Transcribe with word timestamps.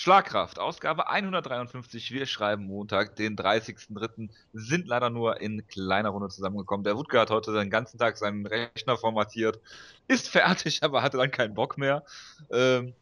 Schlagkraft, 0.00 0.58
Ausgabe 0.58 1.10
153. 1.10 2.12
Wir 2.12 2.24
schreiben 2.24 2.64
Montag, 2.64 3.16
den 3.16 3.36
30.03. 3.36 4.30
Sind 4.54 4.86
leider 4.86 5.10
nur 5.10 5.42
in 5.42 5.66
kleiner 5.66 6.08
Runde 6.08 6.30
zusammengekommen. 6.30 6.84
Der 6.84 6.96
Wutke 6.96 7.20
hat 7.20 7.28
heute 7.28 7.52
den 7.52 7.68
ganzen 7.68 7.98
Tag 7.98 8.16
seinen 8.16 8.46
Rechner 8.46 8.96
formatiert, 8.96 9.60
ist 10.08 10.30
fertig, 10.30 10.78
aber 10.82 11.02
hatte 11.02 11.18
dann 11.18 11.30
keinen 11.30 11.52
Bock 11.52 11.76
mehr. 11.76 12.02
Ähm, 12.50 12.94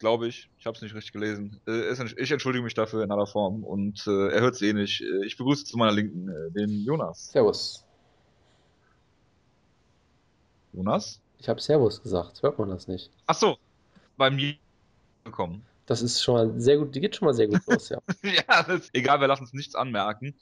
Glaube 0.00 0.26
ich. 0.26 0.50
Ich 0.58 0.66
habe 0.66 0.74
es 0.74 0.82
nicht 0.82 0.92
richtig 0.92 1.12
gelesen. 1.12 1.60
Äh, 1.68 1.92
ich 2.16 2.32
entschuldige 2.32 2.64
mich 2.64 2.74
dafür 2.74 3.04
in 3.04 3.12
aller 3.12 3.28
Form 3.28 3.62
und 3.62 4.04
äh, 4.08 4.30
er 4.30 4.40
hört 4.40 4.56
es 4.56 4.62
eh 4.62 4.72
nicht. 4.72 5.02
Äh, 5.02 5.26
ich 5.26 5.36
begrüße 5.36 5.64
zu 5.64 5.78
meiner 5.78 5.92
Linken 5.92 6.28
äh, 6.30 6.50
den 6.50 6.82
Jonas. 6.84 7.30
Servus. 7.30 7.84
Jonas? 10.72 11.20
Ich 11.38 11.48
habe 11.48 11.60
Servus 11.60 12.02
gesagt. 12.02 12.42
Hört 12.42 12.58
man 12.58 12.70
das 12.70 12.88
nicht? 12.88 13.08
Ach 13.26 13.36
so. 13.36 13.56
Bei 14.16 14.32
mir 14.32 14.56
gekommen. 15.22 15.64
Das 15.90 16.02
ist 16.02 16.22
schon 16.22 16.34
mal 16.34 16.60
sehr 16.60 16.76
gut, 16.76 16.94
die 16.94 17.00
geht 17.00 17.16
schon 17.16 17.26
mal 17.26 17.34
sehr 17.34 17.48
gut 17.48 17.66
los, 17.66 17.88
ja. 17.88 17.98
ja, 18.22 18.62
das, 18.62 18.90
egal, 18.92 19.20
wir 19.20 19.26
lassen 19.26 19.42
uns 19.42 19.52
nichts 19.52 19.74
anmerken. 19.74 20.36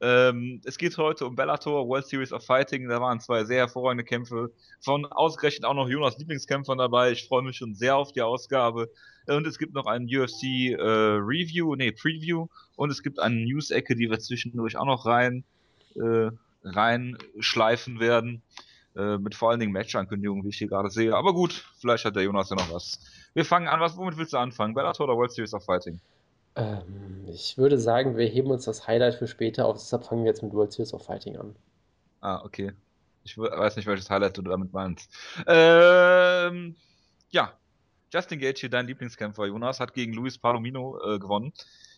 Ähm, 0.00 0.60
es 0.64 0.78
geht 0.78 0.96
heute 0.96 1.26
um 1.26 1.34
Bellator, 1.34 1.88
World 1.88 2.06
Series 2.06 2.32
of 2.32 2.46
Fighting. 2.46 2.88
Da 2.88 3.00
waren 3.00 3.18
zwei 3.18 3.42
sehr 3.42 3.58
hervorragende 3.58 4.04
Kämpfe. 4.04 4.52
Von 4.78 5.04
ausgerechnet 5.06 5.64
auch 5.64 5.74
noch 5.74 5.88
Jonas 5.88 6.18
Lieblingskämpfern 6.18 6.78
dabei. 6.78 7.10
Ich 7.10 7.26
freue 7.26 7.42
mich 7.42 7.56
schon 7.56 7.74
sehr 7.74 7.96
auf 7.96 8.12
die 8.12 8.22
Ausgabe. 8.22 8.90
Und 9.26 9.44
es 9.44 9.58
gibt 9.58 9.74
noch 9.74 9.86
ein 9.86 10.04
UFC 10.04 10.44
äh, 10.70 10.76
Review, 10.78 11.74
nee, 11.74 11.90
Preview. 11.90 12.46
Und 12.76 12.92
es 12.92 13.02
gibt 13.02 13.18
eine 13.18 13.44
News-Ecke, 13.44 13.96
die 13.96 14.08
wir 14.08 14.20
zwischendurch 14.20 14.76
auch 14.76 14.86
noch 14.86 15.04
rein, 15.04 15.42
äh, 15.96 16.30
reinschleifen 16.62 17.98
werden. 17.98 18.40
Äh, 18.94 19.18
mit 19.18 19.34
vor 19.34 19.50
allen 19.50 19.58
Dingen 19.58 19.72
Match-Ankündigungen, 19.72 20.44
wie 20.44 20.50
ich 20.50 20.58
hier 20.58 20.68
gerade 20.68 20.90
sehe. 20.90 21.16
Aber 21.16 21.32
gut, 21.32 21.64
vielleicht 21.80 22.04
hat 22.04 22.14
der 22.14 22.22
Jonas 22.22 22.50
ja 22.50 22.56
noch 22.56 22.72
was. 22.72 23.00
Wir 23.34 23.44
fangen 23.44 23.68
an. 23.68 23.80
Was, 23.80 23.96
womit 23.96 24.16
willst 24.16 24.32
du 24.32 24.38
anfangen? 24.38 24.74
Bellator 24.74 25.04
oder 25.04 25.16
World 25.16 25.32
Series 25.32 25.54
of 25.54 25.64
Fighting? 25.64 26.00
Ähm, 26.54 27.26
ich 27.26 27.56
würde 27.56 27.78
sagen, 27.78 28.16
wir 28.16 28.26
heben 28.26 28.50
uns 28.50 28.64
das 28.64 28.86
Highlight 28.86 29.14
für 29.14 29.26
später 29.26 29.66
auf. 29.66 29.76
Deshalb 29.76 30.04
fangen 30.04 30.24
wir 30.24 30.30
jetzt 30.30 30.42
mit 30.42 30.52
World 30.52 30.72
Series 30.72 30.92
of 30.92 31.04
Fighting 31.04 31.36
an. 31.36 31.56
Ah, 32.20 32.42
okay. 32.44 32.72
Ich 33.24 33.38
weiß 33.38 33.76
nicht, 33.76 33.86
welches 33.86 34.10
Highlight 34.10 34.36
du 34.36 34.42
damit 34.42 34.72
meinst. 34.72 35.10
Ähm, 35.46 36.76
ja. 37.30 37.52
Justin 38.12 38.40
Gage, 38.40 38.68
dein 38.68 38.86
Lieblingskämpfer, 38.86 39.46
Jonas, 39.46 39.80
hat 39.80 39.94
gegen 39.94 40.12
Luis 40.12 40.36
Palomino 40.36 40.98
äh, 41.02 41.18
gewonnen. 41.18 41.54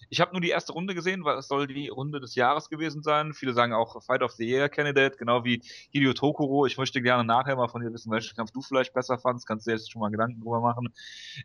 Ich 0.08 0.20
habe 0.20 0.32
nur 0.32 0.40
die 0.40 0.50
erste 0.50 0.72
Runde 0.72 0.94
gesehen, 0.94 1.24
weil 1.24 1.38
es 1.38 1.48
soll 1.48 1.66
die 1.66 1.88
Runde 1.88 2.20
des 2.20 2.34
Jahres 2.34 2.68
gewesen 2.68 3.02
sein. 3.02 3.32
Viele 3.32 3.52
sagen 3.52 3.72
auch 3.72 4.02
Fight 4.02 4.22
of 4.22 4.32
the 4.32 4.44
Year 4.44 4.68
Candidate, 4.68 5.16
genau 5.16 5.44
wie 5.44 5.62
Hideo 5.90 6.12
Tokoro. 6.12 6.66
Ich 6.66 6.78
möchte 6.78 7.02
gerne 7.02 7.24
nachher 7.24 7.56
mal 7.56 7.68
von 7.68 7.82
dir 7.82 7.92
wissen, 7.92 8.10
welchen 8.10 8.36
Kampf 8.36 8.50
du 8.50 8.62
vielleicht 8.62 8.94
besser 8.94 9.18
fandst. 9.18 9.46
Kannst 9.46 9.66
du 9.66 9.70
jetzt 9.70 9.90
schon 9.90 10.00
mal 10.00 10.10
Gedanken 10.10 10.40
drüber 10.40 10.60
machen. 10.60 10.92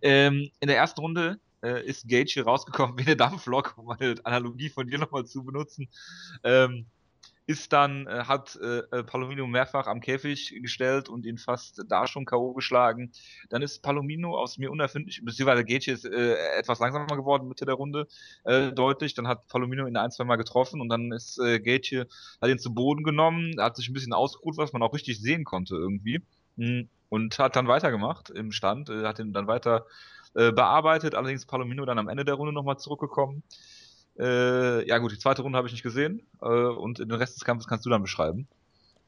Ähm, 0.02 0.50
in 0.60 0.68
der 0.68 0.78
ersten 0.78 1.02
Runde 1.02 1.40
äh, 1.64 1.86
ist 1.86 2.08
Gage 2.08 2.32
hier 2.34 2.46
rausgekommen 2.46 2.98
wie 2.98 3.04
eine 3.04 3.16
Dampflok, 3.16 3.78
um 3.78 3.90
eine 3.90 4.16
Analogie 4.24 4.70
von 4.70 4.88
dir 4.88 4.98
nochmal 4.98 5.26
zu 5.26 5.44
benutzen. 5.44 5.90
Ähm, 6.44 6.86
ist 7.50 7.74
dann, 7.74 8.06
äh, 8.06 8.26
hat 8.26 8.60
äh, 8.62 8.84
äh, 8.92 9.04
Palomino 9.04 9.48
mehrfach 9.48 9.88
am 9.88 10.02
Käfig 10.02 10.54
gestellt 10.62 11.10
und 11.10 11.26
ihn 11.26 11.40
fast 11.40 11.84
da 11.88 12.06
schon 12.06 12.26
K.O. 12.26 12.54
geschlagen. 12.54 13.12
Dann 13.50 13.64
ist 13.64 13.82
Palomino 13.82 14.38
aus 14.38 14.60
mir 14.60 14.70
unerfindlich, 14.70 15.26
beziehungsweise 15.26 15.66
Gaethje 15.66 15.94
ist 15.94 16.06
äh, 16.06 16.36
etwas 16.60 16.78
langsamer 16.78 17.08
geworden 17.16 17.48
Mitte 17.48 17.66
der 17.66 17.74
Runde, 17.74 18.08
äh, 18.44 18.72
deutlich. 18.72 19.16
Dann 19.16 19.28
hat 19.28 19.48
Palomino 19.48 19.88
ihn 19.88 19.98
ein, 19.98 20.12
zwei 20.12 20.26
Mal 20.26 20.36
getroffen 20.36 20.80
und 20.80 20.90
dann 20.90 21.12
ist 21.12 21.40
äh, 21.40 21.60
Gaethje, 21.60 22.06
hat 22.40 22.52
ihn 22.52 22.60
zu 22.60 22.72
Boden 22.72 23.04
genommen, 23.04 23.56
hat 23.58 23.78
sich 23.78 23.90
ein 23.90 23.94
bisschen 23.94 24.14
ausgeruht, 24.14 24.58
was 24.58 24.72
man 24.72 24.84
auch 24.84 24.94
richtig 24.94 25.20
sehen 25.20 25.44
konnte 25.44 25.74
irgendwie. 25.74 26.22
Mhm. 26.56 26.88
Und 27.10 27.40
hat 27.40 27.56
dann 27.56 27.68
weitergemacht 27.68 28.30
im 28.30 28.52
Stand, 28.52 28.92
äh, 28.92 29.06
hat 29.06 29.18
ihn 29.18 29.34
dann 29.34 29.48
weiter 29.48 29.88
äh, 30.36 30.52
bearbeitet, 30.52 31.16
allerdings 31.16 31.48
Palomino 31.48 31.84
dann 31.86 31.98
am 31.98 32.10
Ende 32.10 32.26
der 32.26 32.36
Runde 32.36 32.54
nochmal 32.54 32.78
zurückgekommen. 32.78 33.42
Äh, 34.18 34.88
ja 34.88 34.98
gut, 34.98 35.12
die 35.12 35.20
zweite 35.20 35.42
Runde 35.42 35.58
habe 35.58 35.68
ich 35.68 35.74
nicht 35.74 35.84
gesehen 35.84 36.22
äh, 36.42 36.46
und 36.46 37.00
den 37.00 37.12
Rest 37.12 37.36
des 37.36 37.46
Kampfes 37.46 37.68
kannst 37.68 37.86
du 37.86 37.90
dann 37.90 38.02
beschreiben. 38.02 38.48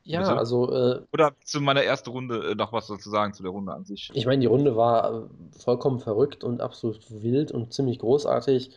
Ja, 0.03 0.21
Bitte? 0.21 0.37
also. 0.37 0.73
Äh, 0.73 1.01
Oder 1.13 1.33
zu 1.43 1.61
meiner 1.61 1.83
ersten 1.83 2.09
Runde 2.09 2.51
äh, 2.51 2.55
noch 2.55 2.73
was 2.73 2.87
dazu 2.87 3.09
sagen 3.09 3.33
zu 3.33 3.43
der 3.43 3.51
Runde 3.51 3.73
an 3.73 3.85
sich? 3.85 4.09
Ich 4.13 4.25
meine, 4.25 4.39
die 4.39 4.47
Runde 4.47 4.75
war 4.75 5.13
äh, 5.13 5.59
vollkommen 5.59 5.99
verrückt 5.99 6.43
und 6.43 6.61
absolut 6.61 6.99
wild 7.09 7.51
und 7.51 7.73
ziemlich 7.73 7.99
großartig. 7.99 8.71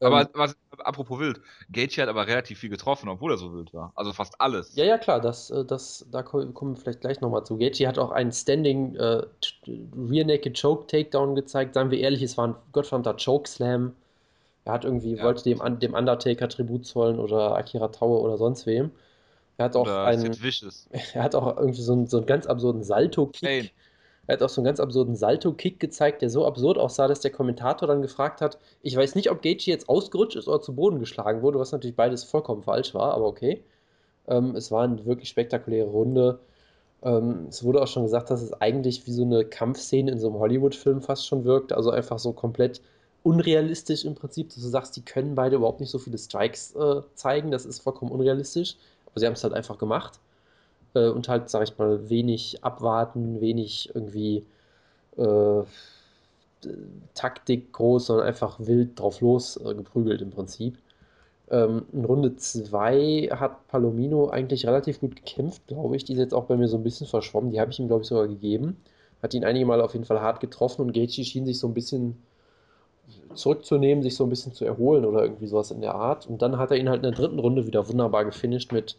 Aber 0.00 0.22
ähm, 0.22 0.28
was, 0.34 0.56
apropos 0.78 1.18
wild, 1.20 1.40
Gaethje 1.70 2.02
hat 2.02 2.08
aber 2.08 2.26
relativ 2.26 2.58
viel 2.58 2.70
getroffen, 2.70 3.08
obwohl 3.08 3.32
er 3.32 3.36
so 3.36 3.52
wild 3.52 3.72
war. 3.72 3.92
Also 3.94 4.12
fast 4.12 4.40
alles. 4.40 4.74
Ja, 4.74 4.84
ja, 4.84 4.98
klar, 4.98 5.20
das, 5.20 5.50
äh, 5.50 5.64
das, 5.64 6.06
da 6.10 6.22
kommen 6.22 6.54
wir 6.54 6.76
vielleicht 6.76 7.02
gleich 7.02 7.20
nochmal 7.20 7.44
zu. 7.44 7.58
Gaethje 7.58 7.86
hat 7.86 7.98
auch 7.98 8.10
einen 8.10 8.32
Standing 8.32 8.96
äh, 8.96 9.22
Rear 9.66 10.26
Naked 10.26 10.60
Choke 10.60 10.86
Takedown 10.86 11.34
gezeigt. 11.34 11.74
Seien 11.74 11.90
wir 11.90 11.98
ehrlich, 11.98 12.22
es 12.22 12.36
war 12.36 12.48
ein 12.48 12.56
gottverdammter 12.72 13.16
Chokeslam. 13.22 13.94
Er 14.64 14.72
hat 14.72 14.84
irgendwie, 14.84 15.16
ja. 15.16 15.24
wollte 15.24 15.42
dem, 15.44 15.78
dem 15.80 15.94
Undertaker 15.94 16.48
Tribut 16.48 16.86
zollen 16.86 17.18
oder 17.18 17.56
Akira 17.56 17.88
Tower 17.88 18.22
oder 18.22 18.38
sonst 18.38 18.66
wem. 18.66 18.92
Er 19.58 19.66
hat 19.66 19.76
auch 19.76 19.82
oder 19.82 20.04
einen. 20.04 20.36
Er 21.14 21.22
hat 21.22 21.34
auch 21.34 21.56
irgendwie 21.56 21.82
so 21.82 21.92
einen, 21.92 22.06
so 22.06 22.18
einen 22.18 22.26
ganz 22.26 22.46
absurden 22.46 22.82
Salto-Kick. 22.82 23.72
Er 24.28 24.34
hat 24.34 24.42
auch 24.42 24.48
so 24.48 24.60
einen 24.60 24.66
ganz 24.66 24.78
absurden 24.78 25.16
Salto-Kick 25.16 25.80
gezeigt, 25.80 26.22
der 26.22 26.30
so 26.30 26.46
absurd 26.46 26.78
aussah, 26.78 27.08
dass 27.08 27.20
der 27.20 27.32
Kommentator 27.32 27.88
dann 27.88 28.02
gefragt 28.02 28.40
hat, 28.40 28.58
ich 28.80 28.96
weiß 28.96 29.16
nicht, 29.16 29.30
ob 29.30 29.42
Gaethje 29.42 29.72
jetzt 29.72 29.88
ausgerutscht 29.88 30.36
ist 30.36 30.46
oder 30.46 30.60
zu 30.60 30.74
Boden 30.74 31.00
geschlagen 31.00 31.42
wurde, 31.42 31.58
was 31.58 31.72
natürlich 31.72 31.96
beides 31.96 32.22
vollkommen 32.22 32.62
falsch 32.62 32.94
war, 32.94 33.14
aber 33.14 33.26
okay. 33.26 33.64
Ähm, 34.28 34.54
es 34.54 34.70
war 34.70 34.84
eine 34.84 35.04
wirklich 35.04 35.28
spektakuläre 35.28 35.88
Runde. 35.88 36.38
Ähm, 37.02 37.46
es 37.48 37.64
wurde 37.64 37.82
auch 37.82 37.88
schon 37.88 38.04
gesagt, 38.04 38.30
dass 38.30 38.42
es 38.42 38.52
eigentlich 38.52 39.06
wie 39.08 39.12
so 39.12 39.24
eine 39.24 39.44
Kampfszene 39.44 40.12
in 40.12 40.20
so 40.20 40.28
einem 40.28 40.38
Hollywood-Film 40.38 41.02
fast 41.02 41.26
schon 41.26 41.44
wirkt, 41.44 41.72
also 41.72 41.90
einfach 41.90 42.20
so 42.20 42.32
komplett 42.32 42.80
unrealistisch 43.22 44.04
im 44.04 44.14
Prinzip, 44.14 44.48
dass 44.48 44.62
du 44.62 44.68
sagst, 44.68 44.96
die 44.96 45.02
können 45.04 45.34
beide 45.34 45.56
überhaupt 45.56 45.80
nicht 45.80 45.90
so 45.90 45.98
viele 45.98 46.18
Strikes 46.18 46.74
äh, 46.74 47.02
zeigen, 47.14 47.50
das 47.50 47.66
ist 47.66 47.80
vollkommen 47.80 48.10
unrealistisch, 48.10 48.76
aber 49.06 49.20
sie 49.20 49.26
haben 49.26 49.34
es 49.34 49.44
halt 49.44 49.54
einfach 49.54 49.78
gemacht 49.78 50.18
äh, 50.94 51.08
und 51.08 51.28
halt, 51.28 51.50
sag 51.50 51.62
ich 51.62 51.78
mal, 51.78 52.08
wenig 52.08 52.64
abwarten, 52.64 53.40
wenig 53.40 53.90
irgendwie 53.94 54.44
äh, 55.16 55.62
Taktik 57.14 57.72
groß, 57.72 58.06
sondern 58.06 58.26
einfach 58.26 58.58
wild 58.60 58.98
drauf 58.98 59.20
los 59.20 59.56
äh, 59.56 59.74
geprügelt 59.74 60.22
im 60.22 60.30
Prinzip. 60.30 60.78
Ähm, 61.50 61.86
in 61.92 62.04
Runde 62.04 62.36
2 62.36 63.30
hat 63.32 63.66
Palomino 63.68 64.28
eigentlich 64.30 64.66
relativ 64.66 65.00
gut 65.00 65.16
gekämpft, 65.16 65.66
glaube 65.66 65.96
ich. 65.96 66.04
Die 66.04 66.12
ist 66.12 66.18
jetzt 66.18 66.34
auch 66.34 66.44
bei 66.44 66.56
mir 66.56 66.68
so 66.68 66.76
ein 66.76 66.84
bisschen 66.84 67.06
verschwommen. 67.06 67.50
Die 67.50 67.60
habe 67.60 67.70
ich 67.72 67.80
ihm, 67.80 67.88
glaube 67.88 68.02
ich, 68.02 68.08
sogar 68.08 68.28
gegeben. 68.28 68.76
Hat 69.22 69.34
ihn 69.34 69.44
einige 69.44 69.66
Mal 69.66 69.80
auf 69.80 69.92
jeden 69.92 70.04
Fall 70.04 70.20
hart 70.20 70.40
getroffen 70.40 70.82
und 70.82 70.92
Gaethje 70.92 71.24
schien 71.24 71.46
sich 71.46 71.58
so 71.58 71.66
ein 71.68 71.74
bisschen 71.74 72.16
zurückzunehmen, 73.34 74.02
sich 74.02 74.16
so 74.16 74.24
ein 74.24 74.30
bisschen 74.30 74.52
zu 74.52 74.64
erholen 74.64 75.04
oder 75.04 75.22
irgendwie 75.22 75.46
sowas 75.46 75.70
in 75.70 75.80
der 75.80 75.94
Art. 75.94 76.26
Und 76.26 76.42
dann 76.42 76.58
hat 76.58 76.70
er 76.70 76.76
ihn 76.76 76.88
halt 76.88 76.98
in 76.98 77.10
der 77.10 77.12
dritten 77.12 77.38
Runde 77.38 77.66
wieder 77.66 77.88
wunderbar 77.88 78.24
gefinisht 78.24 78.72
mit, 78.72 78.96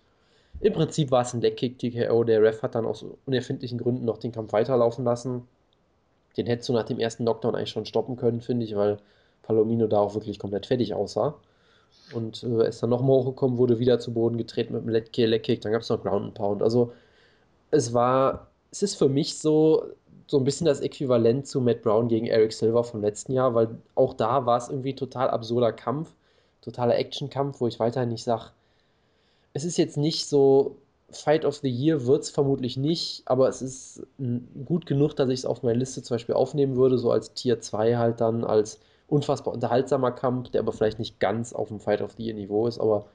im 0.62 0.74
Prinzip 0.74 1.12
war 1.12 1.22
es 1.24 1.34
ein 1.34 1.41
Leckkick 1.41 1.80
TKO. 1.80 2.24
Der 2.24 2.41
Ref 2.41 2.62
hat 2.62 2.75
dann 2.75 2.86
aus 2.86 3.06
unerfindlichen 3.25 3.78
Gründen 3.78 4.06
noch 4.06 4.18
den 4.18 4.31
Kampf 4.31 4.53
weiterlaufen 4.53 5.03
lassen. 5.03 5.47
Den 6.38 6.47
hättest 6.47 6.69
du 6.69 6.74
nach 6.74 6.86
dem 6.86 7.00
ersten 7.00 7.24
Knockdown 7.24 7.56
eigentlich 7.56 7.69
schon 7.69 7.86
stoppen 7.86 8.16
können, 8.16 8.41
finde 8.41 8.66
ich, 8.66 8.75
weil 8.75 8.97
Palomino 9.44 9.88
da 9.88 10.00
auch 10.00 10.16
wirklich 10.16 10.40
komplett 10.40 10.66
fertig 10.66 10.94
aussah. 10.94 11.35
Und 12.14 12.44
äh, 12.44 12.68
ist 12.68 12.81
dann 12.81 12.90
nochmal 12.90 13.18
hochgekommen, 13.18 13.58
wurde 13.58 13.80
wieder 13.80 14.00
zu 14.00 14.14
Boden 14.14 14.38
getreten 14.38 14.74
mit 14.74 14.84
einem 14.84 14.91
Leckkick, 14.91 15.62
dann 15.62 15.72
gab 15.72 15.81
es 15.81 15.90
noch 15.90 16.02
Ground 16.02 16.25
and 16.25 16.34
Pound. 16.34 16.64
Also 16.64 16.94
es 17.72 17.94
war, 17.94 18.47
es 18.73 18.81
ist 18.81 18.95
für 18.95 19.07
mich 19.07 19.38
so, 19.38 19.85
so 20.25 20.38
ein 20.39 20.44
bisschen 20.44 20.66
das 20.66 20.81
Äquivalent 20.81 21.45
zu 21.45 21.61
Matt 21.61 21.84
Brown 21.84 22.07
gegen 22.07 22.25
Eric 22.25 22.53
Silver 22.53 22.84
vom 22.84 23.01
letzten 23.01 23.31
Jahr, 23.31 23.53
weil 23.53 23.78
auch 23.94 24.16
da 24.16 24.47
war 24.47 24.57
es 24.57 24.67
irgendwie 24.67 24.95
total 24.95 25.29
absurder 25.29 25.72
Kampf, 25.72 26.16
totaler 26.61 26.97
Actionkampf, 26.97 27.61
wo 27.61 27.67
ich 27.67 27.79
weiterhin 27.79 28.09
nicht 28.09 28.23
sage, 28.23 28.50
es 29.53 29.63
ist 29.63 29.78
jetzt 29.78 29.95
nicht 29.95 30.28
so 30.28 30.78
Fight 31.11 31.45
of 31.45 31.57
the 31.57 31.69
Year 31.69 32.07
wird 32.07 32.23
es 32.23 32.31
vermutlich 32.31 32.75
nicht, 32.75 33.22
aber 33.25 33.47
es 33.47 33.61
ist 33.61 34.01
gut 34.66 34.88
genug, 34.88 35.13
dass 35.16 35.29
ich 35.29 35.41
es 35.41 35.45
auf 35.45 35.61
meine 35.61 35.78
Liste 35.78 36.01
zum 36.01 36.16
Beispiel 36.16 36.34
aufnehmen 36.34 36.75
würde, 36.75 36.97
so 36.97 37.11
als 37.11 37.31
Tier 37.35 37.61
2 37.61 37.97
halt 37.97 38.22
dann, 38.22 38.44
als 38.44 38.79
unfassbar 39.07 39.53
unterhaltsamer 39.53 40.11
Kampf, 40.11 40.50
der 40.50 40.61
aber 40.61 40.72
vielleicht 40.73 40.97
nicht 40.97 41.20
ganz 41.20 41.53
auf 41.53 41.67
dem 41.67 41.79
Fight 41.79 42.02
of 42.02 42.14
the 42.17 42.23
Year 42.23 42.34
Niveau 42.34 42.66
ist, 42.66 42.79
aber 42.79 43.05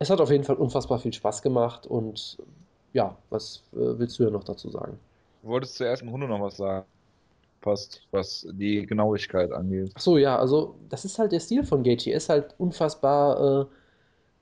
es 0.00 0.10
hat 0.10 0.20
auf 0.20 0.32
jeden 0.32 0.42
Fall 0.42 0.56
unfassbar 0.56 0.98
viel 0.98 1.12
Spaß 1.12 1.42
gemacht 1.42 1.86
und 1.86 2.38
ja, 2.98 3.16
was 3.30 3.62
äh, 3.74 3.96
willst 3.98 4.18
du 4.18 4.24
ja 4.24 4.30
noch 4.30 4.42
dazu 4.42 4.68
sagen? 4.70 4.98
Du 5.42 5.48
wolltest 5.50 5.76
zur 5.76 5.86
ersten 5.86 6.08
Runde 6.08 6.26
noch 6.26 6.40
was 6.40 6.56
sagen. 6.56 6.84
Passt, 7.60 8.02
was 8.10 8.46
die 8.52 8.86
Genauigkeit 8.86 9.52
angeht. 9.52 9.92
Ach 9.94 10.00
so, 10.00 10.18
ja, 10.18 10.36
also 10.36 10.74
das 10.88 11.04
ist 11.04 11.18
halt 11.18 11.30
der 11.30 11.40
Stil 11.40 11.64
von 11.64 11.84
Gaethje. 11.84 12.12
Er 12.12 12.16
ist 12.16 12.28
halt 12.28 12.54
unfassbar 12.58 13.68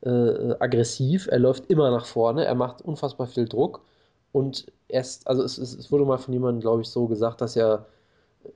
äh, 0.04 0.08
äh, 0.08 0.56
aggressiv. 0.58 1.28
Er 1.30 1.38
läuft 1.38 1.66
immer 1.70 1.90
nach 1.90 2.06
vorne. 2.06 2.46
Er 2.46 2.54
macht 2.54 2.80
unfassbar 2.80 3.26
viel 3.26 3.46
Druck. 3.46 3.82
Und 4.32 4.72
erst, 4.88 5.26
also 5.26 5.42
es, 5.42 5.58
es 5.58 5.92
wurde 5.92 6.06
mal 6.06 6.18
von 6.18 6.32
jemandem, 6.32 6.60
glaube 6.60 6.80
ich, 6.82 6.88
so 6.88 7.06
gesagt, 7.06 7.42
dass 7.42 7.56
er 7.56 7.86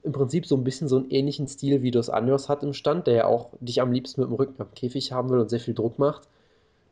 im 0.03 0.13
Prinzip 0.13 0.47
so 0.47 0.57
ein 0.57 0.65
bisschen 0.65 0.89
so 0.89 0.97
einen 0.97 1.11
ähnlichen 1.11 1.47
Stil 1.47 1.83
wie 1.83 1.91
Dos 1.91 2.09
Anjos 2.09 2.49
hat 2.49 2.63
im 2.63 2.73
Stand, 2.73 3.07
der 3.07 3.15
ja 3.15 3.25
auch 3.27 3.51
dich 3.61 3.83
am 3.83 3.93
liebsten 3.93 4.23
mit 4.23 4.31
dem 4.31 4.37
Rücken 4.37 4.63
am 4.63 4.73
Käfig 4.75 5.13
haben 5.13 5.29
will 5.29 5.41
und 5.41 5.51
sehr 5.51 5.61
viel 5.61 5.75
Druck 5.75 5.99
macht. 5.99 6.29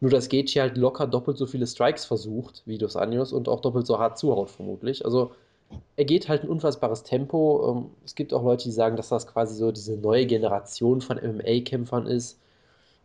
Nur 0.01 0.11
dass 0.11 0.29
Gaethje 0.29 0.63
halt 0.63 0.77
locker 0.77 1.07
doppelt 1.07 1.39
so 1.39 1.47
viele 1.47 1.67
Strikes 1.67 2.05
versucht 2.05 2.63
wie 2.67 2.79
Dos 2.79 2.97
Anjos 2.97 3.33
und 3.33 3.49
auch 3.49 3.61
doppelt 3.61 3.87
so 3.87 3.99
hart 3.99 4.19
zuhaut 4.19 4.51
vermutlich. 4.51 5.05
Also 5.05 5.33
er 5.97 6.05
geht 6.05 6.29
halt 6.29 6.45
ein 6.45 6.49
unfassbares 6.49 7.03
Tempo. 7.03 7.77
Ähm, 7.77 7.91
es 8.05 8.15
gibt 8.15 8.33
auch 8.33 8.43
Leute, 8.43 8.65
die 8.65 8.73
sagen, 8.73 8.97
dass 8.97 9.09
das 9.09 9.27
quasi 9.27 9.55
so 9.57 9.73
diese 9.73 9.97
neue 9.97 10.27
Generation 10.27 11.01
von 11.01 11.19
MMA-Kämpfern 11.19 12.07
ist. 12.07 12.39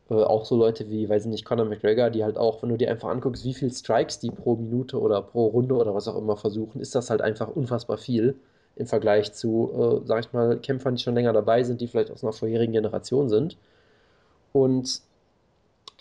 Äh, 0.09 0.15
auch 0.15 0.45
so 0.45 0.55
Leute 0.55 0.89
wie, 0.89 1.09
weiß 1.09 1.25
ich 1.25 1.31
nicht, 1.31 1.45
Conor 1.45 1.65
McGregor, 1.65 2.09
die 2.09 2.23
halt 2.23 2.37
auch, 2.37 2.61
wenn 2.61 2.69
du 2.69 2.77
dir 2.77 2.89
einfach 2.89 3.09
anguckst, 3.09 3.45
wie 3.45 3.53
viele 3.53 3.71
Strikes 3.71 4.19
die 4.19 4.31
pro 4.31 4.55
Minute 4.55 4.99
oder 4.99 5.21
pro 5.21 5.47
Runde 5.47 5.75
oder 5.75 5.95
was 5.95 6.07
auch 6.07 6.17
immer 6.17 6.37
versuchen, 6.37 6.81
ist 6.81 6.95
das 6.95 7.09
halt 7.09 7.21
einfach 7.21 7.49
unfassbar 7.49 7.97
viel 7.97 8.35
im 8.75 8.87
Vergleich 8.87 9.33
zu, 9.33 10.01
äh, 10.03 10.07
sag 10.07 10.25
ich 10.25 10.33
mal, 10.33 10.57
Kämpfern, 10.57 10.95
die 10.95 11.03
schon 11.03 11.15
länger 11.15 11.33
dabei 11.33 11.63
sind, 11.63 11.81
die 11.81 11.87
vielleicht 11.87 12.11
aus 12.11 12.23
einer 12.23 12.33
vorherigen 12.33 12.73
Generation 12.73 13.29
sind. 13.29 13.57
Und 14.51 15.01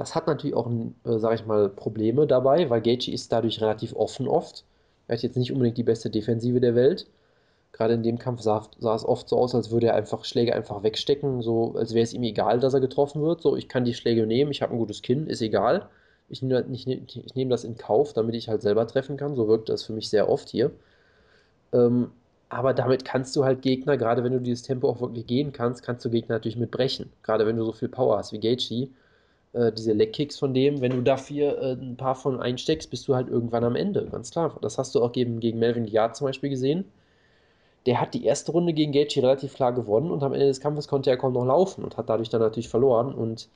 das 0.02 0.14
hat 0.14 0.26
natürlich 0.26 0.56
auch, 0.56 0.70
äh, 0.70 1.18
sag 1.18 1.34
ich 1.34 1.46
mal, 1.46 1.68
Probleme 1.68 2.26
dabei, 2.26 2.68
weil 2.70 2.80
Gaethje 2.82 3.14
ist 3.14 3.32
dadurch 3.32 3.60
relativ 3.60 3.94
offen 3.94 4.28
oft. 4.28 4.64
Er 5.08 5.16
hat 5.16 5.22
jetzt 5.22 5.36
nicht 5.36 5.52
unbedingt 5.52 5.78
die 5.78 5.82
beste 5.84 6.10
Defensive 6.10 6.60
der 6.60 6.74
Welt. 6.74 7.06
Gerade 7.72 7.94
in 7.94 8.02
dem 8.02 8.18
Kampf 8.18 8.42
sah, 8.42 8.68
sah, 8.78 8.94
es 8.94 9.04
oft 9.04 9.28
so 9.28 9.38
aus, 9.38 9.54
als 9.54 9.70
würde 9.70 9.88
er 9.88 9.94
einfach 9.94 10.24
Schläge 10.24 10.54
einfach 10.54 10.82
wegstecken, 10.82 11.42
so 11.42 11.74
als 11.76 11.94
wäre 11.94 12.04
es 12.04 12.12
ihm 12.14 12.22
egal, 12.24 12.60
dass 12.60 12.74
er 12.74 12.80
getroffen 12.80 13.22
wird. 13.22 13.42
So, 13.42 13.56
ich 13.56 13.68
kann 13.68 13.84
die 13.84 13.94
Schläge 13.94 14.26
nehmen, 14.26 14.50
ich 14.50 14.62
habe 14.62 14.72
ein 14.74 14.78
gutes 14.78 15.02
Kinn, 15.02 15.26
ist 15.26 15.42
egal. 15.42 15.88
Ich 16.28 16.42
nehme 16.42 16.64
nehm 17.34 17.50
das 17.50 17.64
in 17.64 17.76
Kauf, 17.76 18.12
damit 18.12 18.34
ich 18.34 18.48
halt 18.48 18.62
selber 18.62 18.86
treffen 18.86 19.16
kann. 19.16 19.36
So 19.36 19.48
wirkt 19.48 19.68
das 19.68 19.84
für 19.84 19.92
mich 19.92 20.08
sehr 20.10 20.28
oft 20.28 20.48
hier. 20.48 20.70
Ähm, 21.72 22.10
aber 22.48 22.74
damit 22.74 23.04
kannst 23.04 23.34
du 23.36 23.44
halt 23.44 23.62
Gegner, 23.62 23.96
gerade 23.96 24.24
wenn 24.24 24.32
du 24.32 24.40
dieses 24.40 24.62
Tempo 24.62 24.88
auch 24.88 25.00
wirklich 25.00 25.26
gehen 25.26 25.52
kannst, 25.52 25.82
kannst 25.82 26.04
du 26.04 26.10
Gegner 26.10 26.36
natürlich 26.36 26.56
mitbrechen. 26.58 27.10
Gerade 27.22 27.46
wenn 27.46 27.56
du 27.56 27.64
so 27.64 27.72
viel 27.72 27.88
Power 27.88 28.18
hast 28.18 28.32
wie 28.32 28.40
Gaethje 28.40 28.88
äh, 29.52 29.72
diese 29.72 29.92
Leckkicks 29.92 30.38
von 30.38 30.54
dem, 30.54 30.80
wenn 30.80 30.92
du 30.92 31.02
dafür 31.02 31.58
äh, 31.60 31.72
ein 31.72 31.96
paar 31.96 32.14
von 32.14 32.40
einsteckst, 32.40 32.90
bist 32.90 33.06
du 33.06 33.14
halt 33.14 33.28
irgendwann 33.28 33.64
am 33.64 33.76
Ende, 33.76 34.06
ganz 34.06 34.30
klar. 34.30 34.56
Das 34.62 34.78
hast 34.78 34.94
du 34.94 35.02
auch 35.02 35.12
gegen, 35.12 35.40
gegen 35.40 35.58
Melvin 35.58 35.86
Yard 35.86 36.16
zum 36.16 36.26
Beispiel 36.26 36.50
gesehen. 36.50 36.84
Der 37.84 38.00
hat 38.00 38.14
die 38.14 38.24
erste 38.24 38.52
Runde 38.52 38.72
gegen 38.72 38.92
Gaethje 38.92 39.22
relativ 39.22 39.54
klar 39.54 39.72
gewonnen 39.72 40.10
und 40.10 40.22
am 40.22 40.32
Ende 40.32 40.46
des 40.46 40.60
Kampfes 40.60 40.88
konnte 40.88 41.10
er 41.10 41.16
kaum 41.16 41.32
noch 41.32 41.44
laufen 41.44 41.84
und 41.84 41.96
hat 41.96 42.08
dadurch 42.08 42.28
dann 42.28 42.40
natürlich 42.40 42.68
verloren 42.68 43.12
und 43.14 43.48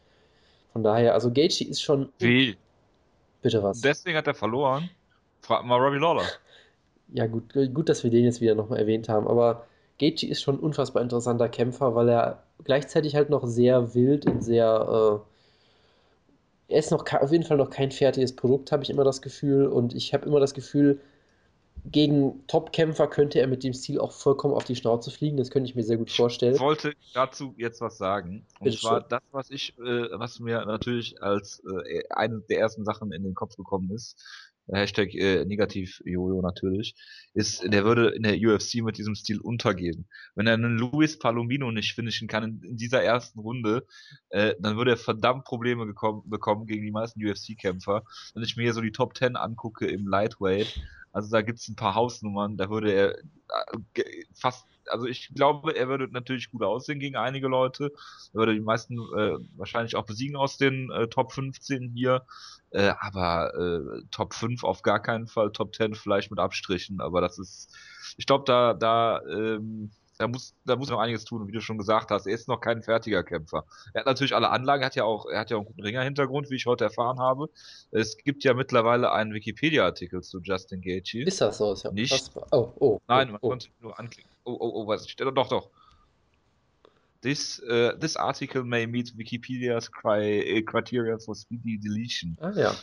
von 0.73 0.83
daher, 0.83 1.15
also 1.15 1.31
Gaethje 1.31 1.67
ist 1.67 1.81
schon... 1.81 2.11
Wie? 2.19 2.57
Bitte 3.41 3.63
was? 3.63 3.81
Deswegen 3.81 4.19
hat 4.19 4.27
er 4.27 4.35
verloren? 4.35 4.91
Frag 5.41 5.65
mal 5.65 5.79
Robbie 5.81 5.99
Lawler. 5.99 6.25
Ja 7.15 7.27
gut, 7.27 7.55
gut, 7.73 7.89
dass 7.89 8.03
wir 8.03 8.11
den 8.11 8.25
jetzt 8.25 8.41
wieder 8.41 8.55
nochmal 8.55 8.81
erwähnt 8.81 9.09
haben, 9.09 9.29
aber 9.29 9.65
Gaethje 9.99 10.29
ist 10.29 10.43
schon 10.43 10.57
ein 10.57 10.61
unfassbar 10.61 11.03
interessanter 11.03 11.49
Kämpfer, 11.49 11.95
weil 11.95 12.09
er 12.09 12.43
gleichzeitig 12.65 13.15
halt 13.15 13.31
noch 13.31 13.47
sehr 13.47 13.95
wild 13.95 14.27
und 14.27 14.43
sehr... 14.43 15.23
Äh, 15.23 15.36
er 16.69 16.79
ist 16.79 16.91
noch 16.91 17.05
auf 17.13 17.33
jeden 17.33 17.45
Fall 17.45 17.57
noch 17.57 17.71
kein 17.71 17.91
fertiges 17.91 18.35
Produkt, 18.35 18.73
habe 18.73 18.83
ich 18.83 18.91
immer 18.91 19.05
das 19.05 19.23
Gefühl. 19.23 19.67
Und 19.67 19.95
ich 19.95 20.13
habe 20.13 20.27
immer 20.27 20.41
das 20.41 20.55
Gefühl, 20.55 21.01
gegen 21.93 22.45
Top-Kämpfer 22.49 23.07
könnte 23.07 23.39
er 23.39 23.47
mit 23.47 23.63
dem 23.63 23.73
Stil 23.73 24.01
auch 24.01 24.11
vollkommen 24.11 24.55
auf 24.55 24.65
die 24.65 24.75
Schnauze 24.75 25.11
fliegen. 25.11 25.37
Das 25.37 25.51
könnte 25.51 25.69
ich 25.71 25.77
mir 25.77 25.85
sehr 25.85 25.99
gut 25.99 26.11
vorstellen. 26.11 26.55
Ich 26.55 26.61
wollte 26.61 26.95
dazu 27.15 27.55
jetzt 27.57 27.81
was 27.81 27.97
sagen. 27.97 28.45
Und 28.59 28.65
Bitte 28.65 28.79
zwar 28.79 29.01
schön. 29.01 29.09
das, 29.11 29.23
was 29.31 29.51
ich, 29.51 29.79
äh, 29.79 30.09
was 30.13 30.41
mir 30.41 30.65
natürlich 30.65 31.23
als 31.23 31.63
äh, 31.65 32.03
eine 32.11 32.41
der 32.49 32.59
ersten 32.59 32.85
Sachen 32.85 33.13
in 33.13 33.23
den 33.23 33.35
Kopf 33.35 33.57
gekommen 33.57 33.91
ist, 33.93 34.17
Hashtag 34.73 35.15
äh, 35.15 35.45
negativ 35.45 36.03
Jojo 36.05 36.43
natürlich, 36.43 36.95
ist, 37.35 37.63
der 37.73 37.85
würde 37.85 38.09
in 38.09 38.23
der 38.23 38.37
UFC 38.37 38.77
mit 38.83 38.99
diesem 38.99 39.15
Stil 39.15 39.41
untergehen. 39.41 40.09
Wenn 40.35 40.47
er 40.47 40.55
einen 40.55 40.79
Luis 40.79 41.19
Palomino 41.19 41.71
nicht 41.71 41.95
finishen 41.95 42.29
kann 42.29 42.45
in, 42.45 42.63
in 42.63 42.77
dieser 42.77 43.03
ersten 43.03 43.41
Runde, 43.41 43.87
äh, 44.31 44.55
dann 44.61 44.77
würde 44.77 44.93
er 44.93 44.97
verdammt 44.97 45.45
Probleme 45.45 45.87
bekommen 45.87 46.67
gegen 46.67 46.85
die 46.85 46.91
meisten 46.91 47.25
UFC-Kämpfer. 47.25 48.03
Wenn 48.35 48.43
ich 48.43 48.57
mir 48.57 48.65
hier 48.65 48.75
so 48.75 48.81
die 48.81 48.93
Top 48.93 49.17
10 49.17 49.37
angucke 49.37 49.87
im 49.87 50.07
Lightweight, 50.09 50.81
also 51.17 51.31
da 51.31 51.41
gibt's 51.41 51.67
ein 51.69 51.77
paar 51.77 51.95
Hausnummern, 51.95 52.59
da 52.59 52.69
würde 52.69 52.93
er 52.93 53.19
äh, 53.19 54.05
fast 54.35 54.67
also 54.89 55.07
ich 55.07 55.35
glaube, 55.35 55.75
er 55.75 55.89
würde 55.89 56.09
natürlich 56.13 56.51
gut 56.51 56.63
aussehen 56.63 57.01
gegen 57.01 57.17
einige 57.17 57.49
Leute. 57.49 57.91
Er 58.33 58.35
würde 58.35 58.55
die 58.55 58.61
meisten 58.61 58.95
äh, 59.17 59.37
wahrscheinlich 59.57 59.97
auch 59.97 60.05
besiegen 60.05 60.37
aus 60.37 60.59
den 60.59 60.93
äh, 60.93 61.09
Top 61.09 61.33
15 61.33 61.91
hier. 61.91 62.25
Äh, 62.71 62.93
aber 63.01 63.53
äh, 63.55 64.03
Top 64.13 64.35
5 64.35 64.63
auf 64.63 64.83
gar 64.83 65.01
keinen 65.01 65.27
Fall, 65.27 65.51
Top 65.51 65.75
10 65.75 65.95
vielleicht 65.95 66.31
mit 66.31 66.39
Abstrichen. 66.39 67.01
Aber 67.01 67.21
das 67.21 67.39
ist, 67.39 67.75
ich 68.17 68.27
glaube, 68.27 68.45
da, 68.47 68.75
da, 68.75 69.23
ähm, 69.27 69.91
da 70.19 70.29
muss, 70.29 70.55
da 70.65 70.77
muss 70.77 70.89
noch 70.89 70.99
einiges 70.99 71.25
tun, 71.25 71.47
wie 71.47 71.53
du 71.53 71.61
schon 71.61 71.79
gesagt 71.79 72.11
hast. 72.11 72.27
Er 72.27 72.35
ist 72.35 72.49
noch 72.49 72.61
kein 72.61 72.83
fertiger 72.83 73.23
Kämpfer. 73.23 73.65
Er 73.93 74.01
hat 74.01 74.07
natürlich 74.07 74.35
alle 74.35 74.51
Anlagen, 74.51 74.85
hat 74.85 74.97
ja 74.97 75.05
auch, 75.05 75.27
er 75.27 75.41
hat 75.41 75.51
ja 75.51 75.57
auch 75.57 75.61
einen 75.61 75.67
guten 75.67 75.83
Ringer-Hintergrund, 75.83 76.51
wie 76.51 76.57
ich 76.57 76.67
heute 76.67 76.85
erfahren 76.85 77.19
habe. 77.19 77.49
Es 77.91 78.17
gibt 78.17 78.45
ja 78.45 78.55
mittlerweile 78.55 79.13
einen 79.13 79.35
Wikipedia-Artikel 79.35 80.23
zu 80.23 80.41
Justin 80.41 80.81
Gaethje. 80.81 81.25
Ist 81.25 81.41
das 81.41 81.59
so? 81.59 81.73
Ist 81.73 81.85
ja 81.85 81.93
nicht? 81.93 82.31
Oh, 82.51 82.73
oh. 82.79 83.01
Nein, 83.09 83.29
oh, 83.29 83.33
man 83.33 83.41
oh. 83.43 83.49
konnte 83.51 83.69
nur 83.81 83.99
anklicken. 83.99 84.31
Oh, 84.45 84.57
oh, 84.59 84.83
oh, 84.83 84.87
was? 84.87 85.07
Doch, 85.07 85.49
doch. 85.49 85.71
This, 87.23 87.61
uh, 87.69 87.93
this 87.99 88.17
article 88.17 88.63
may 88.63 88.87
meet 88.87 89.17
Wikipedia's 89.17 89.91
cri 89.91 90.63
criteria 90.65 91.19
for 91.19 91.35
speedy 91.35 91.79
deletion. 91.79 92.37
Ah 92.41 92.53
ja. 92.53 92.75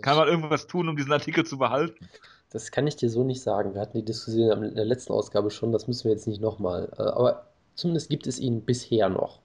Kann 0.00 0.16
man 0.16 0.28
irgendwas 0.28 0.66
tun, 0.66 0.88
um 0.88 0.96
diesen 0.96 1.12
Artikel 1.12 1.44
zu 1.44 1.58
behalten? 1.58 2.08
Das 2.50 2.72
kann 2.72 2.86
ich 2.86 2.96
dir 2.96 3.08
so 3.08 3.24
nicht 3.24 3.42
sagen. 3.42 3.74
Wir 3.74 3.80
hatten 3.80 3.96
die 3.96 4.04
Diskussion 4.04 4.64
in 4.64 4.74
der 4.74 4.84
letzten 4.84 5.12
Ausgabe 5.12 5.50
schon, 5.50 5.72
das 5.72 5.86
müssen 5.86 6.04
wir 6.04 6.12
jetzt 6.12 6.26
nicht 6.26 6.40
nochmal. 6.40 6.90
Äh, 6.98 7.02
aber 7.02 7.46
zumindest 7.74 8.10
gibt 8.10 8.26
es 8.26 8.38
ihn 8.38 8.62
bisher 8.62 9.08
noch. 9.08 9.40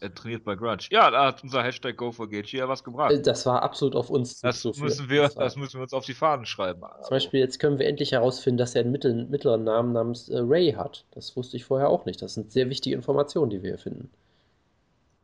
Er 0.00 0.12
trainiert 0.12 0.42
bei 0.42 0.56
Grudge. 0.56 0.88
Ja, 0.90 1.12
da 1.12 1.26
hat 1.26 1.44
unser 1.44 1.62
Hashtag 1.62 1.96
GoForGaethje 1.96 2.58
ja 2.58 2.68
was 2.68 2.82
gebracht. 2.82 3.12
Äh, 3.12 3.22
das 3.22 3.46
war 3.46 3.62
absolut 3.62 3.94
auf 3.94 4.10
uns 4.10 4.40
das 4.40 4.64
müssen 4.64 5.08
wir, 5.08 5.22
das, 5.22 5.36
das, 5.36 5.56
müssen 5.56 5.74
wir 5.74 5.82
uns 5.82 5.92
auf 5.92 6.04
die 6.04 6.14
Fahnen 6.14 6.44
schreiben. 6.44 6.82
Also. 6.82 7.02
Zum 7.02 7.10
Beispiel, 7.10 7.38
jetzt 7.38 7.60
können 7.60 7.78
wir 7.78 7.86
endlich 7.86 8.10
herausfinden, 8.10 8.58
dass 8.58 8.74
er 8.74 8.80
einen 8.80 8.90
mittleren, 8.90 9.30
mittleren 9.30 9.62
Namen 9.62 9.92
namens 9.92 10.28
äh, 10.28 10.38
Ray 10.38 10.72
hat. 10.72 11.04
Das 11.12 11.36
wusste 11.36 11.56
ich 11.56 11.64
vorher 11.64 11.88
auch 11.88 12.04
nicht. 12.04 12.20
Das 12.20 12.34
sind 12.34 12.50
sehr 12.50 12.68
wichtige 12.68 12.96
Informationen, 12.96 13.50
die 13.50 13.62
wir 13.62 13.70
hier 13.70 13.78
finden. 13.78 14.10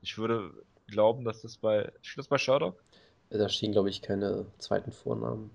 Ich 0.00 0.16
würde 0.16 0.52
glauben, 0.86 1.24
dass 1.24 1.42
das 1.42 1.56
bei. 1.56 1.90
Steht 2.02 2.18
das 2.18 2.28
bei 2.28 2.38
Sherlock? 2.38 2.80
Da 3.30 3.48
stehen, 3.48 3.72
glaube 3.72 3.90
ich, 3.90 4.00
keine 4.00 4.46
zweiten 4.58 4.92
Vornamen. 4.92 5.50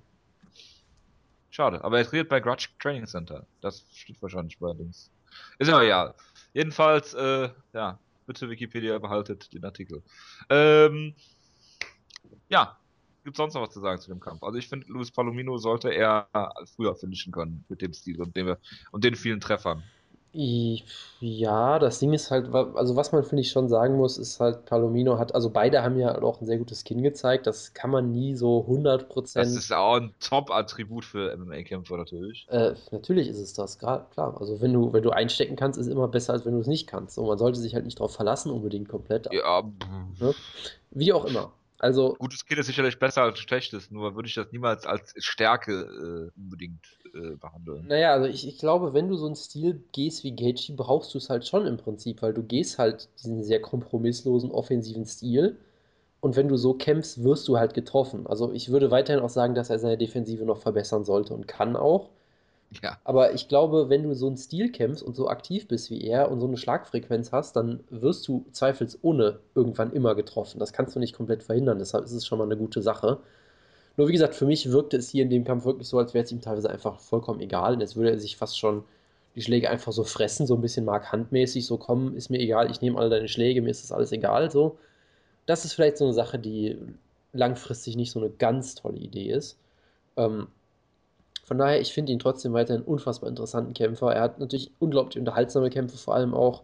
Schade, 1.54 1.84
aber 1.84 2.00
er 2.00 2.06
trainiert 2.06 2.30
bei 2.30 2.40
Grudge 2.40 2.70
Training 2.80 3.06
Center. 3.06 3.46
Das 3.62 3.86
steht 3.94 4.20
wahrscheinlich 4.24 4.58
bei 4.58 4.74
Links. 4.74 5.12
Ist 5.60 5.70
aber 5.70 5.84
ja. 5.84 6.16
Jedenfalls, 6.52 7.14
äh, 7.14 7.48
ja, 7.74 8.00
bitte 8.26 8.50
Wikipedia 8.50 8.98
behaltet 8.98 9.54
den 9.54 9.64
Artikel. 9.64 10.02
Ähm, 10.50 11.14
ja, 12.50 12.76
gibt 13.24 13.38
sonst 13.38 13.54
noch 13.54 13.62
was 13.62 13.70
zu 13.70 13.82
sagen 13.82 14.02
zu 14.02 14.10
dem 14.10 14.20
Kampf? 14.20 14.42
Also 14.42 14.58
ich 14.58 14.68
finde, 14.68 14.88
Luis 14.88 15.12
Palomino 15.12 15.60
sollte 15.60 15.94
er 15.94 16.28
früher 16.76 16.96
finishen 16.96 17.32
können 17.32 17.64
mit 17.70 17.84
dem 17.84 17.94
Stil 17.94 18.20
und, 18.20 18.36
dem, 18.36 18.56
und 18.90 19.04
den 19.04 19.14
vielen 19.14 19.40
Treffern. 19.40 19.84
Ja, 20.36 21.78
das 21.78 22.00
Ding 22.00 22.12
ist 22.12 22.32
halt, 22.32 22.52
also 22.54 22.96
was 22.96 23.12
man 23.12 23.24
finde 23.24 23.42
ich 23.42 23.52
schon 23.52 23.70
sagen 23.70 23.98
muss, 23.98 24.18
ist 24.18 24.40
halt, 24.40 24.66
Palomino 24.66 25.20
hat, 25.20 25.36
also 25.36 25.52
beide 25.52 25.84
haben 25.84 26.00
ja 26.00 26.20
auch 26.24 26.42
ein 26.42 26.48
sehr 26.48 26.58
gutes 26.58 26.84
Kinn 26.84 27.04
gezeigt, 27.04 27.46
das 27.46 27.75
kann 27.75 27.92
man 27.92 28.12
nie 28.12 28.36
so 28.36 28.66
100%. 28.68 29.36
Das 29.36 29.56
ist 29.56 29.72
auch 29.72 29.98
ein 29.98 30.12
Top-Attribut 30.20 31.06
für 31.06 31.38
MMA-Kämpfer 31.38 31.98
natürlich. 31.98 32.48
Äh, 32.50 32.74
natürlich 32.90 33.28
ist 33.28 33.40
es 33.40 33.54
das, 33.54 33.78
klar. 33.78 34.08
Also 34.18 34.60
wenn 34.60 34.74
du, 34.74 34.92
wenn 34.92 35.04
du 35.04 35.12
einstecken 35.12 35.56
kannst, 35.56 35.78
ist 35.78 35.88
immer 35.88 36.08
besser, 36.08 36.34
als 36.34 36.46
wenn 36.46 36.54
du 36.54 36.60
es 36.60 36.68
nicht 36.68 36.88
kannst. 36.88 37.20
Und 37.20 37.28
man 37.28 37.38
sollte 37.38 37.60
sich 37.60 37.75
halt 37.75 37.86
nicht 37.86 38.00
darauf 38.00 38.16
verlassen, 38.16 38.52
unbedingt 38.52 38.90
komplett. 38.90 39.32
Ja. 39.32 39.62
Ne? 40.20 40.34
Wie 40.90 41.13
auch 41.13 41.25
immer. 41.25 41.52
Also, 41.84 42.16
Gutes 42.18 42.46
Kind 42.46 42.62
ist 42.62 42.68
sicherlich 42.68 42.98
besser 42.98 43.24
als 43.24 43.40
schlechtes, 43.40 43.92
nur 43.92 44.16
würde 44.16 44.30
ich 44.30 44.36
das 44.36 44.50
niemals 44.54 44.86
als 44.86 45.13
Stärke 45.18 46.32
äh, 46.34 46.40
unbedingt 46.40 46.80
äh, 47.13 47.36
behandeln. 47.36 47.86
Naja, 47.88 48.13
also 48.13 48.25
ich, 48.25 48.48
ich 48.48 48.58
glaube, 48.58 48.94
wenn 48.94 49.10
du 49.10 49.18
so 49.18 49.25
einen 49.25 49.36
Stil 49.36 49.84
gehst 49.92 50.24
wie 50.24 50.34
Gaethje, 50.34 50.75
brauchst 50.78 51.13
du 51.13 51.18
es 51.18 51.30
halt 51.30 51.46
schon 51.46 51.68
im 51.68 51.75
Prinzip, 51.75 52.22
weil 52.22 52.34
du 52.34 52.42
gehst 52.42 52.80
halt 52.80 53.10
diesen 53.20 53.44
sehr 53.44 53.62
kompromisslosen 53.62 54.50
offensiven 54.50 55.06
Stil 55.06 55.58
und 56.22 56.38
wenn 56.38 56.48
du 56.48 56.56
so 56.56 56.74
kämpfst, 56.74 57.22
wirst 57.22 57.50
du 57.50 57.58
halt 57.58 57.74
getroffen. 57.74 58.28
Also 58.28 58.54
ich 58.54 58.70
würde 58.70 58.90
weiterhin 58.90 59.22
auch 59.22 59.30
sagen, 59.30 59.54
dass 59.54 59.70
er 59.70 59.78
seine 59.78 59.98
Defensive 59.98 60.46
noch 60.46 60.60
verbessern 60.60 61.04
sollte 61.04 61.34
und 61.34 61.50
kann 61.50 61.75
auch. 61.75 62.12
Ja. 62.82 62.98
Aber 63.03 63.34
ich 63.34 63.48
glaube, 63.48 63.89
wenn 63.89 64.03
du 64.03 64.15
so 64.15 64.27
einen 64.27 64.38
Stil 64.38 64.72
kämpfst 64.72 65.03
und 65.03 65.15
so 65.15 65.27
aktiv 65.27 65.68
bist 65.68 65.89
wie 65.89 66.01
er 66.01 66.32
und 66.32 66.39
so 66.39 66.48
eine 66.48 66.58
Schlagfrequenz 66.58 67.32
hast, 67.32 67.56
dann 67.56 67.82
wirst 67.89 68.27
du 68.27 68.46
zweifelsohne 68.51 69.39
irgendwann 69.56 69.92
immer 69.92 70.15
getroffen. 70.15 70.60
Das 70.60 70.74
kannst 70.74 70.96
du 70.96 71.00
nicht 71.00 71.15
komplett 71.15 71.44
verhindern, 71.44 71.80
deshalb 71.80 72.06
ist 72.06 72.13
es 72.13 72.25
schon 72.25 72.38
mal 72.38 72.46
eine 72.46 72.58
gute 72.58 72.82
Sache. 72.82 73.20
Nur 73.96 74.08
wie 74.08 74.13
gesagt, 74.13 74.34
für 74.34 74.46
mich 74.46 74.72
wirkte 74.72 74.98
es 74.98 75.10
hier 75.10 75.24
in 75.24 75.30
dem 75.30 75.44
Kampf 75.44 75.65
wirklich 75.65 75.88
so, 75.88 76.00
als 76.00 76.13
wäre 76.13 76.24
es 76.24 76.32
ihm 76.32 76.42
teilweise 76.42 76.70
einfach 76.70 77.00
vollkommen 77.00 77.42
egal. 77.42 77.74
Und 77.74 77.82
jetzt 77.82 77.96
würde 77.96 78.12
er 78.12 78.20
sich 78.20 78.38
fast 78.38 78.58
schon 78.58 78.84
die 79.36 79.42
Schläge 79.42 79.70
einfach 79.70 79.92
so 79.92 80.03
fressen, 80.03 80.48
so 80.48 80.56
ein 80.56 80.62
bisschen 80.62 80.86
markantmäßig, 80.86 81.65
so 81.65 81.77
komm, 81.77 82.15
ist 82.15 82.30
mir 82.30 82.39
egal, 82.39 82.70
ich 82.72 82.82
nehme 82.82 82.98
alle 82.98 83.10
deine 83.10 83.27
Schläge, 83.27 83.62
mir 83.62 83.72
ist 83.72 83.84
das 83.84 83.92
alles 83.92 84.12
egal, 84.12 84.51
so. 84.51 84.77
Das 85.46 85.65
ist 85.65 85.74
vielleicht 85.74 85.98
so 85.98 86.06
eine 86.06 86.13
Sache, 86.13 86.39
die 86.39 86.77
langfristig 87.34 87.96
nicht 87.96 88.12
so 88.12 88.20
eine 88.20 88.30
ganz 88.30 88.75
tolle 88.75 89.00
Idee 89.00 89.32
ist. 89.32 89.58
Ähm, 90.18 90.48
von 91.53 91.60
daher, 91.60 91.79
ich 91.79 91.93
finde 91.93 92.12
ihn 92.12 92.17
trotzdem 92.17 92.53
weiterhin 92.53 92.81
unfassbar 92.81 93.29
interessanten 93.29 93.75
Kämpfer. 93.75 94.12
Er 94.12 94.24
hat 94.24 94.39
natürlich 94.39 94.72
unglaublich 94.79 95.19
unterhaltsame 95.19 95.69
Kämpfe 95.69 96.00
vor 96.00 96.15
allem 96.15 96.33
auch. 96.33 96.63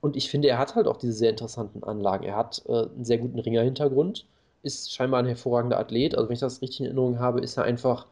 Und 0.00 0.16
ich 0.16 0.30
finde, 0.30 0.48
er 0.48 0.56
hat 0.56 0.76
halt 0.76 0.86
auch 0.86 0.96
diese 0.96 1.12
sehr 1.12 1.28
interessanten 1.28 1.84
Anlagen. 1.84 2.24
Er 2.24 2.34
hat 2.34 2.62
äh, 2.66 2.86
einen 2.86 3.04
sehr 3.04 3.18
guten 3.18 3.38
Ringer-Hintergrund, 3.38 4.24
ist 4.62 4.94
scheinbar 4.94 5.20
ein 5.20 5.26
hervorragender 5.26 5.78
Athlet. 5.78 6.14
Also 6.14 6.26
wenn 6.26 6.32
ich 6.32 6.40
das 6.40 6.62
richtig 6.62 6.80
in 6.80 6.86
Erinnerung 6.86 7.18
habe, 7.18 7.40
ist 7.40 7.58
er 7.58 7.64
einfach 7.64 8.06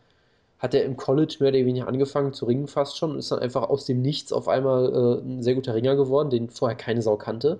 hat 0.58 0.74
er 0.74 0.84
im 0.84 0.98
College 0.98 1.36
mehr 1.40 1.48
oder 1.48 1.60
weniger 1.60 1.88
angefangen 1.88 2.34
zu 2.34 2.44
ringen 2.44 2.68
fast 2.68 2.98
schon 2.98 3.12
und 3.12 3.18
ist 3.18 3.32
dann 3.32 3.38
einfach 3.38 3.62
aus 3.62 3.86
dem 3.86 4.02
Nichts 4.02 4.34
auf 4.34 4.48
einmal 4.48 4.92
äh, 4.92 5.26
ein 5.26 5.42
sehr 5.42 5.54
guter 5.54 5.74
Ringer 5.74 5.96
geworden, 5.96 6.28
den 6.28 6.50
vorher 6.50 6.76
keine 6.76 7.00
Sau 7.00 7.16
kannte. 7.16 7.58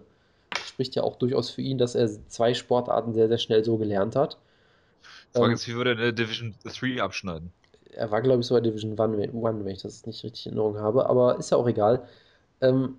Spricht 0.63 0.95
ja 0.95 1.05
auch 1.05 1.17
durchaus 1.17 1.49
für 1.49 1.63
ihn, 1.63 1.79
dass 1.79 1.95
er 1.95 2.07
zwei 2.29 2.53
Sportarten 2.53 3.15
sehr, 3.15 3.29
sehr 3.29 3.39
schnell 3.39 3.65
so 3.65 3.79
gelernt 3.79 4.15
hat. 4.15 4.37
Frage 5.33 5.47
ähm, 5.47 5.55
ist, 5.55 5.67
wie 5.69 5.75
würde 5.75 5.93
er 5.93 5.97
eine 5.97 6.13
Division 6.13 6.55
3 6.65 7.03
abschneiden? 7.03 7.51
Er 7.97 8.11
war, 8.11 8.23
glaube 8.23 8.41
ich, 8.41 8.47
sogar 8.47 8.61
Division 8.61 8.99
1, 8.99 9.01
wenn 9.01 9.67
ich 9.69 9.83
das 9.83 10.07
nicht 10.07 10.23
richtig 10.25 10.47
in 10.47 10.53
Erinnerung 10.53 10.79
habe, 10.79 11.09
aber 11.09 11.39
ist 11.39 11.51
ja 11.51 11.57
auch 11.57 11.67
egal. 11.67 12.07
Ähm, 12.61 12.97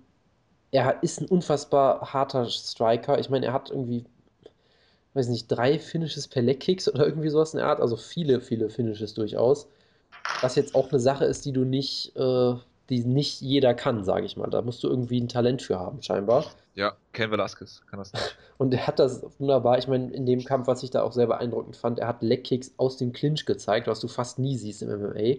er 0.70 1.02
ist 1.02 1.20
ein 1.20 1.28
unfassbar 1.28 2.12
harter 2.12 2.46
Striker. 2.46 3.18
Ich 3.18 3.30
meine, 3.30 3.46
er 3.46 3.52
hat 3.52 3.70
irgendwie, 3.70 4.04
weiß 5.14 5.28
nicht, 5.28 5.48
drei 5.48 5.78
Finishes 5.78 6.28
per 6.28 6.42
Leg 6.42 6.60
Kicks 6.60 6.88
oder 6.88 7.06
irgendwie 7.06 7.30
sowas 7.30 7.54
in 7.54 7.58
der 7.58 7.68
Art, 7.68 7.80
also 7.80 7.96
viele, 7.96 8.40
viele 8.40 8.70
Finishes 8.70 9.14
durchaus. 9.14 9.68
Was 10.40 10.56
jetzt 10.56 10.74
auch 10.74 10.90
eine 10.90 11.00
Sache 11.00 11.24
ist, 11.24 11.44
die 11.44 11.52
du 11.52 11.64
nicht, 11.64 12.14
äh, 12.16 12.54
die 12.88 13.04
nicht 13.04 13.40
jeder 13.40 13.74
kann, 13.74 14.04
sage 14.04 14.26
ich 14.26 14.36
mal. 14.36 14.48
Da 14.48 14.62
musst 14.62 14.82
du 14.82 14.88
irgendwie 14.88 15.20
ein 15.20 15.28
Talent 15.28 15.62
für 15.62 15.78
haben, 15.78 16.02
scheinbar. 16.02 16.46
Ja, 16.74 16.96
Ken 17.12 17.30
Velasquez 17.30 17.82
kann 17.90 17.98
das 17.98 18.12
nicht. 18.12 18.36
Und 18.58 18.72
er 18.72 18.86
hat 18.86 18.98
das 18.98 19.22
wunderbar, 19.38 19.78
ich 19.78 19.88
meine, 19.88 20.12
in 20.12 20.26
dem 20.26 20.44
Kampf, 20.44 20.66
was 20.66 20.82
ich 20.82 20.90
da 20.90 21.02
auch 21.02 21.12
sehr 21.12 21.26
beeindruckend 21.26 21.76
fand, 21.76 21.98
er 21.98 22.08
hat 22.08 22.22
Leg-Kicks 22.22 22.74
aus 22.76 22.96
dem 22.96 23.12
Clinch 23.12 23.44
gezeigt, 23.46 23.86
was 23.86 24.00
du 24.00 24.08
fast 24.08 24.38
nie 24.38 24.56
siehst 24.56 24.82
im 24.82 24.90
MMA. 24.90 25.36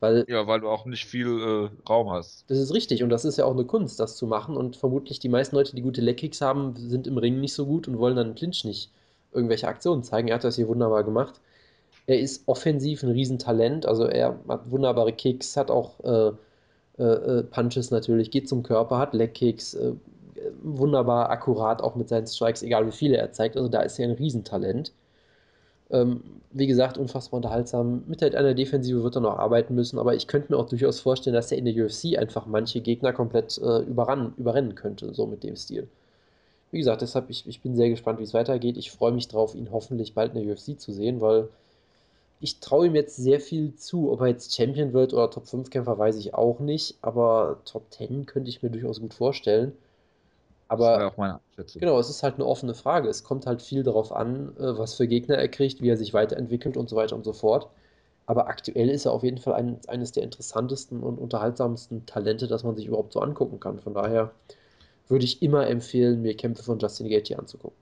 Weil, 0.00 0.24
ja, 0.28 0.46
weil 0.48 0.60
du 0.60 0.68
auch 0.68 0.84
nicht 0.84 1.06
viel 1.06 1.28
äh, 1.28 1.88
Raum 1.88 2.10
hast. 2.10 2.44
Das 2.48 2.58
ist 2.58 2.74
richtig 2.74 3.04
und 3.04 3.10
das 3.10 3.24
ist 3.24 3.38
ja 3.38 3.44
auch 3.44 3.52
eine 3.52 3.64
Kunst, 3.64 4.00
das 4.00 4.16
zu 4.16 4.26
machen. 4.26 4.56
Und 4.56 4.76
vermutlich 4.76 5.20
die 5.20 5.28
meisten 5.28 5.54
Leute, 5.54 5.76
die 5.76 5.82
gute 5.82 6.00
Leg-Kicks 6.00 6.40
haben, 6.40 6.74
sind 6.76 7.06
im 7.06 7.18
Ring 7.18 7.40
nicht 7.40 7.54
so 7.54 7.66
gut 7.66 7.86
und 7.86 7.98
wollen 7.98 8.16
dann 8.16 8.30
im 8.30 8.34
Clinch 8.34 8.64
nicht 8.64 8.90
irgendwelche 9.32 9.68
Aktionen 9.68 10.02
zeigen. 10.02 10.28
Er 10.28 10.34
hat 10.36 10.44
das 10.44 10.56
hier 10.56 10.68
wunderbar 10.68 11.04
gemacht. 11.04 11.40
Er 12.06 12.18
ist 12.18 12.42
offensiv 12.46 13.02
ein 13.02 13.10
Riesentalent, 13.10 13.86
also 13.86 14.04
er 14.06 14.40
hat 14.48 14.70
wunderbare 14.70 15.12
Kicks, 15.12 15.56
hat 15.56 15.70
auch 15.70 16.00
äh, 16.00 16.32
äh, 16.98 17.02
äh 17.02 17.42
Punches 17.44 17.90
natürlich, 17.90 18.30
geht 18.30 18.48
zum 18.48 18.62
Körper, 18.62 18.98
hat 18.98 19.14
Leg-Kicks, 19.14 19.74
äh, 19.74 19.92
wunderbar 20.62 21.30
akkurat 21.30 21.82
auch 21.82 21.94
mit 21.94 22.08
seinen 22.08 22.26
Strikes, 22.26 22.62
egal 22.62 22.86
wie 22.86 22.92
viele 22.92 23.16
er 23.16 23.32
zeigt. 23.32 23.56
Also 23.56 23.68
da 23.68 23.82
ist 23.82 23.98
er 23.98 24.08
ein 24.08 24.14
Riesentalent. 24.14 24.92
Ähm, 25.90 26.22
wie 26.52 26.66
gesagt, 26.66 26.98
unfassbar 26.98 27.38
unterhaltsam. 27.38 28.04
Mit 28.06 28.22
halt 28.22 28.34
einer 28.34 28.54
Defensive 28.54 29.02
wird 29.02 29.16
er 29.16 29.20
noch 29.20 29.38
arbeiten 29.38 29.74
müssen, 29.74 29.98
aber 29.98 30.14
ich 30.14 30.26
könnte 30.26 30.52
mir 30.52 30.58
auch 30.58 30.68
durchaus 30.68 31.00
vorstellen, 31.00 31.34
dass 31.34 31.52
er 31.52 31.58
in 31.58 31.66
der 31.66 31.84
UFC 31.84 32.18
einfach 32.18 32.46
manche 32.46 32.80
Gegner 32.80 33.12
komplett 33.12 33.58
äh, 33.58 33.80
überran, 33.80 34.34
überrennen 34.36 34.74
könnte, 34.74 35.14
so 35.14 35.26
mit 35.26 35.44
dem 35.44 35.56
Stil. 35.56 35.88
Wie 36.70 36.78
gesagt, 36.78 37.02
deshalb, 37.02 37.28
ich, 37.30 37.46
ich 37.46 37.60
bin 37.60 37.76
sehr 37.76 37.90
gespannt, 37.90 38.18
wie 38.18 38.24
es 38.24 38.34
weitergeht. 38.34 38.78
Ich 38.78 38.90
freue 38.90 39.12
mich 39.12 39.28
drauf, 39.28 39.54
ihn 39.54 39.70
hoffentlich 39.70 40.14
bald 40.14 40.34
in 40.34 40.42
der 40.42 40.54
UFC 40.54 40.80
zu 40.80 40.92
sehen, 40.92 41.20
weil 41.20 41.48
ich 42.42 42.58
traue 42.58 42.88
ihm 42.88 42.96
jetzt 42.96 43.16
sehr 43.16 43.40
viel 43.40 43.76
zu. 43.76 44.10
Ob 44.10 44.20
er 44.20 44.26
jetzt 44.26 44.54
Champion 44.54 44.92
wird 44.92 45.14
oder 45.14 45.30
Top 45.30 45.46
5 45.46 45.70
Kämpfer, 45.70 45.96
weiß 45.96 46.16
ich 46.16 46.34
auch 46.34 46.58
nicht, 46.58 46.98
aber 47.00 47.60
Top 47.64 47.92
10 47.92 48.26
könnte 48.26 48.50
ich 48.50 48.62
mir 48.62 48.70
durchaus 48.70 49.00
gut 49.00 49.14
vorstellen. 49.14 49.72
Aber 50.66 50.98
das 50.98 51.12
auch 51.12 51.16
meine 51.18 51.40
Einschätzung. 51.50 51.80
genau, 51.80 51.98
es 52.00 52.10
ist 52.10 52.22
halt 52.24 52.34
eine 52.36 52.46
offene 52.46 52.74
Frage. 52.74 53.08
Es 53.08 53.22
kommt 53.22 53.46
halt 53.46 53.62
viel 53.62 53.84
darauf 53.84 54.10
an, 54.10 54.56
äh, 54.58 54.76
was 54.76 54.94
für 54.94 55.06
Gegner 55.06 55.36
er 55.36 55.48
kriegt, 55.48 55.82
wie 55.82 55.88
er 55.88 55.96
sich 55.96 56.14
weiterentwickelt 56.14 56.76
und 56.76 56.88
so 56.88 56.96
weiter 56.96 57.14
und 57.14 57.24
so 57.24 57.32
fort. 57.32 57.68
Aber 58.26 58.48
aktuell 58.48 58.88
ist 58.90 59.04
er 59.06 59.12
auf 59.12 59.22
jeden 59.22 59.38
Fall 59.38 59.54
ein, 59.54 59.78
eines 59.86 60.12
der 60.12 60.24
interessantesten 60.24 61.02
und 61.02 61.18
unterhaltsamsten 61.18 62.06
Talente, 62.06 62.48
das 62.48 62.64
man 62.64 62.74
sich 62.76 62.86
überhaupt 62.86 63.12
so 63.12 63.20
angucken 63.20 63.60
kann. 63.60 63.78
Von 63.78 63.94
daher 63.94 64.32
würde 65.08 65.24
ich 65.24 65.42
immer 65.42 65.68
empfehlen, 65.68 66.22
mir 66.22 66.36
Kämpfe 66.36 66.62
von 66.64 66.78
Justin 66.80 67.08
Gaethje 67.08 67.38
anzugucken. 67.38 67.76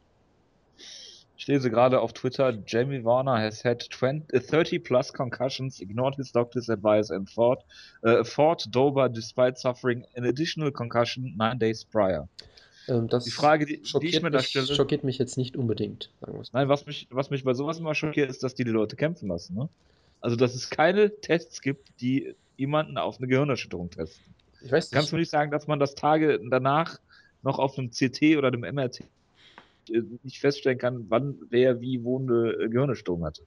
Ich 1.41 1.47
lese 1.47 1.71
gerade 1.71 2.03
auf 2.03 2.13
Twitter, 2.13 2.53
Jamie 2.67 3.03
Warner 3.03 3.39
has 3.39 3.65
had 3.65 3.83
20, 3.83 4.31
30 4.31 4.79
plus 4.79 5.11
concussions, 5.11 5.81
ignored 5.81 6.15
his 6.17 6.33
doctor's 6.33 6.69
advice 6.69 7.11
and 7.11 7.31
fought, 7.31 7.65
uh, 8.05 8.23
fought 8.25 8.67
Dober 8.71 9.09
despite 9.09 9.57
suffering 9.57 10.05
an 10.15 10.27
additional 10.27 10.71
concussion 10.71 11.33
nine 11.39 11.59
days 11.59 11.83
prior. 11.83 12.29
Ähm, 12.89 13.09
das 13.09 13.25
die 13.25 13.31
Frage, 13.31 13.65
die, 13.65 13.81
die 13.81 14.07
ich 14.09 14.21
mir 14.21 14.31
da 14.31 14.41
stelle. 14.41 14.67
schockiert 14.67 15.03
mich 15.03 15.17
jetzt 15.17 15.39
nicht 15.39 15.57
unbedingt. 15.57 16.11
Nein, 16.53 16.69
was 16.69 16.85
mich, 16.85 17.09
was 17.11 17.31
mich 17.31 17.43
bei 17.43 17.55
sowas 17.55 17.79
immer 17.79 17.95
schockiert, 17.95 18.29
ist, 18.29 18.43
dass 18.43 18.55
die 18.55 18.65
die 18.65 18.71
Leute 18.71 18.97
kämpfen 18.97 19.31
lassen. 19.31 19.55
Ne? 19.55 19.71
Also, 20.21 20.37
dass 20.37 20.55
es 20.55 20.69
keine 20.69 21.21
Tests 21.23 21.63
gibt, 21.63 21.89
die 22.03 22.35
jemanden 22.59 22.99
auf 22.99 23.17
eine 23.17 23.29
Gehirnerschütterung 23.29 23.89
testen. 23.89 24.35
Ich 24.61 24.71
weiß 24.71 24.85
nicht. 24.85 24.93
Kannst 24.93 25.11
du 25.11 25.17
nicht 25.17 25.31
sagen, 25.31 25.51
dass 25.51 25.67
man 25.67 25.81
das 25.81 25.95
Tage 25.95 26.39
danach 26.51 26.99
noch 27.43 27.59
auf 27.59 27.79
einem 27.79 27.93
CT 27.93 28.37
oder 28.37 28.49
einem 28.49 28.61
MRT 28.75 29.05
nicht 29.89 30.41
feststellen 30.41 30.79
kann, 30.79 31.07
wann 31.09 31.37
wer 31.49 31.81
wie 31.81 32.03
wo 32.05 32.19
eine 32.19 32.69
Gehirnerschütterung 32.69 33.25
hatte? 33.25 33.43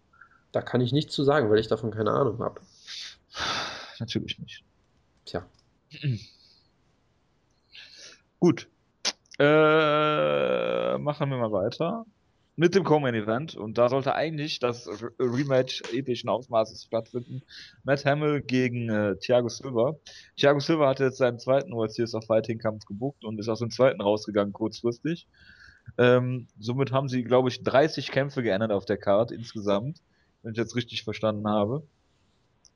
Da 0.51 0.61
kann 0.61 0.81
ich 0.81 0.91
nichts 0.91 1.13
zu 1.13 1.23
sagen, 1.23 1.49
weil 1.49 1.59
ich 1.59 1.67
davon 1.67 1.91
keine 1.91 2.11
Ahnung 2.11 2.39
habe. 2.39 2.61
Natürlich 3.99 4.39
nicht. 4.39 4.63
Tja. 5.25 5.45
Gut, 8.39 8.67
äh, 9.39 10.97
machen 10.97 11.29
wir 11.29 11.37
mal 11.37 11.51
weiter 11.51 12.05
mit 12.55 12.75
dem 12.75 12.83
Coleman 12.83 13.15
Event 13.15 13.55
und 13.55 13.77
da 13.79 13.89
sollte 13.89 14.13
eigentlich 14.13 14.59
das 14.59 14.87
Rematch 15.19 15.81
epischen 15.91 16.29
Ausmaßes 16.29 16.83
stattfinden. 16.83 17.41
Matt 17.83 18.05
Hamill 18.05 18.41
gegen 18.41 18.89
äh, 18.89 19.15
Thiago 19.17 19.49
Silva. 19.49 19.95
Thiago 20.37 20.59
Silva 20.59 20.89
hatte 20.89 21.05
jetzt 21.05 21.17
seinen 21.17 21.39
zweiten 21.39 21.71
World 21.73 21.91
Series 21.91 22.13
of 22.13 22.25
Fighting 22.25 22.59
Kampf 22.59 22.85
gebucht 22.85 23.23
und 23.23 23.39
ist 23.39 23.49
aus 23.49 23.59
dem 23.59 23.71
zweiten 23.71 24.01
rausgegangen 24.01 24.53
kurzfristig. 24.53 25.27
Ähm, 25.97 26.47
somit 26.59 26.91
haben 26.91 27.09
sie, 27.09 27.23
glaube 27.23 27.49
ich, 27.49 27.63
30 27.63 28.11
Kämpfe 28.11 28.43
geändert 28.43 28.71
auf 28.71 28.85
der 28.85 28.97
Card 28.97 29.31
insgesamt, 29.31 30.01
wenn 30.41 30.53
ich 30.53 30.57
jetzt 30.57 30.75
richtig 30.75 31.03
verstanden 31.03 31.47
habe. 31.47 31.83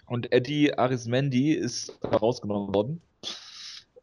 Und 0.05 0.31
Eddie 0.31 0.77
Arismendi 0.77 1.53
ist 1.53 1.97
rausgenommen 2.03 2.73
worden 2.73 3.01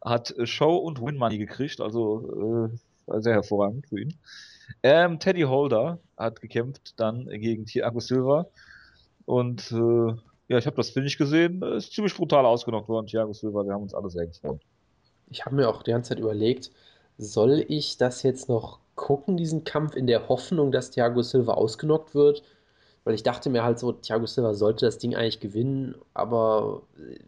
hat 0.05 0.37
äh, 0.37 0.47
Show 0.47 0.77
und 0.77 1.01
Win 1.01 1.17
Money 1.17 1.39
gekriegt, 1.39 1.81
also 1.81 2.71
äh, 3.09 3.21
sehr 3.21 3.35
hervorragend 3.35 3.87
für 3.87 4.01
ihn. 4.01 4.15
Ähm, 4.83 5.19
Teddy 5.19 5.43
Holder 5.43 5.99
hat 6.17 6.41
gekämpft 6.41 6.95
dann 6.99 7.27
gegen 7.27 7.67
Thiago 7.67 8.01
Silva 8.01 8.47
und 9.25 9.73
äh, 9.73 10.15
ja, 10.49 10.59
ich 10.59 10.67
habe 10.67 10.77
das 10.77 10.91
Finish 10.91 11.17
gesehen, 11.17 11.63
ist 11.63 11.93
ziemlich 11.93 12.15
brutal 12.15 12.45
ausgenockt 12.45 12.89
worden, 12.89 13.07
Thiago 13.07 13.33
Silva, 13.33 13.65
wir 13.65 13.73
haben 13.73 13.83
uns 13.83 13.95
alle 13.95 14.11
sehr 14.11 14.27
gefreut. 14.27 14.61
Ich 15.31 15.45
habe 15.45 15.57
mir 15.57 15.69
auch 15.69 15.83
die 15.83 15.91
ganze 15.91 16.11
Zeit 16.11 16.19
überlegt, 16.19 16.71
soll 17.19 17.65
ich 17.69 17.97
das 17.97 18.23
jetzt 18.23 18.49
noch 18.49 18.79
gucken, 18.95 19.37
diesen 19.37 19.65
Kampf, 19.65 19.97
in 19.97 20.07
der 20.07 20.29
Hoffnung, 20.29 20.73
dass 20.73 20.91
Thiago 20.91 21.23
Silva 21.23 21.55
ausgenockt 21.55 22.15
wird? 22.15 22.43
Weil 23.07 23.15
ich 23.15 23.23
dachte 23.23 23.51
mir 23.51 23.63
halt 23.63 23.79
so, 23.79 23.93
Thiago 23.93 24.25
Silva 24.25 24.55
sollte 24.55 24.87
das 24.87 24.97
Ding 24.97 25.15
eigentlich 25.15 25.39
gewinnen, 25.39 25.95
aber 26.15 26.81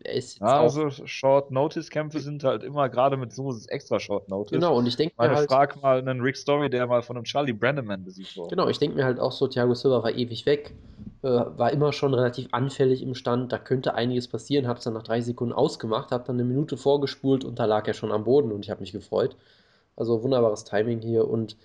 er 0.04 0.14
ist 0.14 0.32
jetzt 0.32 0.40
ja, 0.40 0.60
also 0.62 0.88
Short-Notice-Kämpfe 0.88 2.20
sind 2.20 2.44
halt 2.44 2.62
immer 2.62 2.88
gerade 2.88 3.18
mit 3.18 3.34
so 3.34 3.54
extra 3.68 4.00
Short-Notice. 4.00 4.52
Genau, 4.52 4.78
und 4.78 4.86
ich 4.86 4.96
denke 4.96 5.14
mir 5.18 5.28
halt... 5.28 5.50
frag 5.50 5.82
mal 5.82 5.98
einen 5.98 6.22
Rick 6.22 6.38
Story, 6.38 6.70
der 6.70 6.86
mal 6.86 7.02
von 7.02 7.16
einem 7.16 7.24
Charlie 7.24 7.52
Brandeman 7.52 8.04
besiegt 8.04 8.38
wurde. 8.38 8.56
Genau, 8.56 8.68
ich 8.68 8.78
denke 8.78 8.96
mir 8.96 9.04
halt 9.04 9.20
auch 9.20 9.32
so, 9.32 9.48
Thiago 9.48 9.74
Silva 9.74 10.02
war 10.02 10.12
ewig 10.12 10.46
weg, 10.46 10.72
äh, 11.22 11.28
war 11.28 11.70
immer 11.72 11.92
schon 11.92 12.14
relativ 12.14 12.48
anfällig 12.52 13.02
im 13.02 13.14
Stand, 13.14 13.52
da 13.52 13.58
könnte 13.58 13.92
einiges 13.92 14.28
passieren, 14.28 14.68
hab's 14.68 14.84
dann 14.84 14.94
nach 14.94 15.02
drei 15.02 15.20
Sekunden 15.20 15.52
ausgemacht, 15.52 16.10
hab 16.10 16.24
dann 16.24 16.36
eine 16.36 16.44
Minute 16.44 16.78
vorgespult 16.78 17.44
und 17.44 17.58
da 17.58 17.66
lag 17.66 17.86
er 17.86 17.92
schon 17.92 18.12
am 18.12 18.24
Boden 18.24 18.50
und 18.50 18.64
ich 18.64 18.70
habe 18.70 18.80
mich 18.80 18.92
gefreut. 18.92 19.36
Also 19.96 20.22
wunderbares 20.22 20.64
Timing 20.64 21.00
hier 21.00 21.28
und 21.28 21.56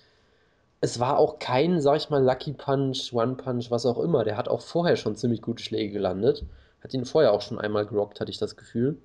es 0.80 0.98
war 0.98 1.18
auch 1.18 1.38
kein, 1.38 1.80
sag 1.80 1.96
ich 1.98 2.10
mal, 2.10 2.22
Lucky 2.22 2.52
Punch, 2.52 3.12
One 3.12 3.36
Punch, 3.36 3.70
was 3.70 3.86
auch 3.86 4.00
immer. 4.00 4.24
Der 4.24 4.36
hat 4.36 4.48
auch 4.48 4.60
vorher 4.60 4.96
schon 4.96 5.14
ziemlich 5.14 5.40
gute 5.40 5.62
Schläge 5.62 5.92
gelandet. 5.92 6.44
Hat 6.82 6.92
ihn 6.92 7.04
vorher 7.04 7.32
auch 7.32 7.40
schon 7.40 7.60
einmal 7.60 7.86
gerockt, 7.86 8.20
hatte 8.20 8.32
ich 8.32 8.38
das 8.38 8.56
Gefühl. 8.56 8.98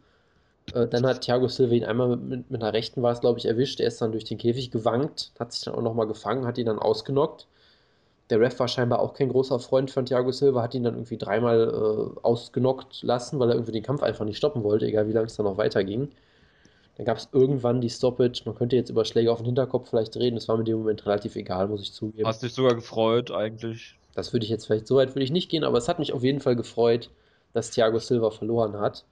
Äh, 0.73 0.87
dann 0.87 1.05
hat 1.05 1.21
Thiago 1.21 1.47
Silva 1.47 1.75
ihn 1.75 1.85
einmal 1.85 2.17
mit, 2.17 2.49
mit, 2.49 2.61
einer 2.63 2.73
rechten 2.73 3.03
war 3.03 3.11
es, 3.11 3.21
glaube 3.21 3.39
ich, 3.39 3.45
erwischt. 3.45 3.79
Er 3.79 3.87
ist 3.87 4.01
dann 4.01 4.11
durch 4.11 4.25
den 4.25 4.39
Käfig 4.39 4.71
gewankt, 4.71 5.31
hat 5.39 5.53
sich 5.53 5.63
dann 5.63 5.75
auch 5.75 5.81
nochmal 5.83 6.07
gefangen, 6.07 6.47
hat 6.47 6.57
ihn 6.57 6.65
dann 6.65 6.79
ausgenockt. 6.79 7.47
Der 8.29 8.39
Ref 8.39 8.59
war 8.59 8.67
scheinbar 8.67 8.99
auch 8.99 9.13
kein 9.13 9.29
großer 9.29 9.59
Freund 9.59 9.91
von 9.91 10.05
Thiago 10.05 10.31
Silva, 10.31 10.63
hat 10.63 10.73
ihn 10.73 10.83
dann 10.83 10.95
irgendwie 10.95 11.17
dreimal 11.17 11.69
äh, 11.69 12.19
ausgenockt 12.23 13.03
lassen, 13.03 13.39
weil 13.39 13.49
er 13.49 13.55
irgendwie 13.55 13.71
den 13.71 13.83
Kampf 13.83 14.03
einfach 14.03 14.25
nicht 14.25 14.37
stoppen 14.37 14.63
wollte, 14.63 14.85
egal 14.85 15.07
wie 15.07 15.13
lange 15.13 15.27
es 15.27 15.35
dann 15.35 15.45
noch 15.45 15.57
weiterging. 15.57 16.09
Dann 16.97 17.05
gab 17.05 17.17
es 17.17 17.29
irgendwann 17.31 17.79
die 17.79 17.91
Stoppage. 17.91 18.41
Man 18.45 18.55
könnte 18.55 18.75
jetzt 18.75 18.89
über 18.89 19.05
Schläge 19.05 19.31
auf 19.31 19.37
den 19.37 19.45
Hinterkopf 19.45 19.89
vielleicht 19.89 20.17
reden. 20.17 20.35
Das 20.35 20.47
war 20.47 20.55
mir 20.55 20.61
in 20.61 20.65
dem 20.65 20.79
Moment 20.79 21.05
relativ 21.05 21.35
egal, 21.35 21.67
muss 21.67 21.83
ich 21.83 21.93
zugeben. 21.93 22.27
Hast 22.27 22.41
dich 22.41 22.53
sogar 22.53 22.73
gefreut, 22.73 23.29
eigentlich? 23.29 23.95
Das 24.15 24.33
würde 24.33 24.45
ich 24.45 24.49
jetzt 24.49 24.65
vielleicht 24.65 24.87
so 24.87 24.95
weit 24.95 25.09
würde 25.09 25.23
ich 25.23 25.31
nicht 25.31 25.49
gehen, 25.49 25.63
aber 25.63 25.77
es 25.77 25.87
hat 25.87 25.99
mich 25.99 26.11
auf 26.11 26.23
jeden 26.23 26.39
Fall 26.39 26.55
gefreut, 26.55 27.11
dass 27.53 27.69
Thiago 27.69 27.99
Silva 27.99 28.31
verloren 28.31 28.79
hat. 28.79 29.05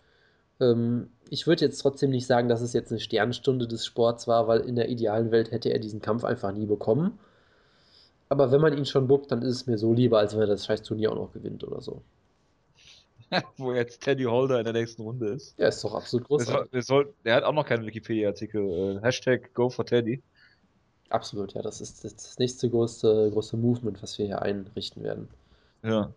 Ähm, 0.59 1.09
ich 1.29 1.45
würde 1.45 1.63
jetzt 1.63 1.77
trotzdem 1.77 2.09
nicht 2.09 2.25
sagen, 2.25 2.49
dass 2.49 2.61
es 2.61 2.73
jetzt 2.73 2.91
eine 2.91 2.99
Sternstunde 2.99 3.67
des 3.67 3.85
Sports 3.85 4.27
war, 4.27 4.47
weil 4.47 4.61
in 4.61 4.75
der 4.75 4.89
idealen 4.89 5.29
Welt 5.29 5.51
hätte 5.51 5.69
er 5.69 5.77
diesen 5.77 6.01
Kampf 6.01 6.23
einfach 6.23 6.51
nie 6.53 6.65
bekommen. 6.65 7.19
Aber 8.29 8.51
wenn 8.51 8.61
man 8.61 8.75
ihn 8.75 8.87
schon 8.87 9.07
buckt, 9.07 9.31
dann 9.31 9.43
ist 9.43 9.55
es 9.55 9.67
mir 9.67 9.77
so 9.77 9.93
lieber, 9.93 10.17
als 10.17 10.33
wenn 10.33 10.41
er 10.41 10.47
das 10.47 10.65
scheiß 10.65 10.81
Turnier 10.81 11.11
auch 11.11 11.15
noch 11.15 11.33
gewinnt 11.33 11.63
oder 11.63 11.81
so. 11.81 12.01
wo 13.57 13.73
jetzt 13.73 14.01
Teddy 14.01 14.23
Holder 14.23 14.59
in 14.59 14.63
der 14.63 14.73
nächsten 14.73 15.01
Runde 15.01 15.29
ist. 15.29 15.57
Ja, 15.57 15.67
ist 15.67 15.83
doch 15.83 15.93
absolut 15.93 16.27
großartig. 16.27 16.71
Wir 16.71 16.81
soll, 16.81 17.13
der 17.23 17.35
hat 17.35 17.43
auch 17.43 17.53
noch 17.53 17.65
keinen 17.65 17.85
Wikipedia-Artikel. 17.85 18.97
Äh, 18.97 19.05
Hashtag 19.05 19.53
Go 19.53 19.69
for 19.69 19.85
Teddy. 19.85 20.21
Absolut, 21.09 21.53
ja. 21.53 21.61
Das 21.61 21.81
ist 21.81 22.03
das 22.03 22.39
nächste 22.39 22.69
große, 22.69 23.29
große 23.31 23.57
Movement, 23.57 24.01
was 24.01 24.17
wir 24.17 24.25
hier 24.25 24.41
einrichten 24.41 25.03
werden. 25.03 25.29
Ja. 25.83 26.13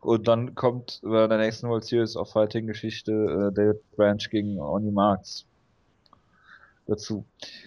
Und 0.00 0.26
dann 0.26 0.54
kommt 0.54 1.00
bei 1.02 1.26
der 1.28 1.38
nächsten 1.38 1.68
World 1.68 1.84
Series 1.84 2.16
of 2.16 2.30
Fighting 2.30 2.66
Geschichte 2.66 3.12
äh, 3.12 3.54
David 3.54 3.90
Branch 3.92 4.28
gegen 4.30 4.58
Oni 4.58 4.90
Marks 4.90 5.46
dazu. 6.86 7.24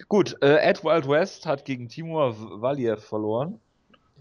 Gut, 0.08 0.36
äh, 0.42 0.58
Ed 0.58 0.84
Wild 0.84 1.08
West 1.08 1.46
hat 1.46 1.64
gegen 1.64 1.88
Timur 1.88 2.36
Valiev 2.60 3.02
verloren. 3.02 3.60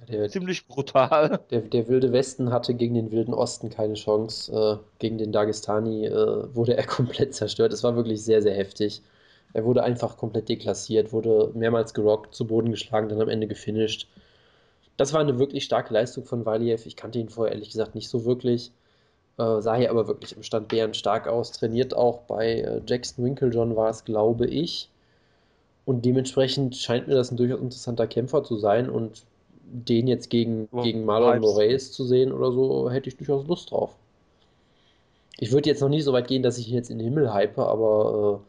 Der, 0.07 0.29
Ziemlich 0.29 0.67
brutal. 0.67 1.39
Der, 1.49 1.61
der 1.61 1.87
Wilde 1.87 2.11
Westen 2.11 2.51
hatte 2.51 2.73
gegen 2.73 2.93
den 2.93 3.11
Wilden 3.11 3.33
Osten 3.33 3.69
keine 3.69 3.95
Chance. 3.95 4.51
Äh, 4.51 4.77
gegen 4.99 5.17
den 5.17 5.31
Dagestani 5.31 6.05
äh, 6.05 6.55
wurde 6.55 6.77
er 6.77 6.85
komplett 6.87 7.33
zerstört. 7.33 7.73
Es 7.73 7.83
war 7.83 7.95
wirklich 7.95 8.23
sehr, 8.23 8.41
sehr 8.41 8.55
heftig. 8.55 9.01
Er 9.53 9.63
wurde 9.65 9.83
einfach 9.83 10.17
komplett 10.17 10.49
deklassiert, 10.49 11.13
wurde 11.13 11.51
mehrmals 11.53 11.93
gerockt, 11.93 12.35
zu 12.35 12.45
Boden 12.45 12.71
geschlagen, 12.71 13.09
dann 13.09 13.21
am 13.21 13.29
Ende 13.29 13.47
gefinisht. 13.47 14.07
Das 14.97 15.13
war 15.13 15.21
eine 15.21 15.39
wirklich 15.39 15.63
starke 15.63 15.93
Leistung 15.93 16.25
von 16.25 16.45
Valiev. 16.45 16.85
Ich 16.85 16.95
kannte 16.95 17.19
ihn 17.19 17.29
vorher 17.29 17.53
ehrlich 17.53 17.69
gesagt 17.71 17.95
nicht 17.95 18.09
so 18.09 18.25
wirklich. 18.25 18.71
Äh, 19.37 19.61
sah 19.61 19.75
hier 19.75 19.89
aber 19.89 20.07
wirklich 20.07 20.35
im 20.35 20.43
Stand 20.43 20.73
stark 20.95 21.27
aus. 21.27 21.51
Trainiert 21.51 21.93
auch 21.95 22.21
bei 22.21 22.61
äh, 22.61 22.81
Jackson 22.85 23.25
Winklejohn 23.25 23.75
war 23.75 23.89
es, 23.89 24.05
glaube 24.05 24.45
ich. 24.47 24.89
Und 25.85 26.05
dementsprechend 26.05 26.75
scheint 26.75 27.07
mir 27.07 27.15
das 27.15 27.31
ein 27.31 27.37
durchaus 27.37 27.61
interessanter 27.61 28.07
Kämpfer 28.07 28.43
zu 28.43 28.57
sein. 28.57 28.89
Und 28.89 29.23
den 29.71 30.07
jetzt 30.07 30.29
gegen, 30.29 30.67
oh, 30.71 30.81
gegen 30.81 31.05
Marlon 31.05 31.39
Moraes 31.39 31.91
zu 31.91 32.05
sehen 32.05 32.31
oder 32.31 32.51
so, 32.51 32.89
hätte 32.89 33.09
ich 33.09 33.17
durchaus 33.17 33.47
Lust 33.47 33.71
drauf. 33.71 33.95
Ich 35.37 35.51
würde 35.51 35.69
jetzt 35.69 35.81
noch 35.81 35.89
nicht 35.89 36.03
so 36.03 36.13
weit 36.13 36.27
gehen, 36.27 36.43
dass 36.43 36.57
ich 36.57 36.69
ihn 36.69 36.75
jetzt 36.75 36.89
in 36.89 36.97
den 36.97 37.07
Himmel 37.07 37.33
hype, 37.33 37.57
aber 37.57 38.41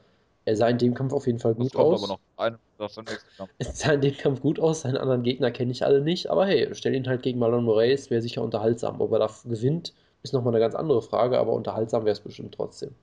äh, 0.46 0.50
er 0.50 0.56
sah 0.56 0.68
in 0.68 0.78
dem 0.78 0.94
Kampf 0.94 1.12
auf 1.12 1.26
jeden 1.26 1.40
Fall 1.40 1.54
gut 1.54 1.74
aus. 1.74 2.08
Ein, 2.36 2.58
es 3.58 3.78
sah 3.78 3.92
in 3.92 4.00
dem 4.02 4.16
Kampf 4.16 4.40
gut 4.40 4.60
aus, 4.60 4.82
seine 4.82 5.00
anderen 5.00 5.22
Gegner 5.22 5.50
kenne 5.50 5.72
ich 5.72 5.84
alle 5.84 6.00
nicht, 6.00 6.30
aber 6.30 6.46
hey, 6.46 6.68
stell 6.74 6.94
ihn 6.94 7.08
halt 7.08 7.22
gegen 7.22 7.38
Marlon 7.38 7.64
Moraes, 7.64 8.10
wäre 8.10 8.22
sicher 8.22 8.42
unterhaltsam. 8.42 9.00
Ob 9.00 9.12
er 9.12 9.18
da 9.18 9.30
gewinnt, 9.44 9.94
ist 10.22 10.32
nochmal 10.32 10.52
eine 10.52 10.60
ganz 10.60 10.74
andere 10.74 11.02
Frage, 11.02 11.38
aber 11.38 11.52
unterhaltsam 11.52 12.04
wäre 12.04 12.12
es 12.12 12.20
bestimmt 12.20 12.54
trotzdem. 12.54 12.94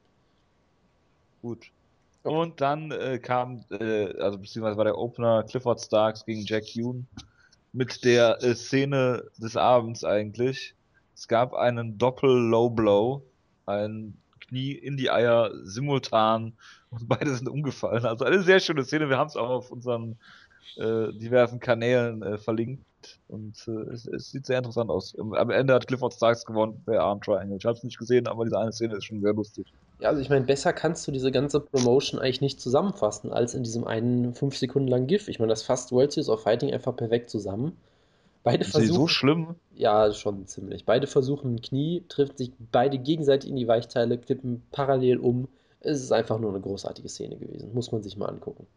Gut. 1.42 1.72
Okay. 2.24 2.38
Und 2.38 2.62
dann 2.62 2.92
äh, 2.92 3.20
kam, 3.20 3.66
äh, 3.70 4.14
also 4.18 4.38
beziehungsweise 4.38 4.78
war 4.78 4.86
der 4.86 4.98
Opener 4.98 5.44
Clifford 5.44 5.82
Starks 5.82 6.26
gegen 6.26 6.46
Jack 6.46 6.64
Hume 6.68 7.04
mit 7.74 8.06
der 8.06 8.42
äh, 8.42 8.56
Szene 8.56 9.26
des 9.38 9.58
Abends 9.58 10.04
eigentlich. 10.04 10.76
Es 11.16 11.28
gab 11.28 11.54
einen 11.54 11.98
Doppel-Low 11.98 12.70
Blow, 12.70 13.24
ein 13.66 14.16
Knie 14.40 14.74
in 14.74 14.96
die 14.96 15.12
Eier 15.12 15.52
simultan 15.64 16.54
und 16.92 17.08
beide 17.10 17.36
sind 17.36 17.50
umgefallen. 17.50 18.06
Also 18.06 18.26
eine 18.26 18.42
sehr 18.44 18.60
schöne 18.60 18.86
Szene. 18.86 19.10
Wir 19.10 19.18
haben 19.18 19.28
es 19.28 19.36
auch 19.36 19.50
auf 19.50 19.72
unseren 19.72 20.18
äh, 20.78 21.12
diversen 21.14 21.60
Kanälen 21.60 22.22
äh, 22.22 22.38
verlinkt 22.38 22.86
und 23.28 23.68
äh, 23.68 23.92
es, 23.92 24.08
es, 24.08 24.32
sieht 24.32 24.46
sehr 24.46 24.60
interessant 24.60 24.90
aus. 24.90 25.16
Am 25.18 25.50
Ende 25.50 25.74
hat 25.74 25.88
Clifford 25.88 26.14
Starks 26.14 26.46
gewonnen 26.46 26.82
bei 26.86 27.00
Arm 27.00 27.22
Triangle. 27.22 27.58
Ich 27.58 27.66
habe 27.66 27.78
es 27.78 27.84
nicht 27.84 27.98
gesehen, 27.98 28.28
aber 28.28 28.46
diese 28.46 28.60
eine 28.60 28.72
Szene 28.72 28.96
ist 28.96 29.06
schon 29.06 29.22
sehr 29.22 29.34
lustig. 29.34 29.68
Ja, 30.04 30.10
also 30.10 30.20
ich 30.22 30.30
meine, 30.30 30.44
besser 30.44 30.74
kannst 30.74 31.08
du 31.08 31.14
diese 31.14 31.32
ganze 31.32 31.62
Promotion 31.62 32.20
eigentlich 32.20 32.42
nicht 32.42 32.60
zusammenfassen 32.60 33.32
als 33.32 33.54
in 33.54 33.64
diesem 33.64 33.88
einen 33.88 34.34
5 34.34 34.58
Sekunden 34.58 34.90
langen 34.90 35.08
GIF. 35.08 35.30
Ich 35.30 35.40
meine, 35.40 35.52
das 35.52 35.64
fasst 35.64 35.94
World 35.94 36.12
Series 36.12 36.28
of 36.28 36.44
Fighting 36.44 36.74
einfach 36.74 36.94
perfekt 36.94 37.30
zusammen. 37.30 37.78
Beide 38.44 38.66
ist 38.66 38.72
versuchen. 38.72 38.94
so 38.94 39.08
schlimm? 39.08 39.56
Ja, 39.74 40.12
schon 40.12 40.46
ziemlich. 40.46 40.84
Beide 40.84 41.08
versuchen 41.08 41.56
ein 41.56 41.62
Knie, 41.62 42.04
trifft 42.10 42.38
sich 42.38 42.52
beide 42.74 42.98
gegenseitig 42.98 43.50
in 43.50 43.56
die 43.56 43.70
Weichteile, 43.70 44.18
klippen 44.18 44.62
parallel 44.74 45.20
um. 45.20 45.48
Es 45.80 46.02
ist 46.02 46.12
einfach 46.12 46.38
nur 46.38 46.50
eine 46.50 46.60
großartige 46.60 47.08
Szene 47.08 47.38
gewesen. 47.38 47.74
Muss 47.74 47.94
man 47.94 48.04
sich 48.04 48.18
mal 48.18 48.28
angucken. 48.28 48.68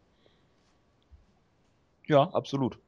Ja, 2.06 2.22
absolut. 2.22 2.78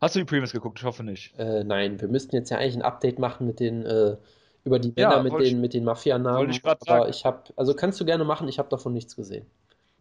Hast 0.00 0.16
du 0.16 0.18
die 0.18 0.24
Previews 0.24 0.50
geguckt? 0.50 0.80
Ich 0.80 0.84
hoffe 0.84 1.04
nicht. 1.04 1.38
Äh, 1.38 1.62
nein, 1.62 2.00
wir 2.00 2.08
müssten 2.08 2.34
jetzt 2.34 2.50
ja 2.50 2.58
eigentlich 2.58 2.74
ein 2.74 2.82
Update 2.82 3.20
machen 3.20 3.46
mit 3.46 3.60
den 3.60 3.86
äh, 3.86 4.16
über 4.64 4.78
die 4.78 4.92
Männer 4.94 5.16
ja, 5.16 5.22
mit, 5.22 5.32
den, 5.40 5.60
mit 5.60 5.74
den 5.74 5.84
Mafia-Namen. 5.84 6.50
Ich 6.50 6.64
aber 6.64 6.78
sagen. 6.84 7.10
ich 7.10 7.24
habe, 7.24 7.42
also 7.56 7.74
kannst 7.74 8.00
du 8.00 8.04
gerne 8.04 8.24
machen, 8.24 8.48
ich 8.48 8.58
habe 8.58 8.68
davon 8.68 8.92
nichts 8.92 9.16
gesehen. 9.16 9.46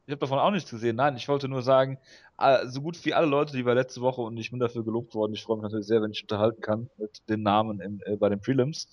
Ich 0.06 0.12
habe 0.12 0.20
davon 0.20 0.40
auch 0.40 0.52
nichts 0.52 0.70
gesehen. 0.70 0.96
Nein, 0.96 1.16
ich 1.16 1.28
wollte 1.28 1.48
nur 1.48 1.62
sagen, 1.62 1.98
so 2.66 2.82
gut 2.82 3.04
wie 3.06 3.14
alle 3.14 3.28
Leute, 3.28 3.56
die 3.56 3.66
wir 3.66 3.76
letzte 3.76 4.02
Woche 4.02 4.22
und 4.22 4.38
ich 4.38 4.52
bin 4.52 4.60
dafür 4.60 4.84
gelobt 4.84 5.14
worden. 5.16 5.34
Ich 5.34 5.44
freue 5.44 5.58
mich 5.58 5.64
natürlich 5.64 5.88
sehr, 5.88 6.02
wenn 6.02 6.12
ich 6.12 6.24
unterhalten 6.24 6.62
kann 6.62 6.90
mit 6.98 7.22
den 7.30 7.44
Namen 7.44 7.80
im, 7.80 8.02
äh, 8.06 8.16
bei 8.16 8.30
den 8.30 8.42
Prelims. 8.42 8.90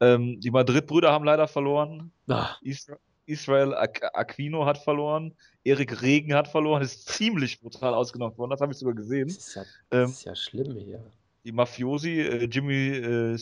Ähm, 0.00 0.40
die 0.40 0.50
Madrid-Brüder 0.50 1.12
haben 1.12 1.24
leider 1.24 1.48
verloren. 1.48 2.12
Ah. 2.28 2.50
Isra 2.62 2.96
Israel 3.26 3.74
Aquino 3.74 4.66
hat 4.66 4.78
verloren. 4.78 5.34
Erik 5.62 6.02
Regen 6.02 6.34
hat 6.34 6.48
verloren. 6.48 6.82
Ist 6.82 7.08
ziemlich 7.08 7.60
brutal 7.60 7.94
ausgenommen 7.94 8.36
worden. 8.36 8.50
Das 8.50 8.60
habe 8.60 8.72
ich 8.72 8.78
sogar 8.78 8.94
gesehen. 8.94 9.28
Das 9.28 9.36
ist 9.36 9.54
ja, 9.54 9.62
das 9.88 10.00
ähm, 10.00 10.10
ist 10.10 10.24
ja 10.24 10.34
schlimm 10.34 10.76
hier 10.76 11.04
die 11.44 11.52
Mafiosi, 11.52 12.20
äh, 12.20 12.44
Jimmy 12.44 12.88
äh, 12.88 13.38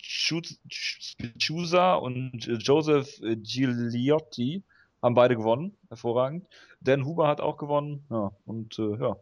Spicciusa 0.00 1.94
und 1.94 2.48
äh, 2.48 2.54
Joseph 2.54 3.20
äh, 3.22 3.36
Gigliotti 3.36 4.62
haben 5.02 5.14
beide 5.14 5.36
gewonnen. 5.36 5.76
Hervorragend. 5.88 6.46
Dan 6.80 7.04
Huber 7.04 7.28
hat 7.28 7.40
auch 7.40 7.56
gewonnen. 7.56 8.04
Ja, 8.10 8.32
und 8.46 8.78
äh, 8.78 8.96
ja. 8.96 9.16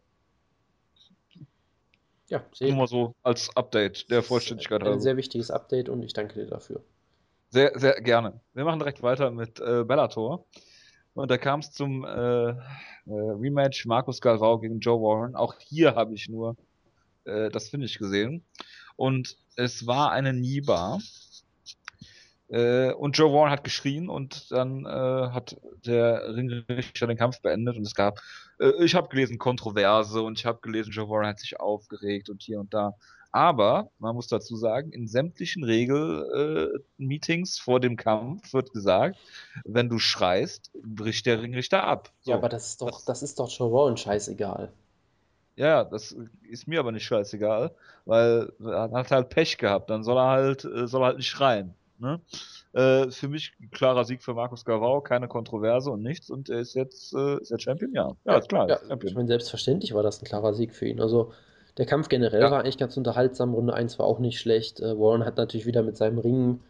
Ja, 2.28 2.44
sehr 2.52 2.68
Nur 2.68 2.78
mal 2.78 2.88
so 2.88 3.14
als 3.22 3.56
Update 3.56 4.10
der 4.10 4.22
Vollständigkeit. 4.22 4.80
Ein 4.80 4.88
also. 4.88 5.00
sehr 5.00 5.16
wichtiges 5.16 5.50
Update 5.50 5.88
und 5.88 6.02
ich 6.02 6.12
danke 6.12 6.34
dir 6.34 6.46
dafür. 6.46 6.82
Sehr, 7.50 7.78
sehr 7.78 8.00
gerne. 8.00 8.40
Wir 8.52 8.64
machen 8.64 8.80
direkt 8.80 9.00
weiter 9.02 9.30
mit 9.30 9.60
äh, 9.60 9.84
Bellator. 9.84 10.44
Und 11.14 11.30
da 11.30 11.38
kam 11.38 11.60
es 11.60 11.70
zum 11.70 12.04
Rematch 12.04 13.86
Markus 13.86 14.20
Galvao 14.20 14.58
gegen 14.58 14.80
Joe 14.80 15.00
Warren. 15.00 15.34
Auch 15.34 15.54
hier 15.58 15.94
habe 15.94 16.12
ich 16.12 16.28
nur 16.28 16.56
äh, 17.26 17.50
das 17.50 17.72
ich 17.72 17.98
gesehen. 17.98 18.44
Und 18.96 19.36
es 19.56 19.86
war 19.86 20.12
eine 20.12 20.32
Niba. 20.32 20.98
Äh, 22.48 22.92
und 22.92 23.18
Joe 23.18 23.32
Warren 23.32 23.50
hat 23.50 23.64
geschrien 23.64 24.08
und 24.08 24.52
dann 24.52 24.86
äh, 24.86 24.88
hat 24.88 25.60
der 25.84 26.34
Ringrichter 26.34 27.08
den 27.08 27.16
Kampf 27.16 27.40
beendet 27.42 27.76
und 27.76 27.82
es 27.82 27.94
gab, 27.94 28.20
äh, 28.60 28.84
ich 28.84 28.94
habe 28.94 29.08
gelesen, 29.08 29.38
Kontroverse 29.38 30.22
und 30.22 30.38
ich 30.38 30.46
habe 30.46 30.60
gelesen, 30.60 30.92
Joe 30.92 31.08
Warren 31.08 31.26
hat 31.26 31.40
sich 31.40 31.58
aufgeregt 31.58 32.30
und 32.30 32.42
hier 32.42 32.60
und 32.60 32.72
da. 32.72 32.94
Aber 33.32 33.90
man 33.98 34.14
muss 34.14 34.28
dazu 34.28 34.56
sagen, 34.56 34.92
in 34.92 35.08
sämtlichen 35.08 35.64
Regel-Meetings 35.64 37.58
äh, 37.58 37.62
vor 37.62 37.80
dem 37.80 37.96
Kampf 37.96 38.54
wird 38.54 38.72
gesagt, 38.72 39.18
wenn 39.64 39.88
du 39.88 39.98
schreist, 39.98 40.70
bricht 40.82 41.26
der 41.26 41.42
Ringrichter 41.42 41.82
ab. 41.84 42.12
So. 42.20 42.30
Ja, 42.30 42.36
aber 42.38 42.48
das 42.48 42.68
ist 42.68 42.80
doch, 42.80 43.04
das 43.04 43.22
ist 43.22 43.38
doch 43.40 43.50
Joe 43.50 43.72
Warren 43.72 43.96
scheißegal. 43.96 44.72
Ja, 45.56 45.84
das 45.84 46.14
ist 46.48 46.68
mir 46.68 46.80
aber 46.80 46.92
nicht 46.92 47.04
scheißegal, 47.04 47.70
weil 48.04 48.52
er 48.60 48.90
hat 48.90 49.10
halt 49.10 49.30
Pech 49.30 49.56
gehabt. 49.58 49.90
Dann 49.90 50.04
soll 50.04 50.18
er 50.18 50.28
halt, 50.28 50.64
äh, 50.64 50.86
soll 50.86 51.02
er 51.02 51.06
halt 51.06 51.16
nicht 51.16 51.28
schreien. 51.28 51.74
Ne? 51.98 52.20
Äh, 52.74 53.10
für 53.10 53.28
mich 53.28 53.54
klarer 53.72 54.04
Sieg 54.04 54.22
für 54.22 54.34
Markus 54.34 54.66
Gavau, 54.66 55.00
keine 55.00 55.28
Kontroverse 55.28 55.90
und 55.90 56.02
nichts. 56.02 56.28
Und 56.28 56.50
er 56.50 56.60
ist 56.60 56.74
jetzt 56.74 57.14
äh, 57.14 57.40
ist 57.40 57.50
er 57.50 57.58
Champion, 57.58 57.94
ja. 57.94 58.12
Ja, 58.26 58.36
ist 58.36 58.50
klar. 58.50 58.68
Ja, 58.68 58.78
ich 59.02 59.14
meine, 59.14 59.28
selbstverständlich 59.28 59.94
war 59.94 60.02
das 60.02 60.20
ein 60.20 60.26
klarer 60.26 60.52
Sieg 60.52 60.74
für 60.74 60.86
ihn. 60.86 61.00
Also 61.00 61.32
der 61.78 61.86
Kampf 61.86 62.08
generell 62.08 62.42
ja. 62.42 62.50
war 62.50 62.60
eigentlich 62.60 62.78
ganz 62.78 62.96
unterhaltsam. 62.98 63.54
Runde 63.54 63.72
1 63.72 63.98
war 63.98 64.06
auch 64.06 64.18
nicht 64.18 64.38
schlecht. 64.38 64.80
Äh, 64.80 64.98
Warren 64.98 65.24
hat 65.24 65.38
natürlich 65.38 65.66
wieder 65.66 65.82
mit 65.82 65.96
seinem 65.96 66.18
Ringen 66.18 66.60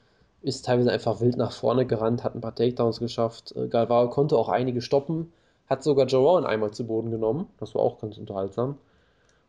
ist 0.42 0.64
teilweise 0.64 0.92
einfach 0.92 1.20
wild 1.20 1.36
nach 1.36 1.50
vorne 1.50 1.86
gerannt, 1.86 2.22
hat 2.22 2.36
ein 2.36 2.40
paar 2.40 2.54
Takedowns 2.54 3.00
geschafft. 3.00 3.52
Äh, 3.56 3.66
Galvao 3.66 4.08
konnte 4.10 4.36
auch 4.36 4.48
einige 4.48 4.80
stoppen 4.80 5.32
hat 5.66 5.82
sogar 5.82 6.06
Joe 6.06 6.20
Rowan 6.20 6.46
einmal 6.46 6.70
zu 6.70 6.86
Boden 6.86 7.10
genommen. 7.10 7.46
Das 7.58 7.74
war 7.74 7.82
auch 7.82 8.00
ganz 8.00 8.18
unterhaltsam. 8.18 8.78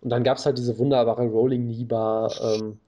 Und 0.01 0.09
dann 0.09 0.23
gab 0.23 0.37
es 0.37 0.45
halt 0.45 0.57
diese 0.57 0.77
wunderbare 0.77 1.27
Rolling 1.27 1.65
Knee 1.65 1.85
Bar. 1.85 2.31
Ähm, 2.41 2.79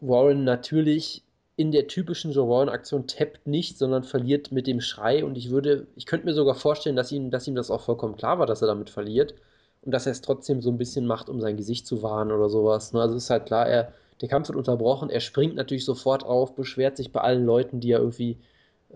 Warren 0.00 0.44
natürlich 0.44 1.22
in 1.56 1.70
der 1.70 1.86
typischen 1.86 2.32
Joe 2.32 2.48
Warren-Aktion 2.48 3.06
tappt 3.06 3.46
nicht, 3.46 3.78
sondern 3.78 4.02
verliert 4.02 4.50
mit 4.50 4.66
dem 4.66 4.80
Schrei. 4.80 5.24
Und 5.24 5.38
ich 5.38 5.50
würde, 5.50 5.86
ich 5.94 6.06
könnte 6.06 6.26
mir 6.26 6.34
sogar 6.34 6.54
vorstellen, 6.54 6.96
dass 6.96 7.12
ihm, 7.12 7.30
dass 7.30 7.46
ihm 7.46 7.54
das 7.54 7.70
auch 7.70 7.80
vollkommen 7.80 8.16
klar 8.16 8.38
war, 8.38 8.46
dass 8.46 8.62
er 8.62 8.68
damit 8.68 8.90
verliert. 8.90 9.34
Und 9.82 9.92
dass 9.92 10.06
er 10.06 10.12
es 10.12 10.20
trotzdem 10.20 10.62
so 10.62 10.70
ein 10.70 10.78
bisschen 10.78 11.06
macht, 11.06 11.28
um 11.28 11.40
sein 11.40 11.56
Gesicht 11.56 11.86
zu 11.86 12.02
wahren 12.02 12.32
oder 12.32 12.48
sowas. 12.48 12.92
Ne? 12.92 13.00
Also 13.00 13.16
ist 13.16 13.30
halt 13.30 13.46
klar, 13.46 13.66
er, 13.66 13.92
der 14.20 14.28
Kampf 14.28 14.48
wird 14.48 14.58
unterbrochen, 14.58 15.10
er 15.10 15.20
springt 15.20 15.56
natürlich 15.56 15.84
sofort 15.84 16.24
auf, 16.24 16.54
beschwert 16.54 16.96
sich 16.96 17.12
bei 17.12 17.20
allen 17.20 17.44
Leuten, 17.44 17.80
die 17.80 17.92
er 17.92 17.98
irgendwie 17.98 18.38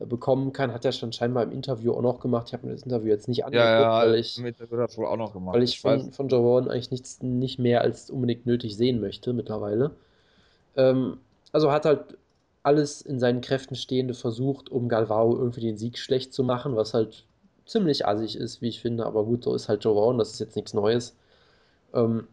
bekommen 0.07 0.53
kann, 0.53 0.73
hat 0.73 0.85
er 0.85 0.93
schon 0.93 1.13
scheinbar 1.13 1.43
im 1.43 1.53
Interview 1.53 1.93
auch 1.93 2.03
noch 2.03 2.21
gemacht. 2.21 2.49
Ich 2.49 2.53
habe 2.53 2.67
mir 2.67 2.73
das 2.73 2.83
Interview 2.83 3.09
jetzt 3.09 3.29
nicht 3.29 3.45
angeguckt, 3.45 3.67
ja, 3.67 4.05
ja, 4.05 4.11
weil 4.11 4.19
ich, 4.19 4.41
das 4.59 4.99
wohl 4.99 5.07
auch 5.07 5.17
noch 5.17 5.33
gemacht. 5.33 5.55
Weil 5.55 5.63
ich 5.63 5.81
von, 5.81 6.13
von 6.13 6.29
Joe 6.29 6.45
Warren 6.45 6.71
eigentlich 6.71 6.91
nichts 6.91 7.23
nicht 7.23 7.59
mehr 7.59 7.81
als 7.83 8.11
unbedingt 8.11 8.47
nötig 8.47 8.77
sehen 8.77 9.01
möchte 9.01 9.33
mittlerweile. 9.33 9.93
Ähm, 10.77 11.19
also 11.53 11.73
hat 11.73 11.85
halt 11.85 12.17
alles 12.63 13.03
in 13.03 13.19
seinen 13.19 13.41
Kräften 13.41 13.75
Stehende 13.75 14.15
versucht, 14.15 14.69
um 14.69 14.89
Galvao 14.89 15.37
irgendwie 15.37 15.63
den 15.63 15.79
Sieg 15.79 15.99
schlecht 15.99 16.33
zu 16.33 16.45
machen, 16.45 16.77
was 16.77 16.95
halt 16.95 17.25
ziemlich 17.65 18.07
assig 18.07 18.37
ist, 18.37 18.61
wie 18.63 18.69
ich 18.69 18.81
finde. 18.81 19.07
Aber 19.07 19.25
gut, 19.25 19.45
so 19.45 19.55
ist 19.55 19.69
halt 19.69 19.85
Joe 19.85 19.97
Warren, 19.97 20.19
das 20.19 20.33
ist 20.33 20.41
jetzt 20.41 20.57
nichts 20.57 20.75
Neues. 20.75 21.17
Ähm, 21.95 22.27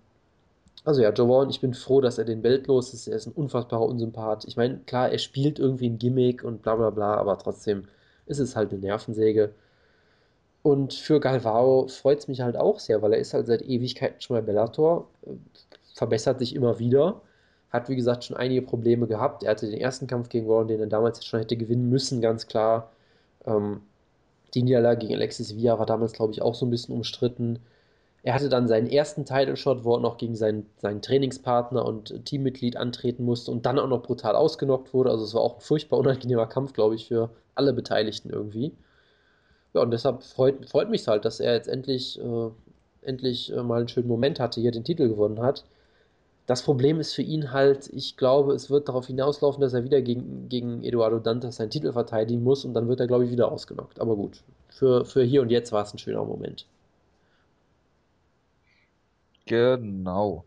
also 0.85 1.01
ja, 1.01 1.11
Joe 1.11 1.27
Warren, 1.29 1.49
ich 1.49 1.61
bin 1.61 1.73
froh, 1.73 2.01
dass 2.01 2.17
er 2.17 2.25
den 2.25 2.41
Belt 2.41 2.67
los 2.67 2.93
ist. 2.93 3.07
Er 3.07 3.15
ist 3.17 3.25
ein 3.27 3.33
unfassbarer 3.33 3.83
Unsympath. 3.85 4.45
Ich 4.45 4.55
meine, 4.57 4.79
klar, 4.85 5.09
er 5.11 5.17
spielt 5.19 5.59
irgendwie 5.59 5.89
ein 5.89 5.97
Gimmick 5.99 6.43
und 6.43 6.61
bla 6.61 6.75
bla 6.75 6.89
bla, 6.91 7.15
aber 7.15 7.37
trotzdem 7.39 7.87
ist 8.27 8.39
es 8.39 8.55
halt 8.55 8.71
eine 8.71 8.79
Nervensäge. 8.81 9.53
Und 10.63 10.93
für 10.93 11.19
Galvao 11.19 11.87
freut 11.87 12.19
es 12.19 12.27
mich 12.27 12.41
halt 12.41 12.57
auch 12.57 12.79
sehr, 12.79 13.01
weil 13.01 13.13
er 13.13 13.19
ist 13.19 13.33
halt 13.33 13.45
seit 13.47 13.61
Ewigkeiten 13.61 14.19
schon 14.21 14.35
bei 14.35 14.41
Bellator, 14.41 15.07
verbessert 15.93 16.39
sich 16.39 16.55
immer 16.55 16.79
wieder. 16.79 17.21
Hat, 17.71 17.89
wie 17.89 17.95
gesagt, 17.95 18.23
schon 18.25 18.37
einige 18.37 18.61
Probleme 18.61 19.07
gehabt. 19.07 19.43
Er 19.43 19.51
hatte 19.51 19.69
den 19.69 19.79
ersten 19.79 20.07
Kampf 20.07 20.29
gegen 20.29 20.47
Warren, 20.47 20.67
den 20.67 20.79
er 20.79 20.87
damals 20.87 21.25
schon 21.25 21.39
hätte 21.39 21.57
gewinnen 21.57 21.89
müssen, 21.89 22.21
ganz 22.21 22.47
klar. 22.47 22.91
Ähm, 23.45 23.81
die 24.53 24.63
Niederlage 24.63 25.01
gegen 25.01 25.15
Alexis 25.15 25.55
Villa 25.55 25.79
war 25.79 25.85
damals, 25.85 26.13
glaube 26.13 26.33
ich, 26.33 26.41
auch 26.41 26.55
so 26.55 26.65
ein 26.65 26.71
bisschen 26.71 26.95
umstritten. 26.95 27.59
Er 28.25 28.33
hatte 28.33 28.49
dann 28.49 28.67
seinen 28.67 28.87
ersten 28.87 29.23
Title-Shot, 29.23 29.83
wo 29.83 29.97
er 29.97 29.99
noch 29.99 30.17
gegen 30.17 30.35
seinen, 30.35 30.65
seinen 30.77 31.03
Trainingspartner 31.03 31.85
und 31.85 32.25
Teammitglied 32.25 32.75
antreten 32.75 33.23
musste 33.23 33.51
und 33.51 33.67
dann 33.67 33.77
auch 33.77 33.87
noch 33.87 34.01
brutal 34.01 34.35
ausgenockt 34.35 34.95
wurde. 34.95 35.11
Also 35.11 35.23
es 35.25 35.35
war 35.35 35.41
auch 35.41 35.57
ein 35.57 35.61
furchtbar 35.61 35.99
unangenehmer 35.99 36.47
Kampf, 36.47 36.73
glaube 36.73 36.95
ich, 36.95 37.07
für 37.07 37.29
alle 37.53 37.71
Beteiligten 37.71 38.31
irgendwie. 38.31 38.73
Ja, 39.75 39.83
und 39.83 39.91
deshalb 39.91 40.23
freut, 40.23 40.67
freut 40.67 40.89
mich 40.89 41.07
halt, 41.07 41.23
dass 41.23 41.39
er 41.39 41.53
jetzt 41.53 41.67
endlich, 41.67 42.19
äh, 42.19 42.49
endlich 43.03 43.53
äh, 43.53 43.61
mal 43.61 43.79
einen 43.79 43.89
schönen 43.89 44.07
Moment 44.07 44.39
hatte, 44.39 44.59
hier 44.59 44.71
den 44.71 44.83
Titel 44.83 45.07
gewonnen 45.07 45.39
hat. 45.39 45.63
Das 46.47 46.63
Problem 46.63 46.99
ist 46.99 47.13
für 47.13 47.21
ihn 47.21 47.51
halt, 47.51 47.89
ich 47.93 48.17
glaube, 48.17 48.53
es 48.55 48.71
wird 48.71 48.89
darauf 48.89 49.05
hinauslaufen, 49.05 49.61
dass 49.61 49.75
er 49.75 49.83
wieder 49.83 50.01
gegen, 50.01 50.49
gegen 50.49 50.83
Eduardo 50.83 51.19
Dantas 51.19 51.57
seinen 51.57 51.69
Titel 51.69 51.91
verteidigen 51.93 52.41
muss 52.43 52.65
und 52.65 52.73
dann 52.73 52.87
wird 52.87 53.01
er, 53.01 53.07
glaube 53.07 53.25
ich, 53.25 53.31
wieder 53.31 53.51
ausgenockt. 53.51 54.01
Aber 54.01 54.15
gut, 54.15 54.43
für, 54.69 55.05
für 55.05 55.23
hier 55.23 55.43
und 55.43 55.51
jetzt 55.51 55.71
war 55.71 55.83
es 55.83 55.93
ein 55.93 55.99
schöner 55.99 56.25
Moment. 56.25 56.65
Genau. 59.45 60.45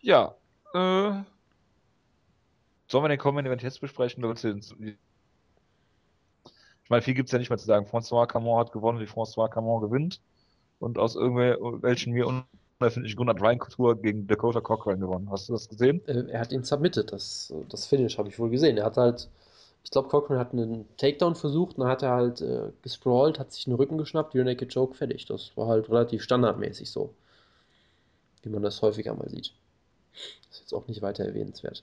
Ja, 0.00 0.34
äh, 0.74 1.22
sollen 2.88 3.04
wir 3.04 3.08
den 3.08 3.18
Common 3.18 3.46
Event 3.46 3.62
jetzt 3.62 3.80
besprechen? 3.80 4.24
Ich 4.24 4.96
meine, 6.90 7.02
viel 7.02 7.14
gibt 7.14 7.28
es 7.28 7.32
ja 7.32 7.38
nicht 7.38 7.50
mehr 7.50 7.58
zu 7.58 7.66
sagen. 7.66 7.86
François 7.86 8.26
Camon 8.26 8.58
hat 8.58 8.72
gewonnen, 8.72 9.00
wie 9.00 9.06
François 9.06 9.48
Camon 9.48 9.80
gewinnt. 9.80 10.20
Und 10.78 10.98
aus 10.98 11.14
irgendwelchen 11.14 12.12
mir 12.12 12.26
unerfindlichen 12.26 13.16
Grund 13.16 13.30
hat 13.30 13.40
Ryan 13.40 13.58
Couture 13.58 13.96
gegen 13.96 14.26
Dakota 14.26 14.60
Cochran 14.60 15.00
gewonnen. 15.00 15.30
Hast 15.30 15.48
du 15.48 15.52
das 15.52 15.68
gesehen? 15.68 16.02
Äh, 16.06 16.24
er 16.30 16.40
hat 16.40 16.52
ihn 16.52 16.64
submitted, 16.64 17.12
das, 17.12 17.54
das 17.68 17.86
Finish 17.86 18.18
habe 18.18 18.28
ich 18.28 18.38
wohl 18.38 18.50
gesehen. 18.50 18.76
Er 18.76 18.86
hat 18.86 18.96
halt, 18.96 19.30
ich 19.84 19.90
glaube, 19.90 20.08
Cochran 20.08 20.38
hat 20.38 20.52
einen 20.52 20.86
Takedown 20.96 21.34
versucht, 21.34 21.78
dann 21.78 21.88
hat 21.88 22.02
er 22.02 22.10
halt 22.10 22.40
äh, 22.40 22.70
gesprawlt, 22.82 23.38
hat 23.38 23.52
sich 23.52 23.64
den 23.64 23.74
Rücken 23.74 23.98
geschnappt, 23.98 24.34
Rear 24.34 24.44
Naked 24.44 24.72
Joke, 24.72 24.94
fertig. 24.94 25.26
Das 25.26 25.56
war 25.56 25.66
halt 25.66 25.88
relativ 25.90 26.22
standardmäßig 26.22 26.90
so. 26.90 27.14
Wie 28.42 28.48
man 28.48 28.62
das 28.62 28.80
häufiger 28.82 29.14
mal 29.14 29.28
sieht. 29.28 29.52
Ist 30.50 30.60
jetzt 30.60 30.74
auch 30.74 30.86
nicht 30.86 31.02
weiter 31.02 31.24
erwähnenswert. 31.24 31.82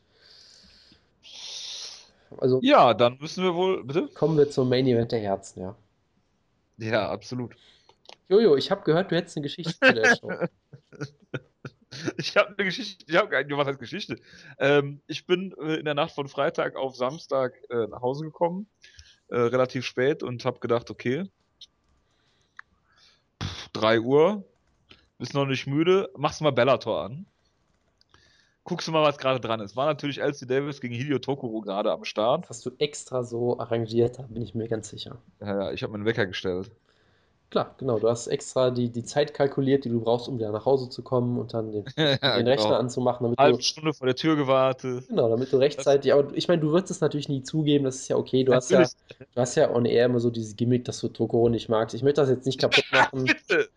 Also, 2.37 2.59
ja, 2.61 2.93
dann 2.93 3.17
müssen 3.19 3.43
wir 3.43 3.55
wohl, 3.55 3.83
bitte? 3.83 4.07
Kommen 4.13 4.37
wir 4.37 4.49
zum 4.49 4.69
Main 4.69 4.87
Event 4.87 5.11
der 5.11 5.19
Herzen, 5.19 5.61
ja. 5.61 5.75
Ja, 6.77 7.09
absolut. 7.09 7.55
Jojo, 8.29 8.55
ich 8.55 8.69
habe 8.71 8.83
gehört, 8.83 9.11
du 9.11 9.15
hättest 9.15 9.35
eine 9.35 9.43
Geschichte 9.43 9.73
zu 9.73 9.93
der 9.93 10.15
Show. 10.15 10.31
ich 12.17 12.35
habe 12.37 12.49
eine 12.49 12.65
Geschichte, 12.65 13.05
ich 13.07 13.15
habe 13.15 13.57
was 13.57 13.67
heißt 13.67 13.79
Geschichte? 13.79 14.17
Ähm, 14.57 15.01
ich 15.07 15.25
bin 15.25 15.53
äh, 15.61 15.75
in 15.75 15.85
der 15.85 15.93
Nacht 15.93 16.13
von 16.13 16.27
Freitag 16.27 16.75
auf 16.75 16.95
Samstag 16.95 17.53
äh, 17.69 17.87
nach 17.87 18.01
Hause 18.01 18.25
gekommen, 18.25 18.67
äh, 19.29 19.37
relativ 19.37 19.85
spät 19.85 20.23
und 20.23 20.45
habe 20.45 20.59
gedacht, 20.59 20.89
okay, 20.89 21.29
3 23.73 23.99
Uhr, 23.99 24.43
bist 25.17 25.33
noch 25.33 25.45
nicht 25.45 25.67
müde, 25.67 26.09
machst 26.17 26.41
mal 26.41 26.51
Bellator 26.51 27.03
an. 27.03 27.25
Guckst 28.63 28.87
du 28.87 28.91
mal, 28.91 29.03
was 29.03 29.17
gerade 29.17 29.39
dran 29.39 29.61
ist. 29.61 29.75
War 29.75 29.87
natürlich 29.87 30.21
Elsie 30.21 30.45
Davis 30.45 30.79
gegen 30.79 30.93
Hideo 30.93 31.17
Tokoro 31.17 31.61
gerade 31.61 31.91
am 31.91 32.05
Start. 32.05 32.49
hast 32.49 32.65
du 32.65 32.71
extra 32.77 33.23
so 33.23 33.59
arrangiert, 33.59 34.19
da 34.19 34.23
bin 34.23 34.43
ich 34.43 34.53
mir 34.53 34.67
ganz 34.67 34.89
sicher. 34.89 35.17
Ja, 35.39 35.63
ja, 35.63 35.71
ich 35.71 35.81
habe 35.81 35.93
meinen 35.93 36.05
Wecker 36.05 36.25
gestellt. 36.25 36.69
Klar, 37.49 37.73
genau. 37.79 37.97
Du 37.97 38.07
hast 38.07 38.27
extra 38.27 38.69
die, 38.69 38.89
die 38.89 39.03
Zeit 39.03 39.33
kalkuliert, 39.33 39.83
die 39.83 39.89
du 39.89 39.99
brauchst, 40.01 40.27
um 40.27 40.37
wieder 40.37 40.51
nach 40.51 40.65
Hause 40.65 40.87
zu 40.89 41.01
kommen 41.01 41.39
und 41.39 41.53
dann 41.55 41.71
den, 41.71 41.85
ja, 41.97 42.15
den 42.15 42.45
genau. 42.45 42.51
Rechner 42.51 42.77
anzumachen. 42.77 43.23
Damit 43.23 43.39
Halbe 43.39 43.57
du, 43.57 43.63
Stunde 43.63 43.93
vor 43.93 44.05
der 44.05 44.15
Tür 44.15 44.35
gewartet. 44.35 45.07
Genau, 45.07 45.29
damit 45.29 45.51
du 45.51 45.57
rechtzeitig. 45.57 46.13
Aber 46.13 46.31
ich 46.35 46.47
meine, 46.47 46.61
du 46.61 46.71
wirst 46.71 46.91
es 46.91 47.01
natürlich 47.01 47.27
nie 47.27 47.41
zugeben, 47.41 47.85
das 47.85 47.95
ist 47.95 48.07
ja 48.07 48.17
okay. 48.17 48.43
Du 48.43 48.53
hast 48.53 48.69
ja, 48.69 48.83
du 48.83 49.41
hast 49.41 49.55
ja 49.55 49.73
on 49.73 49.85
air 49.85 50.05
immer 50.05 50.19
so 50.19 50.29
dieses 50.29 50.55
Gimmick, 50.55 50.85
dass 50.85 50.99
du 50.99 51.07
Tokoro 51.07 51.49
nicht 51.49 51.69
magst. 51.69 51.95
Ich 51.95 52.03
möchte 52.03 52.21
das 52.21 52.29
jetzt 52.29 52.45
nicht 52.45 52.59
kaputt 52.61 52.85
machen. 52.91 53.25
Bitte! 53.25 53.69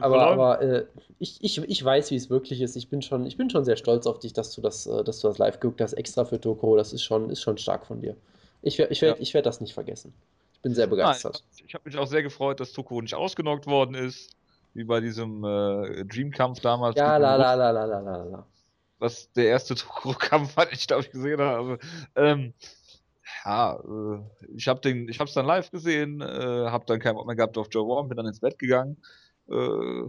aber 0.00 0.22
aber 0.26 0.60
äh, 0.60 0.86
ich, 1.20 1.38
ich, 1.42 1.58
ich 1.58 1.84
weiß, 1.84 2.10
wie 2.10 2.16
es 2.16 2.28
wirklich 2.28 2.60
ist. 2.60 2.74
Ich 2.74 2.88
bin, 2.88 3.02
schon, 3.02 3.24
ich 3.24 3.36
bin 3.36 3.50
schon 3.50 3.64
sehr 3.64 3.76
stolz 3.76 4.08
auf 4.08 4.18
dich, 4.18 4.32
dass 4.32 4.52
du 4.52 4.60
das, 4.62 4.86
äh, 4.86 5.04
dass 5.04 5.20
du 5.20 5.28
das 5.28 5.38
live 5.38 5.60
geguckt 5.60 5.80
hast, 5.80 5.92
extra 5.92 6.24
für 6.24 6.40
Tokoro. 6.40 6.76
Das 6.76 6.92
ist 6.92 7.04
schon, 7.04 7.30
ist 7.30 7.40
schon 7.40 7.56
stark 7.56 7.86
von 7.86 8.00
dir. 8.00 8.16
Ich, 8.62 8.80
ich 8.80 9.00
werde 9.00 9.18
ja. 9.18 9.22
ich 9.22 9.32
werd 9.32 9.46
das 9.46 9.60
nicht 9.60 9.74
vergessen. 9.74 10.12
Ich 10.60 10.62
bin 10.62 10.74
sehr 10.74 10.86
begeistert. 10.86 11.42
Nein, 11.42 11.64
ich 11.68 11.74
habe 11.74 11.88
mich 11.88 11.96
auch 11.96 12.06
sehr 12.06 12.22
gefreut, 12.22 12.60
dass 12.60 12.72
Toko 12.72 13.00
nicht 13.00 13.14
ausgenockt 13.14 13.66
worden 13.66 13.94
ist, 13.94 14.36
wie 14.74 14.84
bei 14.84 15.00
diesem 15.00 15.42
äh, 15.42 16.04
Dream-Kampf 16.04 16.60
damals. 16.60 16.98
Ja, 16.98 17.16
la, 17.16 17.36
la, 17.36 17.54
la, 17.54 17.70
la, 17.70 17.84
la, 17.86 18.00
la, 18.00 18.24
la. 18.24 18.46
Was 18.98 19.32
der 19.32 19.46
erste 19.46 19.74
Toko-Kampf 19.76 20.58
war, 20.58 20.70
ich 20.70 20.86
glaube, 20.86 21.04
ich 21.04 21.10
gesehen 21.12 21.40
habe. 21.40 21.78
Ähm, 22.14 22.52
ja, 23.46 23.76
äh, 23.76 24.20
ich 24.54 24.68
habe 24.68 24.82
den, 24.82 25.08
ich 25.08 25.18
habe 25.18 25.28
es 25.28 25.34
dann 25.34 25.46
live 25.46 25.70
gesehen, 25.70 26.20
äh, 26.20 26.24
habe 26.26 26.84
dann 26.84 27.00
keinen 27.00 27.14
Bock 27.14 27.26
mehr 27.26 27.36
gehabt 27.36 27.56
auf 27.56 27.68
Joe 27.70 27.88
Warren, 27.88 28.08
bin 28.08 28.18
dann 28.18 28.26
ins 28.26 28.40
Bett 28.40 28.58
gegangen. 28.58 28.98
Äh, 29.48 30.02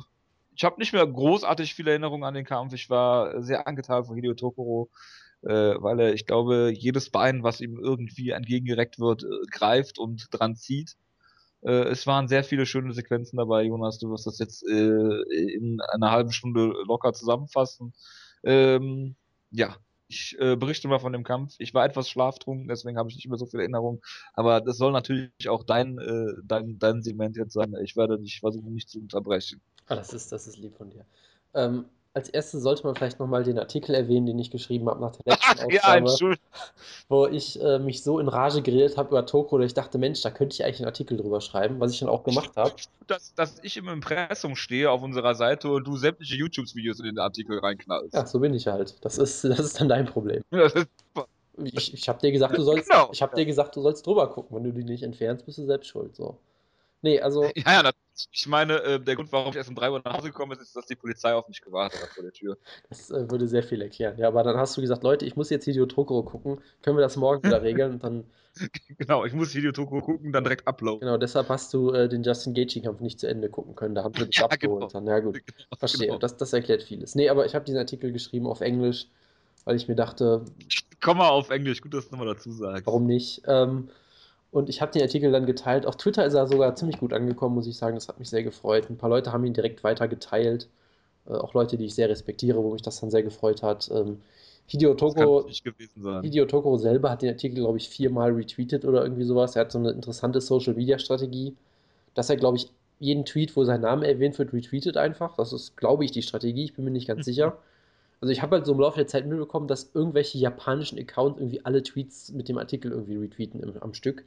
ich 0.54 0.66
habe 0.66 0.80
nicht 0.80 0.92
mehr 0.92 1.08
großartig 1.08 1.74
viele 1.74 1.92
Erinnerungen 1.92 2.26
an 2.26 2.34
den 2.34 2.44
Kampf. 2.44 2.74
Ich 2.74 2.90
war 2.90 3.42
sehr 3.42 3.68
angetan 3.68 4.04
von 4.04 4.16
Hideo 4.16 4.34
Tokoro 4.34 4.90
äh, 5.43 5.75
weil 5.82 5.99
er, 5.99 6.13
ich 6.13 6.25
glaube, 6.25 6.71
jedes 6.75 7.10
Bein, 7.10 7.43
was 7.43 7.62
ihm 7.62 7.80
irgendwie 7.80 8.30
entgegengereckt 8.32 8.99
wird, 8.99 9.23
äh, 9.23 9.27
greift 9.49 9.99
und 9.99 10.27
dran 10.32 10.56
zieht. 10.56 10.95
Äh, 11.62 11.89
es 11.89 12.08
waren 12.08 12.27
sehr 12.27 12.43
viele 12.43 12.65
schöne 12.65 12.93
Sequenzen 12.93 13.38
dabei, 13.38 13.63
Jonas. 13.63 13.99
Du 13.99 14.10
wirst 14.12 14.27
das 14.27 14.39
jetzt 14.39 14.63
äh, 14.67 15.21
in 15.56 15.80
einer 15.93 16.12
halben 16.12 16.32
Stunde 16.32 16.73
locker 16.86 17.13
zusammenfassen. 17.13 17.93
Ähm, 18.43 19.15
ja, 19.51 19.75
ich 20.08 20.36
äh, 20.39 20.56
berichte 20.56 20.88
mal 20.88 20.99
von 20.99 21.13
dem 21.13 21.23
Kampf. 21.23 21.56
Ich 21.60 21.73
war 21.73 21.86
etwas 21.86 22.10
schlaftrunken, 22.10 22.67
deswegen 22.67 22.97
habe 22.97 23.10
ich 23.10 23.15
nicht 23.15 23.30
mehr 23.30 23.38
so 23.38 23.45
viele 23.45 23.63
Erinnerungen. 23.63 24.01
Aber 24.34 24.60
das 24.60 24.77
soll 24.77 24.91
natürlich 24.91 25.32
auch 25.47 25.63
dein, 25.63 25.97
äh, 25.99 26.34
dein, 26.43 26.77
dein 26.80 27.01
Segment 27.01 27.38
jetzt 27.38 27.54
sein. 27.54 27.73
Ich 27.84 27.95
werde 27.95 28.19
dich 28.19 28.41
versuchen, 28.41 28.73
nicht 28.73 28.89
zu 28.89 28.99
unterbrechen. 28.99 29.62
Ah, 29.88 29.95
das 29.95 30.13
ist, 30.13 30.32
das 30.32 30.47
ist 30.47 30.58
lieb 30.58 30.75
von 30.75 30.89
dir. 30.89 31.06
Ähm, 31.54 31.86
als 32.13 32.30
erstes 32.30 32.62
sollte 32.62 32.84
man 32.84 32.95
vielleicht 32.95 33.19
nochmal 33.19 33.43
den 33.43 33.58
Artikel 33.58 33.95
erwähnen, 33.95 34.26
den 34.26 34.39
ich 34.39 34.52
geschrieben 34.52 34.89
habe 34.89 35.00
nach 35.00 35.15
der 35.15 35.21
letzten 35.34 35.45
Ach, 35.45 35.65
Ausgabe, 35.65 36.10
ja, 36.10 36.36
wo 37.08 37.28
ich 37.28 37.62
äh, 37.62 37.80
mich 37.80 38.04
so 38.04 38.19
in 38.19 38.28
Rage 38.28 38.62
geredet 38.62 38.97
habe 38.97 39.10
über 39.10 39.26
Toko, 39.26 39.58
dass 39.58 39.67
ich 39.67 39.74
dachte, 39.74 39.97
Mensch, 39.97 40.21
da 40.21 40.32
könnte 40.32 40.54
ich 40.54 40.63
eigentlich 40.63 40.80
einen 40.80 40.88
Artikel 40.88 41.17
drüber 41.17 41.39
schreiben, 41.39 41.80
was 41.80 41.93
ich 41.93 42.00
dann 42.00 42.10
auch 42.10 42.24
gemacht 42.24 42.52
habe. 42.56 42.74
Dass, 43.08 43.34
dass 43.36 43.60
ich 43.63 43.78
im 43.78 43.88
Impressum 43.88 44.56
stehe 44.56 44.91
auf 44.91 45.02
unserer 45.04 45.36
Seite 45.36 45.69
und 45.69 45.86
du 45.86 45.95
sämtliche 45.95 46.36
YouTube-Videos 46.36 47.00
in 47.00 47.06
den 47.06 47.19
Artikel 47.19 47.60
reinknallst. 47.60 48.13
Ja, 48.13 48.26
so 48.26 48.39
bin 48.39 48.54
ich 48.54 48.67
halt. 48.67 48.95
Das 49.02 49.17
ist, 49.17 49.43
das 49.45 49.60
ist 49.60 49.80
dann 49.80 49.89
dein 49.89 50.06
Problem. 50.06 50.43
ich 51.63 51.93
ich 51.93 52.10
habe 52.10 52.19
dir 52.19 52.32
gesagt, 52.32 52.58
du 52.58 52.63
sollst, 52.63 52.89
genau. 52.89 53.10
ich 53.12 53.21
habe 53.21 53.36
dir 53.36 53.45
gesagt, 53.45 53.76
du 53.76 53.82
sollst 53.82 54.06
drüber 54.06 54.30
gucken. 54.30 54.58
Wenn 54.58 54.63
du 54.63 54.74
die 54.74 54.84
nicht 54.84 55.04
entfernst, 55.04 55.45
bist 55.45 55.58
du 55.58 55.65
selbst 55.65 55.88
schuld. 55.88 56.15
So. 56.15 56.38
Nee, 57.02 57.20
also. 57.20 57.44
Ja, 57.56 57.84
ja, 57.84 57.92
ich 58.32 58.48
meine, 58.48 58.82
äh, 58.84 59.00
der 59.00 59.16
Grund, 59.16 59.32
warum 59.32 59.50
ich 59.50 59.56
erst 59.56 59.70
um 59.70 59.76
3 59.76 59.90
Uhr 59.90 60.02
nach 60.04 60.18
Hause 60.18 60.28
gekommen 60.28 60.52
bin, 60.52 60.60
ist, 60.60 60.76
dass 60.76 60.86
die 60.86 60.96
Polizei 60.96 61.34
auf 61.34 61.48
mich 61.48 61.62
gewartet 61.62 62.02
hat 62.02 62.10
vor 62.10 62.24
der 62.24 62.34
Tür. 62.34 62.58
Das 62.90 63.10
äh, 63.10 63.30
würde 63.30 63.48
sehr 63.48 63.64
viel 63.64 63.82
erklären. 63.82 64.18
Ja, 64.18 64.28
aber 64.28 64.44
dann 64.44 64.58
hast 64.58 64.78
du 64.78 64.82
gesagt, 64.82 65.04
Leute, 65.04 65.26
ich 65.26 65.36
muss 65.36 65.50
jetzt 65.50 65.66
Hideo 65.66 65.86
Tokoro 65.88 66.24
gucken. 66.24 66.62
Können 66.84 66.98
wir 66.98 67.02
das 67.02 67.16
morgen 67.16 67.44
wieder 67.44 67.62
regeln? 67.64 67.94
Und 67.94 68.04
dann. 68.04 68.24
Genau, 68.98 69.24
ich 69.26 69.34
muss 69.34 69.52
Hideo 69.52 69.72
Tokoro 69.72 70.02
gucken, 70.02 70.34
dann 70.34 70.44
direkt 70.44 70.68
uploaden. 70.68 71.00
Genau, 71.00 71.18
deshalb 71.18 71.48
hast 71.48 71.74
du 71.74 71.92
äh, 71.92 72.10
den 72.10 72.22
Justin 72.22 72.54
Gaethje-Kampf 72.54 73.00
nicht 73.00 73.20
zu 73.20 73.28
Ende 73.28 73.50
gucken 73.50 73.76
können. 73.76 73.96
Da 73.96 74.04
haben 74.04 74.16
wir 74.18 74.26
dich 74.26 74.38
ja, 74.38 74.46
abgeholt. 74.46 74.82
Genau. 74.82 74.92
Dann. 74.92 75.08
Ja, 75.08 75.20
gut. 75.20 75.36
Genau, 75.36 75.78
Verstehe. 75.80 76.08
Genau. 76.08 76.20
Das, 76.20 76.36
das 76.36 76.52
erklärt 76.52 76.84
vieles. 76.84 77.16
Nee, 77.16 77.30
aber 77.30 77.46
ich 77.46 77.56
habe 77.56 77.64
diesen 77.64 77.80
Artikel 77.80 78.12
geschrieben 78.12 78.46
auf 78.48 78.60
Englisch, 78.60 79.08
weil 79.64 79.78
ich 79.78 79.88
mir 79.88 79.96
dachte. 79.96 80.44
Komm 81.02 81.20
mal 81.20 81.30
auf 81.30 81.50
Englisch, 81.50 81.82
gut, 81.82 81.94
dass 81.94 82.10
du 82.10 82.16
nochmal 82.16 82.34
dazu 82.34 82.52
sagst. 82.52 82.86
Warum 82.86 83.06
nicht? 83.08 83.42
Ähm, 83.48 83.90
und 84.52 84.70
ich 84.70 84.82
habe 84.82 84.92
den 84.92 85.02
Artikel 85.02 85.32
dann 85.32 85.46
geteilt. 85.46 85.86
Auf 85.86 85.96
Twitter 85.98 86.26
ist 86.26 86.34
er 86.34 86.48
sogar 86.48 86.76
ziemlich 86.76 87.00
gut 87.00 87.14
angekommen, 87.14 87.56
muss 87.56 87.68
ich 87.68 87.78
sagen. 87.78 87.96
Das 87.96 88.08
hat 88.10 88.20
mich 88.20 88.30
sehr 88.30 88.44
gefreut. 88.44 88.90
Ein 88.90 88.98
paar 88.98 89.10
Leute 89.10 89.32
haben 89.32 89.46
ihn 89.46 89.54
direkt 89.54 89.84
weiter 89.84 90.08
geteilt. 90.08 90.70
Äh, 91.28 91.34
auch 91.34 91.54
Leute, 91.54 91.78
die 91.78 91.86
ich 91.86 91.96
sehr 91.96 92.10
respektiere, 92.10 92.64
wo 92.64 92.72
mich 92.74 92.82
das 92.82 93.00
dann 93.00 93.12
sehr 93.12 93.24
gefreut 93.24 93.64
hat. 93.64 93.90
Ähm, 93.94 94.22
Hideo 94.68 94.94
Toko, 94.96 95.48
Hideo 96.22 96.46
Toko 96.46 96.78
selber 96.78 97.10
hat 97.12 97.22
den 97.22 97.30
Artikel, 97.30 97.56
glaube 97.56 97.78
ich, 97.78 97.90
viermal 97.90 98.32
retweetet 98.34 98.86
oder 98.86 99.04
irgendwie 99.04 99.24
sowas. 99.26 99.56
Er 99.56 99.62
hat 99.62 99.72
so 99.72 99.80
eine 99.80 99.92
interessante 99.92 100.42
Social-Media-Strategie, 100.42 101.56
dass 102.16 102.30
er, 102.30 102.38
glaube 102.38 102.58
ich, 102.58 102.72
jeden 103.00 103.26
Tweet, 103.26 103.56
wo 103.56 103.64
sein 103.66 103.82
Name 103.82 104.08
erwähnt 104.08 104.38
wird, 104.40 104.54
retweetet 104.54 104.98
einfach. 104.98 105.36
Das 105.38 105.54
ist, 105.54 105.78
glaube 105.78 106.06
ich, 106.06 106.12
die 106.12 106.22
Strategie. 106.24 106.66
Ich 106.66 106.76
bin 106.76 106.86
mir 106.86 106.92
nicht 106.92 107.08
ganz 107.08 107.26
sicher. 107.26 107.58
Also 108.21 108.31
ich 108.31 108.41
habe 108.43 108.55
halt 108.57 108.65
so 108.67 108.73
im 108.73 108.79
Laufe 108.79 108.97
der 108.97 109.07
Zeit 109.07 109.25
mitbekommen, 109.25 109.67
dass 109.67 109.91
irgendwelche 109.95 110.38
japanischen 110.38 110.99
Accounts 110.99 111.39
irgendwie 111.39 111.65
alle 111.65 111.81
Tweets 111.81 112.31
mit 112.31 112.47
dem 112.49 112.60
Artikel 112.60 112.91
irgendwie 112.91 113.17
retweeten 113.17 113.62
im, 113.62 113.81
am 113.81 113.95
Stück. 113.95 114.23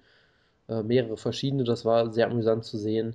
Äh, 0.68 0.82
mehrere 0.82 1.16
verschiedene, 1.16 1.64
das 1.64 1.84
war 1.84 2.12
sehr 2.12 2.26
amüsant 2.28 2.64
zu 2.64 2.76
sehen. 2.76 3.14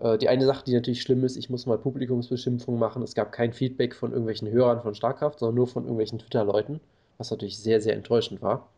Äh, 0.00 0.16
die 0.18 0.28
eine 0.30 0.46
Sache, 0.46 0.64
die 0.64 0.74
natürlich 0.74 1.02
schlimm 1.02 1.24
ist, 1.24 1.36
ich 1.36 1.50
muss 1.50 1.66
mal 1.66 1.78
Publikumsbeschimpfung 1.78 2.78
machen. 2.78 3.02
Es 3.02 3.14
gab 3.14 3.32
kein 3.32 3.52
Feedback 3.52 3.94
von 3.94 4.12
irgendwelchen 4.12 4.50
Hörern 4.50 4.80
von 4.80 4.94
Starkraft, 4.94 5.40
sondern 5.40 5.56
nur 5.56 5.66
von 5.66 5.84
irgendwelchen 5.84 6.18
Twitter-Leuten, 6.18 6.80
was 7.18 7.30
natürlich 7.30 7.58
sehr, 7.58 7.80
sehr 7.82 7.94
enttäuschend 7.94 8.40
war. 8.40 8.68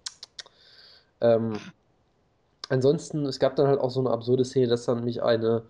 Ähm, 1.21 1.59
ansonsten, 2.69 3.25
es 3.27 3.39
gab 3.39 3.55
dann 3.57 3.69
halt 3.69 3.79
auch 3.81 3.91
so 3.91 4.01
eine 4.01 4.11
absurde 4.11 4.45
Szene, 4.45 4.67
dass 4.67 4.87
dann 4.87 5.05
mich 5.05 5.23
eine 5.23 5.63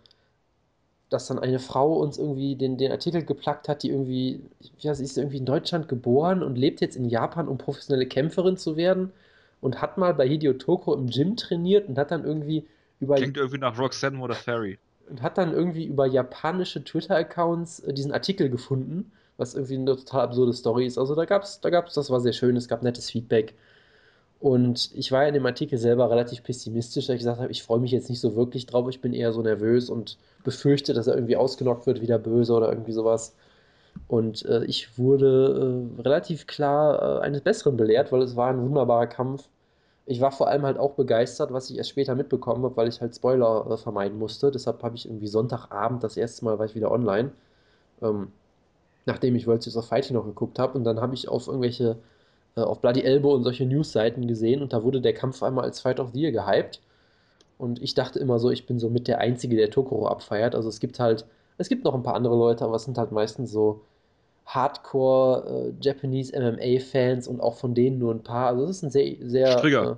dass 1.10 1.26
dann 1.26 1.38
eine 1.38 1.58
Frau 1.58 1.94
uns 1.94 2.18
irgendwie 2.18 2.54
den, 2.56 2.78
den 2.78 2.92
Artikel 2.92 3.24
geplackt 3.24 3.68
hat, 3.68 3.82
die 3.82 3.90
irgendwie, 3.90 4.40
ja, 4.78 4.94
sie 4.94 5.04
ist 5.04 5.18
irgendwie 5.18 5.38
in 5.38 5.44
Deutschland 5.44 5.88
geboren 5.88 6.42
und 6.42 6.56
lebt 6.56 6.80
jetzt 6.80 6.96
in 6.96 7.04
Japan, 7.04 7.48
um 7.48 7.58
professionelle 7.58 8.06
Kämpferin 8.06 8.56
zu 8.56 8.76
werden 8.76 9.12
und 9.60 9.82
hat 9.82 9.98
mal 9.98 10.14
bei 10.14 10.26
Hideo 10.26 10.54
Toko 10.54 10.94
im 10.94 11.08
Gym 11.08 11.36
trainiert 11.36 11.88
und 11.88 11.98
hat 11.98 12.12
dann 12.12 12.24
irgendwie 12.24 12.66
über. 13.00 13.16
Klingt 13.16 13.36
irgendwie 13.36 13.58
nach 13.58 13.78
Roxanne 13.78 14.18
oder 14.20 14.34
Ferry. 14.34 14.78
Und 15.08 15.22
hat 15.22 15.36
dann 15.36 15.52
irgendwie 15.52 15.84
über 15.84 16.06
japanische 16.06 16.84
Twitter-Accounts 16.84 17.80
äh, 17.80 17.92
diesen 17.92 18.12
Artikel 18.12 18.48
gefunden, 18.48 19.10
was 19.36 19.54
irgendwie 19.54 19.74
eine 19.74 19.96
total 19.96 20.20
absurde 20.20 20.52
Story 20.52 20.86
ist. 20.86 20.98
Also 20.98 21.16
da 21.16 21.24
gab's, 21.24 21.60
da 21.60 21.70
gab's, 21.70 21.94
das 21.94 22.10
war 22.10 22.20
sehr 22.20 22.32
schön, 22.32 22.56
es 22.56 22.68
gab 22.68 22.84
nettes 22.84 23.10
Feedback. 23.10 23.54
Und 24.40 24.90
ich 24.94 25.12
war 25.12 25.29
in 25.29 25.35
dem 25.35 25.44
Artikel 25.44 25.79
selber 25.79 26.11
relativ 26.11 26.42
pessimistisch, 26.42 27.07
da 27.07 27.12
ich 27.12 27.18
gesagt 27.18 27.40
habe, 27.40 27.53
ich 27.53 27.62
freue 27.62 27.79
mich 27.79 27.90
jetzt 27.92 28.09
nicht 28.09 28.20
so 28.20 28.37
wirklich 28.37 28.64
drauf, 28.64 28.88
ich 28.88 29.03
bin 29.03 29.12
eher 29.12 29.33
so 29.35 29.42
nervös 29.42 29.90
und 29.90 30.16
befürchte, 30.44 30.94
dass 30.94 31.07
er 31.07 31.14
irgendwie 31.14 31.37
ausgenockt 31.37 31.87
wird, 31.87 32.00
wieder 32.00 32.18
böse 32.18 32.55
oder 32.55 32.70
irgendwie 32.70 32.92
sowas. 32.92 33.35
Und 34.09 34.44
äh, 34.46 34.64
ich 34.64 34.98
wurde 34.98 35.88
äh, 35.98 36.03
relativ 36.03 36.46
klar 36.46 37.20
äh, 37.20 37.20
eines 37.22 37.42
Besseren 37.42 37.76
belehrt, 37.76 38.12
weil 38.12 38.22
es 38.22 38.35
war 38.37 38.48
ein 38.50 38.62
wunderbarer 38.62 39.07
Kampf. 39.09 39.48
Ich 40.07 40.20
war 40.20 40.33
vor 40.33 40.48
allem 40.48 40.62
halt 40.64 40.79
auch 40.79 40.94
begeistert, 40.94 41.53
was 41.53 41.70
ich 41.70 41.76
erst 41.79 41.90
später 41.90 42.14
mitbekommen 42.14 42.64
habe, 42.64 42.76
weil 42.76 42.88
ich 42.88 43.00
halt 43.00 43.14
Spoiler 43.14 43.66
äh, 43.70 43.76
vermeiden 43.76 44.18
musste. 44.18 44.50
Deshalb 44.50 44.83
habe 44.83 44.96
ich 44.96 45.07
irgendwie 45.07 45.26
Sonntagabend 45.29 46.03
das 46.03 46.16
erste 46.16 46.44
Mal 46.46 46.59
war 46.59 46.66
ich 46.66 46.74
wieder 46.74 46.90
online, 46.90 47.33
ähm, 48.03 48.33
nachdem 49.07 49.37
ich 49.37 49.46
World 49.46 49.62
Series 49.62 49.76
of 49.76 49.87
Fighting 49.87 50.16
noch 50.16 50.24
geguckt 50.24 50.59
habe. 50.59 50.79
Und 50.79 50.85
dann 50.85 51.00
habe 51.00 51.14
ich 51.14 51.29
auf 51.29 51.46
irgendwelche 51.46 51.96
äh, 52.56 52.60
auf 52.60 52.80
Bloody 52.80 53.02
Elbow 53.02 53.34
und 53.34 53.44
solche 53.44 53.66
News-Seiten 53.66 54.26
gesehen 54.26 54.62
und 54.62 54.72
da 54.72 54.82
wurde 54.82 55.00
der 55.00 55.14
Kampf 55.14 55.42
einmal 55.42 55.64
als 55.64 55.80
Fight 55.80 56.00
of 56.00 56.10
the 56.12 56.20
Year 56.20 56.32
gehypt. 56.32 56.80
Und 57.58 57.82
ich 57.82 57.94
dachte 57.94 58.18
immer 58.18 58.38
so, 58.38 58.50
ich 58.50 58.66
bin 58.66 58.78
so 58.78 58.88
mit 58.88 59.06
der 59.06 59.18
Einzige, 59.18 59.54
der 59.54 59.70
Tokoro 59.70 60.08
abfeiert. 60.08 60.54
Also 60.54 60.70
es 60.70 60.80
gibt 60.80 60.98
halt, 60.98 61.26
es 61.58 61.68
gibt 61.68 61.84
noch 61.84 61.94
ein 61.94 62.02
paar 62.02 62.14
andere 62.14 62.34
Leute, 62.34 62.64
aber 62.64 62.76
es 62.76 62.84
sind 62.84 62.96
halt 62.96 63.12
meistens 63.12 63.52
so 63.52 63.82
Hardcore 64.46 65.44
äh, 65.46 65.84
Japanese 65.84 66.32
MMA-Fans 66.38 67.28
und 67.28 67.40
auch 67.40 67.56
von 67.56 67.74
denen 67.74 67.98
nur 67.98 68.14
ein 68.14 68.22
paar. 68.22 68.48
Also 68.48 68.64
es 68.64 68.78
ist 68.78 68.82
ein 68.82 68.90
sehr, 68.90 69.16
sehr. 69.20 69.64
Äh, 69.64 69.94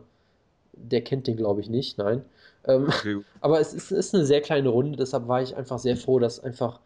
der 0.74 1.02
kennt 1.02 1.26
den, 1.26 1.36
glaube 1.36 1.60
ich, 1.60 1.70
nicht, 1.70 1.98
nein. 1.98 2.24
Ähm, 2.66 2.86
okay. 2.88 3.20
Aber 3.40 3.60
es 3.60 3.72
ist, 3.72 3.92
ist 3.92 4.14
eine 4.14 4.24
sehr 4.24 4.40
kleine 4.40 4.68
Runde, 4.68 4.96
deshalb 4.96 5.28
war 5.28 5.40
ich 5.40 5.56
einfach 5.56 5.78
sehr 5.78 5.96
froh, 5.96 6.18
dass 6.18 6.40
einfach 6.40 6.80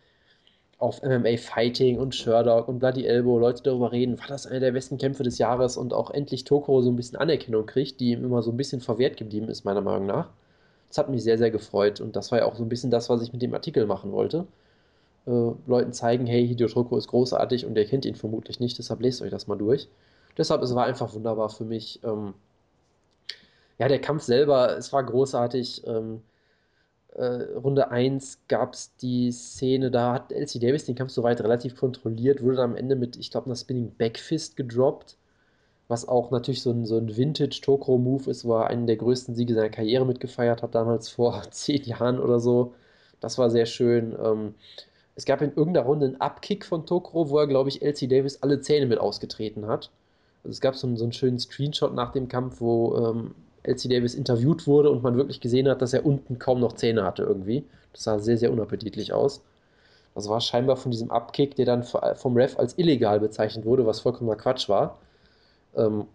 auf 0.78 1.02
MMA 1.02 1.38
Fighting 1.38 1.98
und 1.98 2.14
Sherdog 2.14 2.68
und 2.68 2.78
Bloody 2.78 3.06
Elbow 3.06 3.38
Leute 3.38 3.62
darüber 3.62 3.92
reden, 3.92 4.18
war 4.18 4.26
das 4.26 4.46
einer 4.46 4.60
der 4.60 4.72
besten 4.72 4.98
Kämpfe 4.98 5.22
des 5.22 5.38
Jahres 5.38 5.76
und 5.76 5.94
auch 5.94 6.10
endlich 6.10 6.44
Tokoro 6.44 6.82
so 6.82 6.90
ein 6.90 6.96
bisschen 6.96 7.18
Anerkennung 7.18 7.64
kriegt, 7.64 8.00
die 8.00 8.12
ihm 8.12 8.24
immer 8.24 8.42
so 8.42 8.50
ein 8.50 8.56
bisschen 8.56 8.80
verwehrt 8.82 9.16
geblieben 9.16 9.48
ist, 9.48 9.64
meiner 9.64 9.80
Meinung 9.80 10.06
nach. 10.06 10.28
Das 10.88 10.98
hat 10.98 11.08
mich 11.08 11.22
sehr, 11.24 11.38
sehr 11.38 11.50
gefreut 11.50 12.00
und 12.00 12.14
das 12.14 12.30
war 12.30 12.40
ja 12.40 12.44
auch 12.44 12.56
so 12.56 12.62
ein 12.62 12.68
bisschen 12.68 12.90
das, 12.90 13.08
was 13.08 13.22
ich 13.22 13.32
mit 13.32 13.42
dem 13.42 13.54
Artikel 13.54 13.86
machen 13.86 14.12
wollte. 14.12 14.46
Äh, 15.26 15.52
Leuten 15.66 15.92
zeigen, 15.92 16.26
hey, 16.26 16.46
Hideo 16.46 16.68
Tokoro 16.68 16.98
ist 16.98 17.08
großartig 17.08 17.64
und 17.66 17.76
ihr 17.76 17.86
kennt 17.86 18.04
ihn 18.04 18.14
vermutlich 18.14 18.60
nicht, 18.60 18.78
deshalb 18.78 19.00
lest 19.00 19.22
euch 19.22 19.30
das 19.30 19.46
mal 19.46 19.56
durch. 19.56 19.88
Deshalb, 20.36 20.62
es 20.62 20.74
war 20.74 20.84
einfach 20.84 21.14
wunderbar 21.14 21.48
für 21.48 21.64
mich. 21.64 22.00
Ähm, 22.04 22.34
ja, 23.78 23.88
der 23.88 24.00
Kampf 24.00 24.22
selber, 24.24 24.76
es 24.76 24.92
war 24.92 25.02
großartig. 25.04 25.86
Ähm, 25.86 26.16
äh, 26.16 26.35
Runde 27.22 27.90
1 27.90 28.40
gab 28.48 28.74
es 28.74 28.94
die 28.96 29.32
Szene, 29.32 29.90
da 29.90 30.12
hat 30.12 30.32
Elsie 30.32 30.58
Davis 30.58 30.84
den 30.84 30.94
Kampf 30.94 31.12
soweit 31.12 31.40
relativ 31.40 31.76
kontrolliert, 31.76 32.42
wurde 32.42 32.56
dann 32.56 32.72
am 32.72 32.76
Ende 32.76 32.96
mit, 32.96 33.16
ich 33.16 33.30
glaube, 33.30 33.46
einer 33.46 33.56
Spinning 33.56 33.92
Backfist 33.96 34.56
gedroppt, 34.56 35.16
was 35.88 36.06
auch 36.08 36.30
natürlich 36.30 36.62
so 36.62 36.70
ein, 36.70 36.84
so 36.84 36.98
ein 36.98 37.16
Vintage-Tokro-Move 37.16 38.30
ist, 38.30 38.44
wo 38.44 38.56
er 38.56 38.66
einen 38.66 38.86
der 38.86 38.96
größten 38.96 39.34
Siege 39.34 39.54
seiner 39.54 39.70
Karriere 39.70 40.04
mitgefeiert 40.04 40.62
hat, 40.62 40.74
damals 40.74 41.08
vor 41.08 41.42
zehn 41.50 41.82
Jahren 41.84 42.18
oder 42.18 42.38
so. 42.38 42.74
Das 43.20 43.38
war 43.38 43.50
sehr 43.50 43.66
schön. 43.66 44.14
Ähm, 44.22 44.54
es 45.14 45.24
gab 45.24 45.40
in 45.40 45.54
irgendeiner 45.54 45.86
Runde 45.86 46.06
einen 46.06 46.20
Abkick 46.20 46.66
von 46.66 46.84
Tokro, 46.84 47.30
wo 47.30 47.38
er, 47.38 47.46
glaube 47.46 47.70
ich, 47.70 47.80
Elsie 47.82 48.08
Davis 48.08 48.42
alle 48.42 48.60
Zähne 48.60 48.86
mit 48.86 48.98
ausgetreten 48.98 49.66
hat. 49.66 49.90
Also 50.44 50.52
es 50.52 50.60
gab 50.60 50.76
so 50.76 50.86
einen, 50.86 50.98
so 50.98 51.04
einen 51.04 51.12
schönen 51.12 51.38
Screenshot 51.38 51.94
nach 51.94 52.12
dem 52.12 52.28
Kampf, 52.28 52.60
wo 52.60 52.96
ähm, 52.96 53.34
LC 53.66 53.90
Davis 53.90 54.14
interviewt 54.14 54.66
wurde 54.66 54.90
und 54.90 55.02
man 55.02 55.16
wirklich 55.16 55.40
gesehen 55.40 55.68
hat, 55.68 55.82
dass 55.82 55.92
er 55.92 56.06
unten 56.06 56.38
kaum 56.38 56.60
noch 56.60 56.74
Zähne 56.74 57.04
hatte 57.04 57.22
irgendwie. 57.22 57.64
Das 57.92 58.04
sah 58.04 58.18
sehr, 58.18 58.38
sehr 58.38 58.52
unappetitlich 58.52 59.12
aus. 59.12 59.42
Das 60.14 60.28
war 60.28 60.40
scheinbar 60.40 60.76
von 60.76 60.90
diesem 60.90 61.10
Abkick, 61.10 61.56
der 61.56 61.66
dann 61.66 61.82
vom 61.82 62.36
Ref 62.36 62.58
als 62.58 62.78
illegal 62.78 63.20
bezeichnet 63.20 63.66
wurde, 63.66 63.86
was 63.86 64.00
vollkommener 64.00 64.36
Quatsch 64.36 64.68
war. 64.68 64.98
Ähm, 65.76 66.06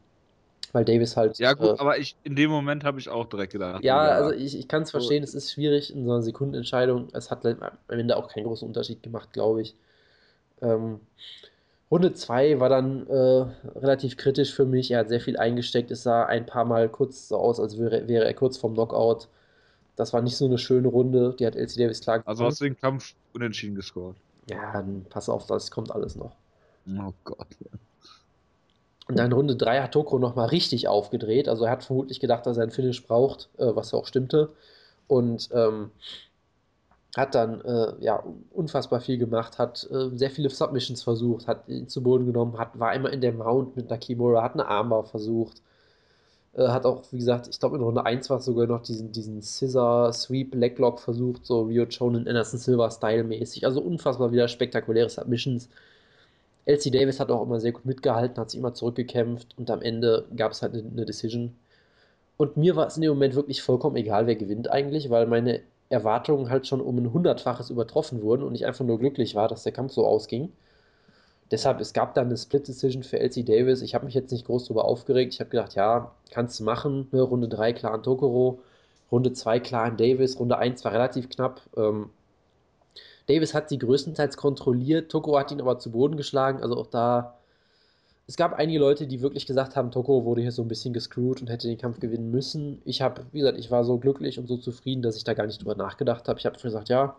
weil 0.74 0.86
Davis 0.86 1.18
halt. 1.18 1.38
Ja, 1.38 1.54
gut, 1.54 1.70
äh, 1.70 1.76
aber 1.78 1.98
ich, 1.98 2.16
in 2.24 2.36
dem 2.36 2.50
Moment 2.50 2.84
habe 2.84 3.00
ich 3.00 3.10
auch 3.10 3.26
direkt 3.26 3.54
gedacht. 3.54 3.84
Ja, 3.84 4.08
ja. 4.08 4.12
also 4.12 4.32
ich, 4.32 4.58
ich 4.58 4.68
kann 4.68 4.84
es 4.84 4.92
verstehen, 4.92 5.24
es 5.24 5.34
ist 5.34 5.52
schwierig 5.52 5.94
in 5.94 6.06
so 6.06 6.14
einer 6.14 6.24
Sekundenentscheidung. 6.24 7.10
Es 7.14 7.30
hat 7.30 7.46
am 7.46 7.60
Ende 7.90 8.18
auch 8.18 8.28
keinen 8.28 8.46
großen 8.46 8.68
Unterschied 8.68 9.04
gemacht, 9.04 9.34
glaube 9.34 9.62
ich. 9.62 9.76
Ähm, 10.62 11.00
Runde 11.92 12.14
2 12.14 12.60
war 12.62 12.70
dann 12.70 13.06
äh, 13.08 13.46
relativ 13.78 14.16
kritisch 14.16 14.54
für 14.54 14.66
mich. 14.66 14.92
Er 14.92 15.00
hat 15.00 15.10
sehr 15.10 15.20
viel 15.20 15.38
eingesteckt. 15.38 15.92
Es 15.92 16.04
sah 16.04 16.26
ein 16.26 16.46
paar 16.46 16.64
Mal 16.64 16.88
kurz 16.88 17.28
so 17.28 17.38
aus, 17.38 17.60
als 17.60 17.78
wäre, 17.78 18.08
wäre 18.08 18.24
er 18.24 18.34
kurz 18.34 18.58
vorm 18.58 18.74
Knockout. 18.74 19.28
Das 19.98 20.14
war 20.14 20.22
nicht 20.22 20.38
so 20.38 20.46
eine 20.46 20.58
schöne 20.58 20.88
Runde. 20.88 21.36
Die 21.38 21.46
hat 21.46 21.56
LC 21.56 21.76
Davis 21.76 22.00
klar 22.00 22.20
gewonnen. 22.20 22.30
Also 22.30 22.46
hast 22.46 22.62
du 22.62 22.64
den 22.64 22.78
Kampf 22.78 23.14
unentschieden 23.34 23.76
gescored? 23.76 24.16
Ja, 24.50 24.72
dann 24.72 25.06
pass 25.10 25.28
auf, 25.28 25.46
das 25.48 25.70
kommt 25.70 25.92
alles 25.92 26.16
noch. 26.16 26.32
Oh 26.88 27.14
Gott. 27.26 27.48
Und 29.08 29.20
dann 29.20 29.34
Runde 29.34 29.58
3 29.58 29.82
hat 29.82 29.92
Toko 29.92 30.18
nochmal 30.18 30.48
richtig 30.48 30.88
aufgedreht. 30.88 31.50
Also 31.50 31.66
er 31.66 31.72
hat 31.72 31.84
vermutlich 31.84 32.22
gedacht, 32.22 32.46
dass 32.46 32.56
er 32.56 32.64
ein 32.64 32.72
Finish 32.72 33.06
braucht, 33.06 33.50
äh, 33.58 33.76
was 33.76 33.94
auch 33.94 34.08
stimmte. 34.08 34.50
Und 35.08 35.50
ähm, 35.54 35.92
hat 37.16 37.36
dann 37.36 37.62
äh, 37.62 37.94
ja 38.00 38.24
unfassbar 38.52 39.02
viel 39.02 39.18
gemacht, 39.18 39.58
hat 39.58 39.88
äh, 39.92 40.16
sehr 40.16 40.32
viele 40.32 40.50
Submissions 40.50 41.04
versucht, 41.04 41.48
hat 41.48 41.68
ihn 41.68 41.88
zu 41.90 42.02
Boden 42.04 42.26
genommen, 42.26 42.58
hat, 42.58 42.80
war 42.80 42.94
immer 42.94 43.12
in 43.12 43.22
der 43.22 43.34
Mount 43.34 43.76
mit 43.76 43.90
Nakimura, 43.90 44.44
hat 44.44 44.54
eine 44.54 44.68
Armbar 44.68 45.04
versucht, 45.04 45.62
äh, 46.54 46.68
hat 46.68 46.86
auch, 46.86 47.04
wie 47.12 47.18
gesagt, 47.18 47.48
ich 47.50 47.60
glaube 47.60 47.78
in 47.78 47.84
Runde 47.84 48.06
1 48.06 48.30
war 48.30 48.38
es 48.38 48.46
sogar 48.46 48.66
noch 48.68 48.82
diesen, 48.84 49.12
diesen 49.12 49.42
Scissor 49.42 50.14
Sweep 50.14 50.56
Leglock 50.56 51.02
versucht, 51.02 51.46
so 51.46 51.64
Rio 51.64 51.86
Chonen 51.86 52.28
Anderson 52.28 52.60
Silver 52.60 52.90
Style 52.92 53.24
mäßig, 53.26 53.66
also 53.66 53.82
unfassbar 53.82 54.32
wieder 54.32 54.48
spektakuläre 54.48 55.10
Submissions. 55.10 55.70
LC 56.66 56.92
Davis 56.92 57.20
hat 57.20 57.32
auch 57.32 57.44
immer 57.44 57.60
sehr 57.60 57.72
gut 57.74 57.86
mitgehalten, 57.86 58.38
hat 58.38 58.52
sich 58.52 58.60
immer 58.60 58.74
zurückgekämpft 58.74 59.58
und 59.58 59.70
am 59.72 59.82
Ende 59.82 60.26
gab 60.36 60.52
es 60.54 60.62
halt 60.62 60.74
eine, 60.74 60.84
eine 60.84 61.06
Decision. 61.06 61.56
Und 62.38 62.58
mir 62.58 62.76
war 62.76 62.88
es 62.88 62.96
in 62.96 63.02
dem 63.04 63.12
Moment 63.12 63.36
wirklich 63.36 63.62
vollkommen 63.62 63.96
egal, 63.98 64.28
wer 64.28 64.36
gewinnt 64.36 64.70
eigentlich, 64.72 65.10
weil 65.10 65.28
meine 65.28 65.62
Erwartungen 65.92 66.50
halt 66.50 66.68
schon 66.68 66.82
um 66.82 66.98
ein 66.98 67.14
hundertfaches 67.14 67.70
übertroffen 67.70 68.22
wurden 68.22 68.44
und 68.44 68.56
ich 68.56 68.66
einfach 68.66 68.86
nur 68.86 69.00
glücklich 69.00 69.36
war, 69.36 69.48
dass 69.48 69.64
der 69.64 69.74
Kampf 69.74 69.94
so 69.94 70.06
ausging. 70.06 70.52
Deshalb, 71.52 71.82
es 71.82 71.92
gab 71.92 72.14
dann 72.14 72.28
eine 72.28 72.38
Split-Decision 72.38 73.04
für 73.04 73.20
LC 73.20 73.46
Davis. 73.46 73.82
Ich 73.82 73.94
habe 73.94 74.06
mich 74.06 74.14
jetzt 74.14 74.32
nicht 74.32 74.46
groß 74.46 74.66
darüber 74.66 74.86
aufgeregt. 74.86 75.34
Ich 75.34 75.42
habe 75.42 75.50
gedacht, 75.50 75.76
ja, 75.76 76.12
kannst 76.32 76.60
du 76.60 76.64
machen. 76.64 77.10
Ne, 77.12 77.22
Runde 77.22 77.50
3 77.50 77.74
klar 77.74 77.94
an 77.94 78.04
Tokoro, 78.04 78.60
Runde 79.12 79.34
2 79.34 79.60
klar 79.60 79.84
an 79.84 79.98
Davis, 79.98 80.40
Runde 80.40 80.58
1 80.58 80.84
war 80.86 80.94
relativ 80.94 81.30
knapp. 81.30 81.62
Ähm, 81.76 82.10
Davis 83.28 83.54
hat 83.54 83.68
sie 83.70 83.78
größtenteils 83.78 84.38
kontrolliert, 84.38 85.12
Tokoro 85.12 85.38
hat 85.40 85.52
ihn 85.52 85.62
aber 85.62 85.78
zu 85.78 85.92
Boden 85.92 86.16
geschlagen. 86.16 86.62
Also 86.62 86.78
auch 86.78 86.88
da 86.88 87.36
es 88.32 88.38
gab 88.38 88.54
einige 88.54 88.80
Leute, 88.80 89.08
die 89.08 89.22
wirklich 89.22 89.46
gesagt 89.46 89.76
haben, 89.76 89.92
Toko 89.92 90.24
wurde 90.24 90.40
hier 90.42 90.54
so 90.54 90.62
ein 90.62 90.70
bisschen 90.70 90.94
gescrewt 90.94 91.42
und 91.42 91.50
hätte 91.50 91.68
den 91.68 91.78
Kampf 91.78 92.00
gewinnen 92.00 92.32
müssen. 92.32 92.82
Ich 92.86 93.02
habe, 93.02 93.26
wie 93.34 93.40
gesagt, 93.40 93.60
ich 93.60 93.70
war 93.72 93.84
so 93.84 93.98
glücklich 93.98 94.40
und 94.40 94.48
so 94.48 94.56
zufrieden, 94.56 95.02
dass 95.02 95.18
ich 95.18 95.26
da 95.26 95.34
gar 95.34 95.48
nicht 95.48 95.60
drüber 95.60 95.76
nachgedacht 95.76 96.30
habe. 96.30 96.40
Ich 96.40 96.46
habe 96.46 96.58
gesagt, 96.58 96.88
ja, 96.88 97.18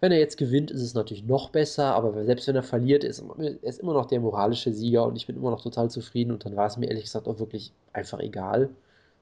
wenn 0.00 0.10
er 0.10 0.18
jetzt 0.18 0.36
gewinnt, 0.36 0.72
ist 0.72 0.82
es 0.82 0.94
natürlich 0.94 1.22
noch 1.22 1.50
besser, 1.50 1.94
aber 1.94 2.24
selbst 2.24 2.48
wenn 2.48 2.56
er 2.56 2.64
verliert, 2.64 3.04
ist 3.04 3.22
er 3.22 3.78
immer 3.78 3.92
noch 3.92 4.06
der 4.06 4.18
moralische 4.18 4.72
Sieger 4.72 5.06
und 5.06 5.14
ich 5.14 5.28
bin 5.28 5.36
immer 5.36 5.52
noch 5.52 5.62
total 5.62 5.88
zufrieden 5.90 6.32
und 6.32 6.44
dann 6.44 6.56
war 6.56 6.66
es 6.66 6.76
mir 6.76 6.88
ehrlich 6.88 7.04
gesagt 7.04 7.28
auch 7.28 7.38
wirklich 7.38 7.72
einfach 7.92 8.18
egal. 8.18 8.68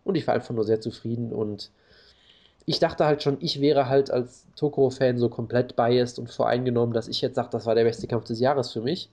Und 0.05 0.15
ich 0.15 0.27
war 0.27 0.33
einfach 0.33 0.55
nur 0.55 0.65
sehr 0.65 0.81
zufrieden 0.81 1.35
und 1.35 1.71
ich 2.65 2.79
dachte 2.79 3.05
halt 3.05 3.23
schon, 3.23 3.37
ich 3.41 3.61
wäre 3.61 3.91
halt 3.91 4.11
als 4.11 4.47
Toko-Fan 4.57 5.19
so 5.19 5.29
komplett 5.29 5.77
biased 5.77 6.19
und 6.19 6.31
voreingenommen, 6.31 6.95
dass 6.95 7.09
ich 7.09 7.21
jetzt 7.21 7.35
sage, 7.35 7.51
das 7.53 7.67
war 7.67 7.75
der 7.75 7.85
beste 7.85 8.07
Kampf 8.07 8.25
des 8.25 8.41
Jahres 8.41 8.73
für 8.73 8.81
mich. 8.81 9.11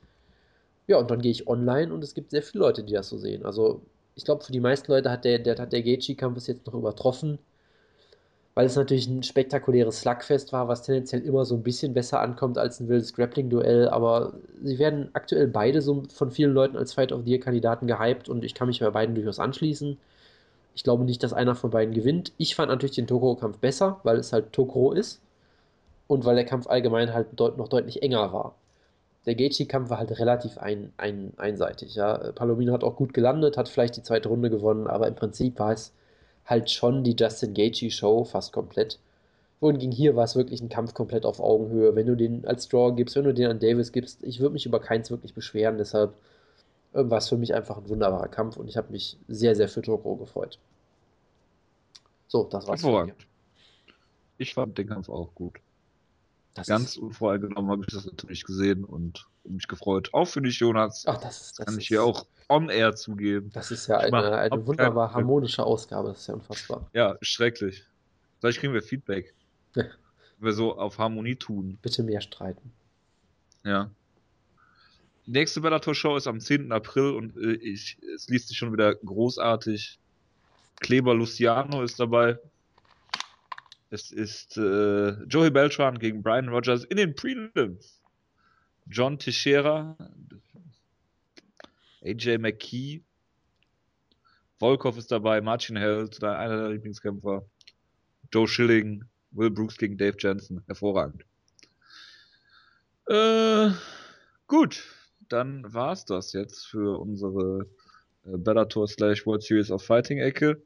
Ja, 0.88 0.98
und 0.98 1.10
dann 1.12 1.22
gehe 1.22 1.32
ich 1.32 1.48
online 1.48 1.94
und 1.94 2.04
es 2.04 2.14
gibt 2.16 2.32
sehr 2.32 2.42
viele 2.44 2.64
Leute, 2.64 2.84
die 2.84 2.94
das 2.94 3.10
so 3.10 3.18
sehen. 3.20 3.46
Also 3.46 3.82
ich 4.16 4.24
glaube, 4.26 4.44
für 4.44 4.52
die 4.52 4.60
meisten 4.60 4.92
Leute 4.92 5.12
hat 5.12 5.24
der, 5.26 5.38
der, 5.40 5.66
der 5.66 5.82
Gaethje-Kampf 5.84 6.38
es 6.38 6.48
jetzt 6.48 6.66
noch 6.68 6.74
übertroffen, 6.74 7.40
weil 8.54 8.66
es 8.68 8.76
natürlich 8.78 9.08
ein 9.08 9.22
spektakuläres 9.24 10.00
Slugfest 10.02 10.54
war, 10.54 10.68
was 10.70 10.84
tendenziell 10.84 11.22
immer 11.24 11.44
so 11.44 11.56
ein 11.56 11.64
bisschen 11.64 11.94
besser 11.94 12.22
ankommt 12.22 12.58
als 12.58 12.80
ein 12.80 12.88
wildes 12.88 13.14
Grappling-Duell. 13.14 13.90
Aber 13.90 14.34
sie 14.64 14.80
werden 14.80 15.10
aktuell 15.14 15.48
beide 15.48 15.82
so 15.82 16.04
von 16.14 16.32
vielen 16.32 16.54
Leuten 16.54 16.78
als 16.78 16.94
Fight 16.94 17.12
of 17.12 17.24
the 17.26 17.32
Year-Kandidaten 17.32 17.86
gehypt 17.88 18.30
und 18.30 18.46
ich 18.46 18.54
kann 18.56 18.68
mich 18.68 18.80
bei 18.80 18.90
beiden 18.90 19.14
durchaus 19.16 19.40
anschließen. 19.40 19.98
Ich 20.76 20.84
glaube 20.84 21.06
nicht, 21.06 21.24
dass 21.24 21.34
einer 21.34 21.56
von 21.56 21.72
beiden 21.72 21.94
gewinnt. 21.96 22.34
Ich 22.38 22.56
fand 22.56 22.70
natürlich 22.70 22.96
den 22.96 23.08
Tokoro-Kampf 23.08 23.60
besser, 23.60 24.00
weil 24.04 24.18
es 24.18 24.34
halt 24.34 24.54
Tokoro 24.54 24.94
ist 24.94 25.22
und 26.08 26.26
weil 26.26 26.36
der 26.36 26.46
Kampf 26.46 26.68
allgemein 26.68 27.14
halt 27.14 27.40
noch 27.40 27.70
deutlich 27.70 28.04
enger 28.04 28.34
war 28.34 28.56
der 29.26 29.36
Gaethje-Kampf 29.36 29.90
war 29.90 29.98
halt 29.98 30.18
relativ 30.20 30.58
ein, 30.58 30.94
ein, 30.98 31.34
einseitig. 31.38 31.96
Ja. 31.96 32.32
Palomino 32.34 32.74
hat 32.74 32.84
auch 32.84 32.96
gut 32.96 33.14
gelandet, 33.14 33.58
hat 33.58 33.70
vielleicht 33.70 33.98
die 33.98 34.04
zweite 34.04 34.30
Runde 34.30 34.50
gewonnen, 34.50 34.88
aber 34.88 35.08
im 35.08 35.16
Prinzip 35.16 35.60
war 35.60 35.72
es 35.72 35.94
halt 36.46 36.70
schon 36.70 37.04
die 37.04 37.16
Justin 37.18 37.54
Gaethje-Show 37.54 38.24
fast 38.26 38.54
komplett. 38.54 39.00
Wohingegen 39.62 39.92
hier 39.92 40.16
war 40.16 40.26
es 40.26 40.36
wirklich 40.36 40.62
ein 40.62 40.70
Kampf 40.70 40.94
komplett 40.94 41.26
auf 41.26 41.40
Augenhöhe. 41.40 41.96
Wenn 41.96 42.06
du 42.06 42.16
den 42.16 42.46
als 42.46 42.68
Draw 42.68 42.94
gibst, 42.96 43.16
wenn 43.16 43.24
du 43.24 43.34
den 43.34 43.50
an 43.50 43.60
Davis 43.60 43.92
gibst, 43.92 44.24
ich 44.24 44.40
würde 44.40 44.54
mich 44.54 44.66
über 44.66 44.80
keins 44.80 45.10
wirklich 45.10 45.34
beschweren. 45.34 45.78
Deshalb 45.78 46.14
äh, 46.94 47.10
war 47.10 47.18
es 47.18 47.30
für 47.30 47.38
mich 47.38 47.56
einfach 47.56 47.78
ein 47.78 47.90
wunderbarer 47.90 48.28
Kampf 48.28 48.58
und 48.58 48.68
ich 48.68 48.78
habe 48.78 48.92
mich 48.92 49.18
sehr, 49.28 49.56
sehr 49.56 49.70
für 49.70 49.82
Toro 49.82 50.18
gefreut. 50.18 50.60
So, 52.28 52.44
das 52.44 52.68
war's. 52.68 52.84
Ich 54.38 54.54
fand 54.54 54.78
den 54.78 54.88
Kampf 54.88 55.10
auch 55.10 55.34
gut. 55.34 55.60
Das 56.56 56.68
Ganz 56.68 56.96
unvoreingenommen 56.96 57.70
habe 57.70 57.84
ich 57.86 57.94
das 57.94 58.06
natürlich 58.06 58.46
gesehen 58.46 58.86
und 58.86 59.28
mich 59.44 59.68
gefreut. 59.68 60.10
Auch 60.14 60.26
für 60.26 60.42
dich, 60.42 60.58
Jonas. 60.58 61.04
Ach, 61.06 61.18
das, 61.18 61.52
das 61.54 61.66
kann 61.66 61.78
ich 61.78 61.90
hier 61.90 62.02
auch 62.02 62.26
on-air 62.48 62.96
zugeben. 62.96 63.50
Das 63.54 63.72
ist 63.72 63.88
ja 63.88 63.98
eine, 63.98 64.38
eine 64.38 64.66
wunderbar 64.66 65.14
harmonische 65.14 65.66
Ausgabe. 65.66 66.08
Das 66.10 66.22
ist 66.22 66.28
ja 66.28 66.36
unfassbar. 66.36 66.90
Ja, 66.94 67.18
schrecklich. 67.22 67.84
Vielleicht 68.40 68.62
kriegen 68.62 68.74
wir 68.74 68.82
Feedback. 68.82 69.34
Ja. 69.76 69.84
Wenn 70.40 70.46
wir 70.48 70.54
so 70.54 70.78
auf 70.78 70.98
Harmonie 70.98 71.36
tun. 71.36 71.78
Bitte 71.82 72.04
mehr 72.04 72.22
streiten. 72.22 72.72
Ja. 73.66 73.92
Die 75.26 75.32
nächste 75.32 75.60
Bellator-Show 75.60 76.16
ist 76.16 76.28
am 76.28 76.40
10. 76.40 76.72
April 76.72 77.16
und 77.16 77.36
äh, 77.36 77.56
ich, 77.56 77.98
es 78.16 78.30
liest 78.30 78.48
sich 78.48 78.58
schon 78.58 78.72
wieder 78.72 78.96
großartig. 78.96 80.00
Kleber 80.80 81.14
Luciano 81.14 81.82
ist 81.84 82.00
dabei. 82.00 82.40
Es 83.90 84.12
ist 84.12 84.58
äh, 84.58 85.12
Joey 85.26 85.52
Beltran 85.52 86.00
gegen 86.00 86.22
Brian 86.22 86.50
Rogers 86.50 86.84
in 86.86 86.98
den 86.98 87.16
Prelims. 87.16 88.02
John 88.88 89.18
Teixeira, 89.18 89.98
AJ 92.04 92.38
McKee, 92.38 93.02
Volkov 94.60 94.98
ist 94.98 95.12
dabei, 95.12 95.42
Martin 95.42 95.76
Held, 95.76 96.24
einer 96.24 96.58
der 96.58 96.70
Lieblingskämpfer, 96.70 97.44
Joe 98.32 98.48
Schilling, 98.48 99.04
Will 99.32 99.52
Brooks 99.52 99.78
gegen 99.78 99.98
Dave 99.98 100.16
Jensen, 100.20 100.64
hervorragend. 100.68 101.26
Äh, 103.08 103.72
gut, 104.48 104.84
dann 105.30 105.74
war's 105.74 106.06
das 106.06 106.34
jetzt 106.34 106.68
für 106.68 107.00
unsere 107.00 107.68
äh, 108.26 108.38
Bellator 108.38 108.88
slash 108.88 109.26
World 109.26 109.44
Series 109.44 109.72
of 109.72 109.84
Fighting 109.84 110.20
Ecke. 110.20 110.62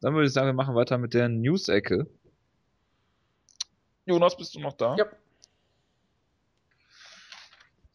Dann 0.00 0.14
würde 0.14 0.26
ich 0.26 0.32
sagen, 0.32 0.46
wir 0.46 0.52
machen 0.52 0.74
weiter 0.74 0.98
mit 0.98 1.14
der 1.14 1.28
News 1.28 1.68
Ecke. 1.68 2.06
Jonas, 4.06 4.36
bist 4.36 4.54
du 4.54 4.60
noch 4.60 4.74
da? 4.74 4.96
Ja. 4.96 5.06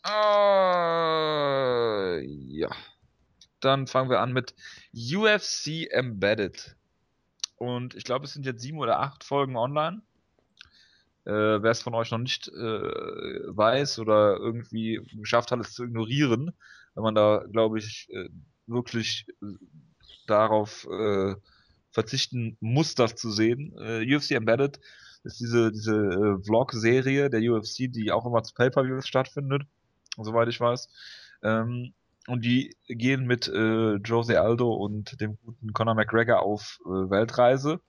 Uh, 0.06 2.19
ja. 2.19 2.69
Dann 3.62 3.88
fangen 3.88 4.10
wir 4.10 4.19
an 4.19 4.34
mit 4.34 4.54
UFC 4.93 5.89
Embedded. 5.89 6.76
Und 7.56 7.95
ich 7.95 8.04
glaube, 8.04 8.26
es 8.26 8.34
sind 8.34 8.45
jetzt 8.45 8.62
sieben 8.62 8.80
oder 8.80 9.00
acht 9.00 9.24
Folgen 9.24 9.56
online. 9.56 10.02
Äh, 11.26 11.32
Wer 11.32 11.71
es 11.71 11.82
von 11.82 11.93
euch 11.93 12.12
noch 12.12 12.17
nicht 12.17 12.50
äh, 12.50 12.52
weiß 12.52 14.00
oder 14.00 14.36
irgendwie 14.38 15.02
geschafft 15.13 15.52
hat, 15.52 15.60
es 15.60 15.74
zu 15.74 15.86
ignorieren, 15.86 16.52
wenn 16.95 17.04
man 17.04 17.15
da, 17.15 17.45
glaube 17.52 17.78
ich, 17.78 18.10
äh, 18.10 18.28
wirklich 18.65 19.28
äh, 19.41 19.54
darauf 20.28 20.88
äh, 20.91 21.36
verzichten 21.91 22.58
muss, 22.60 22.95
das 22.95 23.15
zu 23.15 23.32
sehen. 23.32 23.74
Äh, 23.78 24.13
UFC 24.13 24.32
Embedded 24.32 24.80
ist 25.23 25.39
diese, 25.39 25.71
diese 25.71 25.95
äh, 25.95 26.43
Vlog-Serie 26.43 27.29
der 27.29 27.41
UFC, 27.41 27.91
die 27.91 28.12
auch 28.12 28.25
immer 28.25 28.43
zu 28.43 28.53
Pay-Per-Views 28.53 29.07
stattfindet, 29.07 29.63
soweit 30.17 30.47
ich 30.47 30.60
weiß. 30.60 30.89
Ähm, 31.43 31.93
und 32.27 32.45
die 32.45 32.75
gehen 32.88 33.25
mit 33.25 33.47
äh, 33.47 33.95
Jose 33.95 34.39
Aldo 34.39 34.73
und 34.73 35.19
dem 35.19 35.38
guten 35.43 35.73
Conor 35.73 35.95
McGregor 35.95 36.41
auf 36.41 36.79
äh, 36.86 36.89
Weltreise. 36.89 37.79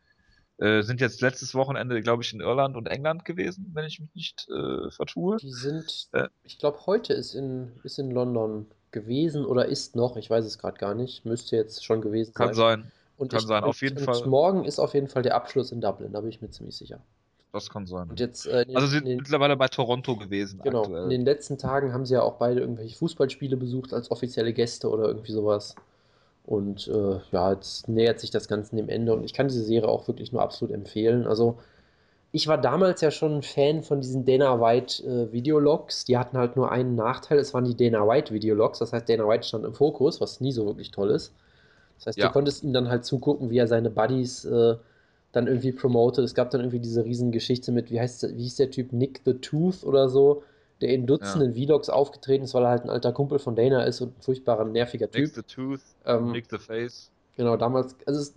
Äh, 0.58 0.82
sind 0.82 1.00
jetzt 1.00 1.20
letztes 1.20 1.54
Wochenende, 1.54 2.00
glaube 2.02 2.22
ich, 2.22 2.32
in 2.32 2.40
Irland 2.40 2.76
und 2.76 2.86
England 2.86 3.24
gewesen, 3.24 3.70
wenn 3.74 3.84
ich 3.84 4.00
mich 4.00 4.14
nicht 4.14 4.48
äh, 4.48 4.90
vertue. 4.90 5.36
Die 5.38 5.50
sind, 5.50 6.08
äh, 6.12 6.28
ich 6.44 6.58
glaube, 6.58 6.78
heute 6.86 7.14
ist 7.14 7.34
in, 7.34 7.72
ist 7.82 7.98
in 7.98 8.10
London 8.10 8.66
gewesen 8.90 9.44
oder 9.44 9.66
ist 9.66 9.96
noch, 9.96 10.16
ich 10.16 10.30
weiß 10.30 10.44
es 10.44 10.58
gerade 10.58 10.78
gar 10.78 10.94
nicht, 10.94 11.24
müsste 11.24 11.56
jetzt 11.56 11.84
schon 11.84 12.00
gewesen 12.00 12.32
kann 12.34 12.54
sein. 12.54 12.80
Kann 12.80 12.82
sein. 12.82 12.92
Und 13.16 13.30
kann 13.32 13.40
ich, 13.40 13.46
sein, 13.46 13.64
auf 13.64 13.82
jeden 13.82 13.98
und 13.98 14.04
Fall. 14.04 14.26
Morgen 14.26 14.64
ist 14.64 14.78
auf 14.78 14.94
jeden 14.94 15.08
Fall 15.08 15.22
der 15.22 15.34
Abschluss 15.34 15.72
in 15.72 15.80
Dublin, 15.80 16.12
da 16.12 16.20
bin 16.20 16.30
ich 16.30 16.40
mir 16.40 16.50
ziemlich 16.50 16.76
sicher. 16.76 17.00
Das 17.52 17.68
kann 17.68 17.86
sein. 17.86 18.08
Und 18.08 18.18
jetzt, 18.18 18.46
äh, 18.46 18.64
also 18.74 18.86
sie 18.86 18.96
sind 18.96 19.06
den, 19.06 19.18
mittlerweile 19.18 19.56
bei 19.56 19.68
Toronto 19.68 20.16
gewesen. 20.16 20.60
Genau. 20.64 20.82
Aktuell. 20.82 21.04
In 21.04 21.10
den 21.10 21.24
letzten 21.24 21.58
Tagen 21.58 21.92
haben 21.92 22.06
sie 22.06 22.14
ja 22.14 22.22
auch 22.22 22.36
beide 22.36 22.60
irgendwelche 22.60 22.96
Fußballspiele 22.96 23.58
besucht 23.58 23.92
als 23.92 24.10
offizielle 24.10 24.54
Gäste 24.54 24.88
oder 24.88 25.04
irgendwie 25.04 25.32
sowas. 25.32 25.74
Und 26.46 26.88
äh, 26.88 27.20
ja, 27.30 27.52
jetzt 27.52 27.88
nähert 27.88 28.20
sich 28.20 28.30
das 28.30 28.48
Ganze 28.48 28.74
dem 28.74 28.88
Ende 28.88 29.14
und 29.14 29.22
ich 29.22 29.34
kann 29.34 29.48
diese 29.48 29.62
Serie 29.62 29.88
auch 29.88 30.08
wirklich 30.08 30.32
nur 30.32 30.42
absolut 30.42 30.74
empfehlen. 30.74 31.26
Also 31.26 31.58
ich 32.32 32.48
war 32.48 32.58
damals 32.58 33.02
ja 33.02 33.10
schon 33.10 33.36
ein 33.36 33.42
Fan 33.42 33.82
von 33.82 34.00
diesen 34.00 34.24
Dana 34.24 34.58
White 34.58 35.04
äh, 35.04 35.32
Videologs. 35.32 36.06
Die 36.06 36.16
hatten 36.16 36.38
halt 36.38 36.56
nur 36.56 36.72
einen 36.72 36.94
Nachteil, 36.96 37.38
es 37.38 37.52
waren 37.52 37.64
die 37.64 37.76
Dana 37.76 38.08
White 38.08 38.32
Videologs. 38.32 38.78
Das 38.78 38.94
heißt, 38.94 39.06
Dana 39.08 39.28
White 39.28 39.46
stand 39.46 39.66
im 39.66 39.74
Fokus, 39.74 40.22
was 40.22 40.40
nie 40.40 40.52
so 40.52 40.64
wirklich 40.64 40.90
toll 40.90 41.10
ist. 41.10 41.34
Das 41.98 42.06
heißt, 42.06 42.18
ja. 42.18 42.28
du 42.28 42.32
konntest 42.32 42.64
ihm 42.64 42.72
dann 42.72 42.88
halt 42.88 43.04
zugucken, 43.04 43.50
wie 43.50 43.58
er 43.58 43.68
seine 43.68 43.90
Buddies 43.90 44.46
äh, 44.46 44.76
dann 45.32 45.46
irgendwie 45.46 45.72
promotet. 45.72 46.24
Es 46.24 46.34
gab 46.34 46.50
dann 46.50 46.60
irgendwie 46.60 46.80
diese 46.80 47.04
Riesengeschichte 47.04 47.72
mit, 47.72 47.90
wie 47.90 48.00
heißt 48.00 48.36
wie 48.36 48.42
hieß 48.42 48.56
der 48.56 48.70
Typ, 48.70 48.92
Nick 48.92 49.22
the 49.24 49.34
Tooth 49.34 49.84
oder 49.84 50.08
so, 50.08 50.42
der 50.80 50.90
in 50.90 51.06
Dutzenden 51.06 51.54
ja. 51.54 51.66
Vlogs 51.66 51.88
aufgetreten 51.88 52.44
ist, 52.44 52.54
weil 52.54 52.64
er 52.64 52.70
halt 52.70 52.84
ein 52.84 52.90
alter 52.90 53.12
Kumpel 53.12 53.38
von 53.38 53.56
Dana 53.56 53.84
ist 53.84 54.00
und 54.00 54.18
ein 54.18 54.20
furchtbarer, 54.20 54.64
nerviger 54.64 55.10
Typ. 55.10 55.22
Nick 55.22 55.34
the 55.34 55.42
Tooth, 55.42 55.80
ähm, 56.04 56.32
Nick 56.32 56.46
the 56.50 56.58
Face. 56.58 57.10
Genau, 57.36 57.56
damals, 57.56 57.96
also 58.06 58.20
es, 58.20 58.34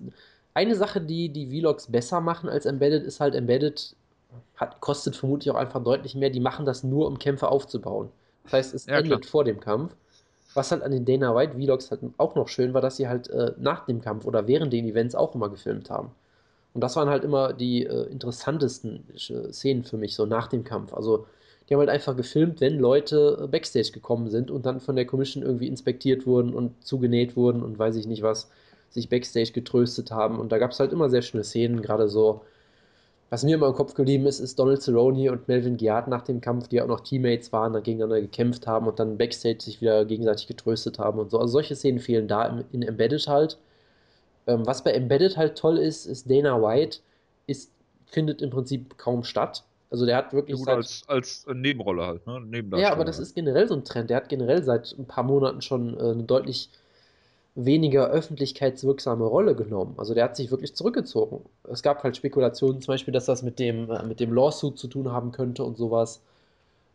eine 0.54 0.76
Sache, 0.76 1.02
die 1.02 1.30
die 1.30 1.48
Vlogs 1.48 1.88
besser 1.88 2.22
machen 2.22 2.50
als 2.50 2.66
Embedded, 2.66 3.04
ist 3.04 3.20
halt 3.20 3.36
Embedded 3.36 3.96
hat, 4.56 4.80
kostet 4.80 5.16
vermutlich 5.16 5.52
auch 5.52 5.58
einfach 5.58 5.84
deutlich 5.84 6.16
mehr. 6.16 6.30
Die 6.30 6.40
machen 6.40 6.66
das 6.66 6.84
nur, 6.84 7.08
um 7.08 7.20
Kämpfe 7.20 7.50
aufzubauen. 7.50 8.10
Das 8.44 8.54
heißt, 8.54 8.74
es 8.74 8.86
ja, 8.86 8.98
endet 8.98 9.22
klar. 9.22 9.30
vor 9.30 9.44
dem 9.44 9.60
Kampf. 9.60 9.96
Was 10.54 10.72
halt 10.72 10.84
an 10.84 10.92
den 10.92 11.04
Dana 11.04 11.36
White 11.36 11.56
Vlogs 11.56 11.92
halt 11.92 12.00
auch 12.18 12.36
noch 12.36 12.48
schön 12.48 12.74
war, 12.74 12.80
dass 12.80 12.96
sie 12.96 13.10
halt 13.10 13.30
äh, 13.30 13.52
nach 13.58 13.86
dem 13.86 14.00
Kampf 14.00 14.26
oder 14.26 14.48
während 14.48 14.72
den 14.72 14.88
Events 14.88 15.14
auch 15.14 15.36
immer 15.36 15.50
gefilmt 15.50 15.90
haben. 15.90 16.12
Und 16.76 16.82
das 16.82 16.98
waren 16.98 17.10
halt 17.10 17.24
immer 17.24 17.54
die 17.54 17.86
äh, 17.86 18.04
interessantesten 18.12 19.06
äh, 19.16 19.54
Szenen 19.54 19.86
für 19.86 19.98
mich, 19.98 20.14
so 20.14 20.26
nach 20.26 20.48
dem 20.48 20.66
Kampf. 20.66 20.94
Also, 20.94 21.26
die 21.70 21.74
haben 21.74 21.80
halt 21.80 21.90
einfach 21.90 22.18
gefilmt, 22.18 22.60
wenn 22.60 22.80
Leute 22.80 23.40
äh, 23.42 23.48
Backstage 23.48 23.92
gekommen 23.94 24.30
sind 24.30 24.52
und 24.52 24.66
dann 24.66 24.82
von 24.82 24.98
der 24.98 25.06
Commission 25.06 25.42
irgendwie 25.42 25.70
inspektiert 25.70 26.28
wurden 26.28 26.54
und 26.54 26.84
zugenäht 26.84 27.38
wurden 27.38 27.64
und 27.64 27.80
weiß 27.80 27.96
ich 27.96 28.08
nicht 28.08 28.24
was, 28.24 28.52
sich 28.90 29.08
Backstage 29.08 29.54
getröstet 29.54 30.12
haben. 30.12 30.38
Und 30.38 30.52
da 30.52 30.58
gab 30.58 30.72
es 30.72 30.80
halt 30.82 30.92
immer 30.92 31.10
sehr 31.10 31.22
schöne 31.22 31.46
Szenen, 31.46 31.82
gerade 31.82 32.10
so. 32.10 32.42
Was 33.30 33.44
mir 33.44 33.56
immer 33.56 33.68
im 33.68 33.74
Kopf 33.74 33.94
geblieben 33.94 34.26
ist, 34.26 34.42
ist 34.42 34.60
Donald 34.60 34.82
Cerrone 34.82 35.32
und 35.32 35.48
Melvin 35.48 35.78
Giard 35.78 36.10
nach 36.10 36.24
dem 36.24 36.42
Kampf, 36.42 36.68
die 36.68 36.82
auch 36.82 36.88
noch 36.88 37.00
Teammates 37.00 37.54
waren, 37.54 37.72
dann 37.72 37.84
gegeneinander 37.84 38.20
gekämpft 38.22 38.68
haben 38.68 38.88
und 38.88 39.00
dann 39.00 39.18
Backstage 39.18 39.62
sich 39.62 39.80
wieder 39.82 40.04
gegenseitig 40.04 40.48
getröstet 40.48 41.00
haben 41.00 41.20
und 41.20 41.32
so. 41.32 41.40
Also 41.40 41.54
solche 41.54 41.76
Szenen 41.76 42.00
fehlen 42.00 42.28
da 42.28 42.46
in, 42.48 42.66
in 42.74 42.82
Embedded 42.84 43.28
halt. 43.28 43.58
Ähm, 44.48 44.66
was 44.66 44.84
bei 44.84 44.92
Embedded 44.92 45.38
halt 45.38 45.58
toll 45.58 45.78
ist, 45.78 46.06
ist 46.06 46.30
Dana 46.30 46.62
White 46.62 47.00
ist, 47.48 47.72
findet 48.06 48.42
im 48.42 48.50
Prinzip 48.50 48.98
kaum 48.98 49.24
statt. 49.24 49.64
Also 49.90 50.06
der 50.06 50.18
hat 50.18 50.34
wirklich. 50.34 50.60
Ja, 50.66 50.76
als, 50.76 51.04
als 51.08 51.46
Nebenrolle 51.54 52.06
halt, 52.06 52.28
ne? 52.28 52.64
Ja, 52.78 52.92
aber 52.92 53.06
das 53.06 53.20
ist 53.20 53.36
generell 53.36 53.68
so 53.68 53.76
ein 53.76 53.86
Trend. 53.86 54.10
Der 54.10 54.18
hat 54.18 54.30
generell 54.30 54.64
seit 54.64 54.96
ein 54.98 55.06
paar 55.06 55.24
Monaten 55.24 55.62
schon 55.62 55.98
äh, 55.98 56.12
eine 56.12 56.24
deutlich 56.24 56.70
weniger 57.56 58.10
öffentlichkeitswirksame 58.10 59.24
Rolle 59.26 59.56
genommen. 59.56 59.94
Also 59.98 60.14
der 60.14 60.26
hat 60.26 60.36
sich 60.36 60.52
wirklich 60.52 60.76
zurückgezogen. 60.76 61.46
Es 61.64 61.82
gab 61.82 62.04
halt 62.04 62.18
Spekulationen, 62.18 62.82
zum 62.82 62.92
Beispiel, 62.94 63.14
dass 63.14 63.26
das 63.26 63.44
mit 63.44 63.60
dem, 63.60 63.90
äh, 63.90 64.04
mit 64.04 64.20
dem 64.20 64.34
Lawsuit 64.34 64.78
zu 64.78 64.88
tun 64.88 65.12
haben 65.12 65.32
könnte 65.32 65.64
und 65.64 65.78
sowas 65.78 66.22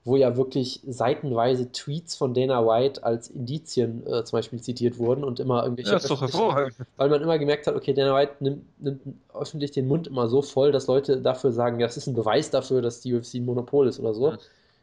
wo 0.05 0.17
ja 0.17 0.37
wirklich 0.37 0.81
seitenweise 0.87 1.73
Tweets 1.73 2.17
von 2.17 2.33
Dana 2.33 2.67
White 2.67 3.05
als 3.05 3.29
Indizien 3.29 4.07
äh, 4.07 4.25
zum 4.25 4.39
Beispiel 4.39 4.61
zitiert 4.61 4.99
wurden 4.99 5.25
und 5.25 5.41
immer 5.41 5.63
irgendwelche. 5.63 5.91
Ja, 5.91 5.97
ist 5.99 6.11
doch 6.11 6.23
hervorragend. 6.23 6.75
Weil 6.97 7.11
man 7.11 7.21
immer 7.21 7.39
gemerkt 7.39 7.67
hat, 7.67 7.75
okay, 7.75 7.93
Dana 7.93 8.15
White 8.17 8.37
nimmt, 8.41 8.65
nimmt, 8.81 9.03
öffentlich 9.35 9.73
den 9.73 9.89
Mund 9.89 10.07
immer 10.07 10.29
so 10.29 10.41
voll, 10.41 10.73
dass 10.73 10.87
Leute 10.87 11.21
dafür 11.21 11.53
sagen, 11.53 11.81
ja, 11.81 11.87
das 11.87 11.99
ist 11.99 12.07
ein 12.07 12.15
Beweis 12.15 12.51
dafür, 12.51 12.81
dass 12.81 13.01
die 13.01 13.15
UFC 13.15 13.35
ein 13.35 13.45
Monopol 13.45 13.89
ist 13.89 14.01
oder 14.01 14.15
so. 14.15 14.31
Ja. 14.31 14.39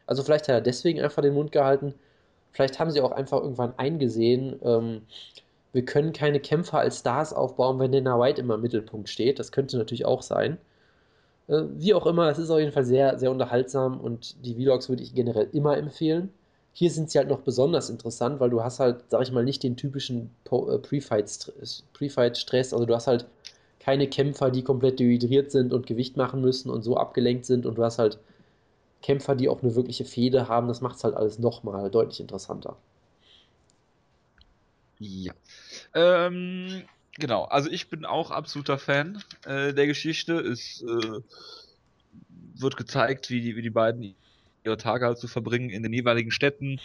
Also 0.06 0.22
vielleicht 0.22 0.48
hat 0.48 0.54
er 0.54 0.60
deswegen 0.60 1.00
einfach 1.00 1.22
den 1.22 1.34
Mund 1.34 1.50
gehalten. 1.50 1.94
Vielleicht 2.52 2.78
haben 2.78 2.90
sie 2.90 3.00
auch 3.00 3.12
einfach 3.12 3.42
irgendwann 3.42 3.74
eingesehen, 3.76 4.58
ähm, 4.62 5.02
wir 5.72 5.84
können 5.84 6.12
keine 6.12 6.40
Kämpfer 6.40 6.78
als 6.78 7.00
Stars 7.00 7.32
aufbauen, 7.32 7.78
wenn 7.78 7.92
Dana 7.92 8.18
White 8.18 8.40
immer 8.40 8.54
im 8.54 8.62
Mittelpunkt 8.62 9.08
steht. 9.08 9.38
Das 9.38 9.52
könnte 9.52 9.76
natürlich 9.76 10.06
auch 10.06 10.22
sein. 10.22 10.58
Äh, 11.48 11.62
wie 11.76 11.94
auch 11.94 12.06
immer, 12.06 12.30
es 12.30 12.38
ist 12.38 12.50
auf 12.50 12.58
jeden 12.58 12.72
Fall 12.72 12.84
sehr, 12.84 13.18
sehr 13.18 13.30
unterhaltsam 13.30 14.00
und 14.00 14.44
die 14.44 14.54
Vlogs 14.54 14.88
würde 14.88 15.02
ich 15.02 15.14
generell 15.14 15.48
immer 15.52 15.76
empfehlen. 15.76 16.30
Hier 16.72 16.90
sind 16.90 17.10
sie 17.10 17.18
halt 17.18 17.28
noch 17.28 17.40
besonders 17.40 17.90
interessant, 17.90 18.38
weil 18.40 18.50
du 18.50 18.62
hast 18.62 18.78
halt, 18.78 19.04
sag 19.08 19.22
ich 19.22 19.32
mal, 19.32 19.44
nicht 19.44 19.62
den 19.62 19.76
typischen 19.76 20.30
äh, 20.44 20.78
Pre-Fight-Stress. 20.78 22.72
Also 22.72 22.84
du 22.86 22.94
hast 22.94 23.08
halt 23.08 23.26
keine 23.80 24.06
Kämpfer, 24.08 24.50
die 24.50 24.62
komplett 24.62 25.00
dehydriert 25.00 25.50
sind 25.50 25.72
und 25.72 25.86
Gewicht 25.86 26.16
machen 26.16 26.40
müssen 26.40 26.70
und 26.70 26.82
so 26.82 26.96
abgelenkt 26.96 27.46
sind 27.46 27.66
und 27.66 27.78
du 27.78 27.84
hast 27.84 27.98
halt 27.98 28.18
Kämpfer, 29.02 29.34
die 29.34 29.48
auch 29.48 29.62
eine 29.62 29.74
wirkliche 29.74 30.04
Fehde 30.04 30.48
haben. 30.48 30.68
Das 30.68 30.80
macht 30.80 30.96
es 30.96 31.04
halt 31.04 31.14
alles 31.16 31.38
nochmal 31.38 31.90
deutlich 31.90 32.20
interessanter. 32.20 32.76
Ja. 34.98 35.32
Ähm, 35.94 36.82
Genau, 37.18 37.44
also 37.44 37.68
ich 37.70 37.90
bin 37.90 38.04
auch 38.04 38.30
absoluter 38.30 38.78
Fan 38.78 39.22
äh, 39.44 39.74
der 39.74 39.86
Geschichte. 39.86 40.34
Ist, 40.34 40.82
äh, 40.82 41.20
wird 42.60 42.76
gezeigt, 42.76 43.30
wie 43.30 43.40
die, 43.40 43.56
wie 43.56 43.62
die 43.62 43.70
beiden 43.70 44.14
ihre 44.64 44.76
Tage 44.76 45.06
halt 45.06 45.18
zu 45.18 45.28
verbringen 45.28 45.70
in 45.70 45.82
den 45.82 45.92
jeweiligen 45.92 46.30
Städten. 46.30 46.80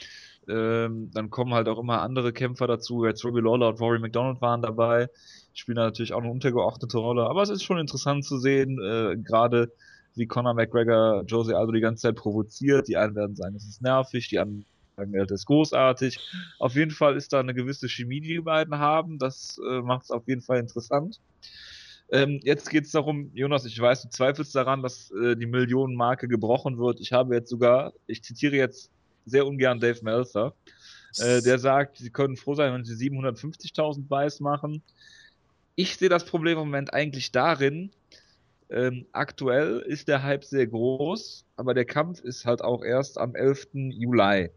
Ähm, 0.47 1.11
dann 1.13 1.29
kommen 1.29 1.53
halt 1.53 1.67
auch 1.67 1.79
immer 1.79 2.01
andere 2.01 2.34
Kämpfer 2.34 2.67
dazu. 2.67 3.05
Jetzt 3.05 3.23
Robbie 3.23 3.41
Lawler 3.41 3.69
und 3.69 3.79
Rory 3.79 3.99
McDonald 3.99 4.41
waren 4.41 4.61
dabei. 4.61 5.09
Spielen 5.53 5.75
da 5.75 5.86
natürlich 5.86 6.13
auch 6.13 6.21
eine 6.21 6.31
untergeordnete 6.31 6.97
Rolle. 6.97 7.23
Aber 7.29 7.43
es 7.43 7.49
ist 7.49 7.63
schon 7.63 7.77
interessant 7.77 8.25
zu 8.25 8.39
sehen, 8.39 8.79
äh, 8.81 9.15
gerade 9.17 9.71
wie 10.15 10.27
Conor 10.27 10.53
McGregor 10.55 11.23
Jose 11.27 11.55
Aldo 11.55 11.71
die 11.71 11.79
ganze 11.79 12.03
Zeit 12.03 12.15
provoziert. 12.15 12.88
Die 12.88 12.97
einen 12.97 13.15
werden 13.15 13.36
sagen, 13.36 13.55
es 13.55 13.67
ist 13.67 13.81
nervig, 13.81 14.29
die 14.29 14.39
anderen 14.39 14.65
das 14.95 15.31
ist 15.31 15.45
großartig. 15.45 16.19
Auf 16.59 16.75
jeden 16.75 16.91
Fall 16.91 17.17
ist 17.17 17.33
da 17.33 17.39
eine 17.39 17.53
gewisse 17.53 17.89
Chemie, 17.89 18.21
die 18.21 18.35
die 18.35 18.41
beiden 18.41 18.77
haben. 18.77 19.17
Das 19.17 19.59
äh, 19.67 19.81
macht 19.81 20.03
es 20.03 20.11
auf 20.11 20.27
jeden 20.27 20.41
Fall 20.41 20.59
interessant. 20.59 21.19
Ähm, 22.11 22.39
jetzt 22.43 22.69
geht 22.69 22.85
es 22.85 22.91
darum, 22.91 23.31
Jonas, 23.33 23.65
ich 23.65 23.79
weiß, 23.79 24.03
du 24.03 24.09
zweifelst 24.09 24.53
daran, 24.53 24.83
dass 24.83 25.09
äh, 25.11 25.35
die 25.35 25.47
Millionenmarke 25.47 26.27
gebrochen 26.27 26.77
wird. 26.77 26.99
Ich 26.99 27.11
habe 27.11 27.35
jetzt 27.35 27.49
sogar, 27.49 27.93
ich 28.07 28.23
zitiere 28.23 28.55
jetzt 28.55 28.91
sehr 29.25 29.47
ungern 29.47 29.79
Dave 29.79 29.99
Meltzer, 30.03 30.53
äh, 31.17 31.41
der 31.41 31.57
sagt, 31.57 31.97
sie 31.97 32.11
können 32.11 32.35
froh 32.35 32.53
sein, 32.53 32.73
wenn 32.73 32.85
sie 32.85 33.09
750.000 33.09 34.07
Buys 34.07 34.39
machen. 34.41 34.83
Ich 35.75 35.97
sehe 35.97 36.09
das 36.09 36.25
Problem 36.25 36.59
im 36.59 36.65
Moment 36.65 36.93
eigentlich 36.93 37.31
darin, 37.31 37.89
ähm, 38.69 39.05
aktuell 39.11 39.79
ist 39.79 40.07
der 40.07 40.23
Hype 40.23 40.43
sehr 40.43 40.65
groß, 40.65 41.45
aber 41.57 41.73
der 41.73 41.85
Kampf 41.85 42.21
ist 42.21 42.45
halt 42.45 42.63
auch 42.63 42.83
erst 42.83 43.17
am 43.17 43.35
11. 43.35 43.67
Juli. 43.73 44.49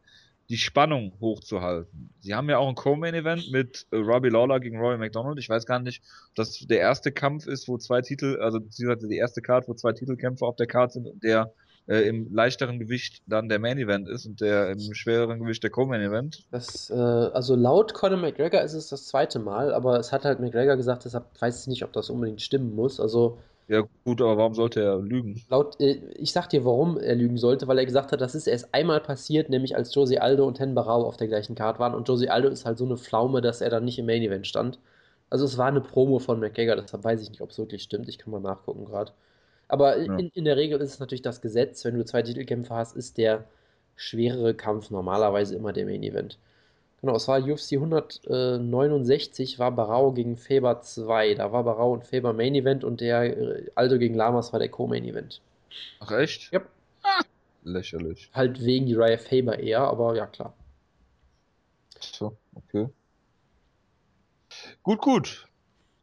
Die 0.49 0.57
Spannung 0.57 1.13
hochzuhalten. 1.21 2.11
Sie 2.21 2.35
haben 2.35 2.49
ja 2.49 2.59
auch 2.59 2.69
ein 2.69 2.75
Co-Main-Event 2.75 3.51
mit 3.51 3.87
äh, 3.91 3.97
Robbie 3.97 4.29
Lawler 4.29 4.61
gegen 4.61 4.79
Roy 4.79 4.97
McDonald. 4.97 5.39
Ich 5.39 5.49
weiß 5.49 5.67
gar 5.67 5.81
nicht, 5.81 6.03
ob 6.29 6.35
das 6.37 6.59
der 6.61 6.79
erste 6.79 7.13
Kampf 7.13 7.47
ist, 7.47 7.69
wo 7.69 7.79
zwei 7.79 8.01
Titel, 8.01 8.39
also 8.41 8.61
beziehungsweise 8.61 9.09
die 9.09 9.17
erste 9.17 9.43
Card, 9.43 9.69
wo 9.69 9.75
zwei 9.75 9.93
Titelkämpfer 9.93 10.47
auf 10.47 10.57
der 10.57 10.67
Card 10.67 10.93
sind, 10.93 11.23
der 11.23 11.53
äh, 11.87 12.09
im 12.09 12.33
leichteren 12.33 12.79
Gewicht 12.79 13.23
dann 13.27 13.49
der 13.49 13.59
Main 13.59 13.79
Event 13.79 14.09
ist 14.09 14.27
und 14.27 14.41
der 14.41 14.71
im 14.71 14.95
schwereren 14.95 15.39
Gewicht 15.41 15.63
der 15.63 15.71
Co-Main 15.71 16.01
Event. 16.01 16.47
Das, 16.51 16.91
äh, 16.91 16.95
also 16.95 17.55
laut 17.55 17.95
Conor 17.95 18.19
McGregor 18.19 18.61
ist 18.63 18.75
es 18.75 18.89
das 18.89 19.07
zweite 19.07 19.39
Mal, 19.39 19.73
aber 19.73 19.99
es 19.99 20.13
hat 20.13 20.25
halt 20.25 20.41
McGregor 20.41 20.77
gesagt, 20.77 21.05
deshalb 21.05 21.27
weiß 21.41 21.63
ich 21.63 21.67
nicht, 21.69 21.85
ob 21.85 21.93
das 21.93 22.11
unbedingt 22.11 22.43
stimmen 22.43 22.75
muss. 22.75 23.01
Also 23.01 23.39
ja 23.69 23.83
gut, 24.05 24.21
aber 24.21 24.37
warum 24.37 24.55
sollte 24.55 24.81
er 24.81 24.99
lügen? 24.99 25.43
Laut, 25.49 25.81
äh, 25.81 26.01
ich 26.17 26.33
sag 26.33 26.49
dir, 26.49 26.65
warum 26.65 26.99
er 26.99 27.15
lügen 27.15 27.37
sollte, 27.37 27.67
weil 27.67 27.79
er 27.79 27.87
gesagt 27.87 28.13
hat, 28.13 28.21
das 28.21 28.35
ist 28.35 28.47
erst 28.47 28.73
einmal 28.73 29.01
passiert, 29.01 29.51
nämlich 29.51 29.77
als 29.77 29.95
Josie 29.95 30.19
Aldo 30.19 30.47
und 30.47 30.61
Hen 30.61 30.75
Barao 30.75 31.05
auf 31.05 31.17
der 31.17 31.29
gleichen 31.29 31.55
Card 31.55 31.79
waren 31.79 31.95
und 31.95 32.09
Josie 32.09 32.29
Aldo 32.29 32.49
ist 32.49 32.65
halt 32.65 32.79
so 32.79 32.85
eine 32.85 32.97
Pflaume, 32.97 33.41
dass 33.41 33.61
er 33.61 33.71
dann 33.71 33.85
nicht 33.85 33.99
im 33.99 34.07
Main 34.07 34.23
Event 34.23 34.47
stand. 34.47 34.79
Also 35.31 35.45
es 35.45 35.59
war 35.59 35.67
eine 35.67 35.81
Promo 35.81 36.19
von 36.21 36.39
McGregor, 36.39 36.77
deshalb 36.77 37.03
weiß 37.03 37.23
ich 37.23 37.31
nicht, 37.31 37.41
ob 37.41 37.51
es 37.51 37.59
wirklich 37.59 37.83
stimmt. 37.83 38.09
Ich 38.09 38.19
kann 38.19 38.31
mal 38.31 38.41
nachgucken 38.41 38.85
gerade. 38.85 39.13
Aber 39.69 39.99
ja. 39.99 40.17
in, 40.17 40.31
in, 40.35 40.45
der 40.45 40.57
Regel 40.57 40.81
ist 40.81 40.95
es 40.95 41.01
natürlich 41.01 41.23
das 41.23 41.41
Gesetz, 41.41 41.85
wenn 41.85 41.97
du 41.97 42.05
zwei 42.05 42.23
Titelkämpfe 42.23 42.75
hast, 42.75 42.97
ist 42.97 43.19
der 43.19 43.45
schwerere 43.97 44.55
Kampf 44.55 44.91
normalerweise 44.91 45.57
immer 45.57 45.73
der 45.73 45.87
Main 45.87 46.03
Event. 46.05 46.39
Genau, 47.07 47.19
es 47.19 47.29
war 47.29 47.39
UFC 47.39 47.75
169, 47.75 49.61
war 49.61 49.71
Barau 49.71 50.11
gegen 50.11 50.37
Faber 50.37 50.81
2. 50.81 51.35
Da 51.35 51.53
war 51.53 51.63
Barau 51.63 51.93
und 51.93 52.05
Faber 52.05 52.33
Main 52.33 52.57
Event 52.57 52.83
und 52.83 53.01
der 53.01 53.39
äh, 53.39 53.71
Aldo 53.77 53.97
gegen 53.99 54.17
Lamas 54.17 54.53
war 54.53 54.59
der 54.59 54.71
Co-Main 54.71 55.05
Event. 55.05 55.41
Ach 56.01 56.11
echt? 56.11 56.53
Ja. 56.53 56.63
Ah, 57.05 57.23
lächerlich. 57.63 58.29
Halt 58.35 58.61
wegen 58.65 58.87
die 58.87 58.95
Raya 58.95 59.19
Faber 59.19 59.57
eher, 59.61 59.83
aber 59.83 60.17
ja 60.17 60.27
klar. 60.27 60.53
So, 62.01 62.37
okay. 62.57 62.89
Gut, 64.83 65.01
gut. 65.01 65.47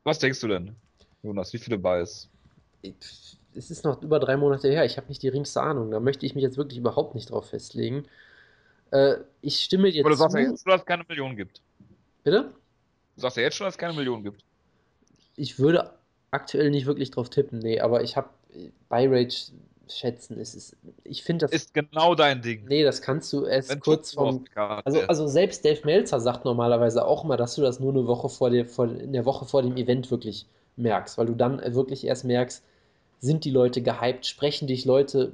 Was 0.05 0.19
denkst 0.19 0.39
du 0.39 0.47
denn, 0.47 0.73
Jonas? 1.21 1.51
Wie 1.51 1.57
viele 1.57 1.77
Buys? 1.77 2.29
es 2.81 3.71
ist 3.71 3.83
noch 3.83 4.01
über 4.01 4.19
drei 4.19 4.37
Monate 4.37 4.69
her, 4.69 4.85
ich 4.85 4.95
habe 4.95 5.09
nicht 5.09 5.21
die 5.21 5.27
geringste 5.27 5.61
Ahnung. 5.61 5.91
Da 5.91 5.99
möchte 5.99 6.25
ich 6.25 6.33
mich 6.33 6.43
jetzt 6.43 6.55
wirklich 6.55 6.79
überhaupt 6.79 7.13
nicht 7.13 7.29
drauf 7.29 7.49
festlegen. 7.49 8.05
Äh, 8.93 9.23
ich 9.41 9.59
stimme 9.59 9.91
dir 9.91 10.03
zu. 10.03 10.07
Oder 10.07 10.15
sagst 10.15 10.35
du 10.35 10.39
jetzt 10.39 10.63
schon, 10.63 10.71
dass 10.71 10.81
es 10.81 10.85
keine 10.85 11.03
Millionen 11.07 11.35
gibt? 11.35 11.61
Bitte? 12.23 12.51
Du 13.15 13.21
sagst 13.21 13.37
ja 13.37 13.43
jetzt 13.43 13.55
schon, 13.55 13.65
dass 13.65 13.73
es 13.73 13.77
keine 13.77 13.93
Millionen 13.93 14.23
gibt. 14.23 14.43
Ich 15.35 15.57
würde 15.57 15.93
aktuell 16.29 16.69
nicht 16.69 16.85
wirklich 16.85 17.09
drauf 17.09 17.29
tippen, 17.29 17.57
nee, 17.59 17.79
aber 17.79 18.03
ich 18.03 18.15
habe 18.17 18.29
bei 18.89 19.07
Rage 19.07 19.51
schätzen, 19.87 20.37
ist 20.37 20.53
es. 20.53 20.75
Ich 21.03 21.23
finde 21.23 21.45
das. 21.45 21.51
Ist 21.51 21.73
genau 21.73 22.13
dein 22.13 22.43
Ding. 22.43 22.65
Nee, 22.67 22.83
das 22.83 23.01
kannst 23.01 23.33
du 23.33 23.45
erst 23.45 23.71
Wenn 23.71 23.79
kurz 23.79 24.13
vom. 24.13 24.45
Also, 24.55 25.01
also 25.01 25.27
selbst 25.27 25.65
Dave 25.65 25.81
Meltzer 25.85 26.19
sagt 26.19 26.45
normalerweise 26.45 27.05
auch 27.05 27.23
mal, 27.23 27.37
dass 27.37 27.55
du 27.55 27.63
das 27.63 27.79
nur 27.79 27.93
eine 27.93 28.05
Woche 28.05 28.29
vor 28.29 28.51
der, 28.51 28.67
vor, 28.67 28.85
in 28.85 29.13
der 29.13 29.25
Woche 29.25 29.45
vor 29.45 29.63
dem 29.63 29.75
Event 29.75 30.11
wirklich 30.11 30.45
merkst, 30.75 31.17
weil 31.17 31.25
du 31.25 31.33
dann 31.33 31.61
wirklich 31.73 32.05
erst 32.05 32.25
merkst, 32.25 32.63
sind 33.19 33.43
die 33.43 33.51
Leute 33.51 33.81
gehypt, 33.81 34.27
sprechen 34.27 34.67
dich 34.67 34.85
Leute, 34.85 35.33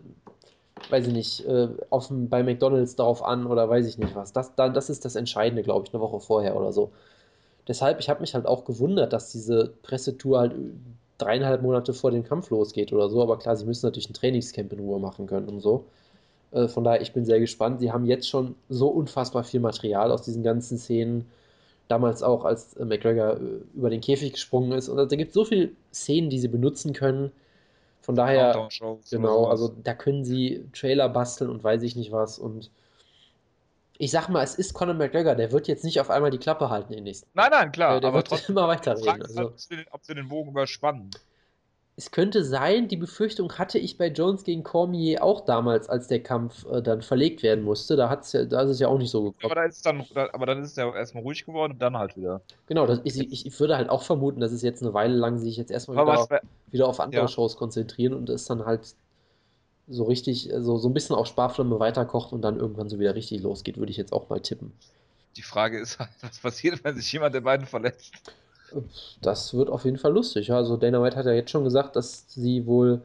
weiß 0.90 1.08
ich 1.08 1.14
nicht, 1.14 1.46
äh, 1.46 1.70
auf, 1.90 2.10
bei 2.12 2.44
McDonalds 2.44 2.96
darauf 2.96 3.24
an 3.24 3.46
oder 3.46 3.70
weiß 3.70 3.88
ich 3.88 3.98
nicht 3.98 4.16
was. 4.16 4.34
Das, 4.34 4.56
das 4.56 4.90
ist 4.90 5.06
das 5.06 5.16
Entscheidende, 5.16 5.64
glaube 5.64 5.86
ich, 5.86 5.94
eine 5.94 6.02
Woche 6.02 6.20
vorher 6.20 6.56
oder 6.56 6.72
so. 6.72 6.92
Deshalb, 7.68 8.00
ich 8.00 8.10
habe 8.10 8.22
mich 8.22 8.34
halt 8.34 8.46
auch 8.46 8.66
gewundert, 8.66 9.14
dass 9.14 9.32
diese 9.32 9.74
Pressetour 9.84 10.40
halt 10.40 10.56
dreieinhalb 11.20 11.62
Monate 11.62 11.94
vor 11.94 12.12
dem 12.12 12.24
Kampf 12.24 12.50
losgeht 12.50 12.94
oder 12.94 13.10
so. 13.10 13.22
Aber 13.22 13.38
klar, 13.38 13.56
sie 13.56 13.66
müssen 13.66 13.86
natürlich 13.86 14.10
ein 14.10 14.14
Trainingscamp 14.14 14.74
in 14.74 14.80
Ruhe 14.80 15.00
machen 15.00 15.28
können 15.28 15.50
und 15.50 15.60
so. 15.62 15.86
Äh, 16.52 16.68
von 16.68 16.84
daher, 16.84 17.02
ich 17.02 17.14
bin 17.14 17.26
sehr 17.26 17.40
gespannt. 17.40 17.80
Sie 17.80 17.92
haben 17.92 18.06
jetzt 18.06 18.28
schon 18.28 18.56
so 18.70 18.88
unfassbar 18.88 19.44
viel 19.44 19.60
Material 19.60 20.12
aus 20.12 20.24
diesen 20.24 20.44
ganzen 20.44 20.78
Szenen. 20.78 21.26
Damals 21.88 22.24
auch, 22.24 22.46
als 22.46 22.76
McGregor 22.80 23.38
äh, 23.38 23.40
über 23.76 23.90
den 23.90 24.02
Käfig 24.02 24.34
gesprungen 24.34 24.72
ist. 24.72 24.90
Und 24.90 24.98
da 24.98 25.16
gibt 25.16 25.30
es 25.30 25.36
so 25.36 25.46
viele 25.46 25.72
Szenen, 25.94 26.30
die 26.30 26.40
sie 26.40 26.48
benutzen 26.48 26.94
können 26.94 27.32
von 28.02 28.16
daher, 28.16 28.70
genau, 29.10 29.46
also 29.46 29.68
da 29.84 29.94
können 29.94 30.24
sie 30.24 30.68
Trailer 30.74 31.10
basteln 31.10 31.50
und 31.50 31.64
weiß 31.64 31.82
ich 31.84 31.96
nicht 31.96 32.12
was. 32.12 32.40
Und 32.40 32.72
ich 33.98 34.12
sag 34.12 34.30
mal, 34.30 34.44
es 34.44 34.56
ist 34.56 34.74
Conor 34.74 34.96
McGregor, 34.96 35.36
der 35.36 35.52
wird 35.52 35.68
jetzt 35.68 35.84
nicht 35.84 36.00
auf 36.00 36.10
einmal 36.10 36.32
die 36.32 36.38
Klappe 36.38 36.70
halten 36.70 36.94
in 36.94 37.00
den 37.00 37.04
nächsten. 37.04 37.30
Nein, 37.34 37.50
nein, 37.52 37.72
klar. 37.72 37.92
Der, 37.92 38.02
der 38.02 38.14
wird 38.14 38.28
trotzdem, 38.30 38.56
immer 38.56 38.68
weiterreden. 38.68 39.22
Also, 39.22 39.54
sie 39.58 39.76
den, 39.76 39.86
ob 39.92 40.04
sie 40.06 40.16
den 40.16 40.30
Bogen 40.30 40.52
überspannen. 40.52 41.12
Es 42.00 42.12
könnte 42.12 42.46
sein, 42.46 42.88
die 42.88 42.96
Befürchtung 42.96 43.58
hatte 43.58 43.78
ich 43.78 43.98
bei 43.98 44.08
Jones 44.08 44.46
gegen 44.46 44.64
Cormier 44.64 45.22
auch 45.22 45.42
damals, 45.42 45.90
als 45.90 46.08
der 46.08 46.24
Kampf 46.24 46.66
äh, 46.72 46.82
dann 46.82 47.02
verlegt 47.02 47.44
werden 47.44 47.62
musste. 47.62 47.98
Da, 47.98 48.08
hat's 48.08 48.32
ja, 48.32 48.46
da 48.46 48.62
ist 48.62 48.70
es 48.70 48.80
ja 48.80 48.88
auch 48.88 48.98
nicht 48.98 49.12
so 49.12 49.22
gekommen. 49.22 49.52
Aber, 49.52 49.56
da 49.56 49.64
ist 49.66 49.86
dann, 49.86 50.06
da, 50.14 50.30
aber 50.32 50.46
dann 50.46 50.64
ist 50.64 50.70
es 50.70 50.76
ja 50.78 50.96
erstmal 50.96 51.24
ruhig 51.24 51.46
geworden 51.46 51.74
und 51.74 51.82
dann 51.82 51.98
halt 51.98 52.16
wieder. 52.16 52.40
Genau, 52.68 52.88
das, 52.88 53.02
ich, 53.04 53.46
ich, 53.46 53.60
würde 53.60 53.76
halt 53.76 53.90
auch 53.90 54.04
vermuten, 54.04 54.40
dass 54.40 54.54
es 54.54 54.62
jetzt 54.62 54.82
eine 54.82 54.94
Weile 54.94 55.14
lang 55.14 55.40
sich 55.40 55.58
jetzt 55.58 55.72
erstmal 55.72 55.98
wieder, 55.98 56.30
was, 56.30 56.42
wieder, 56.72 56.88
auf 56.88 57.02
andere 57.02 57.24
ja. 57.24 57.28
Shows 57.28 57.58
konzentrieren 57.58 58.14
und 58.14 58.30
es 58.30 58.46
dann 58.46 58.66
halt 58.66 58.96
so 59.90 60.06
richtig, 60.06 60.50
so, 60.56 60.78
so 60.78 60.88
ein 60.88 60.94
bisschen 60.94 61.18
auf 61.18 61.28
Sparflamme 61.28 61.82
weiterkocht 61.82 62.32
und 62.32 62.44
dann 62.44 62.58
irgendwann 62.58 62.88
so 62.88 62.98
wieder 62.98 63.14
richtig 63.14 63.42
losgeht, 63.42 63.78
würde 63.78 63.92
ich 63.92 63.98
jetzt 63.98 64.14
auch 64.14 64.30
mal 64.30 64.40
tippen. 64.40 64.72
Die 65.36 65.42
Frage 65.42 65.78
ist 65.78 66.00
halt, 66.00 66.12
was 66.22 66.40
passiert, 66.40 66.82
wenn 66.86 66.96
sich 66.96 67.12
jemand 67.12 67.36
der 67.36 67.42
beiden 67.42 67.68
verletzt? 67.68 68.14
Das 69.22 69.54
wird 69.54 69.70
auf 69.70 69.86
jeden 69.86 69.98
Fall 69.98 70.14
lustig. 70.14 70.52
Also 70.52 70.78
Dana 70.78 71.02
White 71.02 71.16
hat 71.16 71.26
ja 71.26 71.34
jetzt 71.34 71.52
schon 71.52 71.64
gesagt, 71.64 71.96
dass 71.96 72.26
sie 72.30 72.66
wohl 72.66 73.02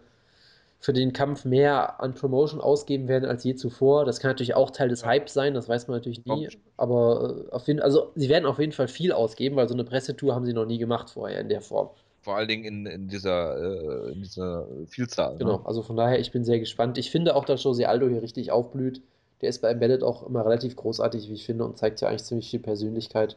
für 0.84 0.92
den 0.92 1.14
Kampf 1.14 1.46
mehr 1.46 2.02
an 2.02 2.14
Promotion 2.14 2.60
ausgeben 2.60 3.08
werden 3.08 3.24
als 3.24 3.42
je 3.42 3.54
zuvor. 3.54 4.04
Das 4.04 4.20
kann 4.20 4.30
natürlich 4.30 4.54
auch 4.54 4.70
Teil 4.70 4.90
des 4.90 5.06
Hypes 5.06 5.32
sein, 5.32 5.54
das 5.54 5.66
weiß 5.66 5.88
man 5.88 5.96
natürlich 5.96 6.26
nie. 6.26 6.50
Aber 6.76 7.46
äh, 7.48 7.52
auf 7.52 7.66
jeden, 7.66 7.80
also 7.80 8.12
sie 8.14 8.28
werden 8.28 8.44
auf 8.44 8.58
jeden 8.58 8.72
Fall 8.72 8.88
viel 8.88 9.10
ausgeben, 9.10 9.56
weil 9.56 9.66
so 9.66 9.72
eine 9.72 9.84
Pressetour 9.84 10.34
haben 10.34 10.44
sie 10.44 10.52
noch 10.52 10.66
nie 10.66 10.76
gemacht 10.76 11.08
vorher 11.08 11.40
in 11.40 11.48
der 11.48 11.62
Form. 11.62 11.88
Vor 12.20 12.36
allen 12.36 12.48
Dingen 12.48 12.64
in, 12.64 12.86
in, 12.86 13.08
dieser, 13.08 13.56
äh, 13.56 14.12
in 14.12 14.20
dieser 14.20 14.66
Vielzahl. 14.86 15.32
Ne? 15.32 15.38
Genau, 15.38 15.62
also 15.64 15.80
von 15.80 15.96
daher, 15.96 16.20
ich 16.20 16.32
bin 16.32 16.44
sehr 16.44 16.58
gespannt. 16.58 16.98
Ich 16.98 17.10
finde 17.10 17.34
auch, 17.34 17.46
dass 17.46 17.62
Jose 17.62 17.88
Aldo 17.88 18.08
hier 18.08 18.20
richtig 18.20 18.52
aufblüht. 18.52 19.00
Der 19.40 19.48
ist 19.48 19.62
bei 19.62 19.70
Embedded 19.70 20.02
auch 20.02 20.26
immer 20.26 20.44
relativ 20.44 20.76
großartig, 20.76 21.30
wie 21.30 21.34
ich 21.34 21.46
finde, 21.46 21.64
und 21.64 21.78
zeigt 21.78 22.02
ja 22.02 22.08
eigentlich 22.08 22.24
ziemlich 22.24 22.50
viel 22.50 22.60
Persönlichkeit. 22.60 23.36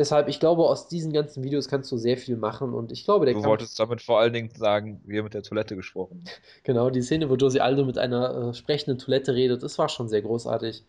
Deshalb, 0.00 0.28
ich 0.28 0.40
glaube, 0.40 0.62
aus 0.62 0.88
diesen 0.88 1.12
ganzen 1.12 1.44
Videos 1.44 1.68
kannst 1.68 1.92
du 1.92 1.98
sehr 1.98 2.16
viel 2.16 2.38
machen 2.38 2.72
und 2.72 2.90
ich 2.90 3.04
glaube, 3.04 3.26
der 3.26 3.34
Du 3.34 3.42
Kampf, 3.42 3.50
wolltest 3.50 3.78
damit 3.78 4.00
vor 4.00 4.18
allen 4.18 4.32
Dingen 4.32 4.48
sagen, 4.56 4.98
wir 5.04 5.22
mit 5.22 5.34
der 5.34 5.42
Toilette 5.42 5.76
gesprochen. 5.76 6.24
genau, 6.64 6.88
die 6.88 7.02
Szene, 7.02 7.28
wo 7.28 7.34
Josie 7.34 7.60
Aldo 7.60 7.84
mit 7.84 7.98
einer 7.98 8.48
äh, 8.48 8.54
sprechenden 8.54 8.96
Toilette 8.96 9.34
redet, 9.34 9.62
das 9.62 9.78
war 9.78 9.90
schon 9.90 10.08
sehr 10.08 10.22
großartig. 10.22 10.84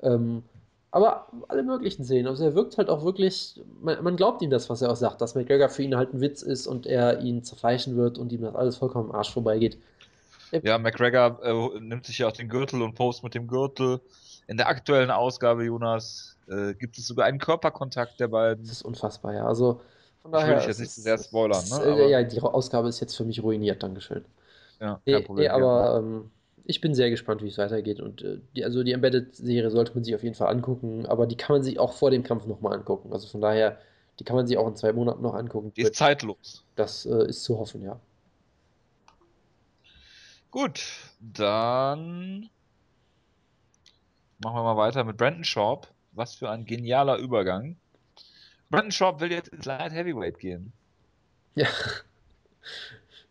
Ähm, 0.00 0.44
aber 0.90 1.26
alle 1.48 1.62
möglichen 1.62 2.04
Szenen. 2.04 2.26
Also 2.26 2.42
er 2.42 2.54
wirkt 2.54 2.78
halt 2.78 2.88
auch 2.88 3.04
wirklich, 3.04 3.60
man, 3.82 4.02
man, 4.02 4.16
glaubt 4.16 4.40
ihm 4.40 4.48
das, 4.48 4.70
was 4.70 4.80
er 4.80 4.90
auch 4.90 4.96
sagt, 4.96 5.20
dass 5.20 5.34
McGregor 5.34 5.68
für 5.68 5.82
ihn 5.82 5.94
halt 5.94 6.14
ein 6.14 6.22
Witz 6.22 6.40
ist 6.40 6.66
und 6.66 6.86
er 6.86 7.20
ihn 7.20 7.44
zerfleischen 7.44 7.98
wird 7.98 8.16
und 8.16 8.32
ihm 8.32 8.40
das 8.40 8.54
alles 8.54 8.78
vollkommen 8.78 9.10
am 9.10 9.14
Arsch 9.16 9.30
vorbeigeht. 9.30 9.76
Ja, 10.62 10.78
McGregor 10.78 11.38
äh, 11.42 11.80
nimmt 11.80 12.06
sich 12.06 12.16
ja 12.16 12.28
auch 12.28 12.32
den 12.32 12.48
Gürtel 12.48 12.80
und 12.80 12.94
post 12.94 13.22
mit 13.22 13.34
dem 13.34 13.46
Gürtel. 13.46 14.00
In 14.46 14.56
der 14.56 14.68
aktuellen 14.68 15.10
Ausgabe, 15.10 15.64
Jonas, 15.64 16.37
äh, 16.48 16.74
gibt 16.74 16.98
es 16.98 17.06
sogar 17.06 17.26
einen 17.26 17.38
Körperkontakt 17.38 18.20
der 18.20 18.28
beiden. 18.28 18.64
Das 18.64 18.72
ist 18.72 18.82
unfassbar, 18.82 19.34
ja. 19.34 19.46
Also 19.46 19.80
von 20.22 20.32
daher. 20.32 20.48
Ich 20.48 20.54
will 20.54 20.60
ich 20.60 20.66
jetzt 20.66 20.80
nicht 20.80 20.92
zu 20.92 21.00
sehr 21.00 21.18
spoilern, 21.18 21.64
ne? 21.68 21.84
Äh, 21.84 21.92
aber 21.92 22.06
ja, 22.08 22.22
die 22.22 22.40
Ausgabe 22.40 22.88
ist 22.88 23.00
jetzt 23.00 23.16
für 23.16 23.24
mich 23.24 23.42
ruiniert, 23.42 23.82
Dankeschön. 23.82 24.24
Ja, 24.80 25.00
kein 25.04 25.24
Problem. 25.24 25.44
Nee, 25.44 25.48
aber 25.48 25.98
ähm, 25.98 26.30
ich 26.64 26.80
bin 26.80 26.94
sehr 26.94 27.10
gespannt, 27.10 27.42
wie 27.42 27.48
es 27.48 27.58
weitergeht. 27.58 28.00
Und 28.00 28.22
äh, 28.22 28.38
die, 28.54 28.64
also 28.64 28.82
die 28.82 28.92
Embedded-Serie 28.92 29.70
sollte 29.70 29.94
man 29.94 30.04
sich 30.04 30.14
auf 30.14 30.22
jeden 30.22 30.34
Fall 30.34 30.48
angucken, 30.48 31.06
aber 31.06 31.26
die 31.26 31.36
kann 31.36 31.54
man 31.54 31.62
sich 31.62 31.78
auch 31.78 31.94
vor 31.94 32.10
dem 32.10 32.22
Kampf 32.22 32.46
nochmal 32.46 32.74
angucken. 32.74 33.12
Also 33.12 33.26
von 33.26 33.40
daher, 33.40 33.78
die 34.20 34.24
kann 34.24 34.36
man 34.36 34.46
sich 34.46 34.58
auch 34.58 34.68
in 34.68 34.76
zwei 34.76 34.92
Monaten 34.92 35.22
noch 35.22 35.34
angucken. 35.34 35.72
Die 35.76 35.82
ist 35.82 35.94
zeitlos. 35.94 36.64
Das 36.76 37.06
äh, 37.06 37.28
ist 37.28 37.42
zu 37.42 37.58
hoffen, 37.58 37.82
ja. 37.82 37.98
Gut, 40.50 40.82
dann 41.20 42.48
machen 44.42 44.56
wir 44.56 44.62
mal 44.62 44.76
weiter 44.76 45.04
mit 45.04 45.16
Brandon 45.16 45.44
Sharp. 45.44 45.88
Was 46.18 46.34
für 46.34 46.50
ein 46.50 46.66
genialer 46.66 47.16
Übergang. 47.18 47.76
Brandon 48.70 48.92
Sharp 48.92 49.20
will 49.20 49.30
jetzt 49.30 49.48
ins 49.48 49.64
Light 49.64 49.92
Heavyweight 49.92 50.38
gehen. 50.38 50.72
Ja. 51.54 51.66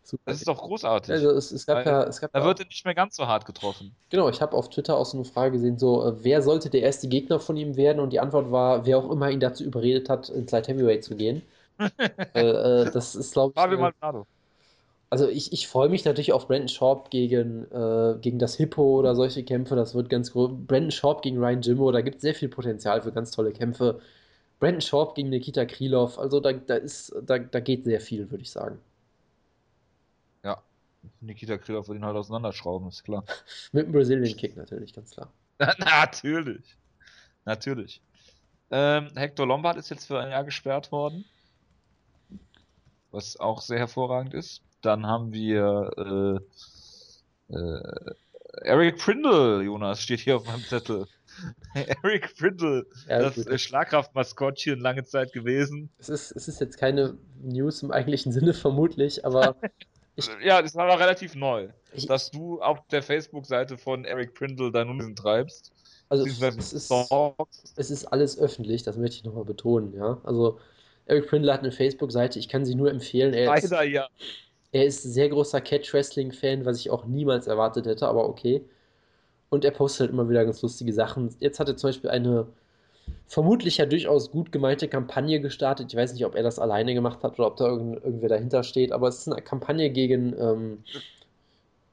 Super. 0.02 0.22
Das 0.24 0.38
ist 0.38 0.48
doch 0.48 0.62
großartig. 0.62 1.12
Also 1.12 1.30
es, 1.32 1.52
es 1.52 1.66
gab 1.66 1.84
ja, 1.84 2.04
es 2.04 2.18
gab 2.18 2.32
da 2.32 2.38
ja 2.38 2.44
wird 2.46 2.60
er 2.60 2.66
nicht 2.66 2.82
mehr 2.86 2.94
ganz 2.94 3.14
so 3.14 3.26
hart 3.26 3.44
getroffen. 3.44 3.94
Genau, 4.08 4.30
ich 4.30 4.40
habe 4.40 4.56
auf 4.56 4.70
Twitter 4.70 4.96
auch 4.96 5.04
so 5.04 5.18
eine 5.18 5.26
Frage 5.26 5.52
gesehen, 5.52 5.78
so, 5.78 6.02
äh, 6.02 6.24
wer 6.24 6.40
sollte 6.40 6.70
der 6.70 6.80
erste 6.80 7.08
Gegner 7.08 7.38
von 7.40 7.58
ihm 7.58 7.76
werden? 7.76 8.00
Und 8.00 8.14
die 8.14 8.18
Antwort 8.18 8.50
war, 8.50 8.86
wer 8.86 8.96
auch 8.96 9.10
immer 9.10 9.30
ihn 9.30 9.38
dazu 9.38 9.64
überredet 9.64 10.08
hat, 10.08 10.30
ins 10.30 10.50
Light 10.50 10.66
Heavyweight 10.66 11.04
zu 11.04 11.14
gehen. 11.14 11.42
äh, 12.34 12.40
äh, 12.40 12.90
das 12.90 13.14
ist, 13.14 13.34
glaube 13.34 13.52
ich. 13.54 13.60
Fabio 13.60 13.76
äh, 13.76 13.80
Maldonado. 13.82 14.26
Also 15.10 15.28
ich, 15.28 15.52
ich 15.52 15.68
freue 15.68 15.88
mich 15.88 16.04
natürlich 16.04 16.32
auf 16.32 16.48
Brandon 16.48 16.68
Sharp 16.68 17.10
gegen, 17.10 17.64
äh, 17.72 18.18
gegen 18.20 18.38
das 18.38 18.56
Hippo 18.56 18.98
oder 18.98 19.14
solche 19.14 19.42
Kämpfe. 19.42 19.74
Das 19.74 19.94
wird 19.94 20.10
ganz 20.10 20.32
groß. 20.32 20.50
Brandon 20.66 20.90
Sharp 20.90 21.22
gegen 21.22 21.38
Ryan 21.38 21.62
Jimmo, 21.62 21.90
da 21.92 22.02
gibt 22.02 22.16
es 22.16 22.22
sehr 22.22 22.34
viel 22.34 22.48
Potenzial 22.48 23.00
für 23.02 23.12
ganz 23.12 23.30
tolle 23.30 23.52
Kämpfe. 23.52 24.00
Brandon 24.60 24.80
Sharp 24.80 25.14
gegen 25.14 25.30
Nikita 25.30 25.64
Krylov, 25.64 26.18
also 26.18 26.40
da, 26.40 26.52
da 26.52 26.76
ist, 26.76 27.14
da, 27.22 27.38
da 27.38 27.60
geht 27.60 27.84
sehr 27.84 28.00
viel, 28.00 28.30
würde 28.30 28.42
ich 28.42 28.50
sagen. 28.50 28.78
Ja, 30.44 30.62
Nikita 31.20 31.56
Krylov 31.56 31.88
wird 31.88 31.98
ihn 31.98 32.04
halt 32.04 32.16
auseinanderschrauben, 32.16 32.88
ist 32.88 33.04
klar. 33.04 33.24
Mit 33.72 33.86
dem 33.86 33.92
Brazilian 33.92 34.36
Kick 34.36 34.56
natürlich, 34.56 34.92
ganz 34.92 35.12
klar. 35.12 35.32
Natürlich. 35.78 36.76
Natürlich. 37.44 38.00
Ähm, 38.70 39.08
Hector 39.16 39.46
Lombard 39.46 39.76
ist 39.76 39.88
jetzt 39.88 40.06
für 40.06 40.20
ein 40.20 40.30
Jahr 40.30 40.44
gesperrt 40.44 40.92
worden. 40.92 41.24
Was 43.10 43.38
auch 43.38 43.62
sehr 43.62 43.78
hervorragend 43.78 44.34
ist. 44.34 44.62
Dann 44.82 45.06
haben 45.06 45.32
wir 45.32 46.40
äh, 47.50 47.54
äh, 47.54 47.80
Eric 48.62 48.98
Prindle, 48.98 49.62
Jonas, 49.62 50.00
steht 50.00 50.20
hier 50.20 50.36
auf 50.36 50.46
meinem 50.46 50.62
Zettel. 50.64 51.06
Eric 52.02 52.36
Prindle, 52.36 52.86
Ja, 53.08 53.20
das 53.20 53.46
äh, 53.46 53.58
Schlagkraftmaskottchen 53.58 54.80
lange 54.80 55.04
Zeit 55.04 55.32
gewesen. 55.32 55.90
Es 55.98 56.08
ist, 56.08 56.32
es 56.32 56.48
ist 56.48 56.60
jetzt 56.60 56.78
keine 56.78 57.16
News 57.42 57.82
im 57.82 57.90
eigentlichen 57.92 58.32
Sinne 58.32 58.54
vermutlich, 58.54 59.24
aber 59.24 59.56
Ich- 60.16 60.28
ja, 60.44 60.60
das 60.60 60.74
war 60.74 60.88
noch 60.88 60.98
relativ 60.98 61.36
neu, 61.36 61.68
ich, 61.92 62.06
dass 62.06 62.32
du 62.32 62.60
auf 62.60 62.84
der 62.88 63.04
Facebook-Seite 63.04 63.78
von 63.78 64.04
Eric 64.04 64.34
Prindle 64.34 64.72
dein 64.72 64.88
Unwesen 64.88 65.14
treibst. 65.14 65.70
also 66.08 66.24
es 66.26 66.72
ist, 66.72 66.90
es 67.76 67.90
ist 67.90 68.04
alles 68.06 68.36
öffentlich, 68.36 68.82
das 68.82 68.96
möchte 68.96 69.14
ich 69.18 69.22
nochmal 69.24 69.44
betonen, 69.44 69.94
ja. 69.94 70.20
Also 70.24 70.58
Eric 71.06 71.28
Prindle 71.28 71.52
hat 71.52 71.60
eine 71.60 71.70
Facebook-Seite, 71.70 72.40
ich 72.40 72.48
kann 72.48 72.64
sie 72.64 72.74
nur 72.74 72.90
empfehlen. 72.90 73.32
Er 73.32 73.54
ist, 73.54 73.70
Leider 73.70 73.84
ja. 73.84 74.08
Er 74.72 74.84
ist 74.86 75.04
ein 75.04 75.12
sehr 75.12 75.28
großer 75.28 75.60
Catch-Wrestling-Fan, 75.60 76.64
was 76.64 76.78
ich 76.80 76.90
auch 76.90 77.04
niemals 77.06 77.46
erwartet 77.46 77.86
hätte, 77.86 78.08
aber 78.08 78.28
okay. 78.28 78.64
Und 79.50 79.64
er 79.64 79.72
postet 79.72 80.02
halt 80.02 80.10
immer 80.12 80.28
wieder 80.28 80.44
ganz 80.44 80.62
lustige 80.62 80.92
Sachen. 80.92 81.34
Jetzt 81.40 81.60
hat 81.60 81.68
er 81.68 81.76
zum 81.76 81.88
Beispiel 81.88 82.10
eine 82.10 82.48
vermutlich 83.28 83.78
ja 83.78 83.86
durchaus 83.86 84.30
gut 84.32 84.52
gemeinte 84.52 84.88
Kampagne 84.88 85.40
gestartet. 85.40 85.92
Ich 85.92 85.98
weiß 85.98 86.12
nicht, 86.14 86.26
ob 86.26 86.34
er 86.36 86.42
das 86.44 86.58
alleine 86.58 86.94
gemacht 86.94 87.22
hat 87.24 87.38
oder 87.38 87.48
ob 87.48 87.56
da 87.56 87.66
irgend, 87.68 88.04
irgendwer 88.04 88.28
dahinter 88.30 88.62
steht, 88.64 88.92
aber 88.92 89.08
es 89.08 89.20
ist 89.20 89.28
eine 89.32 89.42
Kampagne 89.42 89.90
gegen 89.90 90.34
ähm, 90.38 90.84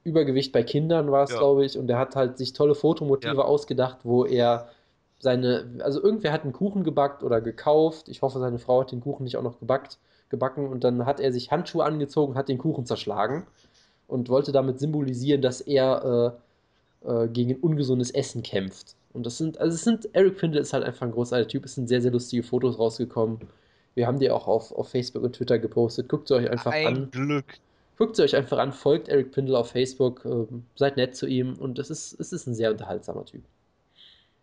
Übergewicht 0.04 0.52
bei 0.52 0.64
Kindern, 0.64 1.12
war 1.12 1.24
es, 1.24 1.32
Ja. 1.32 1.38
glaube 1.38 1.66
ich. 1.66 1.78
Und 1.78 1.90
er 1.90 1.98
hat 1.98 2.16
halt 2.16 2.38
sich 2.38 2.54
tolle 2.54 2.76
Fotomotive 2.76 3.38
Ja. 3.38 3.44
ausgedacht, 3.44 4.00
wo 4.04 4.24
er 4.26 4.70
seine, 5.20 5.80
also 5.80 6.02
irgendwer 6.02 6.32
hat 6.32 6.44
einen 6.44 6.54
Kuchen 6.54 6.84
gebackt 6.84 7.24
oder 7.24 7.42
gekauft. 7.42 8.08
Ich 8.10 8.22
hoffe, 8.22 8.40
seine 8.40 8.60
Frau 8.60 8.82
hat 8.82 8.92
den 8.92 9.02
Kuchen 9.02 9.24
nicht 9.24 9.38
auch 9.38 9.44
noch 9.44 9.60
gebackt, 9.60 9.98
gebacken. 10.30 10.68
Und 10.68 10.84
dann 10.84 11.06
hat 11.06 11.20
er 11.20 11.32
sich 11.32 11.52
Handschuhe 11.52 11.84
angezogen, 11.84 12.36
hat 12.36 12.50
den 12.50 12.58
Kuchen 12.58 12.86
zerschlagen 12.86 13.46
und 14.08 14.30
wollte 14.30 14.52
damit 14.52 14.80
symbolisieren, 14.80 15.42
dass 15.42 15.62
er 15.62 16.38
äh, 17.04 17.16
äh, 17.24 17.28
gegen 17.28 17.56
ungesundes 17.56 18.12
Essen 18.12 18.44
kämpft. 18.44 18.96
Und 19.14 19.26
das 19.26 19.38
sind, 19.38 19.60
also 19.60 19.74
es 19.74 19.84
sind, 19.84 20.10
Eric 20.14 20.38
Prindle 20.38 20.60
ist 20.60 20.74
halt 20.74 20.84
einfach 20.84 21.06
ein 21.06 21.12
großartiger 21.12 21.48
Typ. 21.48 21.66
Es 21.66 21.76
sind 21.76 21.88
sehr, 21.88 22.02
sehr 22.02 22.12
lustige 22.12 22.44
Fotos 22.44 22.78
rausgekommen. 22.78 23.40
Wir 23.94 24.08
haben 24.08 24.20
die 24.20 24.30
auch 24.30 24.48
auf, 24.48 24.72
auf 24.74 24.90
Facebook 24.90 25.24
und 25.24 25.34
Twitter 25.34 25.58
gepostet. 25.58 26.10
Guckt 26.10 26.28
sie 26.28 26.36
euch 26.36 26.50
einfach 26.50 26.74
Ein 26.74 26.88
an. 26.88 27.12
Glück. 27.12 27.46
Guckt 27.98 28.18
sie 28.18 28.24
euch 28.24 28.36
einfach 28.36 28.58
an, 28.58 28.74
folgt 28.74 29.08
Eric 29.08 29.32
Prindle 29.32 29.58
auf 29.58 29.70
Facebook, 29.70 30.26
ähm, 30.26 30.66
seid 30.76 30.98
nett 30.98 31.16
zu 31.16 31.28
ihm 31.28 31.54
und 31.58 31.80
es 31.80 31.90
ist, 31.90 32.20
es 32.20 32.34
ist 32.34 32.46
ein 32.46 32.54
sehr 32.54 32.72
unterhaltsamer 32.72 33.24
Typ. 33.24 33.44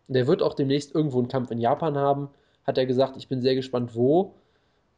Und 0.07 0.15
der 0.15 0.25
wird 0.25 0.41
auch 0.41 0.55
demnächst 0.55 0.95
irgendwo 0.95 1.19
einen 1.19 1.27
Kampf 1.27 1.51
in 1.51 1.59
Japan 1.59 1.95
haben, 1.95 2.29
hat 2.65 2.79
er 2.79 2.87
gesagt. 2.87 3.15
Ich 3.15 3.27
bin 3.27 3.43
sehr 3.43 3.53
gespannt, 3.53 3.93
wo, 3.93 4.33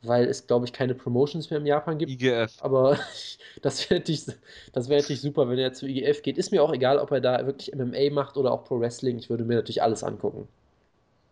weil 0.08 0.26
es, 0.26 0.48
glaube 0.48 0.66
ich, 0.66 0.74
keine 0.74 0.96
Promotions 0.96 1.50
mehr 1.50 1.60
in 1.60 1.66
Japan 1.66 1.98
gibt. 1.98 2.12
IGF. 2.12 2.62
Aber 2.62 2.98
das 3.62 3.90
wäre 3.90 4.00
natürlich, 4.00 4.26
das 4.74 4.90
wäre 4.90 5.02
natürlich 5.02 5.22
super, 5.22 5.50
wenn 5.50 5.60
er 5.60 5.74
zu 5.74 5.88
IGF 5.88 6.22
geht. 6.22 6.38
Ist 6.38 6.52
mir 6.52 6.64
auch 6.64 6.74
egal, 6.74 6.98
ob 7.00 7.12
er 7.12 7.22
da 7.22 7.46
wirklich 7.46 7.74
MMA 7.76 8.12
macht 8.12 8.38
oder 8.38 8.52
auch 8.52 8.64
Pro 8.64 8.80
Wrestling. 8.80 9.18
Ich 9.18 9.30
würde 9.30 9.44
mir 9.44 9.56
natürlich 9.56 9.82
alles 9.82 10.04
angucken. 10.04 10.48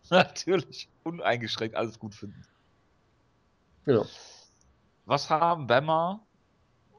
Natürlich. 0.10 0.88
Uneingeschränkt 1.02 1.76
alles 1.76 1.98
gut 1.98 2.14
finden. 2.14 2.44
Genau. 3.86 4.06
Was 5.06 5.30
haben 5.30 5.66
Bama 5.66 6.20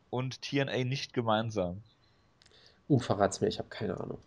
und 0.09 0.41
TNA 0.41 0.83
nicht 0.83 1.13
gemeinsam? 1.13 1.81
Uh, 2.87 2.99
verrat's 2.99 3.41
mir, 3.41 3.47
ich 3.47 3.57
habe 3.57 3.69
keine 3.69 3.99
Ahnung. 3.99 4.19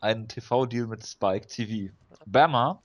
Einen 0.00 0.28
TV-Deal 0.28 0.86
mit 0.86 1.04
Spike 1.04 1.46
TV. 1.46 1.92
Bama, 2.26 2.80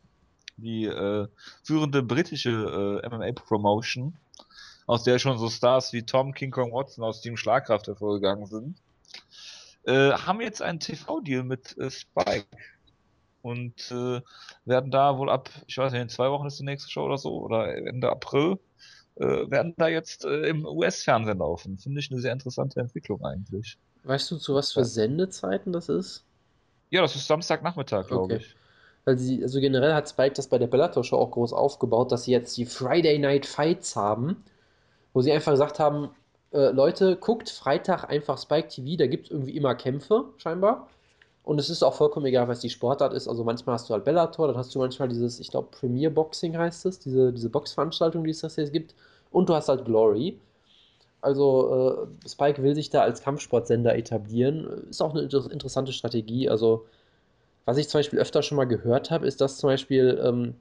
die 0.61 0.85
äh, 0.85 1.27
führende 1.63 2.03
britische 2.03 3.01
äh, 3.03 3.07
MMA-Promotion, 3.09 4.15
aus 4.87 5.03
der 5.03 5.19
schon 5.19 5.37
so 5.37 5.49
Stars 5.49 5.93
wie 5.93 6.03
Tom 6.05 6.33
King 6.33 6.51
Kong 6.51 6.71
Watson 6.73 7.03
aus 7.03 7.21
Team 7.21 7.37
Schlagkraft 7.37 7.87
hervorgegangen 7.87 8.45
sind, 8.47 8.81
äh, 9.85 10.11
haben 10.11 10.41
jetzt 10.41 10.61
einen 10.61 10.79
TV-Deal 10.79 11.43
mit 11.43 11.77
äh, 11.77 11.89
Spike. 11.91 12.47
Und 13.41 13.89
äh, 13.91 14.21
werden 14.65 14.91
da 14.91 15.17
wohl 15.17 15.29
ab, 15.29 15.49
ich 15.67 15.77
weiß 15.77 15.93
nicht, 15.93 16.01
in 16.01 16.09
zwei 16.09 16.29
Wochen 16.29 16.47
ist 16.47 16.59
die 16.59 16.65
nächste 16.65 16.89
Show 16.89 17.05
oder 17.05 17.17
so, 17.17 17.39
oder 17.39 17.73
Ende 17.73 18.09
April, 18.09 18.59
äh, 19.15 19.49
werden 19.49 19.73
da 19.77 19.87
jetzt 19.87 20.25
im 20.25 20.65
US-Fernsehen 20.65 21.37
laufen. 21.39 21.77
Finde 21.79 22.01
ich 22.01 22.11
eine 22.11 22.19
sehr 22.19 22.33
interessante 22.33 22.81
Entwicklung 22.81 23.23
eigentlich. 23.23 23.77
Weißt 24.03 24.29
du, 24.31 24.37
zu 24.37 24.55
was 24.55 24.73
für. 24.73 24.83
Sendezeiten 24.83 25.71
das 25.71 25.89
ist? 25.89 26.23
Ja, 26.89 27.01
das 27.01 27.15
ist 27.15 27.27
Samstagnachmittag, 27.27 28.07
glaube 28.07 28.35
Okay. 28.35 28.37
ich. 28.37 28.55
Weil 29.05 29.17
sie, 29.17 29.41
also 29.41 29.59
generell 29.59 29.93
hat 29.93 30.09
Spike 30.09 30.33
das 30.35 30.47
bei 30.47 30.57
der 30.57 30.67
Bellator-Show 30.67 31.17
auch 31.17 31.31
groß 31.31 31.53
aufgebaut, 31.53 32.11
dass 32.11 32.23
sie 32.23 32.31
jetzt 32.31 32.57
die 32.57 32.65
Friday 32.65 33.17
Night 33.19 33.45
Fights 33.45 33.95
haben, 33.95 34.43
wo 35.13 35.21
sie 35.21 35.31
einfach 35.31 35.53
gesagt 35.53 35.79
haben, 35.79 36.09
äh, 36.51 36.71
Leute, 36.71 37.15
guckt 37.15 37.49
Freitag 37.49 38.05
einfach 38.09 38.37
Spike 38.37 38.67
TV, 38.69 38.97
da 38.97 39.07
gibt 39.07 39.25
es 39.27 39.31
irgendwie 39.31 39.55
immer 39.55 39.75
Kämpfe, 39.75 40.25
scheinbar. 40.37 40.87
Und 41.43 41.59
es 41.59 41.69
ist 41.69 41.83
auch 41.83 41.95
vollkommen 41.95 42.25
egal, 42.27 42.47
was 42.47 42.59
die 42.59 42.69
Sportart 42.69 43.13
ist. 43.13 43.27
Also 43.27 43.43
manchmal 43.43 43.73
hast 43.75 43.89
du 43.89 43.93
halt 43.93 44.03
Bellator, 44.05 44.47
dann 44.47 44.57
hast 44.57 44.73
du 44.75 44.79
manchmal 44.79 45.07
dieses, 45.07 45.39
ich 45.39 45.49
glaube, 45.49 45.69
Premier 45.71 46.09
Boxing 46.11 46.57
heißt 46.57 46.85
es, 46.85 46.99
diese, 46.99 47.33
diese 47.33 47.49
Boxveranstaltung, 47.49 48.23
die 48.23 48.31
es 48.31 48.41
das 48.41 48.55
jetzt 48.57 48.73
gibt. 48.73 48.93
Und 49.31 49.49
du 49.49 49.55
hast 49.55 49.69
halt 49.69 49.85
Glory. 49.85 50.39
Also 51.21 52.07
äh, 52.23 52.29
Spike 52.29 52.61
will 52.63 52.75
sich 52.75 52.89
da 52.89 53.01
als 53.01 53.21
Kampfsportsender 53.21 53.95
etablieren. 53.97 54.87
Ist 54.89 55.01
auch 55.01 55.11
eine 55.11 55.21
inter 55.23 55.49
interessante 55.51 55.91
Strategie. 55.91 56.49
Also 56.49 56.85
was 57.65 57.77
ich 57.77 57.89
zum 57.89 57.99
Beispiel 57.99 58.19
öfter 58.19 58.43
schon 58.43 58.57
mal 58.57 58.65
gehört 58.65 59.11
habe, 59.11 59.27
ist, 59.27 59.41
dass 59.41 59.57
zum 59.57 59.69
Beispiel 59.69 60.19
ähm, 60.23 60.55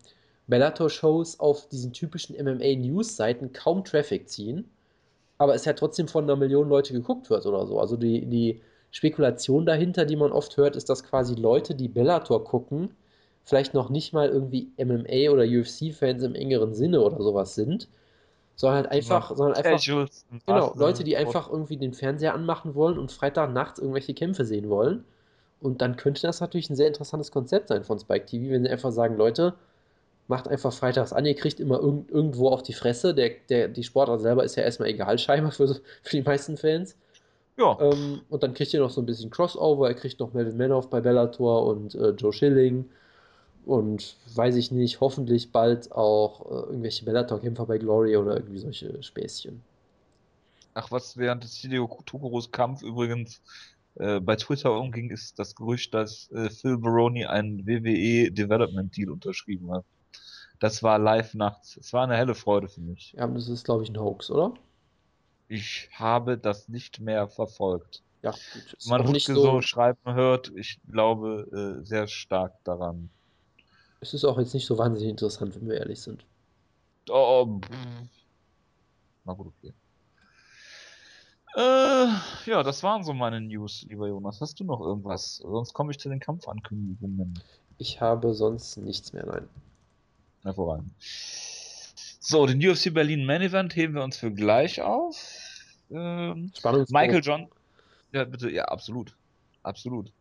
Bellator-Shows 0.48 1.40
auf 1.40 1.68
diesen 1.68 1.92
typischen 1.92 2.36
MMA-News-Seiten 2.36 3.52
kaum 3.52 3.84
Traffic 3.84 4.28
ziehen, 4.28 4.70
aber 5.38 5.54
es 5.54 5.64
ja 5.64 5.72
trotzdem 5.74 6.08
von 6.08 6.24
einer 6.24 6.36
Million 6.36 6.68
Leute 6.68 6.92
geguckt 6.92 7.30
wird 7.30 7.46
oder 7.46 7.66
so. 7.66 7.80
Also 7.80 7.96
die, 7.96 8.26
die 8.26 8.60
Spekulation 8.90 9.66
dahinter, 9.66 10.04
die 10.04 10.16
man 10.16 10.32
oft 10.32 10.56
hört, 10.56 10.76
ist, 10.76 10.88
dass 10.90 11.04
quasi 11.04 11.34
Leute, 11.34 11.74
die 11.74 11.88
Bellator 11.88 12.44
gucken, 12.44 12.90
vielleicht 13.44 13.74
noch 13.74 13.90
nicht 13.90 14.12
mal 14.12 14.28
irgendwie 14.28 14.72
MMA- 14.78 15.30
oder 15.30 15.44
UFC-Fans 15.44 16.22
im 16.24 16.34
engeren 16.34 16.74
Sinne 16.74 17.00
oder 17.02 17.22
sowas 17.22 17.54
sind, 17.54 17.88
sondern 18.56 18.76
halt 18.84 18.92
einfach, 18.92 19.36
sondern 19.36 19.56
einfach 19.56 19.86
Genau, 20.46 20.74
Leute, 20.76 21.04
die 21.04 21.16
einfach 21.16 21.50
irgendwie 21.50 21.76
den 21.76 21.92
Fernseher 21.94 22.34
anmachen 22.34 22.74
wollen 22.74 22.98
und 22.98 23.12
Freitagnachts 23.12 23.78
irgendwelche 23.78 24.14
Kämpfe 24.14 24.44
sehen 24.44 24.68
wollen. 24.70 25.04
Und 25.60 25.82
dann 25.82 25.96
könnte 25.96 26.22
das 26.22 26.40
natürlich 26.40 26.70
ein 26.70 26.76
sehr 26.76 26.88
interessantes 26.88 27.32
Konzept 27.32 27.68
sein 27.68 27.84
von 27.84 27.98
Spike 27.98 28.26
TV, 28.26 28.52
wenn 28.52 28.64
sie 28.64 28.70
einfach 28.70 28.92
sagen, 28.92 29.16
Leute, 29.16 29.54
macht 30.28 30.48
einfach 30.48 30.72
freitags 30.72 31.12
an, 31.12 31.26
ihr 31.26 31.34
kriegt 31.34 31.58
immer 31.60 31.80
irgend, 31.80 32.10
irgendwo 32.10 32.50
auf 32.50 32.62
die 32.62 32.74
Fresse. 32.74 33.14
Der, 33.14 33.30
der, 33.48 33.68
die 33.68 33.82
Sportart 33.84 34.20
selber 34.20 34.44
ist 34.44 34.56
ja 34.56 34.62
erstmal 34.62 34.90
egal, 34.90 35.18
scheinbar 35.20 35.52
für, 35.52 35.68
für 36.02 36.16
die 36.16 36.22
meisten 36.22 36.56
Fans. 36.56 36.96
Ja, 37.58 37.80
Ähm, 37.80 38.22
und 38.28 38.42
dann 38.42 38.54
kriegt 38.54 38.72
ihr 38.74 38.80
noch 38.80 38.90
so 38.90 39.02
ein 39.02 39.06
bisschen 39.06 39.30
Crossover, 39.30 39.88
er 39.88 39.94
kriegt 39.94 40.20
noch 40.20 40.32
Melvin 40.32 40.56
Manoff 40.56 40.90
bei 40.90 41.00
Bellator 41.00 41.66
und 41.66 41.94
äh, 41.94 42.10
Joe 42.10 42.32
Schilling. 42.32 42.88
Und 43.66 44.16
weiß 44.34 44.56
ich 44.56 44.70
nicht, 44.72 45.00
hoffentlich 45.00 45.52
bald 45.52 45.92
auch 45.92 46.46
äh, 46.50 46.66
irgendwelche 46.70 47.04
Bellator-Kämpfer 47.04 47.66
bei 47.66 47.78
Glory 47.78 48.16
oder 48.16 48.36
irgendwie 48.36 48.58
solche 48.58 49.02
Späßchen. 49.02 49.62
ach, 50.74 50.90
was 50.90 51.16
während 51.16 51.44
des 51.44 51.56
Hideo 51.56 51.86
Tokuros 52.06 52.50
Kampf 52.50 52.82
übrigens 52.82 53.42
äh, 53.98 54.20
bei 54.20 54.36
Twitter 54.36 54.72
umging, 54.78 55.10
ist 55.10 55.38
das 55.38 55.54
Gerücht, 55.54 55.92
dass 55.92 56.30
äh, 56.30 56.50
Phil 56.50 56.78
Baroni 56.78 57.26
einen 57.26 57.66
WWE 57.66 58.30
Development 58.30 58.96
Deal 58.96 59.10
unterschrieben 59.10 59.72
hat. 59.72 59.84
Das 60.60 60.82
war 60.82 60.98
live 60.98 61.34
nachts. 61.34 61.76
Es 61.76 61.92
war 61.92 62.04
eine 62.04 62.16
helle 62.16 62.34
Freude 62.34 62.68
für 62.68 62.80
mich. 62.80 63.12
Ja, 63.16 63.26
das 63.26 63.48
ist, 63.48 63.64
glaube 63.64 63.82
ich, 63.82 63.90
ein 63.90 63.98
Hoax, 63.98 64.30
oder? 64.30 64.54
Ich 65.48 65.88
habe 65.92 66.38
das 66.38 66.68
nicht 66.68 67.00
mehr 67.00 67.28
verfolgt. 67.28 68.02
Ja, 68.22 68.30
gut. 68.30 68.76
Man 68.86 69.12
nicht 69.12 69.26
so, 69.26 69.34
so, 69.34 69.62
schreiben 69.62 70.14
hört, 70.14 70.52
ich 70.56 70.80
glaube 70.90 71.78
äh, 71.80 71.84
sehr 71.84 72.08
stark 72.08 72.52
daran. 72.64 73.10
es 74.00 74.14
ist 74.14 74.24
auch 74.24 74.38
jetzt 74.38 74.54
nicht 74.54 74.66
so 74.66 74.76
wahnsinnig 74.78 75.10
interessant, 75.10 75.54
wenn 75.56 75.68
wir 75.68 75.78
ehrlich 75.78 76.00
sind. 76.00 76.24
Oh, 77.08 77.60
pff. 77.60 77.70
na 79.24 79.32
gut, 79.32 79.46
okay. 79.46 79.72
Äh, 81.58 82.06
ja, 82.46 82.62
das 82.62 82.84
waren 82.84 83.02
so 83.02 83.12
meine 83.12 83.40
News, 83.40 83.84
lieber 83.88 84.06
Jonas. 84.06 84.40
Hast 84.40 84.60
du 84.60 84.64
noch 84.64 84.80
irgendwas? 84.80 85.38
Sonst 85.38 85.72
komme 85.72 85.90
ich 85.90 85.98
zu 85.98 86.08
den 86.08 86.20
Kampfankündigungen. 86.20 87.34
Ich 87.78 88.00
habe 88.00 88.32
sonst 88.32 88.76
nichts 88.76 89.12
mehr, 89.12 89.26
nein. 89.26 89.48
Hervorragend. 90.44 90.92
So, 91.00 92.46
den 92.46 92.64
UFC 92.64 92.94
Berlin 92.94 93.26
Main 93.26 93.42
Event 93.42 93.74
heben 93.74 93.94
wir 93.94 94.04
uns 94.04 94.16
für 94.16 94.30
gleich 94.30 94.80
auf. 94.82 95.16
Ähm. 95.90 96.52
Michael 96.90 97.22
John. 97.24 97.48
Ja, 98.12 98.22
bitte, 98.22 98.50
ja, 98.50 98.66
absolut. 98.66 99.16
Absolut. 99.64 100.12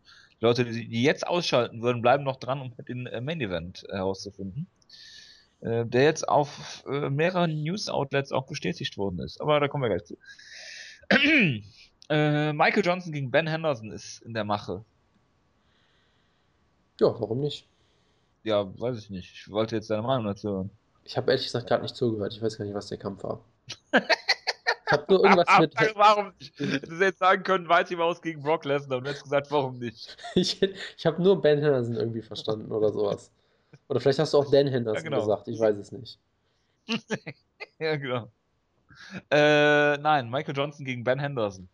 Die 0.42 0.46
Leute, 0.46 0.66
die, 0.66 1.04
jetzt 1.04 1.28
ausschalten 1.28 1.84
würden, 1.84 2.02
bleiben 2.02 2.24
noch 2.24 2.38
dran, 2.38 2.62
um 2.62 2.74
den 2.88 3.06
äh, 3.06 3.22
Main 3.22 3.42
Event 3.42 3.86
herauszufinden. 3.92 4.66
Äh, 5.62 5.86
der 5.86 6.04
jetzt 6.04 6.28
auf 6.28 6.84
äh, 6.88 7.12
mehreren 7.12 7.62
News 7.62 7.90
Outlets 7.90 8.32
auch 8.32 8.48
bestätigt 8.48 8.98
worden 8.98 9.20
ist. 9.20 9.40
Aber 9.40 9.60
da 9.60 9.68
kommen 9.68 9.84
wir 9.84 9.90
gleich 9.90 10.06
zu. 10.06 10.18
Äh, 12.10 12.54
Michael 12.54 12.86
Johnson 12.86 13.12
gegen 13.12 13.32
Ben 13.32 13.48
Henderson 13.48 13.92
ist 13.92 14.22
in 14.22 14.34
der 14.34 14.44
Mache. 14.44 14.84
Ja, 17.00 17.08
warum 17.20 17.40
nicht? 17.42 17.68
Ja, 18.44 18.66
weiß 18.80 18.98
ich 18.98 19.10
nicht. 19.10 19.32
Ich 19.34 19.50
wollte 19.52 19.76
jetzt 19.76 19.90
deine 19.90 20.02
Meinung 20.02 20.26
dazu 20.26 20.50
hören. 20.50 20.70
Ich 21.04 21.16
habe 21.18 21.32
ehrlich 21.32 21.46
gesagt 21.46 21.68
gerade 21.68 21.84
nicht 21.84 21.96
zugehört. 21.96 22.34
Ich 22.34 22.42
weiß 22.42 22.58
gar 22.58 22.66
nicht, 22.66 22.74
was 22.74 22.88
der 22.88 22.98
Kampf 22.98 23.24
war. 23.24 23.44
Ich 24.90 24.94
habe 24.94 25.06
nur 25.10 25.22
irgendwas 25.26 25.48
mit. 25.60 25.76
warum 25.96 26.32
nicht? 26.40 26.58
Hättest 26.58 27.02
jetzt 27.02 27.20
sagen 27.20 27.44
können, 27.44 27.68
Mighty 27.68 27.98
Mouse 27.98 28.22
gegen 28.22 28.42
Brock 28.42 28.64
Lesnar 28.64 29.00
und 29.00 29.04
du 29.04 29.10
hättest 29.10 29.26
gesagt, 29.26 29.52
warum 29.52 29.80
nicht? 29.80 30.16
Ich, 30.36 30.62
ich 30.62 31.06
habe 31.06 31.22
nur 31.22 31.42
Ben 31.42 31.60
Henderson 31.60 31.96
irgendwie 31.96 32.22
verstanden 32.22 32.72
oder 32.72 32.94
sowas. 32.94 33.30
Oder 33.90 34.00
vielleicht 34.00 34.20
hast 34.20 34.34
du 34.34 34.38
auch 34.38 34.50
Dan 34.50 34.68
Henderson 34.68 35.04
Ja, 35.04 35.10
genau. 35.10 35.20
gesagt. 35.20 35.50
Ich 35.50 35.60
weiß 35.60 35.76
es 35.76 35.92
nicht. 35.92 36.18
Ja, 37.80 37.98
genau. 37.98 38.32
Äh, 39.32 39.98
nein, 39.98 40.30
Michael 40.30 40.56
Johnson 40.56 40.86
gegen 40.86 41.04
Ben 41.04 41.20
Henderson. 41.20 41.70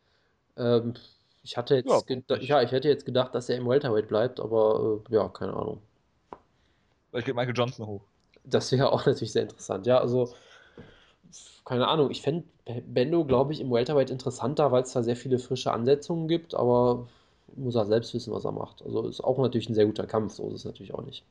Ähm, 0.58 0.96
ich 1.44 1.58
hatte 1.58 1.76
jetzt, 1.76 2.08
Ja, 2.08 2.38
ja, 2.40 2.62
ich 2.64 2.72
hätte 2.72 2.88
jetzt 2.88 3.06
gedacht, 3.06 3.36
dass 3.36 3.50
er 3.50 3.58
im 3.58 3.68
Welterweight 3.68 4.08
bleibt, 4.08 4.40
aber 4.40 5.02
äh, 5.10 5.14
ja, 5.14 5.30
keine 5.30 5.54
Ahnung. 5.54 5.82
Ich 7.14 7.24
gebe 7.24 7.36
Michael 7.40 7.56
Johnson 7.56 7.88
hoch. 7.88 8.02
Das 8.46 8.72
wäre 8.72 8.92
auch 8.92 9.06
natürlich 9.06 9.32
sehr 9.34 9.44
interessant. 9.44 9.86
Ja, 9.86 10.00
also, 10.00 10.34
keine 11.66 11.88
Ahnung. 11.88 12.12
Ich 12.12 12.22
fände 12.22 12.46
Bendo, 12.88 13.26
glaube 13.26 13.54
ich, 13.54 13.60
im 13.62 13.72
Welterweight 13.72 14.10
interessanter, 14.10 14.72
weil 14.72 14.84
es 14.84 14.94
da 14.94 15.04
sehr 15.04 15.16
viele 15.16 15.40
frische 15.40 15.72
Ansetzungen 15.72 16.28
gibt, 16.28 16.56
aber 16.56 17.08
muss 17.56 17.76
er 17.76 17.86
selbst 17.86 18.14
wissen, 18.14 18.34
was 18.34 18.46
er 18.46 18.52
macht. 18.52 18.82
Also 18.84 19.08
ist 19.08 19.22
auch 19.24 19.38
natürlich 19.40 19.70
ein 19.70 19.76
sehr 19.76 19.86
guter 19.86 20.08
Kampf, 20.08 20.34
so 20.34 20.48
ist 20.50 20.56
es 20.56 20.66
natürlich 20.66 20.94
auch 20.94 21.04
nicht. 21.04 21.24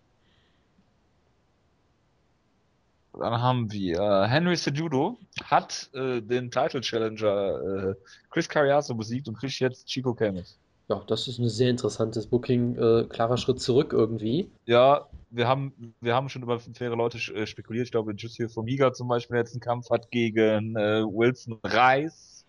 Dann 3.19 3.41
haben 3.41 3.71
wir 3.71 3.99
äh, 3.99 4.29
Henry 4.29 4.57
Cejudo 4.57 5.19
hat 5.45 5.91
äh, 5.95 6.21
den 6.23 6.51
Title 6.51 6.81
Challenger 6.81 7.91
äh, 7.91 7.95
Chris 8.31 8.49
Carriazo 8.49 8.95
besiegt 8.95 9.29
und 9.29 9.37
kriegt 9.37 9.59
jetzt 9.61 9.87
Chico 9.87 10.15
Camus. 10.15 10.59
Ja, 10.89 11.03
das 11.07 11.29
ist 11.29 11.39
ein 11.39 11.49
sehr 11.49 11.71
interessantes 11.71 12.27
Booking. 12.27 12.77
Äh, 12.77 13.05
klarer 13.09 13.37
Schritt 13.37 13.61
zurück 13.61 13.93
irgendwie. 13.93 14.51
Ja, 14.67 15.07
wir 15.31 15.47
haben, 15.47 15.95
wir 16.01 16.15
haben 16.15 16.29
schon 16.29 16.43
über 16.43 16.59
faire 16.59 16.97
Leute 16.97 17.19
äh, 17.35 17.47
spekuliert. 17.47 17.87
Ich 17.87 17.93
glaube, 17.93 18.13
Jussier 18.15 18.49
Formiga 18.49 18.93
zum 18.93 19.09
Beispiel 19.09 19.37
jetzt 19.37 19.53
einen 19.55 19.61
Kampf 19.61 19.91
hat 19.91 20.11
gegen 20.11 20.77
äh, 20.77 21.03
Wilson 21.05 21.59
Reis. 21.65 22.45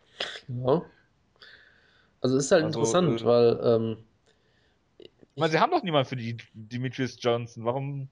Ja. 0.47 0.81
Also 2.21 2.37
ist 2.37 2.51
halt 2.51 2.63
Also, 2.65 2.79
interessant, 2.79 3.23
weil 3.25 3.59
ähm, 3.63 3.97
Ich 4.99 5.09
meine, 5.35 5.51
sie 5.51 5.59
haben 5.59 5.71
doch 5.71 5.83
niemanden 5.83 6.07
für 6.07 6.15
die 6.15 6.37
Demetrius 6.53 7.17
Johnson. 7.19 7.65
Warum? 7.65 8.09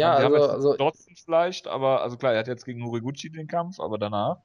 Ja, 0.00 0.14
also, 0.16 0.42
also 0.48 0.76
Dodson 0.76 1.14
vielleicht, 1.16 1.66
aber 1.68 2.02
also 2.02 2.16
klar, 2.16 2.32
er 2.34 2.40
hat 2.40 2.48
jetzt 2.48 2.64
gegen 2.64 2.84
Horiguchi 2.84 3.30
den 3.30 3.46
Kampf, 3.46 3.80
aber 3.80 3.98
danach. 3.98 4.42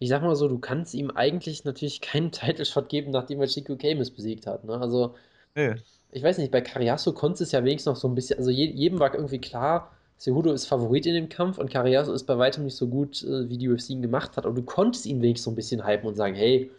ich 0.00 0.08
sag 0.08 0.22
mal 0.22 0.34
so, 0.36 0.48
du 0.48 0.58
kannst 0.58 0.94
ihm 0.94 1.10
eigentlich 1.12 1.64
natürlich 1.64 2.00
keinen 2.00 2.32
Title-Shot 2.32 2.88
geben, 2.88 3.10
nachdem 3.12 3.40
er 3.40 3.46
Chico 3.48 3.76
Camus 3.76 4.10
besiegt 4.10 4.46
hat. 4.46 4.64
Ne? 4.64 4.80
Also 4.80 5.14
Nee. 5.56 5.82
ich 6.12 6.22
weiß 6.22 6.38
nicht, 6.38 6.50
bei 6.52 6.60
Carriazo 6.60 7.12
konntest 7.12 7.42
es 7.42 7.52
ja 7.52 7.64
wenigstens 7.64 7.86
noch 7.94 7.96
so 7.96 8.08
ein 8.08 8.14
bisschen, 8.14 8.38
also 8.38 8.50
je, 8.50 8.66
jedem 8.66 8.98
war 9.00 9.14
irgendwie 9.14 9.40
klar, 9.40 9.92
Cejudo 10.18 10.52
ist 10.52 10.66
Favorit 10.66 11.06
in 11.06 11.14
dem 11.14 11.28
Kampf 11.28 11.58
und 11.58 11.70
Carriazo 11.70 12.12
ist 12.12 12.24
bei 12.24 12.36
weitem 12.38 12.64
nicht 12.64 12.76
so 12.76 12.88
gut, 12.88 13.22
äh, 13.24 13.48
wie 13.48 13.58
die 13.58 13.68
UFC 13.70 13.90
ihn 13.90 14.02
gemacht 14.02 14.36
hat. 14.36 14.44
Aber 14.46 14.54
du 14.54 14.62
konntest 14.62 15.06
ihn 15.06 15.22
wenigstens 15.22 15.44
so 15.44 15.50
ein 15.50 15.54
bisschen 15.56 15.86
hypen 15.86 16.08
und 16.08 16.14
sagen, 16.16 16.34
hey, 16.34 16.70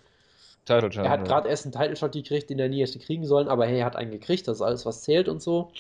Title 0.66 0.90
er 1.02 1.10
hat 1.10 1.26
gerade 1.26 1.50
erst 1.50 1.66
einen 1.66 1.74
Title-Shot 1.74 2.14
gekriegt, 2.14 2.50
den 2.50 2.60
er 2.60 2.70
nie 2.70 2.82
hätte 2.82 3.00
kriegen 3.00 3.26
sollen, 3.26 3.48
aber 3.48 3.66
hey, 3.66 3.80
er 3.80 3.86
hat 3.86 3.96
einen 3.96 4.12
gekriegt, 4.12 4.48
das 4.48 4.58
ist 4.58 4.62
alles, 4.62 4.86
was 4.86 5.02
zählt 5.04 5.28
und 5.28 5.42
so. 5.42 5.72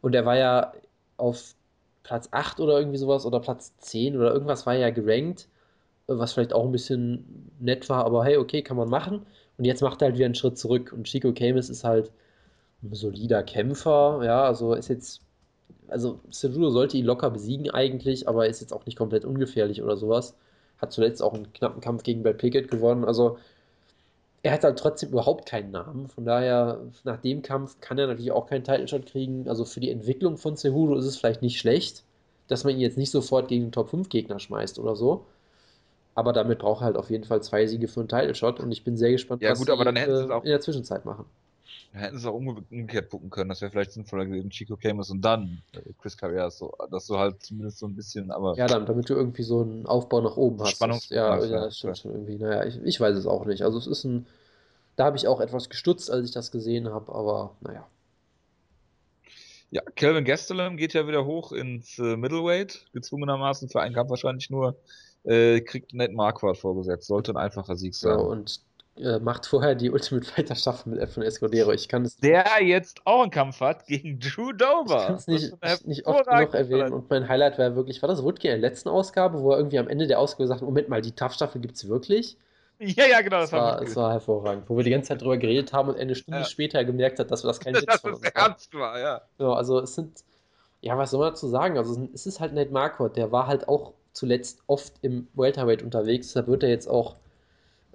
Und 0.00 0.14
er 0.14 0.26
war 0.26 0.36
ja 0.36 0.72
auf 1.16 1.53
Platz 2.04 2.28
8 2.30 2.60
oder 2.60 2.78
irgendwie 2.78 2.98
sowas 2.98 3.26
oder 3.26 3.40
Platz 3.40 3.76
10 3.78 4.16
oder 4.16 4.32
irgendwas 4.32 4.66
war 4.66 4.74
ja 4.76 4.90
gerankt, 4.90 5.48
äh, 6.08 6.14
was 6.18 6.34
vielleicht 6.34 6.52
auch 6.54 6.64
ein 6.64 6.72
bisschen 6.72 7.50
nett 7.60 7.88
war, 7.88 8.04
aber 8.04 8.24
hey, 8.24 8.36
okay, 8.36 8.62
kann 8.62 8.76
man 8.76 8.88
machen. 8.88 9.26
Und 9.58 9.64
jetzt 9.64 9.82
macht 9.82 10.02
er 10.02 10.06
halt 10.06 10.16
wieder 10.16 10.26
einen 10.26 10.34
Schritt 10.34 10.58
zurück. 10.58 10.92
Und 10.92 11.04
Chico 11.04 11.32
Camus 11.32 11.70
ist 11.70 11.84
halt 11.84 12.12
ein 12.82 12.94
solider 12.94 13.42
Kämpfer, 13.42 14.20
ja, 14.24 14.44
also 14.44 14.74
ist 14.74 14.88
jetzt, 14.88 15.22
also 15.88 16.20
Cejudo 16.32 16.70
sollte 16.70 16.96
ihn 16.98 17.06
locker 17.06 17.30
besiegen 17.30 17.70
eigentlich, 17.70 18.28
aber 18.28 18.46
ist 18.48 18.60
jetzt 18.60 18.72
auch 18.72 18.86
nicht 18.86 18.98
komplett 18.98 19.24
ungefährlich 19.24 19.82
oder 19.82 19.96
sowas. 19.96 20.36
Hat 20.78 20.92
zuletzt 20.92 21.22
auch 21.22 21.34
einen 21.34 21.52
knappen 21.52 21.80
Kampf 21.80 22.02
gegen 22.02 22.22
Brad 22.22 22.38
Pickett 22.38 22.70
gewonnen, 22.70 23.04
also 23.04 23.38
er 24.44 24.52
hat 24.52 24.64
halt 24.64 24.78
trotzdem 24.78 25.10
überhaupt 25.10 25.46
keinen 25.48 25.72
Namen. 25.72 26.08
Von 26.08 26.24
daher, 26.26 26.82
nach 27.04 27.18
dem 27.20 27.42
Kampf 27.42 27.80
kann 27.80 27.98
er 27.98 28.06
natürlich 28.08 28.32
auch 28.32 28.46
keinen 28.46 28.64
Title-Shot 28.64 29.06
kriegen. 29.06 29.48
Also 29.48 29.64
für 29.66 29.80
die 29.80 29.90
Entwicklung 29.90 30.36
von 30.38 30.56
Cejudo 30.56 30.96
ist 30.96 31.06
es 31.06 31.16
vielleicht 31.18 31.42
nicht 31.42 31.58
schlecht, 31.58 32.04
dass 32.48 32.64
man 32.64 32.74
ihn 32.74 32.80
jetzt 32.80 32.98
nicht 32.98 33.10
sofort 33.10 33.48
gegen 33.48 33.66
den 33.66 33.72
Top-5-Gegner 33.72 34.38
schmeißt 34.40 34.78
oder 34.78 34.96
so. 34.96 35.26
Aber 36.14 36.32
damit 36.32 36.58
braucht 36.60 36.82
er 36.82 36.86
halt 36.86 36.96
auf 36.96 37.10
jeden 37.10 37.24
Fall 37.24 37.42
zwei 37.42 37.66
Siege 37.66 37.88
für 37.88 38.00
einen 38.00 38.08
Title-Shot 38.10 38.60
und 38.60 38.72
ich 38.72 38.84
bin 38.84 38.96
sehr 38.96 39.12
gespannt, 39.12 39.42
Ja, 39.42 39.50
was 39.50 39.60
gut, 39.60 39.70
aber 39.70 39.84
sie 39.84 39.84
dann 39.84 39.96
hätten 39.96 40.16
sie 40.16 40.28
äh, 40.28 40.32
auch- 40.32 40.44
in 40.44 40.50
der 40.50 40.60
Zwischenzeit 40.60 41.04
machen. 41.04 41.26
Hätten 41.92 42.18
sie 42.18 42.28
auch 42.28 42.34
umge 42.34 42.64
umgekehrt 42.70 43.08
gucken 43.08 43.30
können. 43.30 43.50
Das 43.50 43.60
wäre 43.60 43.70
vielleicht 43.70 43.92
sinnvoller 43.92 44.26
gewesen. 44.26 44.50
Chico 44.50 44.76
Camus 44.76 45.10
und 45.10 45.20
dann 45.20 45.62
äh, 45.72 45.92
Chris 46.00 46.16
Carriazo. 46.16 46.74
Dass 46.90 47.06
du 47.06 47.16
halt 47.16 47.40
zumindest 47.42 47.78
so 47.78 47.86
ein 47.86 47.94
bisschen, 47.94 48.32
aber. 48.32 48.56
Ja, 48.56 48.66
dann, 48.66 48.84
damit 48.84 49.08
du 49.08 49.14
irgendwie 49.14 49.44
so 49.44 49.60
einen 49.62 49.86
Aufbau 49.86 50.20
nach 50.20 50.36
oben 50.36 50.60
hast. 50.60 50.72
Spannungsbogen 50.72 51.16
ja, 51.16 51.34
hast, 51.34 51.44
ja, 51.44 51.56
ja. 51.56 51.64
das 51.66 51.78
stimmt 51.78 51.98
schon 51.98 52.10
irgendwie. 52.10 52.36
Naja, 52.36 52.64
ich, 52.64 52.82
ich 52.82 53.00
weiß 53.00 53.16
es 53.16 53.26
auch 53.26 53.44
nicht. 53.46 53.62
Also 53.62 53.78
es 53.78 53.86
ist 53.86 54.02
ein, 54.04 54.26
da 54.96 55.04
habe 55.04 55.16
ich 55.16 55.28
auch 55.28 55.40
etwas 55.40 55.68
gestutzt, 55.68 56.10
als 56.10 56.26
ich 56.26 56.32
das 56.32 56.50
gesehen 56.50 56.88
habe, 56.88 57.14
aber 57.14 57.54
naja. 57.60 57.86
Ja, 59.70 59.82
Kelvin 59.96 60.24
Gastelum 60.24 60.76
geht 60.76 60.94
ja 60.94 61.06
wieder 61.08 61.24
hoch 61.24 61.52
ins 61.52 61.98
äh, 61.98 62.16
Middleweight, 62.16 62.86
gezwungenermaßen 62.92 63.68
für 63.68 63.80
einen 63.80 63.94
Kampf 63.94 64.10
wahrscheinlich 64.10 64.50
nur. 64.50 64.76
Äh, 65.24 65.62
kriegt 65.62 65.94
Ned 65.94 66.12
Marquardt 66.12 66.58
vorgesetzt. 66.58 67.06
Sollte 67.06 67.32
ein 67.32 67.36
einfacher 67.36 67.76
Sieg 67.76 67.94
So, 67.94 68.08
sein. 68.08 68.18
und 68.18 68.60
äh, 68.96 69.18
macht 69.18 69.46
vorher 69.46 69.74
die 69.74 69.90
Ultimate 69.90 70.26
Fighter 70.26 70.54
Staffel 70.54 70.90
mit 70.92 71.00
F 71.00 71.14
von 71.14 71.22
Escudero. 71.22 71.72
Ich 71.72 71.88
kann 71.88 72.04
es 72.04 72.16
Der 72.18 72.44
jetzt 72.62 73.00
auch 73.04 73.22
einen 73.22 73.30
Kampf 73.30 73.60
hat 73.60 73.86
gegen 73.86 74.20
Drew 74.20 74.52
Dober. 74.52 75.16
ich 75.20 75.26
nicht, 75.26 75.52
Das 75.60 75.74
ist 75.80 75.82
eine 75.84 75.88
nicht 75.88 76.06
oft 76.06 76.28
genug 76.28 76.54
erwähnen. 76.54 76.92
Und 76.92 77.10
mein 77.10 77.28
Highlight 77.28 77.58
war 77.58 77.74
wirklich, 77.76 78.02
war 78.02 78.08
das 78.08 78.22
Woodke 78.22 78.48
in 78.48 78.60
der 78.60 78.70
letzten 78.70 78.88
Ausgabe, 78.88 79.40
wo 79.42 79.50
er 79.52 79.58
irgendwie 79.58 79.78
am 79.78 79.88
Ende 79.88 80.06
der 80.06 80.18
Ausgabe 80.20 80.52
hat, 80.54 80.62
Moment 80.62 80.88
mal, 80.88 81.00
die 81.02 81.12
Tough-Staffel 81.12 81.60
gibt 81.60 81.76
es 81.76 81.88
wirklich? 81.88 82.36
Ja, 82.80 83.06
ja, 83.06 83.20
genau, 83.22 83.36
das, 83.38 83.50
Das 83.50 83.60
war, 83.60 83.82
es 83.82 83.96
war 83.96 84.10
hervorragend. 84.12 84.68
Wo 84.68 84.76
wir 84.76 84.82
die 84.82 84.90
ganze 84.90 85.08
Zeit 85.08 85.22
drüber 85.22 85.36
geredet 85.38 85.72
haben 85.72 85.88
und 85.88 85.96
eine 85.96 86.16
Stunde 86.16 86.40
Ja. 86.40 86.44
später 86.44 86.84
gemerkt 86.84 87.20
hat, 87.20 87.30
dass 87.30 87.44
wir 87.44 87.48
das 87.48 87.60
kein 87.60 87.74
Witz 87.80 87.94
es 87.94 88.04
uns 88.04 88.22
war. 88.34 88.34
ernst 88.34 88.74
war, 88.74 88.98
ja. 88.98 89.22
Ja, 89.38 89.52
also 89.52 89.78
es 89.80 89.94
sind, 89.94 90.24
ja, 90.80 90.98
was 90.98 91.12
soll 91.12 91.20
man 91.20 91.30
dazu 91.30 91.48
sagen? 91.48 91.78
Also 91.78 92.08
es 92.12 92.26
ist 92.26 92.40
halt 92.40 92.52
Nate 92.52 92.72
Marquardt, 92.72 93.16
der 93.16 93.30
war 93.32 93.46
halt 93.46 93.68
auch 93.68 93.92
zuletzt 94.12 94.60
oft 94.66 94.92
im 95.02 95.28
Welterweight 95.34 95.82
unterwegs, 95.84 96.28
deshalb 96.28 96.48
wird 96.48 96.64
er 96.64 96.68
jetzt 96.70 96.88
auch 96.88 97.16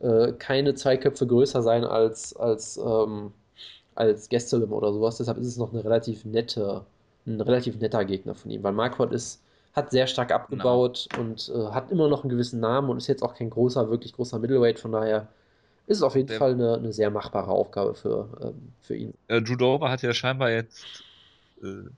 äh, 0.01 0.33
keine 0.33 0.73
zwei 0.75 0.97
Köpfe 0.97 1.27
größer 1.27 1.61
sein 1.63 1.83
als, 1.85 2.35
als, 2.35 2.77
ähm, 2.77 3.33
als 3.95 4.29
Gastelum 4.29 4.73
oder 4.73 4.93
sowas, 4.93 5.17
deshalb 5.17 5.37
ist 5.39 5.47
es 5.47 5.57
noch 5.57 5.73
eine 5.73 5.83
relativ 5.83 6.25
nette, 6.25 6.85
ein 7.27 7.41
relativ 7.41 7.77
netter 7.79 8.05
Gegner 8.05 8.35
von 8.35 8.51
ihm, 8.51 8.63
weil 8.63 8.73
Marquardt 8.73 9.13
ist, 9.13 9.41
hat 9.73 9.91
sehr 9.91 10.07
stark 10.07 10.31
abgebaut 10.31 11.07
und 11.19 11.49
äh, 11.53 11.67
hat 11.71 11.91
immer 11.91 12.07
noch 12.09 12.23
einen 12.23 12.29
gewissen 12.31 12.59
Namen 12.59 12.89
und 12.89 12.97
ist 12.97 13.07
jetzt 13.07 13.23
auch 13.23 13.35
kein 13.35 13.49
großer, 13.49 13.89
wirklich 13.89 14.13
großer 14.13 14.39
Middleweight, 14.39 14.79
von 14.79 14.91
daher 14.91 15.27
ist 15.87 15.97
es 15.97 16.03
auf 16.03 16.15
jeden 16.15 16.27
Der- 16.29 16.37
Fall 16.39 16.53
eine, 16.53 16.75
eine 16.75 16.93
sehr 16.93 17.09
machbare 17.11 17.51
Aufgabe 17.51 17.95
für, 17.95 18.29
ähm, 18.41 18.73
für 18.81 18.95
ihn. 18.95 19.13
Äh, 19.27 19.41
Drew 19.41 19.55
Dober 19.55 19.89
hat 19.89 20.01
ja 20.01 20.13
scheinbar 20.13 20.51
jetzt 20.51 21.03
äh, 21.61 21.89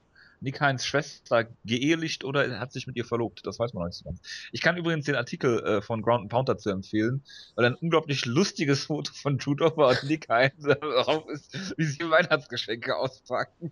Nick 0.41 0.59
Heinz 0.59 0.85
Schwester 0.85 1.47
geehelicht 1.63 2.23
oder 2.23 2.45
er 2.45 2.59
hat 2.59 2.73
sich 2.73 2.87
mit 2.87 2.95
ihr 2.95 3.05
verlobt. 3.05 3.45
Das 3.45 3.59
weiß 3.59 3.73
man 3.73 3.83
noch 3.83 3.87
nicht 3.87 3.97
so 3.97 4.05
ganz. 4.05 4.19
Ich 4.51 4.61
kann 4.61 4.75
übrigens 4.75 5.05
den 5.05 5.15
Artikel 5.15 5.63
äh, 5.63 5.81
von 5.81 6.01
Ground 6.01 6.23
and 6.23 6.31
Pound 6.31 6.49
dazu 6.49 6.69
empfehlen, 6.69 7.23
weil 7.55 7.65
ein 7.65 7.75
unglaublich 7.75 8.25
lustiges 8.25 8.85
Foto 8.85 9.13
von 9.13 9.37
Dober 9.37 9.89
und 9.89 10.03
Nick 10.03 10.27
Heinz 10.29 10.53
drauf 10.81 11.29
ist, 11.29 11.73
wie 11.77 11.85
sie 11.85 12.09
Weihnachtsgeschenke 12.09 12.95
auspacken. 12.95 13.71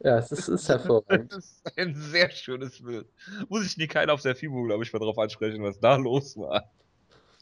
Ja, 0.00 0.18
es 0.18 0.32
ist, 0.32 0.48
ist 0.48 0.68
hervorragend. 0.68 1.32
Das 1.34 1.44
ist 1.44 1.78
ein 1.78 1.94
sehr 1.94 2.30
schönes 2.30 2.82
Bild. 2.82 3.06
Muss 3.48 3.66
ich 3.66 3.76
Nick 3.76 3.94
Hein 3.94 4.10
auf 4.10 4.22
der 4.22 4.34
FIBO, 4.34 4.64
glaube 4.64 4.84
ich, 4.84 4.92
mal 4.92 5.00
drauf 5.00 5.18
ansprechen, 5.18 5.62
was 5.62 5.78
da 5.78 5.96
los 5.96 6.36
war. 6.36 6.70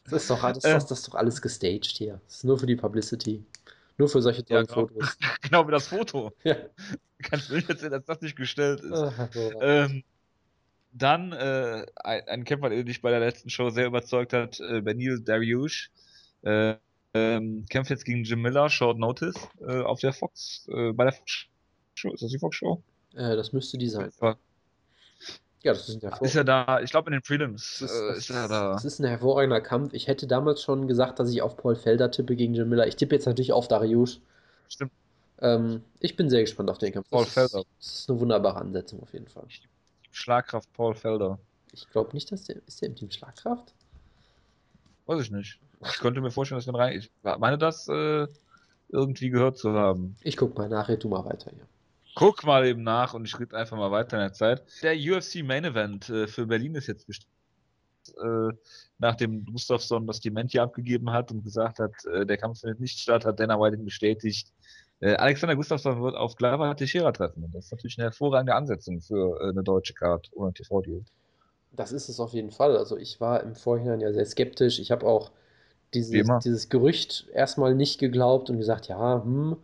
Das 0.09 0.23
ist 0.23 0.29
doch, 0.29 0.41
das, 0.41 0.63
äh, 0.63 0.73
das, 0.73 0.87
das 0.87 0.99
ist 0.99 1.07
doch 1.07 1.15
alles 1.15 1.41
gestaged 1.41 1.97
hier. 1.97 2.19
Das 2.25 2.37
ist 2.37 2.43
nur 2.43 2.57
für 2.57 2.65
die 2.65 2.75
Publicity. 2.75 3.43
Nur 3.97 4.09
für 4.09 4.21
solche 4.21 4.45
tollen 4.45 4.65
ja, 4.67 4.73
genau. 4.73 4.87
Fotos. 4.87 5.17
genau 5.41 5.67
wie 5.67 5.71
das 5.71 5.87
Foto. 5.87 6.31
Ja. 6.43 6.55
Kannst 7.19 7.49
du 7.49 7.55
nicht 7.55 7.67
erzählen, 7.67 7.93
dass 7.93 8.05
das 8.05 8.21
nicht 8.21 8.35
gestellt 8.35 8.79
ist. 8.81 8.93
Ach, 8.93 9.29
ähm, 9.59 10.03
dann 10.91 11.31
äh, 11.31 11.85
ein, 11.95 12.27
ein, 12.27 12.43
Kämpfer, 12.43 12.69
der 12.69 12.83
dich 12.83 13.01
bei 13.01 13.09
der 13.09 13.19
letzten 13.19 13.49
Show 13.49 13.71
sehr 13.71 13.87
überzeugt 13.87 14.33
hat, 14.33 14.59
äh, 14.59 14.81
Benil 14.81 15.19
Dariush, 15.21 15.89
äh, 16.43 16.75
ähm, 17.15 17.65
kämpft 17.69 17.89
jetzt 17.89 18.05
gegen 18.05 18.23
Jim 18.23 18.41
Miller, 18.41 18.69
Short 18.69 18.99
Notice, 18.99 19.35
äh, 19.61 19.81
auf 19.81 19.99
der 19.99 20.13
Fox, 20.13 20.67
äh, 20.71 20.91
bei 20.93 21.05
der 21.05 21.13
Fox 21.13 21.47
Show. 21.95 22.13
Ist 22.13 22.21
das 22.21 22.31
die 22.31 22.39
Fox 22.39 22.55
Show? 22.57 22.83
Äh, 23.15 23.35
das 23.35 23.51
müsste 23.51 23.79
die 23.79 23.89
sein. 23.89 24.11
Ja, 25.67 25.73
das 25.73 25.89
ist 25.89 26.01
ein 26.01 26.23
Ist 26.23 26.35
er 26.35 26.45
da, 26.45 26.79
ich 26.79 26.91
glaube 26.91 27.09
in 27.09 27.11
den 27.11 27.21
Prelims 27.21 27.79
das 27.81 27.91
ist, 27.91 27.99
äh, 27.99 28.17
ist 28.17 28.29
er 28.29 28.47
da. 28.47 28.71
Das 28.71 28.85
ist 28.85 28.99
ein 28.99 29.05
hervorragender 29.05 29.59
Kampf. 29.59 29.91
Ich 29.91 30.07
hätte 30.07 30.25
damals 30.25 30.61
schon 30.61 30.87
gesagt, 30.87 31.19
dass 31.19 31.29
ich 31.29 31.41
auf 31.41 31.57
Paul 31.57 31.75
Felder 31.75 32.09
tippe 32.09 32.37
gegen 32.37 32.53
Jim 32.53 32.69
Miller. 32.69 32.87
Ich 32.87 32.95
tippe 32.95 33.13
jetzt 33.13 33.25
natürlich 33.25 33.51
auf 33.51 33.67
Dariush. 33.67 34.21
Stimmt. 34.69 34.93
Ähm, 35.39 35.83
ich 35.99 36.15
bin 36.15 36.29
sehr 36.29 36.39
gespannt 36.39 36.69
auf 36.69 36.77
den 36.77 36.93
Kampf. 36.93 37.09
Paul 37.09 37.25
das 37.25 37.33
Felder. 37.33 37.59
Ist, 37.59 37.67
das 37.79 37.99
ist 37.99 38.09
eine 38.09 38.17
wunderbare 38.21 38.61
Ansetzung 38.61 39.01
auf 39.01 39.11
jeden 39.11 39.27
Fall. 39.27 39.43
Schlagkraft 40.11 40.71
Paul 40.71 40.95
Felder. 40.95 41.37
Ich 41.73 41.89
glaube 41.89 42.13
nicht, 42.13 42.31
dass 42.31 42.45
der. 42.45 42.55
Ist 42.65 42.81
der 42.81 42.87
im 42.87 42.95
Team 42.95 43.11
Schlagkraft? 43.11 43.73
Weiß 45.05 45.21
ich 45.21 45.31
nicht. 45.31 45.59
Ich 45.81 45.99
könnte 45.99 46.21
mir 46.21 46.31
vorstellen, 46.31 46.59
dass 46.59 46.65
der 46.65 46.75
rein. 46.75 46.97
Ich 46.97 47.11
meine 47.23 47.57
das 47.57 47.89
äh, 47.89 48.27
irgendwie 48.87 49.29
gehört 49.31 49.57
zu 49.57 49.73
haben. 49.73 50.15
Ich 50.21 50.37
guck 50.37 50.57
mal 50.57 50.69
nach, 50.69 50.87
du 50.87 51.09
mal 51.09 51.25
weiter 51.25 51.51
hier. 51.51 51.67
Guck 52.17 52.43
mal 52.45 52.65
eben 52.65 52.81
nach 52.81 53.13
und 53.13 53.25
ich 53.25 53.39
rede 53.39 53.55
einfach 53.55 53.77
mal 53.77 53.91
weiter 53.91 54.17
in 54.17 54.23
der 54.23 54.33
Zeit. 54.33 54.63
Der 54.81 54.95
UFC 54.95 55.43
Main 55.43 55.65
Event 55.65 56.09
äh, 56.09 56.25
für 56.25 56.47
Berlin 56.47 56.73
ist 56.73 56.87
jetzt 56.87 57.05
bestimmt. 57.05 57.31
Äh, 58.19 58.55
nachdem 58.97 59.45
Gustafsson 59.45 60.07
das 60.07 60.19
Dementi 60.19 60.57
abgegeben 60.57 61.11
hat 61.11 61.31
und 61.31 61.43
gesagt 61.43 61.77
hat, 61.77 61.91
äh, 62.11 62.25
der 62.25 62.37
Kampf 62.37 62.61
findet 62.61 62.79
nicht 62.79 62.97
statt, 62.97 63.23
hat 63.23 63.39
Dana 63.39 63.59
White 63.59 63.77
bestätigt. 63.77 64.51
Äh, 64.99 65.13
Alexander 65.13 65.55
Gustafsson 65.55 66.01
wird 66.01 66.15
auf 66.15 66.35
Glover 66.35 66.75
Teixeira 66.75 67.11
treffen. 67.11 67.43
Und 67.43 67.53
das 67.53 67.65
ist 67.65 67.71
natürlich 67.71 67.99
eine 67.99 68.05
hervorragende 68.05 68.55
Ansetzung 68.55 68.99
für 68.99 69.39
äh, 69.39 69.49
eine 69.49 69.61
deutsche 69.61 69.93
Card 69.93 70.31
ohne 70.33 70.53
TV-Deal. 70.53 71.05
Das 71.73 71.91
ist 71.91 72.09
es 72.09 72.19
auf 72.19 72.33
jeden 72.33 72.49
Fall. 72.49 72.77
Also 72.77 72.97
ich 72.97 73.21
war 73.21 73.43
im 73.43 73.53
Vorhinein 73.53 73.99
ja 73.99 74.11
sehr 74.11 74.25
skeptisch. 74.25 74.79
Ich 74.79 74.89
habe 74.89 75.05
auch 75.05 75.29
dieses, 75.93 76.27
dieses 76.43 76.69
Gerücht 76.69 77.27
erstmal 77.31 77.75
nicht 77.75 77.99
geglaubt 77.99 78.49
und 78.49 78.57
gesagt, 78.57 78.87
ja, 78.87 79.21
hm. 79.23 79.57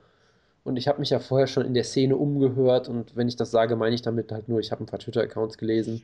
Und 0.64 0.78
ich 0.78 0.88
habe 0.88 0.99
mich 0.99 1.09
ja 1.09 1.20
vorher 1.20 1.47
schon 1.47 1.66
in 1.66 1.74
der 1.74 1.84
Szene 1.84 2.16
umgehört 2.16 2.88
und 2.88 3.16
wenn 3.16 3.28
ich 3.28 3.36
das 3.36 3.51
sage, 3.51 3.76
meine 3.76 3.95
ich 3.95 4.01
damit 4.01 4.32
halt 4.32 4.47
nur, 4.47 4.59
ich 4.59 4.72
habe 4.72 4.84
ein 4.84 4.88
paar 4.88 4.99
Twitter-Accounts 4.99 5.57
gelesen 5.57 6.03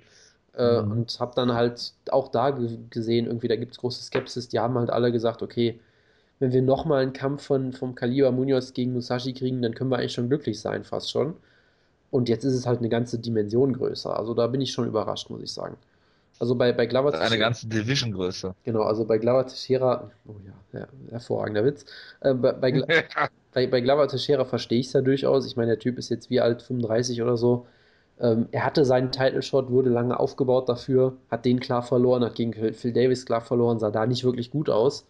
äh, 0.56 0.82
mhm. 0.82 0.92
und 0.92 1.20
habe 1.20 1.34
dann 1.36 1.54
halt 1.54 1.94
auch 2.12 2.28
da 2.28 2.50
gesehen, 2.90 3.28
irgendwie, 3.28 3.48
da 3.48 3.56
gibt 3.56 3.72
es 3.72 3.78
große 3.78 4.04
Skepsis. 4.04 4.50
Die 4.50 4.60
haben 4.60 4.78
halt 4.78 4.90
alle 4.90 5.12
gesagt, 5.12 5.42
okay, 5.42 5.80
wenn 6.40 6.52
wir 6.52 6.62
nochmal 6.62 7.04
einen 7.04 7.14
Kampf 7.14 7.44
von, 7.44 7.74
vom 7.74 7.96
Kaliber 7.96 8.32
Munoz 8.32 8.74
gegen 8.74 8.94
Musashi 8.94 9.34
kriegen, 9.34 9.62
dann 9.62 9.74
können 9.74 9.90
wir 9.90 9.98
eigentlich 9.98 10.14
schon 10.14 10.28
glücklich 10.28 10.60
sein, 10.60 10.84
fast 10.84 11.12
schon. 11.12 11.36
Und 12.12 12.28
jetzt 12.28 12.44
ist 12.44 12.54
es 12.54 12.66
halt 12.66 12.80
eine 12.80 12.90
ganze 12.90 13.20
Dimension 13.20 13.74
größer. 13.74 14.18
Also 14.18 14.34
da 14.34 14.48
bin 14.48 14.62
ich 14.62 14.72
schon 14.72 14.88
überrascht, 14.88 15.30
muss 15.30 15.42
ich 15.42 15.52
sagen. 15.52 15.78
Also 16.40 16.56
bei, 16.56 16.72
bei 16.72 16.86
Glover 16.86 17.18
Eine 17.20 17.38
ganze 17.38 17.68
Division 17.68 18.14
größer. 18.14 18.56
Genau, 18.64 18.84
also 18.84 19.06
bei 19.06 19.18
Glover 19.18 19.46
Teixeira, 19.46 20.10
oh 20.26 20.36
ja, 20.74 20.80
ja 20.80 20.88
hervorragender 21.12 21.66
Witz. 21.66 21.86
Äh, 22.22 22.34
bei, 22.34 22.54
bei, 22.54 22.72
bei, 23.54 23.68
bei 23.68 23.82
Glover 23.82 24.08
Teixeira 24.08 24.46
verstehe 24.46 24.80
ich 24.80 24.88
es 24.88 24.94
ja 24.94 25.02
durchaus. 25.02 25.46
Ich 25.46 25.56
meine, 25.56 25.72
der 25.72 25.80
Typ 25.80 25.98
ist 25.98 26.10
jetzt 26.10 26.30
wie 26.30 26.40
alt, 26.42 26.62
35 26.62 27.22
oder 27.22 27.38
so. 27.38 27.66
Ähm, 28.20 28.48
er 28.52 28.66
hatte 28.66 28.86
seinen 28.86 29.12
Title 29.12 29.42
Shot, 29.42 29.72
wurde 29.72 29.90
lange 29.90 30.20
aufgebaut 30.20 30.70
dafür, 30.70 31.18
hat 31.32 31.46
den 31.46 31.60
klar 31.60 31.84
verloren, 31.84 32.24
hat 32.24 32.36
gegen 32.36 32.54
Phil 32.74 32.94
Davis 32.94 33.26
klar 33.26 33.42
verloren, 33.42 33.80
sah 33.80 33.92
da 33.92 34.06
nicht 34.06 34.24
wirklich 34.24 34.52
gut 34.52 34.70
aus. 34.70 35.08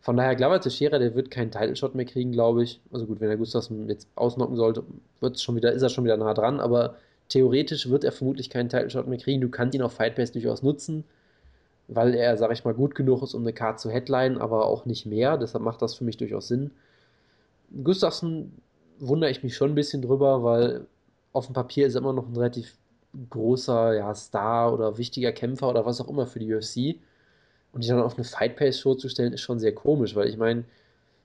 Von 0.00 0.16
daher, 0.16 0.34
Glover 0.36 0.60
Teixeira, 0.60 0.98
der 0.98 1.14
wird 1.14 1.30
keinen 1.30 1.50
Title 1.50 1.76
Shot 1.76 1.94
mehr 1.94 2.04
kriegen, 2.04 2.32
glaube 2.32 2.62
ich. 2.64 2.80
Also 2.92 3.06
gut, 3.06 3.20
wenn 3.20 3.30
er 3.30 3.36
Gustafsson 3.36 3.88
jetzt 3.88 4.08
ausnocken 4.16 4.56
sollte, 4.56 4.84
wird's 5.20 5.42
schon 5.42 5.56
wieder, 5.56 5.72
ist 5.72 5.82
er 5.82 5.88
schon 5.88 6.04
wieder 6.04 6.16
nah 6.16 6.34
dran, 6.34 6.60
aber 6.60 6.96
Theoretisch 7.28 7.88
wird 7.88 8.04
er 8.04 8.12
vermutlich 8.12 8.50
keinen 8.50 8.68
Title 8.68 8.90
Shot 8.90 9.08
mehr 9.08 9.18
kriegen. 9.18 9.40
Du 9.40 9.48
kannst 9.48 9.74
ihn 9.74 9.82
auf 9.82 9.94
Fight 9.94 10.16
durchaus 10.34 10.62
nutzen, 10.62 11.04
weil 11.88 12.14
er, 12.14 12.36
sag 12.36 12.52
ich 12.52 12.64
mal, 12.64 12.74
gut 12.74 12.94
genug 12.94 13.22
ist, 13.22 13.34
um 13.34 13.42
eine 13.42 13.52
Card 13.52 13.80
zu 13.80 13.90
headline, 13.90 14.38
aber 14.38 14.66
auch 14.66 14.84
nicht 14.84 15.06
mehr. 15.06 15.38
Deshalb 15.38 15.64
macht 15.64 15.80
das 15.82 15.94
für 15.94 16.04
mich 16.04 16.16
durchaus 16.16 16.48
Sinn. 16.48 16.70
Gustafsson 17.82 18.52
wundere 18.98 19.30
ich 19.30 19.42
mich 19.42 19.56
schon 19.56 19.72
ein 19.72 19.74
bisschen 19.74 20.02
drüber, 20.02 20.42
weil 20.42 20.86
auf 21.32 21.46
dem 21.46 21.54
Papier 21.54 21.86
ist 21.86 21.94
er 21.94 22.00
immer 22.00 22.12
noch 22.12 22.28
ein 22.28 22.36
relativ 22.36 22.76
großer 23.30 23.94
ja, 23.94 24.14
Star 24.14 24.72
oder 24.72 24.98
wichtiger 24.98 25.32
Kämpfer 25.32 25.68
oder 25.68 25.86
was 25.86 26.00
auch 26.00 26.08
immer 26.08 26.26
für 26.26 26.38
die 26.38 26.52
UFC. 26.52 27.00
Und 27.72 27.82
die 27.82 27.88
dann 27.88 28.00
auf 28.00 28.14
eine 28.14 28.24
Fight 28.24 28.56
Pace 28.56 28.78
Show 28.78 28.94
zu 28.94 29.08
stellen, 29.08 29.32
ist 29.32 29.40
schon 29.40 29.58
sehr 29.58 29.74
komisch, 29.74 30.14
weil 30.14 30.28
ich 30.28 30.36
meine, 30.36 30.64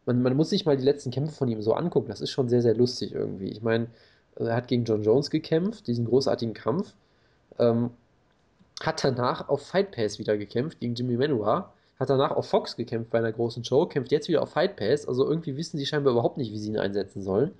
man, 0.05 0.21
man 0.23 0.35
muss 0.35 0.49
sich 0.49 0.65
mal 0.65 0.77
die 0.77 0.83
letzten 0.83 1.11
Kämpfe 1.11 1.33
von 1.33 1.47
ihm 1.47 1.61
so 1.61 1.73
angucken. 1.73 2.09
Das 2.09 2.21
ist 2.21 2.31
schon 2.31 2.49
sehr, 2.49 2.63
sehr 2.63 2.75
lustig 2.75 3.13
irgendwie. 3.13 3.49
Ich 3.49 3.61
meine, 3.61 3.87
er 4.35 4.55
hat 4.55 4.67
gegen 4.67 4.85
John 4.85 5.03
Jones 5.03 5.29
gekämpft, 5.29 5.87
diesen 5.87 6.05
großartigen 6.05 6.53
Kampf. 6.53 6.93
Ähm, 7.59 7.91
hat 8.81 9.03
danach 9.03 9.49
auf 9.49 9.61
Fight 9.61 9.91
Pass 9.91 10.17
wieder 10.19 10.37
gekämpft 10.37 10.79
gegen 10.79 10.95
Jimmy 10.95 11.17
Manuwa. 11.17 11.73
Hat 12.00 12.10
danach 12.10 12.32
auf 12.32 12.47
Fox 12.47 12.76
gekämpft 12.76 13.12
bei 13.12 13.20
einer 13.20 13.32
großen 13.32 13.64
Show, 13.64 13.86
kämpft 13.86 14.12
jetzt 14.12 14.28
wieder 14.30 14.41
auf 14.41 14.52
Fight 14.52 14.78
Pass. 14.78 15.08
Also 15.08 15.28
irgendwie 15.28 15.58
wissen 15.58 15.78
sie 15.78 15.86
scheinbar 15.86 16.14
überhaupt 16.14 16.38
nicht, 16.38 16.52
wie 16.52 16.58
sie 16.58 16.70
ihn 16.70 16.78
einsetzen 16.78 17.22
sollen. 17.22 17.52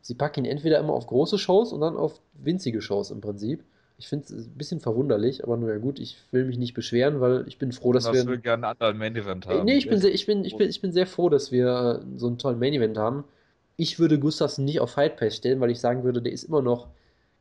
Sie 0.00 0.14
packen 0.14 0.44
ihn 0.44 0.50
entweder 0.50 0.78
immer 0.78 0.94
auf 0.94 1.06
große 1.06 1.38
Shows 1.38 1.72
und 1.72 1.80
dann 1.80 1.96
auf 1.96 2.20
winzige 2.34 2.80
Shows 2.80 3.10
im 3.10 3.20
Prinzip. 3.20 3.62
Ich 3.98 4.08
finde 4.08 4.24
es 4.24 4.32
ein 4.32 4.54
bisschen 4.56 4.80
verwunderlich, 4.80 5.44
aber 5.44 5.56
nur 5.56 5.70
ja 5.70 5.78
gut, 5.78 6.00
ich 6.00 6.16
will 6.32 6.46
mich 6.46 6.58
nicht 6.58 6.74
beschweren, 6.74 7.20
weil 7.20 7.44
ich 7.46 7.58
bin 7.58 7.70
froh, 7.70 7.92
dass 7.92 8.10
wir. 8.10 8.28
Ich 8.28 8.42
gerne 8.42 8.66
einen 8.66 8.72
anderen 8.72 8.98
Main 8.98 9.14
Event 9.14 9.46
haben. 9.46 9.64
Nee, 9.64 9.76
ich 9.76 9.88
bin, 9.88 9.98
sehr, 9.98 10.12
ich, 10.12 10.26
bin, 10.26 10.44
ich, 10.44 10.56
bin, 10.56 10.68
ich 10.68 10.80
bin 10.80 10.92
sehr 10.92 11.06
froh, 11.06 11.28
dass 11.28 11.52
wir 11.52 12.00
äh, 12.02 12.18
so 12.18 12.26
einen 12.26 12.38
tollen 12.38 12.58
Main 12.58 12.72
Event 12.72 12.98
haben 12.98 13.24
ich 13.76 13.98
würde 13.98 14.18
Gustafsson 14.18 14.64
nicht 14.64 14.80
auf 14.80 14.92
Fight 14.92 15.16
Pass 15.16 15.36
stellen, 15.36 15.60
weil 15.60 15.70
ich 15.70 15.80
sagen 15.80 16.04
würde, 16.04 16.22
der 16.22 16.32
ist 16.32 16.44
immer 16.44 16.62
noch, 16.62 16.88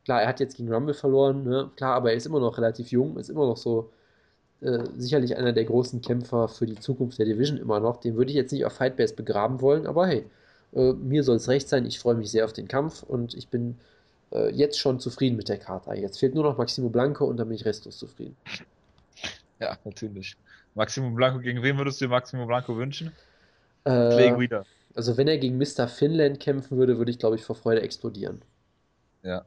klar, 0.06 0.22
er 0.22 0.28
hat 0.28 0.40
jetzt 0.40 0.58
gegen 0.58 0.74
Rumble 0.74 0.94
verloren, 0.94 1.44
ne? 1.44 1.70
klar, 1.76 1.96
aber 1.96 2.12
er 2.12 2.18
ist 2.18 2.26
immer 2.26 2.40
noch 2.40 2.58
relativ 2.58 2.92
jung, 2.92 3.18
ist 3.18 3.30
immer 3.30 3.46
noch 3.46 3.58
so 3.58 3.92
äh, 4.62 4.84
sicherlich 4.98 5.36
einer 5.38 5.54
der 5.54 5.66
großen 5.66 6.02
Kämpfer 6.02 6.48
für 6.48 6.66
die 6.66 6.80
Zukunft 6.80 7.18
der 7.20 7.26
Division 7.26 7.58
immer 7.58 7.80
noch. 7.80 7.98
Den 7.98 8.16
würde 8.16 8.32
ich 8.32 8.38
jetzt 8.38 8.52
nicht 8.52 8.66
auf 8.66 8.74
Fight 8.74 8.96
Pass 8.96 9.14
begraben 9.14 9.62
wollen, 9.62 9.88
aber 9.88 10.08
hey, 10.08 10.26
äh, 10.74 10.94
mir 10.94 11.24
soll 11.24 11.38
es 11.38 11.50
recht 11.50 11.68
sein, 11.68 11.86
ich 11.86 12.00
freue 12.00 12.16
mich 12.16 12.32
sehr 12.32 12.46
auf 12.46 12.54
den 12.54 12.68
Kampf 12.68 13.04
und 13.04 13.34
ich 13.34 13.48
bin 13.48 13.78
äh, 14.32 14.50
jetzt 14.54 14.80
schon 14.80 15.00
zufrieden 15.00 15.36
mit 15.36 15.50
der 15.50 15.58
Karte. 15.58 15.94
Jetzt 15.96 16.20
fehlt 16.20 16.36
nur 16.36 16.44
noch 16.44 16.58
Maximo 16.58 16.90
Blanco 16.90 17.26
und 17.26 17.38
dann 17.38 17.48
bin 17.48 17.56
ich 17.56 17.66
restlos 17.66 17.98
zufrieden. 17.98 18.38
Ja, 19.60 19.78
natürlich. 19.84 20.36
Maximo 20.76 21.10
Blanco, 21.12 21.40
gegen 21.40 21.62
wen 21.62 21.78
würdest 21.78 22.00
du 22.00 22.06
dir 22.06 22.10
Maximo 22.10 22.46
Blanco 22.46 22.78
wünschen? 22.78 23.12
Äh, 23.84 23.90
Clay 23.90 24.32
Guida. 24.32 24.64
Also 24.96 25.18
wenn 25.18 25.28
er 25.28 25.38
gegen 25.38 25.58
Mr. 25.58 25.88
Finland 25.88 26.40
kämpfen 26.40 26.78
würde, 26.78 26.98
würde 26.98 27.12
ich, 27.12 27.20
glaube 27.20 27.36
ich, 27.36 27.44
vor 27.44 27.56
Freude 27.56 27.82
explodieren. 27.82 28.42
Ja. 29.24 29.46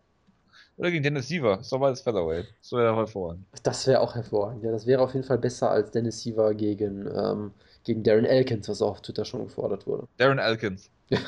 Oder 0.77 0.91
gegen 0.91 1.03
Dennis 1.05 1.29
Siever. 1.29 1.61
Ist 1.61 1.73
doch 1.73 1.79
beides 1.79 2.01
Featherweight. 2.01 2.47
Das 2.61 2.73
wäre 2.73 2.97
hervorragend. 2.97 3.47
Das 3.63 3.87
wäre 3.87 4.01
auch 4.01 4.15
hervorragend. 4.15 4.65
Ja, 4.65 4.73
das 4.73 4.87
wäre 4.87 5.03
auf 5.03 5.15
jeden 5.15 5.27
Fall 5.27 5.39
besser 5.39 5.71
als 5.71 5.91
Dennis 5.91 6.21
Siever 6.21 6.53
gegen, 6.55 7.07
ähm, 7.15 7.53
gegen 7.85 8.03
Darren 8.03 8.25
Elkins, 8.25 8.69
was 8.69 8.83
auch 8.83 8.93
auf 8.93 9.03
Twitter 9.03 9.25
schon 9.25 9.45
gefordert 9.45 9.87
wurde. 9.87 10.09
Darren 10.17 10.39
Elkins. 10.39 10.91
Ja. 11.11 11.21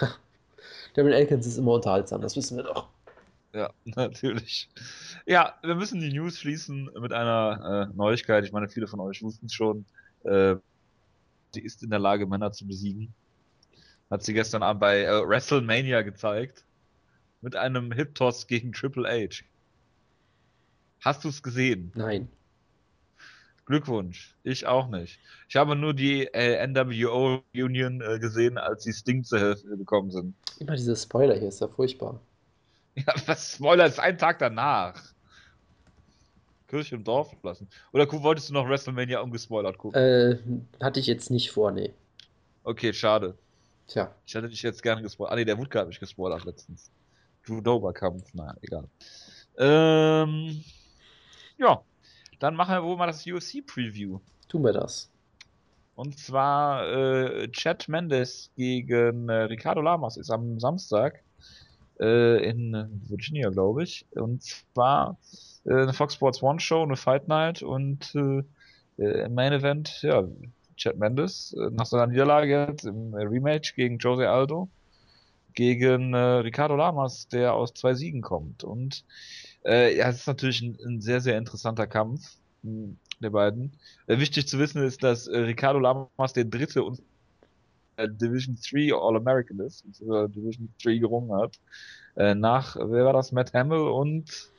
Darren 0.94 1.12
Elkins 1.12 1.46
ist 1.46 1.58
immer 1.58 1.72
unterhaltsam, 1.74 2.22
das 2.22 2.34
wissen 2.34 2.56
wir 2.56 2.64
doch. 2.64 2.88
Ja, 3.52 3.70
natürlich. 3.84 4.68
Ja, 5.26 5.54
wir 5.62 5.74
müssen 5.74 6.00
die 6.00 6.12
News 6.12 6.38
schließen 6.38 6.90
mit 6.98 7.12
einer 7.12 7.88
äh, 7.90 7.96
Neuigkeit. 7.96 8.44
Ich 8.44 8.52
meine, 8.52 8.68
viele 8.68 8.86
von 8.86 9.00
euch 9.00 9.22
wussten 9.22 9.46
es 9.46 9.52
schon. 9.52 9.86
Äh, 10.24 10.56
sie 11.52 11.60
ist 11.60 11.82
in 11.82 11.90
der 11.90 11.98
Lage, 11.98 12.26
Männer 12.26 12.52
zu 12.52 12.66
besiegen. 12.66 13.14
Hat 14.10 14.22
sie 14.22 14.34
gestern 14.34 14.62
Abend 14.62 14.80
bei 14.80 15.04
äh, 15.04 15.26
WrestleMania 15.26 16.02
gezeigt. 16.02 16.64
Mit 17.40 17.56
einem 17.56 17.92
Hip-Toss 17.92 18.46
gegen 18.46 18.72
Triple 18.72 19.08
H. 19.08 19.44
Hast 21.00 21.24
du 21.24 21.28
es 21.28 21.42
gesehen? 21.42 21.92
Nein. 21.94 22.28
Glückwunsch. 23.66 24.34
Ich 24.44 24.66
auch 24.66 24.88
nicht. 24.88 25.18
Ich 25.48 25.56
habe 25.56 25.74
nur 25.74 25.92
die 25.92 26.26
äh, 26.26 26.64
NWO 26.66 27.42
Union 27.52 28.00
äh, 28.00 28.18
gesehen, 28.18 28.58
als 28.58 28.84
die 28.84 28.92
Sting 28.92 29.24
zur 29.24 29.40
Hälfte 29.40 29.76
gekommen 29.76 30.10
sind. 30.10 30.34
Immer 30.60 30.76
diese 30.76 30.94
Spoiler 30.96 31.34
hier, 31.34 31.48
ist 31.48 31.60
ja 31.60 31.68
furchtbar. 31.68 32.20
Ja, 32.98 33.12
was 33.26 33.52
Spoiler 33.56 33.84
ist 33.84 34.00
ein 34.00 34.16
Tag 34.16 34.38
danach. 34.38 35.02
Kirche 36.66 36.94
im 36.94 37.04
Dorf 37.04 37.36
lassen. 37.42 37.68
Oder 37.92 38.10
wolltest 38.10 38.48
du 38.48 38.54
noch 38.54 38.66
WrestleMania 38.66 39.20
ungespoilert 39.20 39.76
gucken? 39.76 40.00
Äh, 40.00 40.38
hatte 40.82 41.00
ich 41.00 41.06
jetzt 41.06 41.30
nicht 41.30 41.50
vor, 41.50 41.72
nee. 41.72 41.92
Okay, 42.64 42.94
schade. 42.94 43.36
Tja. 43.86 44.14
Ich 44.24 44.34
hätte 44.34 44.48
dich 44.48 44.62
jetzt 44.62 44.82
gerne 44.82 45.02
gespoilert. 45.02 45.32
Ah, 45.32 45.36
nee, 45.36 45.44
der 45.44 45.58
Wutke 45.58 45.78
hat 45.78 45.88
mich 45.88 46.00
gespoilert 46.00 46.44
letztens. 46.44 46.90
Drew 47.46 47.60
Dober 47.60 47.92
Kampf, 47.92 48.30
na, 48.34 48.54
egal. 48.60 48.88
Ähm, 49.58 50.62
ja. 51.58 51.82
Dann 52.38 52.54
machen 52.54 52.74
wir 52.74 52.84
wohl 52.84 52.96
mal 52.96 53.06
das 53.06 53.26
UFC-Preview. 53.26 54.20
Tun 54.48 54.62
wir 54.62 54.72
das. 54.72 55.10
Und 55.94 56.18
zwar 56.18 56.86
äh, 56.86 57.48
Chad 57.50 57.88
Mendes 57.88 58.50
gegen 58.56 59.30
äh, 59.30 59.44
Ricardo 59.44 59.80
Lamas 59.80 60.18
ist 60.18 60.30
am 60.30 60.60
Samstag 60.60 61.22
äh, 61.98 62.46
in 62.46 63.00
Virginia, 63.08 63.48
glaube 63.48 63.84
ich. 63.84 64.04
Und 64.10 64.42
zwar 64.42 65.16
äh, 65.64 65.72
eine 65.72 65.94
Fox 65.94 66.14
Sports 66.14 66.42
One 66.42 66.60
Show, 66.60 66.82
eine 66.82 66.96
Fight 66.96 67.28
Night 67.28 67.62
und 67.62 68.14
äh, 68.14 68.42
äh, 68.98 69.24
im 69.24 69.34
Main 69.34 69.54
Event, 69.54 70.02
ja, 70.02 70.24
Chad 70.76 70.98
Mendes, 70.98 71.56
äh, 71.58 71.70
nach 71.70 71.86
seiner 71.86 72.06
Niederlage 72.06 72.66
jetzt 72.68 72.84
im 72.84 73.14
Rematch 73.14 73.74
gegen 73.74 73.96
Jose 73.96 74.28
Aldo, 74.28 74.68
gegen 75.56 76.14
äh, 76.14 76.18
Ricardo 76.18 76.76
Lamas, 76.76 77.26
der 77.28 77.54
aus 77.54 77.74
zwei 77.74 77.94
Siegen 77.94 78.20
kommt. 78.22 78.62
Und 78.62 79.04
äh, 79.64 79.96
ja, 79.96 80.08
es 80.08 80.18
ist 80.18 80.28
natürlich 80.28 80.62
ein, 80.62 80.78
ein, 80.86 81.00
sehr, 81.00 81.20
sehr 81.20 81.36
interessanter 81.36 81.88
Kampf 81.88 82.36
hm, 82.62 82.96
der 83.20 83.30
beiden. 83.30 83.72
Äh, 84.06 84.18
wichtig 84.20 84.46
zu 84.46 84.60
wissen 84.60 84.82
ist, 84.84 85.02
dass 85.02 85.26
äh, 85.26 85.38
Ricardo 85.38 85.80
Lamas 85.80 86.32
der 86.34 86.44
dritte 86.44 86.84
und 86.84 87.02
äh, 87.96 88.08
Division 88.08 88.56
3 88.70 88.94
All-American 88.94 89.58
ist, 89.60 89.84
und 90.00 90.36
Division 90.36 90.68
3 90.84 90.98
gerungen 90.98 91.32
hat. 91.32 91.58
Äh, 92.16 92.34
nach, 92.34 92.76
wer 92.76 93.04
war 93.04 93.14
das? 93.14 93.32
Matt 93.32 93.52
Hamill 93.54 93.78
und 93.78 94.50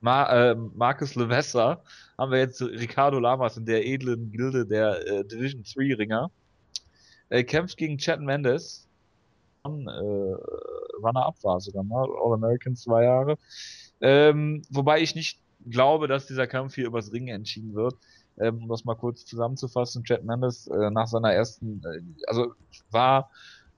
Ma 0.00 0.50
äh, 0.50 0.56
Marcus 0.56 1.14
Levessa 1.14 1.80
haben 2.18 2.32
wir 2.32 2.40
jetzt 2.40 2.60
Ricardo 2.60 3.20
Lamas 3.20 3.56
in 3.56 3.64
der 3.64 3.86
edlen 3.86 4.32
Gilde 4.32 4.66
der 4.66 5.06
äh, 5.06 5.24
Division 5.24 5.62
3 5.62 5.94
Ringer. 5.94 6.30
Er 7.28 7.44
kämpft 7.44 7.76
gegen 7.76 7.98
Chad 7.98 8.20
Mendes. 8.20 8.88
Äh, 9.64 10.34
Runner-up 11.02 11.36
war 11.42 11.60
sogar 11.60 11.84
mal, 11.84 12.08
All-American 12.22 12.74
zwei 12.74 13.04
Jahre. 13.04 13.38
Ähm, 14.00 14.62
wobei 14.70 15.00
ich 15.00 15.14
nicht 15.14 15.40
glaube, 15.68 16.08
dass 16.08 16.26
dieser 16.26 16.46
Kampf 16.46 16.74
hier 16.74 16.86
übers 16.86 17.12
Ringen 17.12 17.28
entschieden 17.28 17.74
wird. 17.74 17.94
Ähm, 18.38 18.62
um 18.62 18.68
das 18.68 18.84
mal 18.84 18.96
kurz 18.96 19.24
zusammenzufassen, 19.24 20.04
Chad 20.04 20.24
Mendes 20.24 20.66
äh, 20.66 20.90
nach 20.90 21.06
seiner 21.06 21.32
ersten, 21.32 21.82
äh, 21.84 22.00
also 22.26 22.54
war 22.90 23.30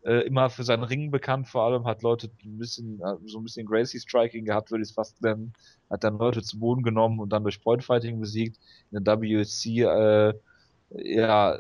äh, 0.05 0.27
immer 0.27 0.49
für 0.49 0.63
seinen 0.63 0.85
Ring 0.85 1.11
bekannt, 1.11 1.49
vor 1.49 1.65
allem 1.65 1.85
hat 1.87 2.03
Leute 2.03 2.31
ein 2.45 2.59
bisschen, 2.59 3.01
äh, 3.01 3.17
so 3.27 3.39
ein 3.39 3.45
bisschen 3.45 3.67
Gracie-Striking 3.67 4.45
gehabt, 4.45 4.71
würde 4.71 4.83
ich 4.83 4.91
es 4.91 4.95
fast 4.95 5.21
nennen, 5.23 5.53
hat 5.91 6.05
dann 6.05 6.19
Leute 6.19 6.43
zu 6.43 6.59
Boden 6.61 6.83
genommen 6.83 7.19
und 7.19 7.31
dann 7.31 7.43
durch 7.43 7.61
Point-Fighting 7.63 8.21
besiegt. 8.21 8.59
In 8.93 9.03
der 9.03 9.15
äh, 9.15 10.35
ja, 11.03 11.59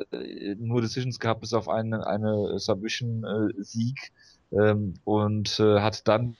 nur 0.59 0.81
Decisions 0.81 1.19
gehabt 1.19 1.41
bis 1.41 1.53
auf 1.53 1.69
eine, 1.69 2.07
eine 2.07 2.59
Submission-Sieg 2.59 4.13
ähm, 4.53 4.95
und 5.05 5.59
äh, 5.61 5.81
hat 5.81 6.07
dann 6.07 6.37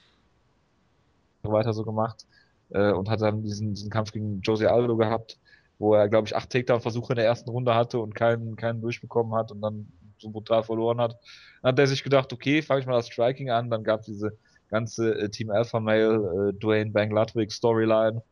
weiter 1.43 1.73
so 1.73 1.85
gemacht 1.85 2.27
äh, 2.71 2.93
und 2.93 3.09
hat 3.09 3.21
dann 3.21 3.43
diesen, 3.43 3.75
diesen 3.75 3.91
Kampf 3.91 4.13
gegen 4.13 4.41
Jose 4.43 4.71
Aldo 4.71 4.97
gehabt, 4.97 5.39
wo 5.79 5.95
er, 5.95 6.09
glaube 6.09 6.27
ich, 6.27 6.37
acht 6.37 6.51
Takedown-Versuche 6.51 7.13
in 7.13 7.17
der 7.17 7.27
ersten 7.27 7.51
Runde 7.51 7.75
hatte 7.75 7.99
und 7.99 8.15
keinen, 8.15 8.57
keinen 8.57 8.81
durchbekommen 8.81 9.35
hat 9.35 9.51
und 9.51 9.61
dann 9.61 9.87
so 10.19 10.31
brutal 10.31 10.63
verloren 10.63 11.01
hat. 11.01 11.19
Dann 11.63 11.73
hat 11.73 11.79
er 11.79 11.87
sich 11.87 12.05
gedacht, 12.05 12.33
okay, 12.33 12.63
fange 12.63 12.81
ich 12.81 12.87
mal 12.87 12.95
das 12.95 13.09
Striking 13.09 13.51
an. 13.51 13.71
Dann 13.71 13.85
gab 13.85 14.01
es 14.01 14.07
diese 14.07 14.37
ganze 14.69 15.15
äh, 15.19 15.29
Team 15.29 15.51
Alpha 15.51 15.81
Male, 15.81 16.51
äh, 16.51 16.59
Dwayne 16.59 16.91
Bang 16.91 17.11
Ludwig 17.11 17.53
Storyline, 17.53 18.23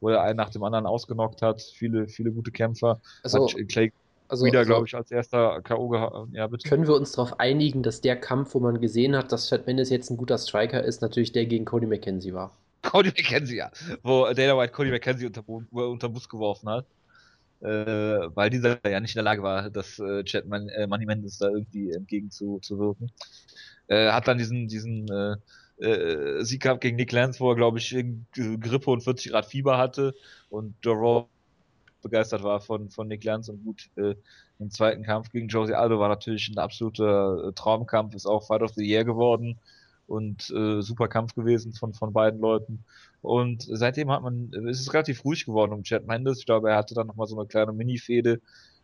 wo 0.00 0.10
er 0.10 0.22
einen 0.22 0.36
nach 0.36 0.50
dem 0.50 0.62
anderen 0.62 0.86
ausgenockt 0.86 1.42
hat. 1.42 1.62
Viele, 1.62 2.08
viele 2.08 2.32
gute 2.32 2.50
Kämpfer. 2.50 3.00
Also, 3.22 3.48
hat 3.48 3.68
Clay 3.68 3.92
also, 4.28 4.44
wieder, 4.44 4.60
also 4.60 4.68
glaube 4.68 4.86
ich, 4.86 4.94
als 4.94 5.10
erster 5.10 5.60
K.O. 5.62 5.88
gehabt. 5.88 6.28
Ja, 6.32 6.46
bitte. 6.46 6.68
Können 6.68 6.86
wir 6.86 6.94
uns 6.94 7.12
darauf 7.12 7.40
einigen, 7.40 7.82
dass 7.82 8.00
der 8.00 8.16
Kampf, 8.16 8.54
wo 8.54 8.60
man 8.60 8.80
gesehen 8.80 9.16
hat, 9.16 9.32
dass 9.32 9.48
Chad 9.48 9.66
Mendes 9.66 9.90
jetzt 9.90 10.10
ein 10.10 10.16
guter 10.16 10.38
Striker 10.38 10.82
ist, 10.82 11.02
natürlich 11.02 11.32
der 11.32 11.46
gegen 11.46 11.64
Cody 11.64 11.86
McKenzie 11.86 12.34
war? 12.34 12.56
Cody 12.82 13.08
McKenzie, 13.08 13.56
ja. 13.56 13.70
Wo 14.02 14.24
Dana 14.32 14.56
White 14.56 14.72
Cody 14.72 14.90
McKenzie 14.90 15.26
unter, 15.26 15.42
unter 15.48 16.08
Bus 16.08 16.28
geworfen 16.28 16.68
hat 16.68 16.86
äh, 17.60 17.66
weil 18.34 18.50
dieser 18.50 18.78
ja 18.88 19.00
nicht 19.00 19.14
in 19.14 19.18
der 19.18 19.24
Lage 19.24 19.42
war, 19.42 19.70
das 19.70 19.98
äh, 19.98 20.22
Chat 20.24 20.46
Man 20.46 20.68
äh, 20.68 20.86
Money 20.86 21.06
Mendes 21.06 21.38
da 21.38 21.48
irgendwie 21.48 21.92
entgegenzuwirken. 21.92 23.10
Äh, 23.88 24.10
hat 24.10 24.28
dann 24.28 24.38
diesen, 24.38 24.68
diesen 24.68 25.08
äh, 25.10 25.84
äh, 25.84 26.44
Sieg 26.44 26.62
gehabt 26.62 26.82
gegen 26.82 26.96
Nick 26.96 27.12
Lance, 27.12 27.40
wo 27.40 27.50
er, 27.50 27.56
glaube 27.56 27.78
ich, 27.78 27.96
Grippe 28.32 28.90
und 28.90 29.02
40 29.02 29.32
Grad 29.32 29.46
Fieber 29.46 29.78
hatte 29.78 30.14
und 30.50 30.74
Joe 30.82 31.26
begeistert 32.08 32.42
war 32.42 32.60
von, 32.60 32.90
von 32.90 33.08
Nick 33.08 33.24
Lance 33.24 33.52
und 33.52 33.64
gut 33.64 33.90
äh, 33.96 34.14
im 34.58 34.70
zweiten 34.70 35.02
Kampf 35.02 35.30
gegen 35.30 35.48
Josie 35.48 35.74
Aldo 35.74 35.98
war 35.98 36.08
natürlich 36.08 36.48
ein 36.48 36.58
absoluter 36.58 37.48
äh, 37.48 37.52
Traumkampf, 37.52 38.14
ist 38.14 38.26
auch 38.26 38.46
Fight 38.46 38.62
of 38.62 38.72
the 38.74 38.84
Year 38.84 39.04
geworden 39.04 39.58
und 40.06 40.50
äh, 40.50 40.80
super 40.80 41.08
Kampf 41.08 41.34
gewesen 41.34 41.72
von, 41.72 41.92
von 41.92 42.12
beiden 42.12 42.40
Leuten. 42.40 42.84
Und 43.20 43.66
seitdem 43.70 44.10
hat 44.10 44.22
man, 44.22 44.50
es 44.68 44.80
ist 44.80 44.94
relativ 44.94 45.24
ruhig 45.24 45.44
geworden 45.44 45.72
um 45.72 45.82
Chad 45.82 46.06
Mendes. 46.06 46.40
Ich 46.40 46.46
glaube, 46.46 46.70
er 46.70 46.76
hatte 46.76 46.94
dann 46.94 47.06
nochmal 47.06 47.26
so 47.26 47.38
eine 47.38 47.46
kleine 47.46 47.72
Mini-Fehde 47.72 48.40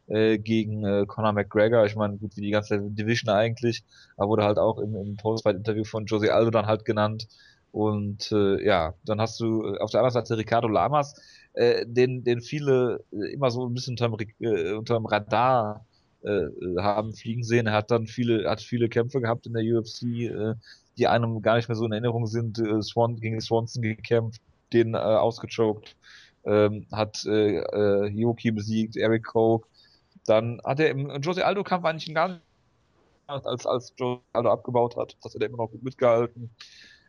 äh, 0.07 0.39
gegen 0.39 0.85
äh, 0.85 1.07
Conor 1.07 1.33
McGregor. 1.33 1.87
Ich 1.87 1.97
meine, 1.97 2.19
gut 2.19 2.37
wie 2.37 2.43
die 2.43 2.51
ganze 2.51 2.79
Division 2.79 3.35
eigentlich, 3.35 3.85
aber 4.17 4.29
wurde 4.29 4.45
halt 4.45 4.59
auch 4.59 4.79
im, 4.79 4.95
im 4.95 5.17
Post-Fight-Interview 5.17 5.85
von 5.85 6.07
Jose 6.07 6.33
Aldo 6.33 6.51
dann 6.51 6.67
halt 6.67 6.85
genannt. 6.85 7.27
Und 7.73 8.31
äh, 8.31 8.65
ja, 8.65 8.95
dann 9.05 9.21
hast 9.21 9.41
du 9.41 9.77
auf 9.79 9.91
der 9.91 10.01
anderen 10.01 10.13
Seite 10.13 10.39
Ricardo 10.39 10.69
Lamas, 10.69 11.21
äh, 11.55 11.85
den, 11.87 12.25
den 12.25 12.41
viele 12.41 13.05
immer 13.11 13.51
so 13.51 13.67
ein 13.67 13.75
bisschen 13.75 13.93
unterm, 13.93 14.17
äh, 14.41 14.73
unterm 14.73 15.07
Radar 15.07 15.87
äh, 16.23 16.49
haben 16.79 17.15
fliegen 17.15 17.45
sehen. 17.45 17.67
Er 17.67 17.75
hat 17.75 17.91
dann 17.91 18.07
viele, 18.07 18.49
hat 18.49 18.61
viele 18.61 18.89
Kämpfe 18.89 19.21
gehabt 19.21 19.47
in 19.47 19.53
der 19.53 19.63
UFC, 19.63 20.03
äh, 20.03 20.55
die 20.99 21.07
einem 21.07 21.43
gar 21.43 21.57
nicht 21.57 21.69
mehr 21.69 21.77
so 21.77 21.85
in 21.87 21.93
Erinnerung 21.93 22.27
sind. 22.27 22.59
Äh, 22.59 22.83
Swan 22.83 23.17
gegen 23.17 23.41
Swanson 23.41 23.83
gekämpft, 23.83 24.41
den 24.73 24.95
äh, 24.95 24.99
ausgechoked, 24.99 25.97
ähm, 26.45 26.87
hat 26.93 27.25
äh, 27.27 27.59
äh, 27.59 28.07
Yoki 28.09 28.51
besiegt, 28.51 28.97
Eric 28.97 29.25
Koch. 29.25 29.67
Dann 30.27 30.61
hat 30.65 30.81
er 30.81 30.91
im 30.91 31.21
Jose 31.21 31.45
Aldo 31.45 31.63
Kampf 31.63 31.85
eigentlich 31.85 32.15
gar 32.15 32.29
nicht 32.29 32.41
als, 33.27 33.67
als 33.67 33.93
Jose 33.97 34.21
Aldo 34.33 34.51
abgebaut 34.51 34.97
hat, 34.97 35.17
das 35.23 35.35
hat 35.35 35.41
er 35.41 35.49
immer 35.49 35.59
noch 35.59 35.71
gut 35.71 35.83
mitgehalten. 35.83 36.51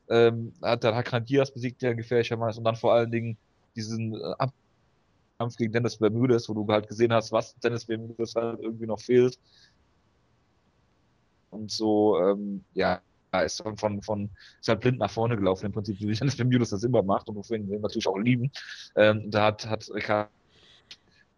Ähm, 0.07 0.53
hat 0.61 0.83
dann 0.83 0.95
Hakan 0.95 1.25
Diaz 1.25 1.51
besiegt, 1.51 1.81
der 1.81 1.95
gefährlicher 1.95 2.37
Mann 2.37 2.49
ist 2.49 2.57
und 2.57 2.63
dann 2.63 2.75
vor 2.75 2.93
allen 2.93 3.11
Dingen 3.11 3.37
diesen 3.75 4.15
äh, 4.15 4.47
Kampf 5.37 5.55
gegen 5.57 5.73
Dennis 5.73 5.97
Bermudes, 5.97 6.47
wo 6.49 6.53
du 6.53 6.65
halt 6.67 6.87
gesehen 6.87 7.13
hast, 7.13 7.31
was 7.31 7.55
Dennis 7.59 7.85
Bermudes 7.85 8.35
halt 8.35 8.59
irgendwie 8.61 8.85
noch 8.87 8.99
fehlt. 8.99 9.37
Und 11.51 11.71
so, 11.71 12.19
ähm, 12.19 12.63
ja, 12.73 13.01
ist 13.43 13.61
von, 13.61 13.77
von, 13.77 14.01
von 14.01 14.29
ist 14.59 14.67
halt 14.67 14.81
blind 14.81 14.99
nach 14.99 15.11
vorne 15.11 15.35
gelaufen, 15.35 15.65
im 15.65 15.71
Prinzip, 15.71 15.99
wie 15.99 16.13
Dennis 16.13 16.37
Bermudes 16.37 16.69
das 16.69 16.83
immer 16.83 17.03
macht 17.03 17.27
und 17.27 17.35
wofür 17.35 17.59
wir 17.67 17.79
natürlich 17.79 18.07
auch 18.07 18.17
lieben. 18.17 18.51
Ähm, 18.95 19.29
da 19.29 19.45
hat, 19.45 19.67
hat 19.67 19.89
Ricardo 19.93 20.29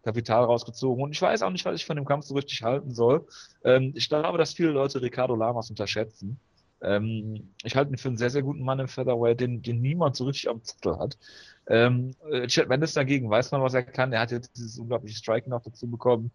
Kapital 0.04 0.44
rausgezogen. 0.44 1.04
Und 1.04 1.12
ich 1.12 1.20
weiß 1.20 1.42
auch 1.42 1.50
nicht, 1.50 1.64
was 1.64 1.76
ich 1.76 1.84
von 1.86 1.96
dem 1.96 2.04
Kampf 2.04 2.24
so 2.24 2.34
richtig 2.34 2.62
halten 2.62 2.94
soll. 2.94 3.26
Ähm, 3.64 3.92
ich 3.94 4.08
glaube, 4.08 4.38
dass 4.38 4.54
viele 4.54 4.70
Leute 4.70 5.02
Ricardo 5.02 5.34
Lamas 5.34 5.70
unterschätzen. 5.70 6.38
Ähm, 6.80 7.54
ich 7.64 7.76
halte 7.76 7.92
ihn 7.92 7.98
für 7.98 8.08
einen 8.08 8.16
sehr, 8.16 8.30
sehr 8.30 8.42
guten 8.42 8.62
Mann 8.62 8.78
im 8.78 8.88
Featherweight, 8.88 9.40
den, 9.40 9.62
den 9.62 9.80
niemand 9.80 10.16
so 10.16 10.24
richtig 10.24 10.48
am 10.48 10.62
Zettel 10.62 10.98
hat. 10.98 11.18
Ähm, 11.66 12.14
äh, 12.30 12.46
Chad 12.46 12.68
Mendes 12.68 12.94
dagegen 12.94 13.28
weiß 13.28 13.50
man, 13.52 13.62
was 13.62 13.74
er 13.74 13.82
kann. 13.82 14.12
Er 14.12 14.20
hat 14.20 14.30
jetzt 14.30 14.56
dieses 14.56 14.78
unglaubliche 14.78 15.16
Striking 15.16 15.50
noch 15.50 15.62
dazu 15.62 15.88
bekommen. 15.90 16.30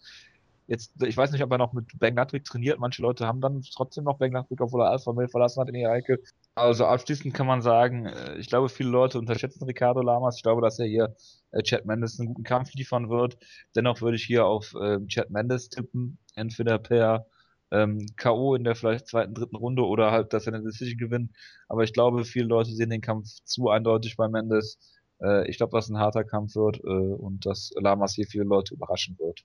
Jetzt, 0.68 0.94
ich 1.04 1.18
weiß 1.18 1.32
nicht, 1.32 1.44
ob 1.44 1.52
er 1.52 1.58
noch 1.58 1.74
mit 1.74 2.00
Ben 2.00 2.16
Ludwig 2.16 2.46
trainiert. 2.46 2.80
Manche 2.80 3.02
Leute 3.02 3.28
haben 3.28 3.41
dann 3.41 3.62
trotzdem 3.74 4.06
noch 4.06 4.18
Ben 4.18 4.32
Ludwig, 4.32 4.62
obwohl 4.62 4.82
er 4.82 4.91
Alpha 4.91 5.12
Mail 5.12 5.28
verlassen 5.28 5.60
hat 5.60 5.68
in 5.68 5.74
die 5.74 5.84
Ecke. 5.84 6.20
Also 6.56 6.86
abschließend 6.86 7.34
kann 7.34 7.48
man 7.48 7.62
sagen, 7.62 8.06
äh, 8.06 8.38
ich 8.38 8.48
glaube, 8.48 8.70
viele 8.70 8.89
Leute 8.89 9.20
unterschätzen 9.20 9.66
Ricardo 9.66 10.02
Lamas. 10.02 10.38
Ich 10.38 10.44
glaube, 10.44 10.62
dass 10.62 10.80
er 10.80 10.86
hier 10.86 11.16
äh, 11.52 11.64
Chad 11.64 11.86
Mendes 11.86 12.20
einen 12.20 12.30
guten 12.30 12.44
Kampf 12.44 12.74
liefern 12.76 13.10
wird. 13.10 13.38
Dennoch 13.76 14.02
würde 14.02 14.16
ich 14.16 14.24
hier 14.24 14.46
auf 14.46 14.74
äh, 14.76 15.00
Chad 15.08 15.32
Mendes 15.32 15.70
tippen. 15.70 16.18
Entweder 16.36 16.78
per 16.80 17.26
ähm, 17.74 18.05
K.O. 18.17 18.55
in 18.55 18.63
der 18.63 18.76
vielleicht 18.76 19.07
zweiten, 19.07 19.34
dritten 19.34 19.55
Runde 19.55 19.84
oder 19.84 20.11
halt, 20.11 20.32
dass 20.34 20.47
er 20.47 20.53
eine 20.53 20.63
Decision 20.63 20.97
gewinnt. 20.99 21.32
Aber 21.67 21.84
ich 21.84 21.93
glaube, 21.93 22.24
viele 22.24 22.45
Leute 22.45 22.71
sehen 22.71 22.91
den 22.91 23.01
Kampf 23.01 23.28
zu 23.43 23.69
eindeutig 23.69 24.15
bei 24.15 24.28
Mendes. 24.28 24.78
Äh, 25.21 25.49
ich 25.49 25.57
glaube, 25.57 25.71
dass 25.76 25.86
es 25.86 25.91
ein 25.91 25.99
harter 25.99 26.24
Kampf 26.24 26.55
wird 26.55 26.80
äh, 26.84 26.88
und 26.88 27.45
dass 27.45 27.71
Lamas 27.76 28.13
hier 28.13 28.28
viele 28.28 28.43
Leute 28.45 28.76
überraschen 28.76 29.17
wird. 29.19 29.43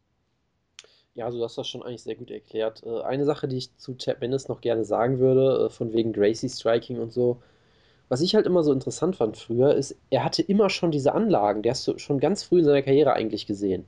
Ja, 1.15 1.25
also 1.25 1.39
du 1.39 1.45
hast 1.45 1.59
das 1.59 1.67
schon 1.67 1.83
eigentlich 1.83 2.03
sehr 2.03 2.15
gut 2.15 2.31
erklärt. 2.31 2.83
Äh, 2.85 3.01
eine 3.03 3.25
Sache, 3.25 3.49
die 3.49 3.57
ich 3.57 3.77
zu 3.77 3.97
Chad 3.97 4.21
Mendes 4.21 4.49
noch 4.49 4.61
gerne 4.61 4.85
sagen 4.85 5.19
würde, 5.19 5.67
äh, 5.67 5.71
von 5.71 5.93
wegen 5.93 6.13
Gracie 6.13 6.49
Striking 6.49 7.01
und 7.01 7.13
so, 7.13 7.43
was 8.09 8.21
ich 8.21 8.35
halt 8.35 8.47
immer 8.47 8.63
so 8.63 8.73
interessant 8.73 9.17
fand 9.17 9.37
früher, 9.37 9.75
ist, 9.75 9.97
er 10.11 10.25
hatte 10.25 10.43
immer 10.43 10.71
schon 10.71 10.91
diese 10.91 11.15
Anlagen. 11.15 11.63
Der 11.63 11.73
hast 11.73 11.87
du 11.89 11.99
schon 11.99 12.21
ganz 12.21 12.43
früh 12.43 12.61
in 12.61 12.65
seiner 12.67 12.83
Karriere 12.83 13.15
eigentlich 13.15 13.47
gesehen. 13.47 13.87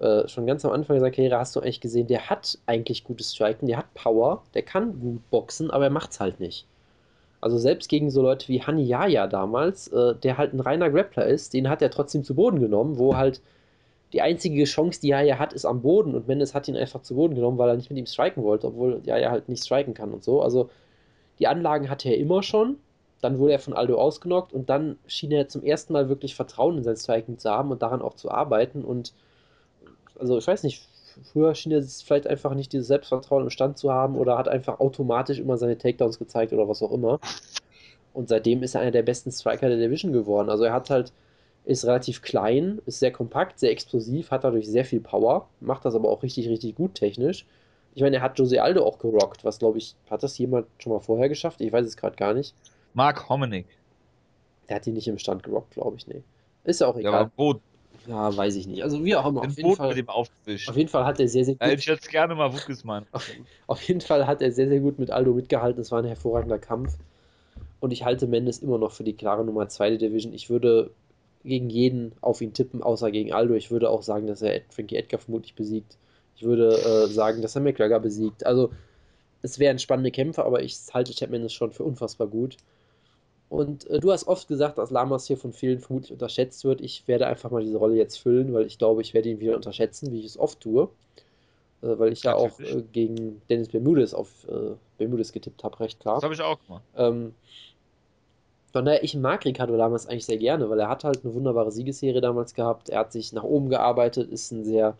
Äh, 0.00 0.26
schon 0.28 0.46
ganz 0.46 0.64
am 0.64 0.72
Anfang 0.72 0.98
seiner 0.98 1.12
Karriere 1.12 1.38
hast 1.38 1.54
du 1.54 1.60
eigentlich 1.60 1.80
gesehen, 1.80 2.06
der 2.08 2.28
hat 2.28 2.58
eigentlich 2.66 3.04
gutes 3.04 3.32
Striking, 3.32 3.68
der 3.68 3.78
hat 3.78 3.94
Power, 3.94 4.42
der 4.54 4.62
kann 4.62 4.98
gut 5.00 5.30
boxen, 5.30 5.70
aber 5.70 5.84
er 5.84 5.90
macht's 5.90 6.20
halt 6.20 6.40
nicht. 6.40 6.66
Also 7.40 7.58
selbst 7.58 7.88
gegen 7.88 8.10
so 8.10 8.22
Leute 8.22 8.48
wie 8.48 8.62
Hani 8.62 8.82
Yaya 8.84 9.26
damals, 9.26 9.88
äh, 9.88 10.14
der 10.16 10.38
halt 10.38 10.54
ein 10.54 10.60
reiner 10.60 10.90
Grappler 10.90 11.26
ist, 11.26 11.52
den 11.54 11.68
hat 11.68 11.82
er 11.82 11.90
trotzdem 11.90 12.24
zu 12.24 12.34
Boden 12.34 12.58
genommen, 12.58 12.98
wo 12.98 13.16
halt 13.16 13.40
die 14.14 14.22
einzige 14.22 14.64
Chance, 14.64 15.00
die 15.00 15.08
Yaya 15.08 15.38
hat, 15.38 15.52
ist 15.52 15.64
am 15.64 15.82
Boden 15.82 16.14
und 16.14 16.26
Mendes 16.26 16.54
hat 16.54 16.68
ihn 16.68 16.76
einfach 16.76 17.02
zu 17.02 17.16
Boden 17.16 17.34
genommen, 17.34 17.58
weil 17.58 17.68
er 17.68 17.76
nicht 17.76 17.90
mit 17.90 17.98
ihm 17.98 18.06
striken 18.06 18.44
wollte, 18.44 18.68
obwohl 18.68 19.02
Yaya 19.04 19.30
halt 19.30 19.48
nicht 19.48 19.62
striken 19.62 19.92
kann 19.92 20.12
und 20.12 20.24
so. 20.24 20.40
Also 20.40 20.70
die 21.38 21.46
Anlagen 21.46 21.90
hatte 21.90 22.08
er 22.08 22.16
immer 22.16 22.42
schon, 22.42 22.76
dann 23.20 23.38
wurde 23.38 23.52
er 23.52 23.58
von 23.58 23.74
Aldo 23.74 23.96
ausgenockt 23.96 24.52
und 24.52 24.70
dann 24.70 24.98
schien 25.06 25.32
er 25.32 25.48
zum 25.48 25.64
ersten 25.64 25.92
Mal 25.92 26.08
wirklich 26.08 26.34
Vertrauen 26.34 26.78
in 26.78 26.84
sein 26.84 26.96
Striking 26.96 27.38
zu 27.38 27.50
haben 27.50 27.70
und 27.70 27.82
daran 27.82 28.02
auch 28.02 28.14
zu 28.14 28.30
arbeiten 28.30 28.84
und 28.84 29.12
also 30.18 30.38
ich 30.38 30.46
weiß 30.46 30.62
nicht, 30.62 30.86
früher 31.32 31.54
schien 31.54 31.72
er 31.72 31.82
vielleicht 31.82 32.26
einfach 32.26 32.54
nicht 32.54 32.72
dieses 32.72 32.88
Selbstvertrauen 32.88 33.44
im 33.44 33.50
Stand 33.50 33.78
zu 33.78 33.92
haben 33.92 34.16
oder 34.16 34.38
hat 34.38 34.48
einfach 34.48 34.80
automatisch 34.80 35.38
immer 35.38 35.56
seine 35.56 35.78
Takedowns 35.78 36.18
gezeigt 36.18 36.52
oder 36.52 36.68
was 36.68 36.82
auch 36.82 36.92
immer. 36.92 37.20
Und 38.12 38.28
seitdem 38.28 38.62
ist 38.62 38.74
er 38.74 38.80
einer 38.80 38.90
der 38.90 39.02
besten 39.02 39.32
Striker 39.32 39.68
der 39.68 39.78
Division 39.78 40.12
geworden. 40.12 40.48
Also 40.48 40.64
er 40.64 40.72
hat 40.72 40.90
halt 40.90 41.12
ist 41.64 41.86
relativ 41.86 42.22
klein, 42.22 42.80
ist 42.86 42.98
sehr 42.98 43.10
kompakt, 43.10 43.58
sehr 43.58 43.70
explosiv, 43.70 44.30
hat 44.30 44.44
dadurch 44.44 44.68
sehr 44.68 44.84
viel 44.84 45.00
Power, 45.00 45.48
macht 45.60 45.84
das 45.84 45.94
aber 45.94 46.10
auch 46.10 46.22
richtig, 46.22 46.48
richtig 46.48 46.74
gut 46.74 46.94
technisch. 46.94 47.46
Ich 47.94 48.02
meine, 48.02 48.16
er 48.16 48.22
hat 48.22 48.38
Jose 48.38 48.62
Aldo 48.62 48.84
auch 48.84 48.98
gerockt, 48.98 49.44
was 49.44 49.58
glaube 49.58 49.78
ich, 49.78 49.94
hat 50.10 50.22
das 50.22 50.36
jemand 50.36 50.66
schon 50.78 50.92
mal 50.92 51.00
vorher 51.00 51.28
geschafft? 51.28 51.60
Ich 51.60 51.72
weiß 51.72 51.86
es 51.86 51.96
gerade 51.96 52.16
gar 52.16 52.34
nicht. 52.34 52.54
Mark 52.92 53.28
Hominick. 53.28 53.66
Der 54.68 54.76
hat 54.76 54.86
ihn 54.86 54.94
nicht 54.94 55.08
im 55.08 55.18
Stand 55.18 55.42
gerockt, 55.42 55.72
glaube 55.72 55.96
ich, 55.96 56.06
nee. 56.06 56.22
Ist 56.64 56.80
ja 56.80 56.86
auch 56.86 56.96
egal. 56.96 57.12
Ja, 57.12 57.20
aber 57.20 57.30
Boot. 57.30 57.60
Ja, 58.06 58.36
weiß 58.36 58.56
ich 58.56 58.66
nicht. 58.66 58.82
Also 58.82 59.04
wie 59.04 59.16
auch 59.16 59.26
immer. 59.26 59.40
Auf 59.40 59.46
Auf 59.48 59.56
jeden 59.56 59.68
mit 59.70 59.76
Fall, 59.76 59.94
dem 59.94 60.08
auf 60.08 60.76
jeden 60.76 60.88
Fall 60.88 61.04
hat 61.04 61.20
er 61.20 61.28
sehr, 61.28 61.44
sehr 61.44 61.54
Da 61.58 61.66
hätte 61.66 61.76
gut. 61.76 61.80
ich 61.80 61.86
jetzt 61.86 62.08
gerne 62.10 62.34
mal 62.34 62.50
meinen. 62.84 63.06
Auf, 63.12 63.30
auf 63.66 63.82
jeden 63.82 64.00
Fall 64.00 64.26
hat 64.26 64.42
er 64.42 64.52
sehr, 64.52 64.68
sehr 64.68 64.80
gut 64.80 64.98
mit 64.98 65.10
Aldo 65.10 65.32
mitgehalten. 65.32 65.80
Es 65.80 65.90
war 65.90 66.00
ein 66.00 66.04
hervorragender 66.06 66.58
Kampf. 66.58 66.98
Und 67.80 67.92
ich 67.92 68.04
halte 68.04 68.26
Mendes 68.26 68.58
immer 68.60 68.78
noch 68.78 68.92
für 68.92 69.04
die 69.04 69.16
klare 69.16 69.44
Nummer 69.44 69.68
2 69.68 69.90
der 69.90 69.98
Division. 69.98 70.32
Ich 70.32 70.50
würde 70.50 70.90
gegen 71.44 71.70
jeden 71.70 72.14
auf 72.22 72.40
ihn 72.40 72.54
tippen, 72.54 72.82
außer 72.82 73.10
gegen 73.10 73.32
Aldo. 73.32 73.54
Ich 73.54 73.70
würde 73.70 73.90
auch 73.90 74.02
sagen, 74.02 74.26
dass 74.26 74.42
er 74.42 74.62
Frankie 74.70 74.96
Edgar 74.96 75.20
vermutlich 75.20 75.54
besiegt. 75.54 75.98
Ich 76.36 76.42
würde 76.42 76.70
äh, 77.06 77.08
sagen, 77.08 77.42
dass 77.42 77.56
er 77.56 77.62
McGregor 77.62 78.00
besiegt. 78.00 78.46
Also, 78.46 78.72
es 79.42 79.58
wären 79.58 79.78
spannende 79.78 80.10
Kämpfe, 80.10 80.44
aber 80.44 80.62
ich 80.62 80.78
halte 80.94 81.14
Chad 81.14 81.30
Mendes 81.30 81.52
schon 81.52 81.72
für 81.72 81.84
unfassbar 81.84 82.28
gut. 82.28 82.56
Und 83.54 83.88
äh, 83.88 84.00
du 84.00 84.10
hast 84.10 84.26
oft 84.26 84.48
gesagt, 84.48 84.78
dass 84.78 84.90
Lamas 84.90 85.26
hier 85.26 85.36
von 85.36 85.52
vielen 85.52 85.78
vermutlich 85.78 86.12
unterschätzt 86.12 86.64
wird. 86.64 86.80
Ich 86.80 87.06
werde 87.06 87.26
einfach 87.26 87.50
mal 87.50 87.62
diese 87.62 87.78
Rolle 87.78 87.96
jetzt 87.96 88.16
füllen, 88.16 88.52
weil 88.52 88.66
ich 88.66 88.78
glaube, 88.78 89.00
ich 89.00 89.14
werde 89.14 89.28
ihn 89.28 89.40
wieder 89.40 89.54
unterschätzen, 89.54 90.10
wie 90.12 90.20
ich 90.20 90.26
es 90.26 90.38
oft 90.38 90.60
tue. 90.60 90.88
Äh, 91.82 91.98
weil 91.98 92.12
ich 92.12 92.24
ja 92.24 92.34
auch 92.34 92.58
äh, 92.58 92.82
gegen 92.92 93.42
Dennis 93.48 93.68
Bermudez 93.68 94.12
auf 94.12 94.28
äh, 94.48 94.74
Bermudez 94.98 95.32
getippt 95.32 95.62
habe, 95.62 95.78
recht 95.80 96.00
klar. 96.00 96.16
Das 96.16 96.24
habe 96.24 96.34
ich 96.34 96.42
auch 96.42 96.58
gemacht. 96.66 96.82
Ähm, 96.96 97.34
von 98.72 98.84
daher, 98.84 99.04
ich 99.04 99.14
mag 99.14 99.44
Ricardo 99.44 99.76
Lamas 99.76 100.08
eigentlich 100.08 100.26
sehr 100.26 100.38
gerne, 100.38 100.68
weil 100.68 100.80
er 100.80 100.88
hat 100.88 101.04
halt 101.04 101.24
eine 101.24 101.32
wunderbare 101.32 101.70
Siegesserie 101.70 102.20
damals 102.20 102.54
gehabt. 102.54 102.88
Er 102.88 102.98
hat 102.98 103.12
sich 103.12 103.32
nach 103.32 103.44
oben 103.44 103.68
gearbeitet, 103.68 104.32
ist 104.32 104.50
ein 104.50 104.64
sehr, 104.64 104.96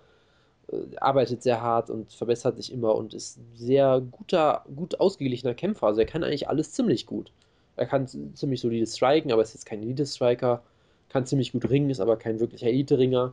äh, 0.71 0.97
arbeitet 1.01 1.43
sehr 1.43 1.61
hart 1.61 1.91
und 1.91 2.13
verbessert 2.13 2.57
sich 2.57 2.73
immer 2.73 2.95
und 2.95 3.15
ist 3.15 3.39
ein 3.39 3.51
sehr 3.57 4.01
guter, 4.13 4.65
gut 4.77 5.01
ausgeglichener 5.01 5.55
Kämpfer. 5.55 5.89
Also 5.89 6.01
er 6.01 6.07
kann 6.07 6.23
eigentlich 6.23 6.49
alles 6.49 6.71
ziemlich 6.71 7.07
gut. 7.07 7.33
Er 7.77 7.87
kann 7.87 8.07
ziemlich 8.07 8.61
solide 8.61 8.87
striken, 8.87 9.33
aber 9.33 9.43
ist 9.43 9.55
jetzt 9.55 9.67
kein 9.67 9.83
Elite-Striker. 9.83 10.63
Kann 11.09 11.27
ziemlich 11.27 11.53
gut 11.53 11.69
ringen, 11.69 11.91
ist 11.91 12.01
aber 12.01 12.17
kein 12.17 12.41
wirklicher 12.41 12.69
Elite-Ringer. 12.69 13.33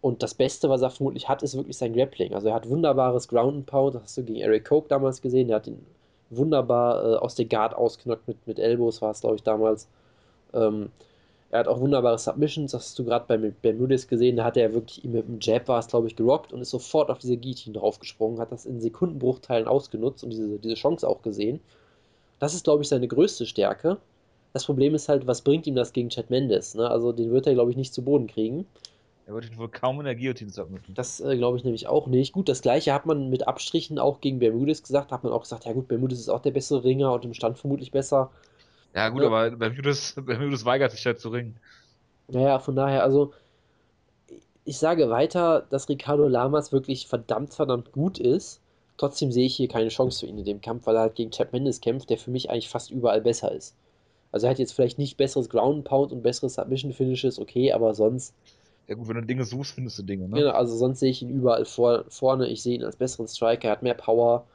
Und 0.00 0.22
das 0.22 0.34
Beste, 0.34 0.68
was 0.68 0.82
er 0.82 0.90
vermutlich 0.90 1.28
hat, 1.28 1.42
ist 1.42 1.56
wirklich 1.56 1.78
sein 1.78 1.94
Grappling. 1.94 2.34
Also 2.34 2.48
er 2.48 2.54
hat 2.54 2.68
wunderbares 2.68 3.28
Ground 3.28 3.56
and 3.56 3.66
Pound. 3.66 3.94
Das 3.94 4.02
hast 4.02 4.18
du 4.18 4.24
gegen 4.24 4.40
Eric 4.40 4.66
Koch 4.66 4.86
damals 4.88 5.22
gesehen. 5.22 5.48
Der 5.48 5.56
hat 5.56 5.66
ihn 5.66 5.84
wunderbar 6.30 7.04
äh, 7.04 7.16
aus 7.16 7.34
der 7.34 7.46
Guard 7.46 7.74
ausgenockt 7.74 8.28
mit, 8.28 8.46
mit 8.46 8.58
Elbows, 8.58 9.02
war 9.02 9.10
es, 9.10 9.20
glaube 9.20 9.36
ich, 9.36 9.42
damals. 9.42 9.88
Ähm, 10.52 10.90
er 11.50 11.60
hat 11.60 11.68
auch 11.68 11.80
wunderbare 11.80 12.18
Submissions, 12.18 12.72
das 12.72 12.82
hast 12.82 12.98
du 12.98 13.04
gerade 13.04 13.26
bei 13.28 13.36
Bermudez 13.36 14.08
gesehen. 14.08 14.36
Da 14.36 14.44
hat 14.44 14.56
er 14.56 14.74
wirklich 14.74 15.04
ihm 15.04 15.12
mit 15.12 15.28
dem 15.28 15.38
Jab, 15.40 15.68
war 15.68 15.78
es, 15.78 15.86
glaube 15.86 16.08
ich, 16.08 16.16
gerockt 16.16 16.52
und 16.52 16.60
ist 16.60 16.70
sofort 16.70 17.10
auf 17.10 17.18
diese 17.18 17.36
Guillotine 17.36 17.78
draufgesprungen, 17.78 18.40
hat 18.40 18.50
das 18.50 18.66
in 18.66 18.80
Sekundenbruchteilen 18.80 19.68
ausgenutzt 19.68 20.24
und 20.24 20.30
diese, 20.30 20.58
diese 20.58 20.74
Chance 20.74 21.08
auch 21.08 21.22
gesehen. 21.22 21.60
Das 22.44 22.54
ist, 22.54 22.64
glaube 22.64 22.82
ich, 22.82 22.88
seine 22.90 23.08
größte 23.08 23.46
Stärke. 23.46 23.96
Das 24.52 24.66
Problem 24.66 24.94
ist 24.94 25.08
halt, 25.08 25.26
was 25.26 25.40
bringt 25.40 25.66
ihm 25.66 25.74
das 25.74 25.94
gegen 25.94 26.10
Chad 26.10 26.28
Mendes? 26.28 26.74
Ne? 26.74 26.88
Also 26.90 27.12
den 27.12 27.32
wird 27.32 27.46
er, 27.46 27.54
glaube 27.54 27.70
ich, 27.70 27.76
nicht 27.76 27.94
zu 27.94 28.02
Boden 28.02 28.26
kriegen. 28.26 28.66
Er 29.26 29.32
wird 29.32 29.46
ihn 29.50 29.56
wohl 29.56 29.70
kaum 29.70 29.98
in 30.00 30.04
der 30.04 30.14
Guillotine 30.14 30.50
submitten. 30.50 30.94
Das 30.94 31.20
äh, 31.20 31.36
glaube 31.38 31.56
ich 31.56 31.64
nämlich 31.64 31.86
auch 31.86 32.06
nicht. 32.06 32.32
Gut, 32.34 32.48
das 32.50 32.60
gleiche 32.60 32.92
hat 32.92 33.06
man 33.06 33.30
mit 33.30 33.48
Abstrichen 33.48 33.98
auch 33.98 34.20
gegen 34.20 34.38
Bermudez 34.40 34.82
gesagt. 34.82 35.10
Hat 35.10 35.24
man 35.24 35.32
auch 35.32 35.40
gesagt, 35.42 35.64
ja 35.64 35.72
gut, 35.72 35.88
Bermudez 35.88 36.18
ist 36.20 36.28
auch 36.28 36.42
der 36.42 36.50
bessere 36.50 36.84
Ringer 36.84 37.12
und 37.14 37.24
im 37.24 37.32
Stand 37.32 37.58
vermutlich 37.58 37.90
besser. 37.90 38.30
Ja, 38.94 39.08
gut, 39.08 39.22
Ja. 39.22 39.28
aber 39.28 39.50
Bermudes, 39.52 40.14
Bermudes 40.16 40.64
weigert 40.66 40.92
sich 40.92 41.06
halt 41.06 41.18
zu 41.20 41.30
ringen. 41.30 41.56
Naja, 42.28 42.58
von 42.58 42.76
daher, 42.76 43.02
also 43.02 43.32
ich 44.64 44.78
sage 44.78 45.10
weiter, 45.10 45.66
dass 45.70 45.88
Ricardo 45.88 46.26
Lamas 46.28 46.72
wirklich 46.72 47.06
verdammt, 47.06 47.54
verdammt 47.54 47.92
gut 47.92 48.18
ist. 48.18 48.60
Trotzdem 48.96 49.32
sehe 49.32 49.46
ich 49.46 49.56
hier 49.56 49.68
keine 49.68 49.88
Chance 49.88 50.20
für 50.20 50.26
ihn 50.26 50.38
in 50.38 50.44
dem 50.44 50.60
Kampf, 50.60 50.86
weil 50.86 50.96
er 50.96 51.02
halt 51.02 51.14
gegen 51.16 51.30
Chad 51.30 51.52
Mendes 51.52 51.80
kämpft, 51.80 52.10
der 52.10 52.18
für 52.18 52.30
mich 52.32 52.50
eigentlich 52.50 52.68
fast 52.68 52.90
überall 52.90 53.20
besser 53.20 53.52
ist. 53.52 53.76
Also 54.32 54.46
er 54.46 54.50
hat 54.52 54.58
jetzt 54.60 54.72
vielleicht 54.74 54.98
nicht 54.98 55.16
besseres 55.16 55.48
Ground 55.50 55.84
Pound 55.84 56.12
und 56.12 56.22
besseres 56.22 56.54
Submission 56.54 56.92
Finishes, 56.92 57.38
okay, 57.40 57.72
aber 57.72 57.94
sonst, 57.94 58.34
Ja, 58.88 58.94
gut, 58.94 59.08
wenn 59.08 59.16
du 59.16 59.26
Dinge 59.26 59.44
suchst, 59.44 59.72
findest 59.74 59.98
du 59.98 60.02
Dinge, 60.02 60.26
ne? 60.28 60.42
genau, 60.42 60.50
also 60.50 60.76
sonst 60.76 61.00
sehe 61.00 61.10
ich 61.10 61.22
ihn 61.22 61.30
überall 61.30 61.64
vor, 61.64 62.04
vorne. 62.08 62.48
Ich 62.48 62.62
sehe 62.62 62.74
ihn 62.76 62.84
als 62.84 62.96
besseren 62.96 63.28
Striker, 63.28 63.68
er 63.68 63.72
hat 63.72 63.82
mehr 63.82 63.94
Power, 63.94 64.46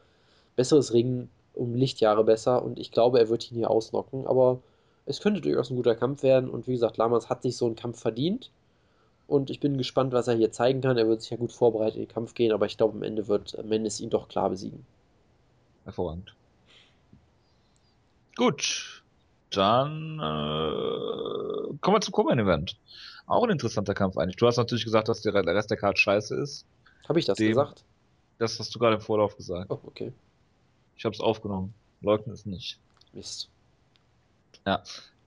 besseres 0.56 0.94
Ringen, 0.94 1.30
um 1.54 1.76
Lichtjahre 1.76 2.24
besser 2.26 2.64
und 2.64 2.80
ich 2.80 2.92
glaube, 2.92 3.20
er 3.20 3.30
wird 3.30 3.52
ihn 3.52 3.58
hier 3.58 3.72
ausnocken, 3.72 4.28
aber 4.28 4.62
es 5.06 5.22
könnte 5.22 5.42
durchaus 5.42 5.70
ein 5.72 5.78
guter 5.78 5.96
Kampf 5.96 6.24
werden 6.24 6.50
und 6.50 6.68
wie 6.68 6.74
gesagt, 6.74 6.98
Lamas 6.98 7.30
hat 7.30 7.44
sich 7.44 7.58
so 7.58 7.66
einen 7.68 7.76
Kampf 7.76 8.00
verdient 8.02 8.52
und 9.30 9.50
ich 9.50 9.60
bin 9.60 9.78
gespannt, 9.78 10.12
was 10.14 10.28
er 10.28 10.36
hier 10.36 10.52
zeigen 10.52 10.82
kann. 10.82 10.98
Er 10.98 11.08
wird 11.08 11.22
sich 11.22 11.32
ja 11.32 11.38
gut 11.38 11.52
vorbereitet 11.52 11.96
in 11.96 12.04
den 12.04 12.14
Kampf 12.14 12.34
gehen, 12.34 12.52
aber 12.52 12.66
ich 12.66 12.78
glaube, 12.78 12.98
am 12.98 13.04
Ende 13.04 13.28
wird 13.28 13.64
Mendes 13.66 14.00
ihn 14.00 14.10
doch 14.10 14.28
klar 14.28 14.50
besiegen. 14.50 14.86
Hervorragend. 15.86 16.34
Gut. 18.36 19.04
Dann 19.52 20.20
äh, 20.20 21.78
kommen 21.82 21.96
wir 21.98 22.02
zum 22.02 22.12
Co-Main-Event. 22.14 22.78
Auch 23.26 23.44
ein 23.44 23.50
interessanter 23.50 23.94
Kampf 23.94 24.18
eigentlich. 24.18 24.36
Du 24.36 24.48
hast 24.48 24.58
natürlich 24.58 24.86
gesagt, 24.86 25.08
dass 25.08 25.22
der 25.22 25.34
Rest 25.34 25.70
der 25.70 25.78
Karte 25.78 26.00
scheiße 26.00 26.36
ist. 26.36 26.66
Habe 27.08 27.20
ich 27.20 27.26
das 27.26 27.38
Dem- 27.38 27.50
gesagt? 27.50 27.84
Das 28.38 28.58
hast 28.60 28.74
du 28.74 28.80
gerade 28.80 28.96
im 28.96 29.02
Vorlauf 29.02 29.36
gesagt. 29.36 29.70
Oh, 29.70 29.80
okay. 29.86 30.14
Ich 30.96 31.04
habe 31.06 31.14
es 31.14 31.20
aufgenommen. 31.20 31.74
Leugnen 32.02 32.34
es 32.34 32.46
nicht. 32.46 32.80
Mist. 33.14 33.50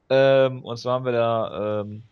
Ähm, 0.08 0.64
und 0.64 0.76
zwar 0.78 0.94
haben 0.94 1.04
wir 1.04 1.12
da 1.12 1.80
ähm, 1.80 2.02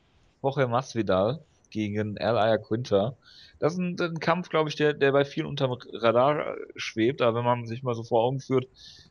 Jorge 0.43 0.67
Masvidal 0.67 1.41
gegen 1.71 2.19
Al 2.19 2.59
Quinter. 2.61 3.17
Das 3.59 3.75
ist 3.75 3.79
ein, 3.79 3.97
ein 4.01 4.21
Kampf, 4.21 4.49
glaube 4.49 4.71
ich, 4.71 4.77
der, 4.77 4.95
der 4.95 5.13
bei 5.13 5.25
vielen 5.25 5.47
unterm 5.47 5.77
Radar 5.93 6.57
schwebt. 6.77 7.21
Aber 7.23 7.39
wenn 7.39 7.45
man 7.45 7.67
sich 7.67 7.83
mal 7.83 7.95
so 7.95 8.03
vor 8.03 8.23
Augen 8.23 8.41
führt, 8.41 8.67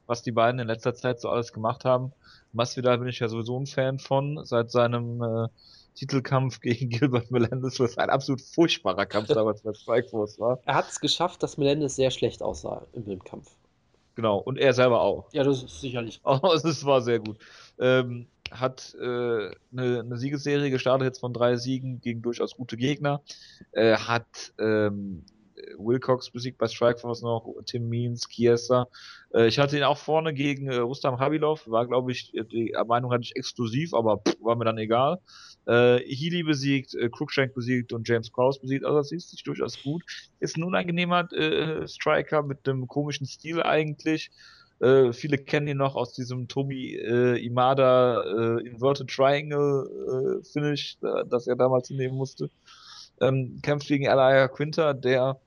was 0.07 0.24
die 0.24 0.32
beiden 0.32 0.60
in 0.60 0.68
letzter 0.68 0.95
Zeit 0.95 1.22
so 1.22 1.30
alles 1.30 1.53
gemacht 1.53 1.86
haben. 1.86 2.12
Masvidal 2.51 2.97
bin 2.97 3.07
ich 3.07 3.20
ja 3.20 3.28
sowieso 3.28 3.60
ein 3.60 3.68
Fan 3.68 3.99
von, 3.99 4.43
seit 4.43 4.72
seinem 4.72 5.22
äh, 5.22 5.47
Titelkampf 5.93 6.60
gegen 6.62 6.89
Gilbert 6.89 7.30
Melendez, 7.30 7.80
was 7.80 7.97
ein 7.97 8.10
absolut 8.10 8.41
furchtbarer 8.41 9.05
Kampf 9.05 9.28
damals 9.28 9.62
bei 9.62 9.74
Strikeforce 9.74 10.39
war. 10.39 10.60
Er 10.66 10.76
hat 10.76 10.89
es 10.89 10.99
geschafft, 10.99 11.43
dass 11.43 11.57
Melendez 11.57 11.95
sehr 11.95 12.10
schlecht 12.10 12.41
aussah 12.41 12.88
im 12.93 13.03
Filmkampf. 13.03 13.51
Genau, 14.16 14.38
und 14.39 14.57
er 14.57 14.74
selber 14.74 15.01
auch. 15.01 15.32
Ja, 15.32 15.43
das 15.43 15.64
ist 15.64 15.80
sicherlich. 15.80 16.20
Oh, 16.26 16.51
es 16.53 16.86
war 16.86 17.01
sehr 17.01 17.20
gut. 17.20 17.38
Ähm, 17.80 18.28
hat 18.52 18.95
äh, 19.00 19.06
eine, 19.06 19.54
eine 19.72 20.18
Siegesserie 20.18 20.70
gestartet 20.70 21.06
jetzt 21.06 21.20
von 21.20 21.34
drei 21.34 21.56
Siegen 21.58 22.02
gegen 22.02 22.22
durchaus 22.22 22.56
gute 22.56 22.78
Gegner. 22.78 23.22
Äh, 23.72 23.95
hat 23.95 24.54
ähm, 24.60 25.26
Wilcox 25.78 26.32
besiegt 26.32 26.58
bei 26.58 26.68
Strikeforce 26.68 27.22
noch, 27.22 27.45
Tim 27.66 27.89
Means, 27.89 28.28
Chiesa. 28.28 28.88
Äh, 29.34 29.47
ich 29.47 29.60
hatte 29.60 29.78
ihn 29.78 29.84
auch 29.84 29.97
vorne 29.97 30.34
gegen 30.34 30.68
äh, 30.68 30.76
Rustam 30.76 31.20
Habilov, 31.20 31.68
war 31.68 31.88
glaube 31.88 32.12
ich, 32.12 32.32
die 32.52 32.76
Meinung 32.88 33.12
hatte 33.12 33.24
ich 33.24 33.36
exklusiv, 33.36 33.93
aber 33.93 34.18
pff, 34.18 34.38
war 34.41 34.56
mir 34.56 34.66
dann 34.66 34.78
egal. 34.78 35.20
Äh, 35.66 36.00
Healy 36.00 36.43
besiegt, 36.43 36.95
äh, 36.95 37.10
Cruikshank 37.10 37.54
besiegt 37.54 37.93
und 37.93 38.08
James 38.08 38.32
Krause 38.32 38.60
besiegt, 38.62 38.86
also 38.86 38.97
das 38.97 39.12
ist 39.12 39.30
sich 39.30 39.43
durchaus 39.43 39.82
gut. 39.84 40.04
Ist 40.39 40.58
ein 40.58 40.64
unangenehmer 40.64 41.32
äh, 41.34 41.88
Striker 41.88 42.43
mit 42.43 42.68
einem 42.68 42.88
komischen 42.88 43.28
Stil 43.28 43.62
eigentlich. 43.62 44.32
Äh, 44.80 45.11
viele 45.11 45.38
kennen 45.38 45.67
ihn 45.67 45.77
noch 45.77 45.95
aus 45.95 46.13
diesem 46.13 46.47
Tobi 46.47 46.95
äh, 46.95 47.45
Imada 47.45 48.21
äh, 48.23 48.65
Inverted 48.65 49.09
Triangle 49.09 50.39
äh, 50.41 50.45
Finish, 50.45 50.97
das 51.01 51.47
er 51.47 51.55
damals 51.55 51.89
nehmen 51.89 52.15
musste. 52.15 52.49
Ähm, 53.19 53.59
kämpft 53.61 53.88
gegen 53.89 54.07
Alaya 54.07 54.47
Quinter, 54.47 54.93
der 54.93 55.38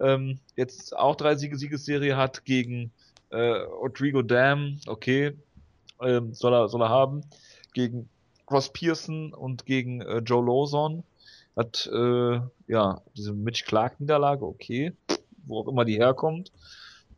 ähm, 0.00 0.38
jetzt 0.56 0.94
auch 0.96 1.16
drei 1.16 1.36
Siege 1.36 1.56
Siegesserie 1.56 2.16
hat 2.16 2.44
gegen 2.44 2.92
äh, 3.30 3.38
Rodrigo 3.38 4.20
Dam, 4.20 4.78
okay, 4.86 5.32
ähm, 6.02 6.34
soll 6.34 6.52
er 6.52 6.68
soll 6.68 6.82
er 6.82 6.90
haben, 6.90 7.22
gegen 7.72 8.10
Ross 8.50 8.70
Pearson 8.70 9.32
und 9.32 9.64
gegen 9.64 10.02
Joe 10.26 10.44
Lawson 10.44 11.02
hat 11.56 11.88
ja 12.66 13.00
diese 13.16 13.32
Mitch 13.32 13.64
Clark 13.64 13.98
Niederlage, 13.98 14.44
okay, 14.44 14.92
wo 15.46 15.60
auch 15.60 15.68
immer 15.68 15.86
die 15.86 15.96
herkommt. 15.96 16.52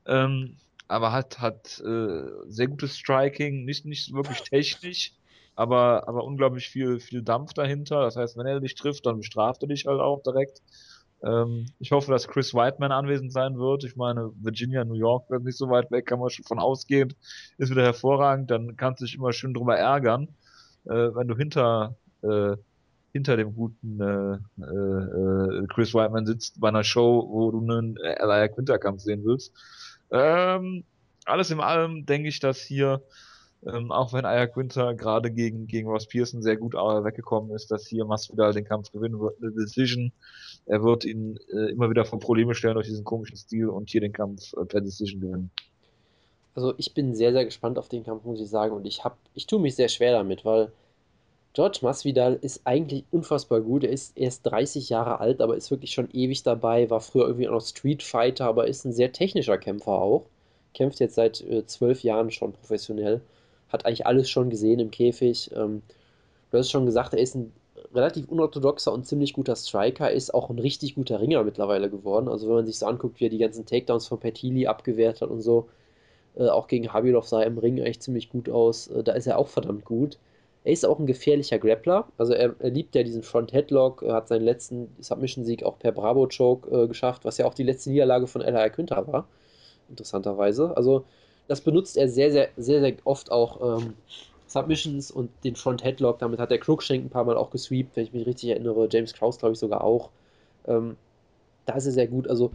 Ähm, 0.07 0.57
aber 0.89 1.13
hat 1.13 1.39
hat 1.41 1.81
äh, 1.81 2.23
sehr 2.49 2.69
gutes 2.69 2.97
Striking, 2.97 3.65
nicht 3.65 3.85
nicht 3.85 4.13
wirklich 4.13 4.43
technisch, 4.43 5.13
aber 5.55 6.09
aber 6.09 6.25
unglaublich 6.25 6.69
viel 6.69 7.01
viel 7.01 7.23
Dampf 7.23 7.53
dahinter. 7.55 8.03
Das 8.03 8.17
heißt, 8.17 8.37
wenn 8.37 8.47
er 8.47 8.61
dich 8.61 8.75
trifft, 8.75 9.07
dann 9.07 9.19
bestraft 9.19 9.63
er 9.63 9.69
dich 9.69 9.87
halt 9.87 10.01
auch 10.01 10.23
direkt. 10.23 10.63
Ähm, 11.23 11.67
ich 11.79 11.93
hoffe, 11.93 12.11
dass 12.11 12.29
Chris 12.29 12.55
Whiteman 12.55 12.93
anwesend 12.93 13.33
sein 13.33 13.59
wird. 13.59 13.85
Ich 13.85 13.97
meine, 13.97 14.33
Virginia, 14.37 14.85
New 14.85 14.95
York 14.95 15.31
wird 15.31 15.45
nicht 15.45 15.59
so 15.59 15.71
weit 15.71 15.91
weg, 15.91 16.07
kann 16.07 16.21
man 16.21 16.31
schon 16.31 16.45
von 16.45 16.59
ausgehen. 16.59 17.15
Ist 17.59 17.71
wieder 17.71 17.85
hervorragend. 17.85 18.51
Dann 18.51 18.77
kannst 18.77 19.01
du 19.01 19.07
dich 19.07 19.15
immer 19.17 19.33
schön 19.33 19.55
drüber 19.55 19.77
ärgern, 19.77 20.29
äh, 20.85 20.91
wenn 21.15 21.29
du 21.29 21.37
hinter 21.37 21.97
äh, 22.23 22.57
hinter 23.13 23.37
dem 23.39 23.55
guten 23.55 24.01
äh, 24.01 24.63
äh, 24.63 25.63
äh, 25.63 25.67
Chris 25.69 25.95
Whiteman 25.95 26.27
sitzt 26.27 26.61
bei 26.61 26.69
einer 26.69 26.85
Show, 26.85 27.27
wo 27.31 27.51
du 27.51 27.61
einen 27.61 27.97
äh, 27.97 28.17
Elia 28.21 28.49
Quinter 28.49 28.79
Kampf 28.79 29.01
sehen 29.01 29.23
willst. 29.25 29.53
Ähm, 30.11 30.85
alles 31.25 31.51
in 31.51 31.61
allem 31.61 32.07
denke 32.07 32.29
ich, 32.29 32.41
dass 32.41 32.61
hier 32.61 33.03
Ähm, 33.67 33.91
auch 33.91 34.13
wenn 34.13 34.25
Aya 34.25 34.47
Günther 34.47 34.95
gerade 34.95 35.33
gegen, 35.33 35.67
gegen 35.67 35.89
Ross 35.89 36.07
Pearson 36.07 36.43
sehr 36.43 36.57
gut 36.57 36.75
äh, 36.75 36.79
weggekommen 36.79 37.51
ist, 37.51 37.71
dass 37.71 37.87
hier 37.87 38.05
Masvidal 38.05 38.53
den 38.53 38.65
Kampf 38.65 38.93
gewinnen 38.93 39.19
wird, 39.19 39.43
eine 39.43 39.51
Decision. 39.51 40.13
Er 40.67 40.85
wird 40.85 41.05
ihn 41.05 41.39
äh, 41.53 41.71
immer 41.71 41.91
wieder 41.91 42.05
vor 42.05 42.21
Probleme 42.21 42.55
stellen 42.55 42.75
durch 42.75 42.87
diesen 42.87 43.05
komischen 43.05 43.37
Stil 43.37 43.69
und 43.69 43.91
hier 43.91 44.03
den 44.03 44.13
Kampf 44.13 44.53
äh, 44.53 44.65
per 44.67 44.83
Decision 44.83 45.21
gewinnen. 45.21 45.51
Also 46.55 46.75
ich 46.77 46.95
bin 46.95 47.15
sehr, 47.15 47.33
sehr 47.33 47.45
gespannt 47.45 47.79
auf 47.79 47.89
den 47.89 48.05
Kampf, 48.05 48.25
muss 48.25 48.41
ich 48.41 48.49
sagen. 48.49 48.73
Und 48.75 48.87
ich 48.87 49.03
hab, 49.05 49.19
ich 49.35 49.47
tue 49.47 49.59
mich 49.59 49.75
sehr 49.75 49.89
schwer 49.89 50.13
damit, 50.13 50.45
weil 50.45 50.71
George 51.57 51.79
Masvidal 51.81 52.39
ist 52.43 52.61
eigentlich 52.67 53.07
unfassbar 53.11 53.63
gut. 53.63 53.83
Er 53.83 53.89
ist 53.89 54.15
erst 54.19 54.45
30 54.45 54.91
Jahre 54.91 55.21
alt, 55.21 55.41
aber 55.41 55.57
ist 55.57 55.71
wirklich 55.71 55.93
schon 55.93 56.11
ewig 56.13 56.43
dabei. 56.43 56.91
War 56.91 57.01
früher 57.01 57.27
irgendwie 57.27 57.49
auch 57.49 57.53
noch 57.53 57.65
Street 57.65 58.03
Fighter, 58.03 58.45
aber 58.45 58.67
ist 58.67 58.85
ein 58.85 58.93
sehr 58.93 59.11
technischer 59.11 59.57
Kämpfer 59.57 59.93
auch. 59.93 60.27
Kämpft 60.75 61.01
jetzt 61.01 61.15
seit 61.15 61.41
äh, 61.41 61.65
zwölf 61.65 62.03
Jahren 62.03 62.31
schon 62.31 62.53
professionell. 62.53 63.23
Hat 63.71 63.87
eigentlich 63.87 64.05
alles 64.05 64.29
schon 64.29 64.51
gesehen 64.51 64.81
im 64.81 64.91
Käfig. 64.91 65.51
Ähm, 65.57 65.81
du 66.51 66.59
hast 66.59 66.71
schon 66.71 66.85
gesagt, 66.85 67.15
er 67.15 67.21
ist 67.21 67.35
ein 67.35 67.55
relativ 67.95 68.29
unorthodoxer 68.29 68.93
und 68.93 69.07
ziemlich 69.07 69.33
guter 69.33 69.57
Striker. 69.57 70.11
Er 70.11 70.13
ist 70.15 70.35
auch 70.35 70.51
ein 70.51 70.59
richtig 70.59 70.95
guter 70.95 71.23
Ringer 71.23 71.43
mittlerweile 71.43 71.89
geworden. 71.89 72.29
Also 72.29 72.49
wenn 72.49 72.57
man 72.57 72.67
sich 72.67 72.79
so 72.79 72.85
anguckt, 72.85 73.19
wie 73.19 73.29
er 73.29 73.31
die 73.31 73.39
ganzen 73.39 73.65
Takedowns 73.65 74.09
von 74.09 74.21
Petili 74.21 74.67
abgewehrt 74.67 75.23
hat 75.23 75.31
und 75.31 75.41
so. 75.41 75.71
Äh, 76.37 76.49
auch 76.49 76.69
gegen 76.69 76.93
Habilov 76.93 77.27
sah 77.27 77.41
er 77.41 77.47
im 77.47 77.57
Ring 77.57 77.81
eigentlich 77.81 78.01
ziemlich 78.01 78.29
gut 78.29 78.51
aus. 78.51 78.89
Äh, 78.89 79.03
da 79.03 79.13
ist 79.13 79.27
er 79.27 79.39
auch 79.39 79.49
verdammt 79.49 79.87
gut. 79.87 80.19
Er 80.67 80.73
ist 80.73 80.85
auch 80.85 80.99
ein 80.99 81.07
gefährlicher 81.07 81.61
Grappler. 81.61 82.09
Also 82.19 82.33
er, 82.33 82.57
er 82.59 82.71
liebt 82.71 82.97
ja 82.97 83.05
diesen 83.05 83.23
Front-Headlock, 83.23 84.03
er 84.03 84.15
hat 84.15 84.27
seinen 84.27 84.43
letzten 84.43 84.89
Submission-Sieg 84.99 85.63
auch 85.63 85.79
per 85.79 85.93
Bravo-Choke 85.93 86.69
äh, 86.71 86.89
geschafft, 86.89 87.25
was 87.25 87.39
ja 87.39 87.47
auch 87.47 87.55
die 87.55 87.63
letzte 87.63 87.91
Niederlage 87.91 88.27
von 88.27 88.43
Ella 88.43 88.67
Günther 88.67 89.07
war. 89.07 89.29
Interessanterweise. 89.89 90.77
Also 90.77 91.05
das 91.47 91.61
benutzt 91.61 91.97
er 91.97 92.09
sehr, 92.09 92.33
sehr, 92.33 92.49
sehr, 92.57 92.81
sehr 92.81 92.95
oft 93.05 93.31
auch 93.31 93.79
ähm, 93.79 93.95
Submissions 94.49 95.13
und 95.13 95.31
den 95.45 95.55
Front-Headlock. 95.55 96.19
Damit 96.19 96.41
hat 96.41 96.51
der 96.51 96.59
Cruikshank 96.59 97.05
ein 97.05 97.11
paar 97.11 97.25
Mal 97.25 97.37
auch 97.37 97.51
gesweept, 97.51 97.95
wenn 97.95 98.03
ich 98.03 98.13
mich 98.13 98.27
richtig 98.27 98.51
erinnere. 98.51 98.89
James 98.91 99.15
Krause, 99.15 99.39
glaube 99.39 99.53
ich, 99.53 99.61
sogar 99.61 99.85
auch. 99.85 100.11
Ähm, 100.67 100.97
da 101.65 101.75
ist 101.75 101.87
er 101.87 101.93
sehr 101.93 102.09
gut. 102.09 102.27
Also 102.27 102.51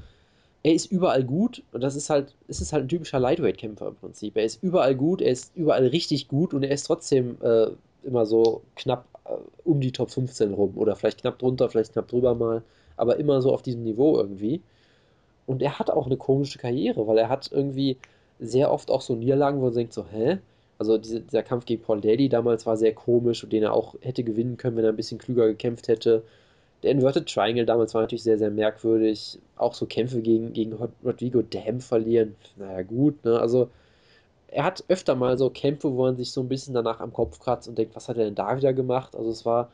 er 0.63 0.73
ist 0.73 0.91
überall 0.91 1.23
gut 1.23 1.63
und 1.71 1.79
das 1.79 1.95
ist 1.95 2.09
halt, 2.09 2.35
es 2.49 2.59
ist 2.59 2.73
halt 2.73 2.83
ein 2.83 2.89
typischer 2.89 3.19
Lightweight-Kämpfer 3.19 3.87
im 3.87 3.95
Prinzip. 3.95 4.35
Er 4.35 4.43
ist 4.43 4.61
überall 4.61 4.95
gut, 4.95 5.21
er 5.21 5.31
ist 5.31 5.55
überall 5.55 5.87
richtig 5.87 6.27
gut 6.27 6.53
und 6.53 6.63
er 6.63 6.71
ist 6.71 6.83
trotzdem 6.83 7.37
äh, 7.41 7.67
immer 8.03 8.25
so 8.25 8.61
knapp 8.75 9.05
äh, 9.25 9.31
um 9.63 9.81
die 9.81 9.91
Top 9.91 10.11
15 10.11 10.53
rum 10.53 10.73
oder 10.77 10.95
vielleicht 10.95 11.21
knapp 11.21 11.39
drunter, 11.39 11.69
vielleicht 11.69 11.93
knapp 11.93 12.07
drüber 12.07 12.35
mal, 12.35 12.63
aber 12.97 13.17
immer 13.17 13.41
so 13.41 13.53
auf 13.53 13.61
diesem 13.61 13.83
Niveau 13.83 14.17
irgendwie. 14.17 14.61
Und 15.45 15.61
er 15.61 15.79
hat 15.79 15.89
auch 15.91 16.05
eine 16.05 16.17
komische 16.17 16.59
Karriere, 16.59 17.07
weil 17.07 17.17
er 17.17 17.29
hat 17.29 17.51
irgendwie 17.51 17.97
sehr 18.39 18.71
oft 18.71 18.89
auch 18.91 19.01
so 19.01 19.15
Niederlagen, 19.15 19.59
wo 19.59 19.65
man 19.65 19.73
denkt 19.73 19.93
so, 19.93 20.05
hä? 20.11 20.39
Also 20.77 20.97
diese, 20.97 21.21
dieser 21.21 21.43
Kampf 21.43 21.65
gegen 21.65 21.83
Paul 21.83 22.01
Daly 22.01 22.27
damals 22.29 22.65
war 22.65 22.75
sehr 22.77 22.93
komisch 22.93 23.43
und 23.43 23.53
den 23.53 23.63
er 23.63 23.73
auch 23.73 23.95
hätte 24.01 24.23
gewinnen 24.23 24.57
können, 24.57 24.77
wenn 24.77 24.83
er 24.85 24.91
ein 24.91 24.95
bisschen 24.95 25.19
klüger 25.19 25.47
gekämpft 25.47 25.87
hätte. 25.87 26.23
Der 26.83 26.91
Inverted 26.91 27.27
Triangle 27.27 27.65
damals 27.65 27.93
war 27.93 28.01
natürlich 28.01 28.23
sehr, 28.23 28.39
sehr 28.39 28.49
merkwürdig. 28.49 29.39
Auch 29.57 29.75
so 29.75 29.85
Kämpfe 29.85 30.21
gegen, 30.21 30.53
gegen 30.53 30.73
Rodrigo 31.03 31.43
Dam 31.43 31.81
verlieren. 31.81 32.35
Naja, 32.57 32.81
gut, 32.81 33.23
ne? 33.23 33.39
Also 33.39 33.69
er 34.51 34.65
hat 34.65 34.83
öfter 34.89 35.15
mal 35.15 35.37
so 35.37 35.49
Kämpfe, 35.49 35.91
wo 35.93 36.03
man 36.03 36.17
sich 36.17 36.31
so 36.31 36.41
ein 36.41 36.49
bisschen 36.49 36.73
danach 36.73 36.99
am 36.99 37.13
Kopf 37.13 37.39
kratzt 37.39 37.67
und 37.67 37.77
denkt, 37.77 37.95
was 37.95 38.09
hat 38.09 38.17
er 38.17 38.25
denn 38.25 38.35
da 38.35 38.55
wieder 38.55 38.73
gemacht? 38.73 39.15
Also 39.15 39.31
es 39.31 39.45
war 39.45 39.71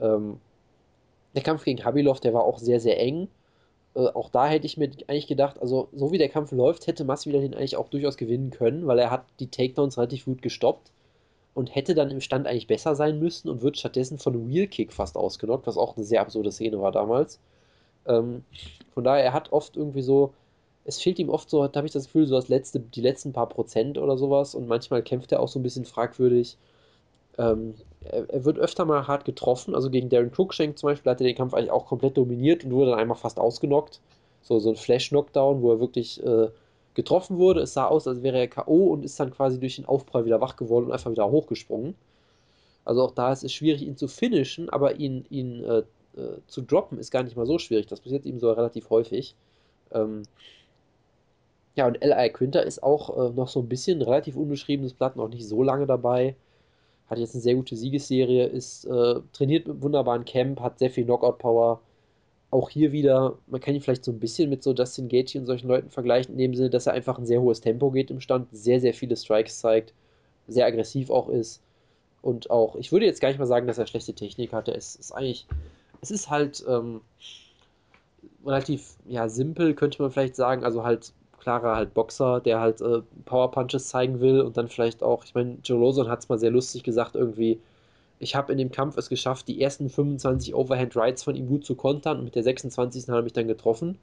ähm, 0.00 0.38
der 1.34 1.42
Kampf 1.42 1.64
gegen 1.64 1.84
Habilov, 1.84 2.20
der 2.20 2.32
war 2.32 2.44
auch 2.44 2.58
sehr, 2.58 2.80
sehr 2.80 2.98
eng. 3.00 3.28
Äh, 3.94 4.06
auch 4.06 4.30
da 4.30 4.46
hätte 4.46 4.66
ich 4.66 4.76
mir 4.76 4.90
eigentlich 5.08 5.26
gedacht, 5.26 5.60
also 5.60 5.88
so 5.92 6.12
wie 6.12 6.18
der 6.18 6.28
Kampf 6.28 6.52
läuft, 6.52 6.86
hätte 6.86 7.04
Masvidal 7.04 7.42
den 7.42 7.54
eigentlich 7.54 7.76
auch 7.76 7.88
durchaus 7.88 8.16
gewinnen 8.16 8.50
können, 8.50 8.86
weil 8.86 9.00
er 9.00 9.10
hat 9.10 9.24
die 9.40 9.48
Takedowns 9.48 9.98
relativ 9.98 10.26
gut 10.26 10.42
gestoppt 10.42 10.92
und 11.54 11.74
hätte 11.74 11.94
dann 11.94 12.10
im 12.10 12.20
Stand 12.20 12.46
eigentlich 12.46 12.68
besser 12.68 12.94
sein 12.94 13.18
müssen 13.18 13.48
und 13.48 13.62
wird 13.62 13.78
stattdessen 13.78 14.18
von 14.18 14.34
einem 14.34 14.48
Wheelkick 14.48 14.92
fast 14.92 15.16
ausgenockt, 15.16 15.66
was 15.66 15.76
auch 15.76 15.96
eine 15.96 16.04
sehr 16.04 16.20
absurde 16.20 16.52
Szene 16.52 16.80
war 16.80 16.92
damals. 16.92 17.40
Ähm, 18.06 18.44
von 18.92 19.02
daher, 19.02 19.24
er 19.24 19.32
hat 19.32 19.52
oft 19.52 19.76
irgendwie 19.76 20.02
so 20.02 20.34
es 20.84 21.00
fehlt 21.00 21.18
ihm 21.18 21.30
oft 21.30 21.48
so, 21.48 21.66
da 21.66 21.78
habe 21.78 21.86
ich 21.86 21.92
das 21.92 22.04
Gefühl, 22.06 22.26
so 22.26 22.34
das 22.34 22.48
letzte, 22.48 22.80
die 22.80 23.00
letzten 23.00 23.32
paar 23.32 23.48
Prozent 23.48 23.98
oder 23.98 24.18
sowas 24.18 24.54
und 24.54 24.68
manchmal 24.68 25.02
kämpft 25.02 25.32
er 25.32 25.40
auch 25.40 25.48
so 25.48 25.58
ein 25.58 25.62
bisschen 25.62 25.84
fragwürdig. 25.84 26.58
Ähm, 27.38 27.74
er, 28.04 28.28
er, 28.28 28.44
wird 28.44 28.58
öfter 28.58 28.84
mal 28.84 29.06
hart 29.06 29.24
getroffen, 29.24 29.74
also 29.74 29.90
gegen 29.90 30.08
Darren 30.08 30.30
Cruikshank 30.30 30.78
zum 30.78 30.88
Beispiel 30.88 31.10
hat 31.10 31.20
er 31.20 31.26
den 31.26 31.36
Kampf 31.36 31.54
eigentlich 31.54 31.70
auch 31.70 31.86
komplett 31.86 32.16
dominiert 32.16 32.64
und 32.64 32.72
wurde 32.72 32.90
dann 32.90 33.00
einmal 33.00 33.16
fast 33.16 33.38
ausgenockt. 33.38 34.00
So, 34.42 34.58
so 34.60 34.70
ein 34.70 34.76
Flash-Knockdown, 34.76 35.62
wo 35.62 35.72
er 35.72 35.80
wirklich 35.80 36.22
äh, 36.22 36.48
getroffen 36.92 37.38
wurde. 37.38 37.62
Es 37.62 37.72
sah 37.72 37.86
aus, 37.86 38.06
als 38.06 38.22
wäre 38.22 38.38
er 38.38 38.48
K.O. 38.48 38.92
und 38.92 39.04
ist 39.04 39.18
dann 39.18 39.30
quasi 39.30 39.58
durch 39.58 39.76
den 39.76 39.86
Aufprall 39.86 40.26
wieder 40.26 40.40
wach 40.40 40.56
geworden 40.56 40.86
und 40.86 40.92
einfach 40.92 41.10
wieder 41.10 41.30
hochgesprungen. 41.30 41.94
Also 42.84 43.02
auch 43.02 43.12
da 43.12 43.32
ist 43.32 43.42
es 43.42 43.52
schwierig, 43.54 43.82
ihn 43.82 43.96
zu 43.96 44.06
finishen, 44.06 44.68
aber 44.68 44.96
ihn, 44.96 45.24
ihn 45.30 45.64
äh, 45.64 45.78
äh, 46.20 46.38
zu 46.46 46.60
droppen 46.60 46.98
ist 46.98 47.10
gar 47.10 47.22
nicht 47.22 47.36
mal 47.36 47.46
so 47.46 47.58
schwierig. 47.58 47.86
Das 47.86 48.00
passiert 48.00 48.26
ihm 48.26 48.38
so 48.38 48.52
relativ 48.52 48.90
häufig. 48.90 49.34
Ähm, 49.92 50.22
ja, 51.76 51.86
und 51.86 52.00
L.I. 52.02 52.30
Quinter 52.30 52.64
ist 52.64 52.82
auch 52.82 53.30
äh, 53.30 53.32
noch 53.32 53.48
so 53.48 53.60
ein 53.60 53.68
bisschen 53.68 54.00
relativ 54.02 54.36
unbeschriebenes 54.36 54.94
Blatt, 54.94 55.16
noch 55.16 55.28
nicht 55.28 55.46
so 55.46 55.62
lange 55.62 55.86
dabei. 55.86 56.36
Hat 57.08 57.18
jetzt 57.18 57.34
eine 57.34 57.42
sehr 57.42 57.56
gute 57.56 57.76
Siegesserie, 57.76 58.46
ist 58.46 58.84
äh, 58.86 59.20
trainiert 59.32 59.66
mit 59.66 59.74
einem 59.74 59.82
wunderbaren 59.82 60.24
Camp, 60.24 60.60
hat 60.60 60.78
sehr 60.78 60.90
viel 60.90 61.04
Knockout-Power. 61.04 61.80
Auch 62.50 62.70
hier 62.70 62.92
wieder, 62.92 63.38
man 63.48 63.60
kann 63.60 63.74
ihn 63.74 63.80
vielleicht 63.80 64.04
so 64.04 64.12
ein 64.12 64.20
bisschen 64.20 64.48
mit 64.50 64.62
so 64.62 64.72
Justin 64.72 65.08
Gaethje 65.08 65.40
und 65.40 65.46
solchen 65.46 65.66
Leuten 65.68 65.90
vergleichen, 65.90 66.34
in 66.34 66.38
dem 66.38 66.54
Sinne, 66.54 66.70
dass 66.70 66.86
er 66.86 66.92
einfach 66.92 67.18
ein 67.18 67.26
sehr 67.26 67.40
hohes 67.42 67.60
Tempo 67.60 67.90
geht 67.90 68.10
im 68.10 68.20
Stand, 68.20 68.48
sehr, 68.52 68.80
sehr 68.80 68.94
viele 68.94 69.16
Strikes 69.16 69.58
zeigt, 69.58 69.92
sehr 70.46 70.66
aggressiv 70.66 71.10
auch 71.10 71.28
ist. 71.28 71.60
Und 72.22 72.50
auch, 72.50 72.76
ich 72.76 72.92
würde 72.92 73.06
jetzt 73.06 73.20
gar 73.20 73.28
nicht 73.28 73.38
mal 73.38 73.46
sagen, 73.46 73.66
dass 73.66 73.78
er 73.78 73.86
schlechte 73.86 74.14
Technik 74.14 74.52
hatte. 74.52 74.72
Es 74.72 74.94
ist 74.94 75.12
eigentlich, 75.12 75.46
es 76.00 76.10
ist 76.12 76.30
halt 76.30 76.64
ähm, 76.68 77.00
relativ, 78.46 78.96
ja, 79.06 79.28
simpel, 79.28 79.74
könnte 79.74 80.00
man 80.00 80.12
vielleicht 80.12 80.36
sagen. 80.36 80.64
Also 80.64 80.84
halt 80.84 81.12
klarer 81.44 81.76
halt 81.76 81.92
Boxer, 81.94 82.40
der 82.40 82.58
halt 82.60 82.80
äh, 82.80 83.02
Power 83.26 83.50
Punches 83.50 83.88
zeigen 83.88 84.20
will 84.20 84.40
und 84.40 84.56
dann 84.56 84.68
vielleicht 84.68 85.02
auch, 85.02 85.24
ich 85.24 85.34
meine, 85.34 85.58
Joe 85.62 85.78
Lawson 85.78 86.08
hat 86.08 86.20
es 86.20 86.28
mal 86.30 86.38
sehr 86.38 86.50
lustig 86.50 86.82
gesagt, 86.82 87.14
irgendwie, 87.14 87.60
ich 88.18 88.34
habe 88.34 88.50
in 88.50 88.58
dem 88.58 88.72
Kampf 88.72 88.96
es 88.96 89.10
geschafft, 89.10 89.46
die 89.48 89.60
ersten 89.60 89.90
25 89.90 90.54
Overhand 90.54 90.96
Rights 90.96 91.22
von 91.22 91.36
ihm 91.36 91.46
gut 91.46 91.66
zu 91.66 91.74
kontern 91.74 92.18
und 92.18 92.24
mit 92.24 92.34
der 92.34 92.42
26. 92.42 93.08
hat 93.08 93.16
er 93.16 93.22
mich 93.22 93.34
dann 93.34 93.46
getroffen. 93.46 93.98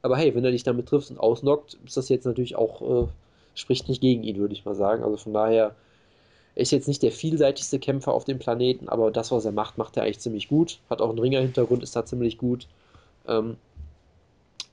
Aber 0.00 0.16
hey, 0.16 0.34
wenn 0.34 0.44
er 0.44 0.52
dich 0.52 0.62
damit 0.62 0.86
trifft 0.88 1.10
und 1.10 1.18
ausnockt, 1.18 1.74
ist 1.84 1.98
das 1.98 2.08
jetzt 2.08 2.24
natürlich 2.24 2.56
auch, 2.56 3.04
äh, 3.04 3.08
spricht 3.54 3.88
nicht 3.88 4.00
gegen 4.00 4.22
ihn, 4.22 4.38
würde 4.38 4.54
ich 4.54 4.64
mal 4.64 4.74
sagen. 4.74 5.04
Also 5.04 5.18
von 5.18 5.34
daher, 5.34 5.74
er 6.54 6.62
ist 6.62 6.70
jetzt 6.70 6.88
nicht 6.88 7.02
der 7.02 7.12
vielseitigste 7.12 7.78
Kämpfer 7.78 8.12
auf 8.12 8.24
dem 8.24 8.38
Planeten, 8.38 8.88
aber 8.88 9.10
das, 9.10 9.30
was 9.32 9.44
er 9.44 9.52
macht, 9.52 9.76
macht 9.76 9.98
er 9.98 10.04
eigentlich 10.04 10.20
ziemlich 10.20 10.48
gut. 10.48 10.78
Hat 10.88 11.02
auch 11.02 11.10
einen 11.10 11.18
Ringer-Hintergrund, 11.18 11.82
ist 11.82 11.94
da 11.94 12.06
ziemlich 12.06 12.38
gut. 12.38 12.66
Ähm, 13.28 13.56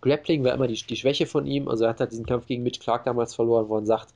Grappling 0.04 0.44
war 0.44 0.54
immer 0.54 0.68
die, 0.68 0.76
die 0.76 0.96
Schwäche 0.96 1.26
von 1.26 1.46
ihm. 1.48 1.68
Also 1.70 1.86
er 1.86 1.92
hat 1.92 2.00
halt 2.02 2.12
diesen 2.12 2.26
Kampf 2.26 2.46
gegen 2.46 2.64
Mitch 2.64 2.80
Clark 2.80 3.06
damals 3.06 3.34
verloren, 3.34 3.70
wo 3.70 3.78
er 3.78 3.86
sagt, 3.86 4.14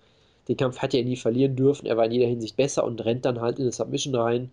den 0.47 0.57
Kampf 0.57 0.79
hat 0.79 0.93
er 0.93 1.03
nie 1.03 1.15
verlieren 1.15 1.55
dürfen. 1.55 1.85
Er 1.87 1.97
war 1.97 2.05
in 2.05 2.11
jeder 2.11 2.27
Hinsicht 2.27 2.57
besser 2.57 2.83
und 2.83 3.03
rennt 3.05 3.25
dann 3.25 3.41
halt 3.41 3.57
in 3.57 3.63
eine 3.63 3.71
Submission 3.71 4.15
rein. 4.15 4.51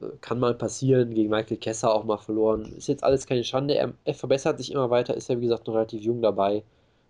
Äh, 0.00 0.06
kann 0.20 0.38
mal 0.38 0.54
passieren, 0.54 1.14
gegen 1.14 1.30
Michael 1.30 1.56
Kessler 1.58 1.92
auch 1.94 2.04
mal 2.04 2.18
verloren. 2.18 2.72
Ist 2.76 2.88
jetzt 2.88 3.04
alles 3.04 3.26
keine 3.26 3.44
Schande. 3.44 3.74
Er, 3.74 3.92
er 4.04 4.14
verbessert 4.14 4.58
sich 4.58 4.72
immer 4.72 4.90
weiter, 4.90 5.14
ist 5.14 5.28
ja 5.28 5.38
wie 5.40 5.46
gesagt 5.46 5.66
noch 5.66 5.74
relativ 5.74 6.02
jung 6.02 6.22
dabei. 6.22 6.62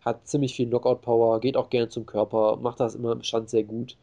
Hat 0.05 0.27
ziemlich 0.27 0.55
viel 0.55 0.69
Knockout-Power, 0.69 1.41
geht 1.41 1.57
auch 1.57 1.71
gerne 1.71 1.89
zum 1.89 2.07
Körper, 2.07 2.57
macht 2.57 2.81
das 2.81 2.95
immer 2.95 3.13
im 3.13 3.23
Stand 3.23 3.51
sehr 3.51 3.65
gut. 3.65 3.97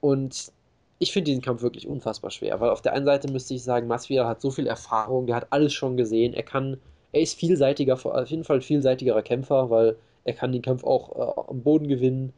Und 0.00 0.52
ich 0.98 1.12
finde 1.12 1.30
diesen 1.30 1.42
Kampf 1.42 1.62
wirklich 1.62 1.86
unfassbar 1.88 2.30
schwer, 2.30 2.60
weil 2.60 2.70
auf 2.70 2.82
der 2.82 2.94
einen 2.94 3.04
Seite 3.06 3.30
müsste 3.30 3.54
ich 3.54 3.62
sagen, 3.62 3.88
Masvidal 3.88 4.26
hat 4.26 4.40
so 4.40 4.50
viel 4.50 4.66
Erfahrung, 4.66 5.26
der 5.26 5.36
hat 5.36 5.48
alles 5.50 5.72
schon 5.74 5.96
gesehen, 5.96 6.34
er 6.34 6.42
kann 6.44 6.78
er 7.14 7.22
ist 7.22 7.38
vielseitiger, 7.38 7.94
auf 7.94 8.30
jeden 8.30 8.44
Fall 8.44 8.60
vielseitigerer 8.60 9.22
Kämpfer, 9.22 9.70
weil 9.70 9.96
er 10.24 10.34
kann 10.34 10.52
den 10.52 10.62
Kampf 10.62 10.84
auch 10.84 11.16
äh, 11.16 11.50
am 11.50 11.62
Boden 11.62 11.88
gewinnen. 11.88 12.32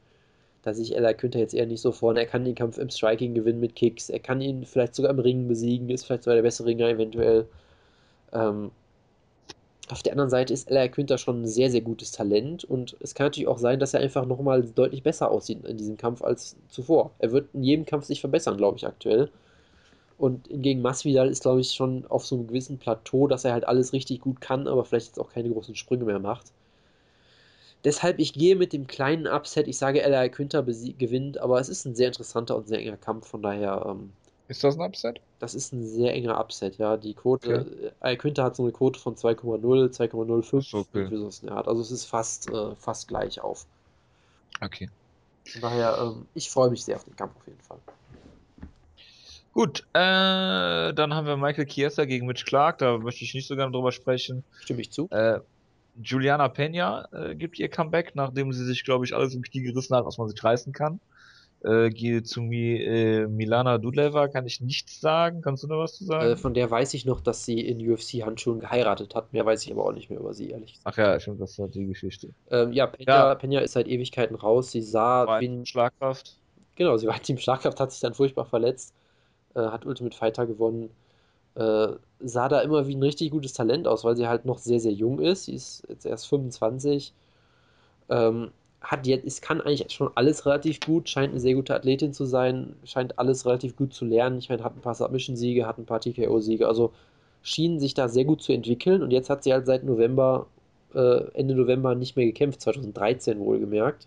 Da 0.62 0.74
sehe 0.74 0.84
ich 0.84 0.96
Ella 0.96 1.12
Günther 1.12 1.40
jetzt 1.40 1.54
eher 1.54 1.66
nicht 1.66 1.80
so 1.80 1.92
vorne. 1.92 2.20
Er 2.20 2.26
kann 2.26 2.44
den 2.44 2.54
Kampf 2.54 2.78
im 2.78 2.90
Striking 2.90 3.34
gewinnen 3.34 3.60
mit 3.60 3.76
Kicks. 3.76 4.10
Er 4.10 4.18
kann 4.18 4.40
ihn 4.40 4.64
vielleicht 4.64 4.94
sogar 4.94 5.12
im 5.12 5.20
Ringen 5.20 5.48
besiegen. 5.48 5.88
Ist 5.90 6.04
vielleicht 6.04 6.24
sogar 6.24 6.34
der 6.34 6.42
bessere 6.42 6.66
Ringer 6.68 6.88
eventuell. 6.88 7.46
Ähm, 8.32 8.70
auf 9.88 10.02
der 10.02 10.12
anderen 10.12 10.30
Seite 10.30 10.52
ist 10.52 10.68
Ella 10.68 10.88
Günther 10.88 11.18
schon 11.18 11.42
ein 11.42 11.46
sehr, 11.46 11.70
sehr 11.70 11.80
gutes 11.80 12.10
Talent 12.10 12.64
und 12.64 12.96
es 13.00 13.14
kann 13.14 13.26
natürlich 13.26 13.46
auch 13.46 13.58
sein, 13.58 13.78
dass 13.78 13.94
er 13.94 14.00
einfach 14.00 14.26
nochmal 14.26 14.64
deutlich 14.64 15.04
besser 15.04 15.30
aussieht 15.30 15.64
in 15.64 15.76
diesem 15.76 15.96
Kampf 15.96 16.22
als 16.22 16.56
zuvor. 16.68 17.12
Er 17.20 17.30
wird 17.30 17.48
in 17.54 17.62
jedem 17.62 17.86
Kampf 17.86 18.04
sich 18.06 18.20
verbessern, 18.20 18.56
glaube 18.56 18.78
ich, 18.78 18.86
aktuell. 18.86 19.30
Und 20.18 20.46
hingegen 20.48 20.80
Masvidal 20.80 21.28
ist, 21.28 21.42
glaube 21.42 21.60
ich, 21.60 21.72
schon 21.72 22.06
auf 22.06 22.24
so 22.24 22.36
einem 22.36 22.46
gewissen 22.46 22.78
Plateau, 22.78 23.26
dass 23.26 23.44
er 23.44 23.52
halt 23.52 23.66
alles 23.68 23.92
richtig 23.92 24.20
gut 24.20 24.40
kann, 24.40 24.66
aber 24.66 24.84
vielleicht 24.84 25.08
jetzt 25.08 25.20
auch 25.20 25.30
keine 25.30 25.50
großen 25.50 25.74
Sprünge 25.74 26.04
mehr 26.04 26.18
macht. 26.18 26.46
Deshalb, 27.84 28.18
ich 28.18 28.32
gehe 28.32 28.56
mit 28.56 28.72
dem 28.72 28.86
kleinen 28.86 29.26
Upset. 29.26 29.68
Ich 29.68 29.78
sage, 29.78 30.02
L.A. 30.02 30.28
Quinter 30.28 30.62
gewinnt, 30.62 31.38
aber 31.38 31.60
es 31.60 31.68
ist 31.68 31.84
ein 31.84 31.94
sehr 31.94 32.08
interessanter 32.08 32.56
und 32.56 32.66
sehr 32.66 32.80
enger 32.80 32.96
Kampf, 32.96 33.28
von 33.28 33.42
daher. 33.42 33.84
Ähm, 33.86 34.12
ist 34.48 34.64
das 34.64 34.76
ein 34.76 34.80
Upset? 34.80 35.20
Das 35.38 35.54
ist 35.54 35.72
ein 35.72 35.86
sehr 35.86 36.14
enger 36.14 36.40
Upset, 36.40 36.78
ja. 36.78 36.96
Die 36.96 37.14
Quote, 37.14 37.66
okay. 38.00 38.12
äh, 38.12 38.16
Quinter 38.16 38.44
hat 38.44 38.56
so 38.56 38.62
eine 38.62 38.72
Quote 38.72 38.98
von 38.98 39.16
2,0, 39.16 39.60
2,05 39.60 40.74
okay. 40.74 41.06
für 41.06 41.30
so 41.30 41.46
eine 41.46 41.52
Art. 41.52 41.68
Also 41.68 41.82
es 41.82 41.90
ist 41.90 42.06
fast, 42.06 42.50
äh, 42.50 42.74
fast 42.76 43.06
gleich 43.08 43.40
auf. 43.40 43.66
Okay. 44.60 44.88
Von 45.44 45.60
daher, 45.60 45.98
ähm, 46.00 46.26
ich 46.34 46.50
freue 46.50 46.70
mich 46.70 46.84
sehr 46.84 46.96
auf 46.96 47.04
den 47.04 47.14
Kampf 47.16 47.36
auf 47.36 47.46
jeden 47.46 47.60
Fall. 47.60 47.78
Gut, 49.56 49.86
äh, 49.94 50.92
dann 50.92 51.14
haben 51.14 51.26
wir 51.26 51.38
Michael 51.38 51.64
Chiesa 51.64 52.04
gegen 52.04 52.26
Mitch 52.26 52.44
Clark, 52.44 52.76
da 52.76 52.98
möchte 52.98 53.24
ich 53.24 53.32
nicht 53.32 53.48
so 53.48 53.56
gerne 53.56 53.72
drüber 53.72 53.90
sprechen. 53.90 54.44
Stimme 54.60 54.82
ich 54.82 54.92
zu. 54.92 55.08
Äh, 55.08 55.40
Juliana 56.02 56.50
Pena 56.50 57.08
äh, 57.10 57.34
gibt 57.34 57.58
ihr 57.58 57.70
Comeback, 57.70 58.14
nachdem 58.14 58.52
sie 58.52 58.66
sich, 58.66 58.84
glaube 58.84 59.06
ich, 59.06 59.14
alles 59.14 59.34
im 59.34 59.40
Knie 59.40 59.62
gerissen 59.62 59.96
hat, 59.96 60.04
was 60.04 60.18
man 60.18 60.28
sich 60.28 60.44
reißen 60.44 60.74
kann. 60.74 61.00
Äh, 61.64 61.88
gehe 61.88 62.22
zu 62.22 62.42
Mi, 62.42 62.76
äh, 62.76 63.26
Milana 63.28 63.78
Dudleva, 63.78 64.28
kann 64.28 64.44
ich 64.44 64.60
nichts 64.60 65.00
sagen. 65.00 65.40
Kannst 65.40 65.62
du 65.62 65.68
noch 65.68 65.78
was 65.78 65.94
zu 65.94 66.04
sagen? 66.04 66.32
Äh, 66.32 66.36
von 66.36 66.52
der 66.52 66.70
weiß 66.70 66.92
ich 66.92 67.06
noch, 67.06 67.22
dass 67.22 67.46
sie 67.46 67.58
in 67.58 67.80
UFC-Handschuhen 67.80 68.60
geheiratet 68.60 69.14
hat. 69.14 69.32
Mehr 69.32 69.46
weiß 69.46 69.64
ich 69.64 69.72
aber 69.72 69.86
auch 69.86 69.92
nicht 69.92 70.10
mehr 70.10 70.20
über 70.20 70.34
sie, 70.34 70.50
ehrlich 70.50 70.74
gesagt. 70.74 70.86
Ach 70.86 70.98
ja, 70.98 71.18
stimmt, 71.18 71.40
das 71.40 71.58
war 71.58 71.68
die 71.68 71.86
Geschichte. 71.86 72.28
Ähm, 72.50 72.74
ja, 72.74 72.86
Pena, 72.86 73.28
ja. 73.28 73.34
Pena 73.34 73.60
ist 73.60 73.72
seit 73.72 73.88
Ewigkeiten 73.88 74.36
raus. 74.36 74.70
Sie 74.70 74.82
sah. 74.82 75.26
War 75.26 75.40
Team 75.40 75.64
Schlagkraft. 75.64 76.36
Genau, 76.74 76.98
sie 76.98 77.06
war 77.06 77.22
Team 77.22 77.38
Schlagkraft, 77.38 77.80
hat 77.80 77.90
sich 77.90 78.02
dann 78.02 78.12
furchtbar 78.12 78.44
verletzt, 78.44 78.94
äh, 79.56 79.68
hat 79.68 79.86
Ultimate 79.86 80.16
Fighter 80.16 80.46
gewonnen. 80.46 80.90
Äh, 81.54 81.88
sah 82.20 82.48
da 82.48 82.60
immer 82.60 82.86
wie 82.86 82.94
ein 82.94 83.02
richtig 83.02 83.30
gutes 83.30 83.54
Talent 83.54 83.88
aus, 83.88 84.04
weil 84.04 84.16
sie 84.16 84.28
halt 84.28 84.44
noch 84.44 84.58
sehr, 84.58 84.80
sehr 84.80 84.92
jung 84.92 85.20
ist. 85.20 85.46
Sie 85.46 85.54
ist 85.54 85.84
jetzt 85.88 86.06
erst 86.06 86.28
25. 86.28 87.12
Ähm, 88.10 88.50
hat 88.80 89.06
jetzt, 89.06 89.26
es 89.26 89.40
kann 89.40 89.60
eigentlich 89.60 89.90
schon 89.92 90.10
alles 90.14 90.46
relativ 90.46 90.80
gut, 90.80 91.08
scheint 91.08 91.32
eine 91.32 91.40
sehr 91.40 91.54
gute 91.54 91.74
Athletin 91.74 92.12
zu 92.12 92.24
sein, 92.24 92.76
scheint 92.84 93.18
alles 93.18 93.46
relativ 93.46 93.76
gut 93.76 93.94
zu 93.94 94.04
lernen. 94.04 94.38
Ich 94.38 94.48
meine, 94.48 94.62
hat 94.62 94.76
ein 94.76 94.80
paar 94.80 94.94
Submission-Siege, 94.94 95.66
hat 95.66 95.78
ein 95.78 95.86
paar 95.86 96.00
TKO-Siege, 96.00 96.68
also 96.68 96.92
schien 97.42 97.80
sich 97.80 97.94
da 97.94 98.08
sehr 98.08 98.24
gut 98.24 98.42
zu 98.42 98.52
entwickeln 98.52 99.02
und 99.02 99.10
jetzt 99.12 99.30
hat 99.30 99.42
sie 99.44 99.52
halt 99.52 99.66
seit 99.66 99.84
November, 99.84 100.46
äh, 100.94 101.24
Ende 101.34 101.54
November 101.54 101.94
nicht 101.94 102.16
mehr 102.16 102.26
gekämpft, 102.26 102.60
2013 102.60 103.40
wohlgemerkt. 103.40 104.06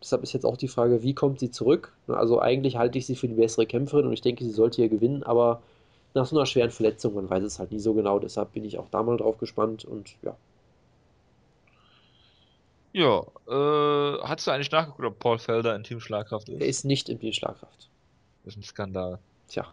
Deshalb 0.00 0.22
ist 0.22 0.32
jetzt 0.32 0.44
auch 0.44 0.56
die 0.56 0.68
Frage, 0.68 1.02
wie 1.02 1.14
kommt 1.14 1.40
sie 1.40 1.50
zurück? 1.50 1.92
Also 2.08 2.40
eigentlich 2.40 2.76
halte 2.76 2.98
ich 2.98 3.06
sie 3.06 3.16
für 3.16 3.28
die 3.28 3.34
bessere 3.34 3.66
Kämpferin 3.66 4.06
und 4.06 4.12
ich 4.12 4.20
denke, 4.20 4.44
sie 4.44 4.50
sollte 4.50 4.76
hier 4.76 4.88
gewinnen, 4.88 5.22
aber 5.22 5.62
nach 6.14 6.26
so 6.26 6.36
einer 6.36 6.46
schweren 6.46 6.70
Verletzung, 6.70 7.14
man 7.14 7.28
weiß 7.28 7.42
es 7.44 7.58
halt 7.58 7.72
nie 7.72 7.80
so 7.80 7.94
genau, 7.94 8.18
deshalb 8.18 8.52
bin 8.52 8.64
ich 8.64 8.78
auch 8.78 8.88
da 8.90 9.02
mal 9.02 9.16
drauf 9.16 9.38
gespannt 9.38 9.84
und 9.84 10.16
ja, 10.22 10.36
ja, 12.96 13.20
äh, 13.46 14.22
hast 14.22 14.46
du 14.46 14.50
eigentlich 14.50 14.70
nachgeguckt, 14.70 15.04
ob 15.04 15.18
Paul 15.18 15.38
Felder 15.38 15.76
in 15.76 15.84
Team 15.84 16.00
Schlagkraft 16.00 16.48
ist? 16.48 16.62
Er 16.62 16.66
ist 16.66 16.86
nicht 16.86 17.10
in 17.10 17.20
Team 17.20 17.34
Schlagkraft. 17.34 17.90
Das 18.42 18.54
ist 18.54 18.58
ein 18.58 18.62
Skandal. 18.62 19.18
Tja. 19.48 19.66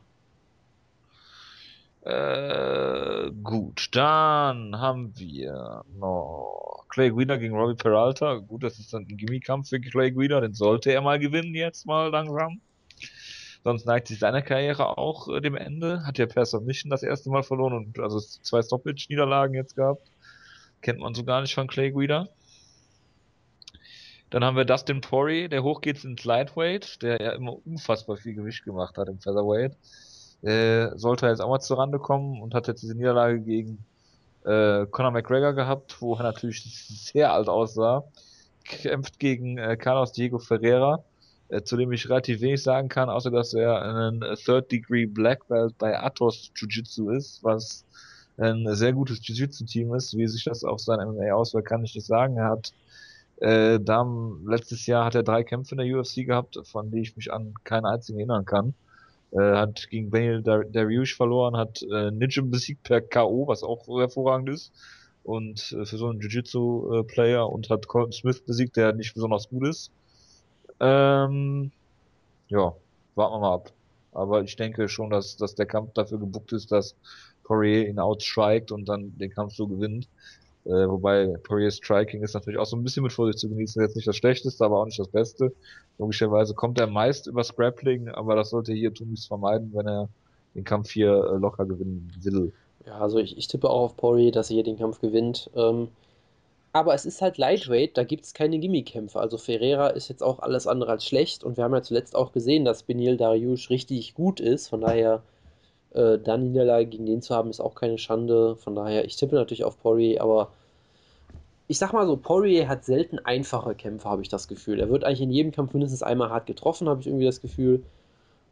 Äh, 2.06 3.32
gut, 3.44 3.88
dann 3.94 4.78
haben 4.78 5.18
wir 5.18 5.86
noch 5.98 6.86
Clay 6.90 7.12
Guida 7.12 7.38
gegen 7.38 7.56
Robbie 7.56 7.82
Peralta. 7.82 8.36
Gut, 8.36 8.64
das 8.64 8.78
ist 8.78 8.94
dann 8.94 9.04
ein 9.04 9.18
Gimmikampf 9.18 9.70
für 9.70 9.80
Clay 9.80 10.12
Guida, 10.12 10.42
den 10.42 10.54
sollte 10.54 10.92
er 10.92 11.02
mal 11.02 11.18
gewinnen 11.18 11.56
jetzt 11.56 11.86
mal 11.86 12.10
langsam. 12.10 12.60
Sonst 13.64 13.86
neigt 13.86 14.10
sich 14.10 14.20
seine 14.20 14.44
Karriere 14.44 14.98
auch 14.98 15.30
äh, 15.30 15.40
dem 15.40 15.56
Ende. 15.56 16.06
Hat 16.06 16.18
ja 16.18 16.26
per 16.26 16.46
Submission 16.46 16.90
das 16.90 17.04
erste 17.04 17.30
Mal 17.30 17.44
verloren 17.44 17.74
und 17.74 17.98
also 18.00 18.20
zwei 18.20 18.62
Stoppage-Niederlagen 18.62 19.56
jetzt 19.56 19.78
gehabt. 19.78 20.06
Kennt 20.82 21.00
man 21.00 21.14
so 21.14 21.24
gar 21.24 21.40
nicht 21.40 21.56
von 21.56 21.68
Clay 21.68 21.92
Guida. 21.92 22.28
Dann 24.30 24.44
haben 24.44 24.58
wir 24.58 24.66
Dustin 24.66 25.00
Poirier, 25.00 25.48
der 25.48 25.64
hochgeht 25.64 26.04
ins 26.04 26.26
Lightweight, 26.26 27.02
der 27.02 27.22
ja 27.22 27.32
immer 27.32 27.56
unfassbar 27.66 28.18
viel 28.18 28.34
Gewicht 28.34 28.66
gemacht 28.66 28.98
hat 28.98 29.08
im 29.08 29.20
Featherweight. 29.20 29.78
Äh, 30.44 30.90
sollte 30.98 31.28
jetzt 31.28 31.42
auch 31.42 31.50
mal 31.50 31.60
zur 31.60 31.78
Rande 31.78 32.00
kommen 32.00 32.42
und 32.42 32.54
hat 32.54 32.68
jetzt 32.68 32.84
diese 32.84 32.96
Niederlage 32.96 33.40
gegen 33.40 33.86
äh, 34.44 34.86
Conor 34.88 35.12
McGregor 35.12 35.54
gehabt, 35.54 36.02
wo 36.02 36.16
er 36.16 36.24
natürlich 36.24 36.64
sehr 36.88 37.32
alt 37.32 37.48
aussah. 37.48 38.04
Kämpft 38.66 39.20
gegen 39.20 39.58
äh, 39.58 39.78
Carlos 39.78 40.12
Diego 40.12 40.40
Ferreira, 40.40 41.04
äh, 41.50 41.62
zu 41.62 41.78
dem 41.78 41.92
ich 41.92 42.10
relativ 42.10 42.42
wenig 42.42 42.62
sagen 42.62 42.90
kann, 42.90 43.10
außer 43.10 43.32
dass 43.32 43.54
er 43.54 43.82
ein 43.82 44.22
Third 44.44 44.72
Degree 44.72 45.06
Black 45.06 45.48
Belt 45.48 45.78
bei 45.78 45.98
Atos 45.98 46.52
Jiu-Jitsu 46.56 47.10
ist, 47.12 47.44
was 47.44 47.86
ein 48.38 48.66
sehr 48.76 48.94
gutes 48.94 49.26
Jiu-Jitsu-Team 49.26 49.94
ist. 49.94 50.18
Wie 50.18 50.28
sich 50.28 50.44
das 50.44 50.64
auf 50.64 50.80
sein 50.80 51.00
MMA 51.08 51.34
auswirkt, 51.34 51.68
kann 51.70 51.84
ich 51.84 51.96
nicht 51.96 52.08
sagen. 52.08 52.38
Er 52.38 52.50
hat 52.50 52.74
äh, 53.38 53.80
da, 53.80 54.06
letztes 54.46 54.86
Jahr 54.88 55.06
hat 55.06 55.16
er 55.16 55.24
drei 55.24 55.44
Kämpfe 55.44 55.76
in 55.76 55.80
der 55.80 55.98
UFC 55.98 56.26
gehabt, 56.26 56.60
von 56.64 56.90
denen 56.92 57.04
ich 57.04 57.16
mich 57.16 57.32
an 57.32 57.54
keinen 57.64 57.86
einzigen 57.86 58.20
erinnern 58.20 58.46
kann. 58.46 58.74
Äh, 59.34 59.56
hat 59.56 59.90
gegen 59.90 60.12
Daniel 60.12 60.44
Dariush 60.44 61.16
verloren, 61.16 61.58
hat 61.58 61.82
äh, 61.92 62.12
Nijem 62.12 62.52
besiegt 62.52 62.84
per 62.84 63.02
K.O., 63.02 63.48
was 63.48 63.64
auch 63.64 63.88
hervorragend 63.88 64.50
ist. 64.50 64.72
Und 65.24 65.72
äh, 65.72 65.86
für 65.86 65.98
so 65.98 66.08
einen 66.08 66.20
Jiu-Jitsu-Player 66.20 67.50
und 67.50 67.70
hat 67.70 67.88
Colton 67.88 68.12
Smith 68.12 68.42
besiegt, 68.46 68.78
der 68.78 68.94
nicht 68.94 69.14
besonders 69.14 69.50
gut 69.50 69.68
ist. 69.68 69.92
Ähm, 70.80 71.72
ja, 72.48 72.76
warten 73.16 73.34
wir 73.36 73.40
mal 73.40 73.54
ab. 73.56 73.72
Aber 74.12 74.44
ich 74.44 74.56
denke 74.56 74.88
schon, 74.88 75.10
dass, 75.10 75.38
dass 75.38 75.56
der 75.56 75.66
Kampf 75.66 75.94
dafür 75.94 76.20
gebuckt 76.20 76.54
ist, 76.54 76.72
dass 76.72 76.96
Poirier 77.44 77.88
ihn 77.88 78.00
outstrikt 78.00 78.72
und 78.72 78.88
dann 78.88 79.18
den 79.18 79.32
Kampf 79.32 79.54
so 79.56 79.68
gewinnt. 79.68 80.08
Äh, 80.66 80.88
wobei 80.88 81.36
Poirier's 81.44 81.78
Striking 81.78 82.24
ist 82.24 82.34
natürlich 82.34 82.60
auch 82.60 82.66
so 82.66 82.78
ein 82.78 82.84
bisschen 82.84 83.04
mit 83.04 83.12
Vorsicht 83.12 83.40
zu 83.40 83.50
genießen. 83.50 83.82
Jetzt 83.82 83.96
nicht 83.96 84.08
das 84.08 84.16
Schlechteste, 84.16 84.64
aber 84.64 84.80
auch 84.80 84.86
nicht 84.86 85.00
das 85.00 85.10
Beste. 85.10 85.54
Logischerweise 85.98 86.54
kommt 86.54 86.80
er 86.80 86.88
meist 86.88 87.28
über 87.28 87.44
Grappling, 87.44 88.08
aber 88.10 88.36
das 88.36 88.50
sollte 88.52 88.74
hier 88.74 88.94
Tunis 88.94 89.26
vermeiden, 89.26 89.72
wenn 89.74 89.88
er 89.88 90.10
den 90.56 90.64
Kampf 90.64 90.92
hier 90.92 91.12
äh, 91.12 91.38
locker 91.38 91.66
gewinnen 91.66 92.12
will. 92.22 92.54
Ja, 92.86 93.00
also 93.00 93.18
ich, 93.18 93.38
ich 93.38 93.48
tippe 93.48 93.70
auch 93.70 93.82
auf 93.82 93.98
Poirier, 93.98 94.32
dass 94.32 94.50
er 94.50 94.56
hier 94.56 94.64
den 94.64 94.78
Kampf 94.78 95.02
gewinnt. 95.02 95.50
Ähm, 95.56 95.90
aber 96.72 96.94
es 96.96 97.06
ist 97.06 97.22
halt 97.22 97.38
Lightweight, 97.38 97.98
da 97.98 98.04
gibt 98.04 98.26
es 98.26 98.34
keine 98.34 98.58
Gimmickämpfe. 98.58 99.20
Also 99.20 99.38
Ferreira 99.38 99.90
ist 99.90 100.08
jetzt 100.08 100.24
auch 100.24 100.40
alles 100.40 100.66
andere 100.66 100.92
als 100.92 101.06
schlecht 101.06 101.44
und 101.44 101.56
wir 101.56 101.64
haben 101.64 101.74
ja 101.74 101.84
zuletzt 101.84 102.16
auch 102.16 102.32
gesehen, 102.32 102.66
dass 102.66 102.84
Benil 102.84 103.16
Dariush 103.16 103.70
richtig 103.70 104.16
gut 104.16 104.40
ist. 104.40 104.70
Von 104.70 104.82
daher 104.82 105.22
äh, 105.94 106.18
dann 106.20 106.52
Niederlage 106.52 106.88
gegen 106.88 107.06
den 107.06 107.22
zu 107.22 107.36
haben, 107.36 107.50
ist 107.50 107.60
auch 107.60 107.76
keine 107.76 107.98
Schande. 107.98 108.56
Von 108.58 108.76
daher, 108.76 109.06
ich 109.06 109.16
tippe 109.16 109.36
natürlich 109.36 109.64
auf 109.64 109.80
Poirier, 109.80 110.22
aber 110.22 110.52
ich 111.68 111.78
sag 111.78 111.94
mal 111.94 112.06
so, 112.06 112.18
Poirier 112.18 112.68
hat 112.68 112.86
selten 112.86 113.20
einfache 113.20 113.76
Kämpfe, 113.76 114.10
habe 114.10 114.22
ich 114.22 114.30
das 114.30 114.48
Gefühl. 114.48 114.80
Er 114.80 114.90
wird 114.90 115.04
eigentlich 115.04 115.22
in 115.22 115.32
jedem 115.32 115.52
Kampf 115.52 115.74
mindestens 115.74 116.04
einmal 116.04 116.30
hart 116.30 116.46
getroffen, 116.46 116.90
habe 116.90 117.02
ich 117.02 117.08
irgendwie 117.08 117.26
das 117.26 117.42
Gefühl. 117.42 117.84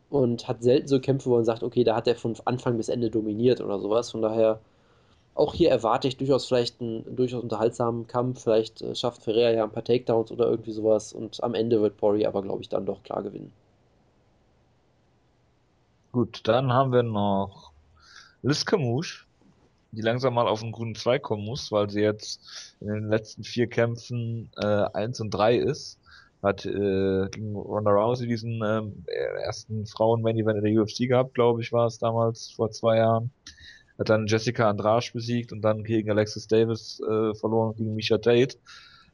Und 0.09 0.47
hat 0.47 0.61
selten 0.63 0.87
so 0.87 0.99
Kämpfe, 0.99 1.29
wo 1.29 1.35
man 1.35 1.45
sagt, 1.45 1.63
okay, 1.63 1.83
da 1.83 1.95
hat 1.95 2.07
er 2.07 2.15
von 2.15 2.35
Anfang 2.45 2.77
bis 2.77 2.89
Ende 2.89 3.09
dominiert 3.09 3.61
oder 3.61 3.79
sowas. 3.79 4.11
Von 4.11 4.21
daher, 4.21 4.59
auch 5.35 5.53
hier 5.53 5.69
erwarte 5.71 6.07
ich 6.07 6.17
durchaus 6.17 6.45
vielleicht 6.47 6.81
einen 6.81 7.15
durchaus 7.15 7.43
unterhaltsamen 7.43 8.07
Kampf. 8.07 8.43
Vielleicht 8.43 8.81
äh, 8.81 8.95
schafft 8.95 9.23
Ferreira 9.23 9.51
ja 9.51 9.63
ein 9.63 9.71
paar 9.71 9.83
Takedowns 9.85 10.31
oder 10.31 10.47
irgendwie 10.49 10.71
sowas. 10.73 11.13
Und 11.13 11.43
am 11.43 11.53
Ende 11.53 11.81
wird 11.81 11.97
Poirier 11.97 12.27
aber, 12.27 12.41
glaube 12.41 12.61
ich, 12.61 12.69
dann 12.69 12.85
doch 12.85 13.03
klar 13.03 13.23
gewinnen. 13.23 13.53
Gut, 16.11 16.41
dann 16.43 16.73
haben 16.73 16.91
wir 16.91 17.03
noch 17.03 17.71
Liz 18.41 18.65
Camouche, 18.65 19.25
die 19.93 20.01
langsam 20.01 20.33
mal 20.33 20.45
auf 20.45 20.59
den 20.59 20.73
grünen 20.73 20.95
Zweig 20.95 21.21
kommen 21.21 21.45
muss, 21.45 21.71
weil 21.71 21.89
sie 21.89 22.01
jetzt 22.01 22.75
in 22.81 22.87
den 22.87 23.07
letzten 23.07 23.45
vier 23.45 23.67
Kämpfen 23.67 24.49
äh, 24.57 24.65
1 24.93 25.21
und 25.21 25.29
3 25.29 25.55
ist. 25.55 25.99
Hat 26.43 26.65
äh, 26.65 27.29
gegen 27.29 27.55
Ronda 27.55 27.91
Rousey 27.91 28.27
diesen 28.27 28.61
ähm, 28.61 29.05
ersten 29.45 29.85
Frauen-Main-Event 29.85 30.57
in 30.57 30.73
der 30.73 30.83
UFC 30.83 31.07
gehabt, 31.07 31.33
glaube 31.33 31.61
ich, 31.61 31.71
war 31.71 31.85
es 31.85 31.97
damals, 31.97 32.51
vor 32.51 32.71
zwei 32.71 32.97
Jahren. 32.97 33.31
Hat 33.97 34.09
dann 34.09 34.27
Jessica 34.27 34.69
Andrade 34.69 35.07
besiegt 35.13 35.53
und 35.53 35.61
dann 35.61 35.83
gegen 35.83 36.09
Alexis 36.09 36.47
Davis 36.47 36.99
äh, 36.99 37.33
verloren 37.35 37.75
gegen 37.77 37.95
Misha 37.95 38.17
Tate. 38.17 38.57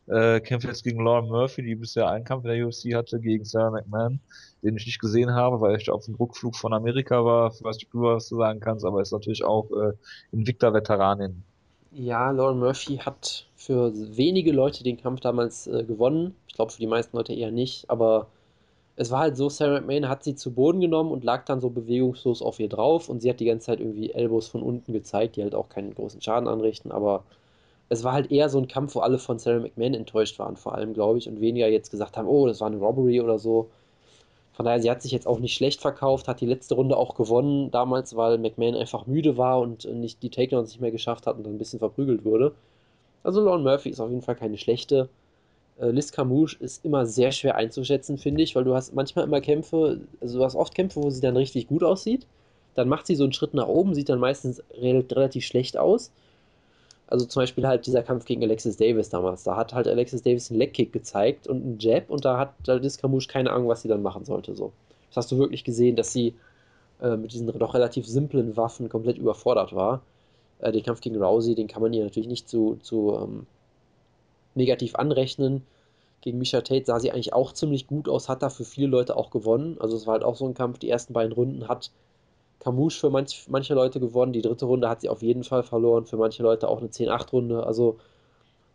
Äh, 0.07 0.39
kämpft 0.39 0.65
jetzt 0.65 0.83
gegen 0.83 1.03
Lauren 1.03 1.27
Murphy, 1.27 1.63
die 1.63 1.75
bisher 1.75 2.09
einen 2.09 2.23
Kampf 2.23 2.45
in 2.45 2.51
der 2.51 2.65
UFC 2.65 2.93
hatte, 2.93 3.19
gegen 3.19 3.43
Sarah 3.43 3.71
McMahon, 3.71 4.21
den 4.63 4.77
ich 4.77 4.85
nicht 4.85 4.99
gesehen 4.99 5.33
habe, 5.33 5.59
weil 5.59 5.75
ich 5.75 5.89
auf 5.89 6.05
dem 6.05 6.15
Rückflug 6.15 6.55
von 6.55 6.73
Amerika 6.73 7.25
war. 7.25 7.51
Ich 7.53 7.61
weiß 7.61 7.75
nicht, 7.75 7.91
du 7.91 8.03
was 8.03 8.27
zu 8.27 8.37
sagen 8.37 8.61
kannst, 8.61 8.85
aber 8.85 9.01
ist 9.01 9.11
natürlich 9.11 9.43
auch 9.43 9.69
äh, 9.71 9.93
Invicta-Veteranin. 10.31 11.43
Ja, 11.91 12.31
Lauren 12.31 12.59
Murphy 12.59 12.97
hat 12.97 13.47
für 13.55 13.91
wenige 13.93 14.53
Leute 14.53 14.83
den 14.83 14.97
Kampf 14.97 15.19
damals 15.19 15.67
äh, 15.67 15.83
gewonnen. 15.83 16.35
Ich 16.47 16.53
glaube, 16.53 16.71
für 16.71 16.79
die 16.79 16.87
meisten 16.87 17.17
Leute 17.17 17.33
eher 17.33 17.51
nicht, 17.51 17.89
aber 17.89 18.27
es 18.95 19.11
war 19.11 19.19
halt 19.19 19.35
so, 19.37 19.49
Sarah 19.49 19.79
McMahon 19.81 20.07
hat 20.07 20.23
sie 20.23 20.35
zu 20.35 20.51
Boden 20.53 20.79
genommen 20.79 21.11
und 21.11 21.23
lag 21.23 21.45
dann 21.45 21.59
so 21.59 21.69
bewegungslos 21.69 22.41
auf 22.41 22.59
ihr 22.59 22.69
drauf 22.69 23.09
und 23.09 23.21
sie 23.21 23.29
hat 23.29 23.39
die 23.39 23.45
ganze 23.45 23.67
Zeit 23.67 23.79
irgendwie 23.79 24.11
Elbows 24.11 24.47
von 24.47 24.63
unten 24.63 24.93
gezeigt, 24.93 25.35
die 25.35 25.43
halt 25.43 25.53
auch 25.53 25.69
keinen 25.69 25.93
großen 25.93 26.21
Schaden 26.21 26.47
anrichten, 26.47 26.91
aber 26.91 27.23
es 27.89 28.03
war 28.03 28.13
halt 28.13 28.31
eher 28.31 28.49
so 28.49 28.59
ein 28.59 28.67
Kampf, 28.67 28.95
wo 28.95 28.99
alle 28.99 29.17
von 29.19 29.39
Sarah 29.39 29.59
McMahon 29.59 29.93
enttäuscht 29.93 30.39
waren, 30.39 30.57
vor 30.57 30.75
allem, 30.75 30.93
glaube 30.93 31.17
ich, 31.19 31.27
und 31.27 31.39
weniger 31.39 31.67
jetzt 31.67 31.91
gesagt 31.91 32.17
haben, 32.17 32.27
oh, 32.27 32.47
das 32.47 32.59
war 32.59 32.67
eine 32.67 32.77
Robbery 32.77 33.21
oder 33.21 33.39
so. 33.39 33.69
Von 34.53 34.65
daher, 34.65 34.81
sie 34.81 34.89
hat 34.89 35.01
sich 35.01 35.11
jetzt 35.11 35.27
auch 35.27 35.39
nicht 35.39 35.53
schlecht 35.53 35.81
verkauft, 35.81 36.27
hat 36.27 36.41
die 36.41 36.47
letzte 36.47 36.75
Runde 36.75 36.97
auch 36.97 37.15
gewonnen 37.15 37.71
damals, 37.71 38.15
weil 38.15 38.39
McMahon 38.39 38.75
einfach 38.75 39.05
müde 39.05 39.37
war 39.37 39.59
und 39.59 39.85
nicht 39.85 40.21
die 40.23 40.29
Takedowns 40.29 40.69
nicht 40.69 40.81
mehr 40.81 40.91
geschafft 40.91 41.27
hat 41.27 41.37
und 41.37 41.45
dann 41.45 41.55
ein 41.55 41.59
bisschen 41.59 41.79
verprügelt 41.79 42.25
wurde. 42.25 42.53
Also 43.23 43.41
Lon 43.41 43.63
Murphy 43.63 43.89
ist 43.89 43.99
auf 43.99 44.09
jeden 44.09 44.21
Fall 44.23 44.35
keine 44.35 44.57
schlechte. 44.57 45.09
Äh, 45.79 45.91
Liz 45.91 46.11
Camouche 46.11 46.57
ist 46.59 46.83
immer 46.83 47.05
sehr 47.05 47.31
schwer 47.31 47.55
einzuschätzen, 47.55 48.17
finde 48.17 48.41
ich, 48.41 48.55
weil 48.55 48.63
du 48.63 48.73
hast 48.73 48.95
manchmal 48.95 49.25
immer 49.25 49.41
Kämpfe, 49.41 50.01
also 50.21 50.39
du 50.39 50.43
hast 50.43 50.55
oft 50.55 50.73
Kämpfe, 50.73 51.01
wo 51.03 51.09
sie 51.09 51.21
dann 51.21 51.37
richtig 51.37 51.67
gut 51.67 51.83
aussieht. 51.83 52.25
Dann 52.73 52.89
macht 52.89 53.07
sie 53.07 53.15
so 53.15 53.23
einen 53.23 53.33
Schritt 53.33 53.53
nach 53.53 53.67
oben, 53.67 53.93
sieht 53.95 54.09
dann 54.09 54.19
meistens 54.19 54.63
relativ 54.71 55.45
schlecht 55.45 55.77
aus 55.77 56.11
Also 57.07 57.25
zum 57.25 57.41
Beispiel 57.41 57.65
halt 57.65 57.87
dieser 57.87 58.03
Kampf 58.03 58.25
gegen 58.25 58.43
Alexis 58.43 58.77
Davis 58.77 59.09
damals. 59.09 59.43
Da 59.43 59.55
hat 59.55 59.73
halt 59.73 59.87
Alexis 59.87 60.21
Davis 60.21 60.51
einen 60.51 60.59
Leckkick 60.59 60.91
gezeigt 60.91 61.47
und 61.47 61.63
einen 61.63 61.79
Jab 61.79 62.09
und 62.09 62.25
da 62.25 62.37
hat 62.37 62.53
Camouche 62.99 63.27
keine 63.27 63.51
Ahnung, 63.51 63.69
was 63.69 63.81
sie 63.81 63.87
dann 63.87 64.01
machen 64.01 64.25
sollte. 64.25 64.55
So. 64.55 64.73
Das 65.09 65.17
hast 65.17 65.31
du 65.31 65.37
wirklich 65.37 65.63
gesehen, 65.63 65.95
dass 65.95 66.11
sie 66.11 66.33
äh, 67.01 67.15
mit 67.15 67.31
diesen 67.31 67.47
doch 67.47 67.73
relativ 67.73 68.05
simplen 68.07 68.57
Waffen 68.57 68.89
komplett 68.89 69.17
überfordert 69.17 69.73
war. 69.73 70.01
Äh, 70.59 70.71
den 70.73 70.83
Kampf 70.83 71.01
gegen 71.01 71.21
Rousey, 71.21 71.55
den 71.55 71.67
kann 71.67 71.81
man 71.81 71.93
ihr 71.93 72.03
natürlich 72.03 72.27
nicht 72.27 72.49
zu, 72.49 72.77
zu 72.81 73.17
ähm, 73.21 73.45
negativ 74.55 74.95
anrechnen. 74.95 75.63
Gegen 76.21 76.39
Misha 76.39 76.61
Tate 76.61 76.85
sah 76.85 76.99
sie 76.99 77.11
eigentlich 77.11 77.33
auch 77.33 77.53
ziemlich 77.53 77.87
gut 77.87 78.09
aus, 78.09 78.27
hat 78.27 78.41
da 78.41 78.49
für 78.49 78.65
viele 78.65 78.87
Leute 78.87 79.15
auch 79.15 79.29
gewonnen. 79.29 79.77
Also 79.79 79.95
es 79.95 80.07
war 80.07 80.13
halt 80.13 80.23
auch 80.23 80.35
so 80.35 80.45
ein 80.45 80.55
Kampf, 80.55 80.79
die 80.79 80.89
ersten 80.89 81.13
beiden 81.13 81.31
Runden 81.31 81.69
hat 81.69 81.91
Camouche 82.59 82.99
für 82.99 83.09
manch, 83.09 83.45
manche 83.49 83.73
Leute 83.73 83.99
gewonnen. 83.99 84.33
Die 84.33 84.41
dritte 84.41 84.65
Runde 84.65 84.89
hat 84.89 85.01
sie 85.01 85.09
auf 85.09 85.21
jeden 85.21 85.43
Fall 85.43 85.63
verloren. 85.63 86.05
Für 86.05 86.17
manche 86.17 86.43
Leute 86.43 86.67
auch 86.67 86.79
eine 86.79 86.87
10-8-Runde. 86.87 87.65
Also 87.65 87.97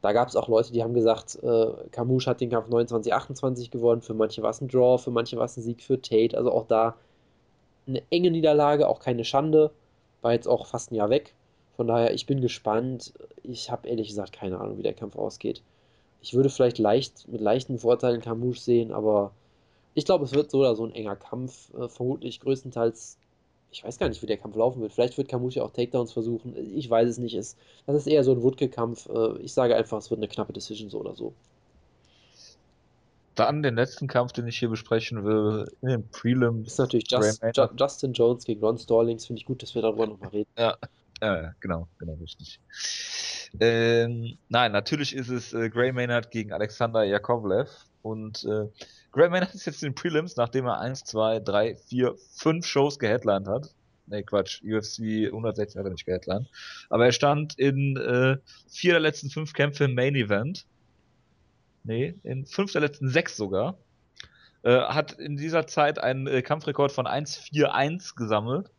da 0.02 0.12
gab 0.12 0.28
es 0.28 0.36
auch 0.36 0.48
Leute, 0.48 0.72
die 0.72 0.82
haben 0.82 0.94
gesagt, 0.94 1.38
äh, 1.42 1.66
Camouche 1.90 2.26
hat 2.28 2.40
den 2.40 2.50
Kampf 2.50 2.68
29-28 2.68 3.70
gewonnen. 3.70 4.02
Für 4.02 4.14
manche 4.14 4.42
war 4.42 4.50
es 4.50 4.60
ein 4.60 4.68
Draw, 4.68 4.98
für 4.98 5.10
manche 5.10 5.36
war 5.36 5.44
es 5.44 5.56
ein 5.56 5.62
Sieg 5.62 5.82
für 5.82 6.00
Tate. 6.00 6.36
Also 6.36 6.52
auch 6.52 6.66
da 6.66 6.96
eine 7.86 8.02
enge 8.10 8.30
Niederlage, 8.30 8.88
auch 8.88 9.00
keine 9.00 9.24
Schande. 9.24 9.70
War 10.20 10.32
jetzt 10.32 10.48
auch 10.48 10.66
fast 10.66 10.90
ein 10.90 10.96
Jahr 10.96 11.10
weg. 11.10 11.34
Von 11.76 11.86
daher, 11.86 12.14
ich 12.14 12.26
bin 12.26 12.40
gespannt. 12.40 13.12
Ich 13.42 13.70
habe 13.70 13.88
ehrlich 13.88 14.08
gesagt 14.08 14.32
keine 14.32 14.60
Ahnung, 14.60 14.78
wie 14.78 14.82
der 14.82 14.94
Kampf 14.94 15.16
ausgeht. 15.16 15.62
Ich 16.20 16.34
würde 16.34 16.50
vielleicht 16.50 16.78
leicht 16.78 17.28
mit 17.28 17.40
leichten 17.40 17.78
Vorteilen 17.78 18.20
Camouche 18.20 18.60
sehen, 18.60 18.92
aber 18.92 19.32
ich 19.94 20.04
glaube, 20.04 20.24
es 20.24 20.32
wird 20.32 20.50
so 20.50 20.60
oder 20.60 20.76
so 20.76 20.84
ein 20.84 20.94
enger 20.94 21.16
Kampf. 21.16 21.72
Äh, 21.74 21.88
vermutlich 21.88 22.40
größtenteils 22.40 23.18
ich 23.72 23.82
weiß 23.82 23.98
gar 23.98 24.08
nicht, 24.08 24.22
wie 24.22 24.26
der 24.26 24.36
Kampf 24.36 24.54
laufen 24.54 24.82
wird. 24.82 24.92
Vielleicht 24.92 25.16
wird 25.16 25.28
Kamushi 25.28 25.60
auch 25.60 25.70
Takedowns 25.70 26.12
versuchen. 26.12 26.54
Ich 26.76 26.88
weiß 26.88 27.08
es 27.08 27.18
nicht. 27.18 27.34
das 27.34 27.56
ist 27.86 28.06
eher 28.06 28.22
so 28.22 28.32
ein 28.32 28.42
Woodke-Kampf. 28.42 29.08
Äh, 29.08 29.38
ich 29.38 29.54
sage 29.54 29.74
einfach, 29.74 29.98
es 29.98 30.10
wird 30.10 30.18
eine 30.18 30.28
knappe 30.28 30.52
Decision 30.52 30.90
so 30.90 31.00
oder 31.00 31.14
so. 31.14 31.32
Dann 33.34 33.62
den 33.62 33.76
letzten 33.76 34.08
Kampf, 34.08 34.32
den 34.32 34.46
ich 34.46 34.58
hier 34.58 34.68
besprechen 34.68 35.24
will, 35.24 35.66
in 35.80 35.88
den 35.88 36.08
Prelims. 36.08 36.68
Ist 36.68 36.78
natürlich 36.78 37.10
Just, 37.10 37.42
Justin 37.78 38.12
Jones 38.12 38.44
gegen 38.44 38.60
Ron 38.60 38.76
Stallings. 38.76 39.26
Finde 39.26 39.40
ich 39.40 39.46
gut, 39.46 39.62
dass 39.62 39.74
wir 39.74 39.80
darüber 39.80 40.06
nochmal 40.06 40.28
reden. 40.28 40.50
Ja, 40.58 40.76
ja, 41.22 41.54
genau, 41.60 41.88
genau, 41.98 42.14
richtig. 42.20 42.60
Ähm, 43.58 44.36
nein, 44.50 44.72
natürlich 44.72 45.14
ist 45.16 45.30
es 45.30 45.54
äh, 45.54 45.70
Gray 45.70 45.92
Maynard 45.92 46.30
gegen 46.30 46.52
Alexander 46.52 47.04
Yakovlev. 47.04 47.70
Und 48.02 48.44
äh, 48.44 48.66
Gray 49.12 49.28
Maynard 49.28 49.54
ist 49.54 49.66
jetzt 49.66 49.82
in 49.82 49.90
den 49.90 49.94
Prelims, 49.94 50.36
nachdem 50.36 50.66
er 50.66 50.80
1, 50.80 51.04
2, 51.04 51.40
3, 51.40 51.76
4, 51.76 52.14
5 52.34 52.66
Shows 52.66 52.98
geheadlined 52.98 53.46
hat. 53.46 53.74
Ne, 54.06 54.22
Quatsch, 54.22 54.62
UFC 54.62 55.26
160 55.26 55.78
hat 55.78 55.84
er 55.84 55.90
nicht 55.90 56.06
geheadlined. 56.06 56.48
Aber 56.88 57.06
er 57.06 57.12
stand 57.12 57.58
in 57.58 57.96
äh, 57.96 58.38
vier 58.68 58.92
der 58.92 59.00
letzten 59.00 59.30
fünf 59.30 59.52
Kämpfe 59.52 59.84
im 59.84 59.94
Main 59.94 60.14
Event. 60.14 60.66
Nee, 61.84 62.14
in 62.22 62.46
fünf 62.46 62.72
der 62.72 62.80
letzten 62.80 63.08
sechs 63.08 63.36
sogar. 63.36 63.76
Äh, 64.62 64.78
hat 64.78 65.12
in 65.12 65.36
dieser 65.36 65.66
Zeit 65.66 65.98
einen 65.98 66.26
äh, 66.26 66.42
Kampfrekord 66.42 66.92
von 66.92 67.06
1-4-1 67.06 68.16
gesammelt. 68.16 68.70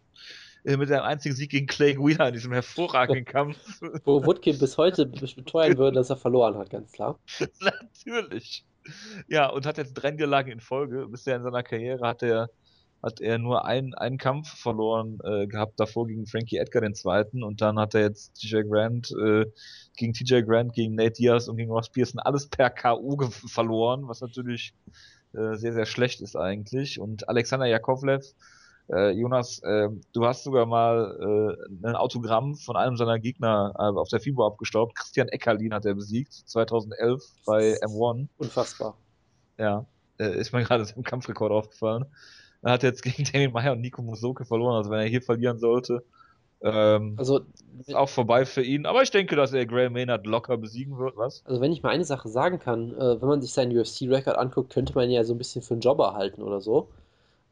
Äh, 0.65 0.77
mit 0.77 0.89
seinem 0.89 1.03
einzigen 1.03 1.35
Sieg 1.35 1.51
gegen 1.51 1.67
Clay 1.67 1.93
Guida 1.93 2.27
in 2.27 2.33
diesem 2.33 2.53
hervorragenden 2.53 3.25
Kampf. 3.25 3.57
Wo 4.05 4.25
Woodkin 4.25 4.57
bis 4.57 4.77
heute 4.77 5.05
beteuern 5.05 5.77
würde, 5.77 5.95
dass 5.95 6.09
er 6.09 6.17
verloren 6.17 6.57
hat, 6.57 6.69
ganz 6.69 6.91
klar. 6.91 7.19
Natürlich. 7.59 8.65
Ja, 9.27 9.49
und 9.49 9.65
hat 9.65 9.77
jetzt 9.77 9.93
drei 9.93 10.11
Niederlagen 10.11 10.51
in 10.51 10.59
Folge. 10.59 11.07
Bisher 11.07 11.35
in 11.35 11.43
seiner 11.43 11.63
Karriere 11.63 12.07
hat 12.07 12.23
er, 12.23 12.49
hat 13.01 13.21
er 13.21 13.37
nur 13.37 13.65
einen, 13.65 13.93
einen 13.93 14.17
Kampf 14.17 14.49
verloren 14.49 15.19
äh, 15.23 15.47
gehabt, 15.47 15.79
davor 15.79 16.07
gegen 16.07 16.25
Frankie 16.25 16.57
Edgar 16.57 16.81
den 16.81 16.95
zweiten 16.95 17.43
und 17.43 17.61
dann 17.61 17.79
hat 17.79 17.95
er 17.95 18.01
jetzt 18.01 18.35
TJ 18.35 18.61
Grant 18.63 19.11
äh, 19.11 19.45
gegen 19.97 20.13
TJ 20.13 20.41
Grant, 20.41 20.73
gegen 20.73 20.95
Nate 20.95 21.13
Diaz 21.13 21.47
und 21.47 21.57
gegen 21.57 21.71
Ross 21.71 21.89
Pearson 21.89 22.19
alles 22.19 22.47
per 22.47 22.69
K.O. 22.69 23.17
verloren, 23.29 24.07
was 24.07 24.21
natürlich 24.21 24.73
äh, 25.33 25.55
sehr, 25.55 25.73
sehr 25.73 25.85
schlecht 25.85 26.21
ist 26.21 26.35
eigentlich. 26.35 26.99
Und 26.99 27.27
Alexander 27.27 27.65
Jakovlev 27.65 28.33
äh, 28.91 29.11
Jonas, 29.11 29.59
äh, 29.63 29.89
du 30.13 30.25
hast 30.25 30.43
sogar 30.43 30.65
mal 30.65 31.57
äh, 31.61 31.87
ein 31.87 31.95
Autogramm 31.95 32.55
von 32.55 32.75
einem 32.75 32.97
seiner 32.97 33.19
Gegner 33.19 33.73
äh, 33.77 33.81
auf 33.81 34.09
der 34.09 34.19
FIBO 34.19 34.45
abgestaubt. 34.45 34.95
Christian 34.95 35.29
Eckerlin 35.29 35.73
hat 35.73 35.85
er 35.85 35.95
besiegt, 35.95 36.33
2011 36.33 37.23
bei 37.45 37.73
M1. 37.81 38.27
Unfassbar. 38.37 38.97
Ja, 39.57 39.85
äh, 40.19 40.37
ist 40.37 40.53
mir 40.53 40.63
gerade 40.63 40.85
im 40.95 41.03
Kampfrekord 41.03 41.51
aufgefallen. 41.51 42.05
Er 42.61 42.73
hat 42.73 42.83
jetzt 42.83 43.03
gegen 43.03 43.23
Damien 43.25 43.51
Meyer 43.51 43.73
und 43.73 43.81
Nico 43.81 44.01
Musoke 44.01 44.45
verloren, 44.45 44.77
also 44.77 44.89
wenn 44.89 44.99
er 44.99 45.07
hier 45.07 45.21
verlieren 45.21 45.59
sollte, 45.59 46.03
ähm, 46.63 47.15
also, 47.17 47.41
ist 47.79 47.93
auch 47.93 48.07
vorbei 48.07 48.45
für 48.45 48.63
ihn. 48.63 48.85
Aber 48.85 49.01
ich 49.01 49.11
denke, 49.11 49.35
dass 49.35 49.51
er 49.51 49.65
Graham 49.65 49.93
Maynard 49.93 50.25
locker 50.25 50.57
besiegen 50.57 50.97
wird, 50.97 51.17
was? 51.17 51.43
Also 51.45 51.59
wenn 51.59 51.73
ich 51.73 51.83
mal 51.83 51.89
eine 51.89 52.05
Sache 52.05 52.29
sagen 52.29 52.59
kann, 52.59 52.95
äh, 52.95 53.21
wenn 53.21 53.27
man 53.27 53.41
sich 53.41 53.51
seinen 53.51 53.77
UFC-Record 53.77 54.37
anguckt, 54.37 54.71
könnte 54.71 54.93
man 54.95 55.09
ihn 55.09 55.15
ja 55.15 55.25
so 55.25 55.33
ein 55.33 55.37
bisschen 55.37 55.61
für 55.61 55.73
einen 55.73 55.81
Jobber 55.81 56.13
halten 56.13 56.41
oder 56.41 56.61
so. 56.61 56.87